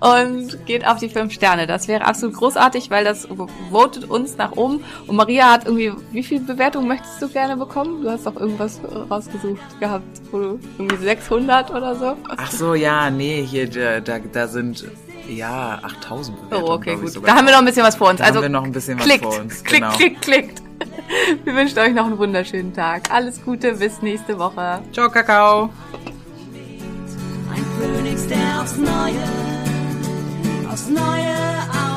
und 0.00 0.66
geht 0.66 0.86
auf 0.86 0.98
die 0.98 1.08
fünf 1.08 1.32
Sterne. 1.32 1.66
Das 1.66 1.88
wäre 1.88 2.04
absolut 2.04 2.36
großartig, 2.36 2.90
weil 2.90 3.04
das 3.04 3.26
votet 3.70 4.04
uns 4.04 4.36
nach 4.36 4.52
oben. 4.52 4.84
Und 5.06 5.16
Maria 5.16 5.52
hat 5.52 5.64
irgendwie, 5.64 5.90
wie 6.12 6.22
viel 6.22 6.40
Bewertungen 6.40 6.86
möchtest 6.86 7.22
du 7.22 7.28
gerne 7.30 7.56
bekommen? 7.56 8.02
Du 8.02 8.10
hast 8.10 8.26
doch 8.26 8.36
irgendwas 8.36 8.82
rausgesucht 9.10 9.80
gehabt, 9.80 10.20
wo 10.30 10.38
du 10.38 10.60
irgendwie 10.76 11.02
600 11.02 11.70
oder 11.70 11.96
so. 11.96 12.16
Ach 12.28 12.52
so, 12.52 12.74
ja, 12.74 13.08
nee, 13.08 13.46
hier, 13.46 13.66
da, 13.66 14.00
da, 14.00 14.18
da 14.18 14.46
sind 14.46 14.84
ja, 15.28 15.80
8000 15.82 16.36
Bewertungen. 16.36 16.70
Oh, 16.70 16.74
okay, 16.74 16.96
gut. 16.96 17.26
Da 17.26 17.34
haben 17.34 17.46
wir 17.46 17.52
noch 17.52 17.60
ein 17.60 17.64
bisschen 17.64 17.84
was 17.84 17.96
vor 17.96 18.10
uns. 18.10 18.18
Da 18.18 18.24
also 18.24 18.36
haben 18.36 18.44
wir 18.44 18.48
noch 18.48 18.64
ein 18.64 18.72
bisschen 18.72 18.98
klickt, 18.98 19.24
was 19.24 19.34
vor 19.34 19.42
uns. 19.42 19.64
Klickt, 19.64 19.82
genau. 19.82 19.96
klickt, 19.96 20.22
klickt. 20.22 20.62
Wir 21.44 21.54
wünschen 21.54 21.78
euch 21.78 21.94
noch 21.94 22.06
einen 22.06 22.18
wunderschönen 22.18 22.72
Tag. 22.72 23.10
Alles 23.12 23.42
Gute, 23.44 23.74
bis 23.74 24.02
nächste 24.02 24.38
Woche. 24.38 24.82
Ciao, 24.92 25.08
Kakao. 25.08 25.70
Ein 27.54 27.64
Phönix, 27.78 28.26
der 28.26 28.60
aufs 28.60 28.76
Neue, 28.76 29.22
aufs 30.70 30.88
Neue 30.88 31.93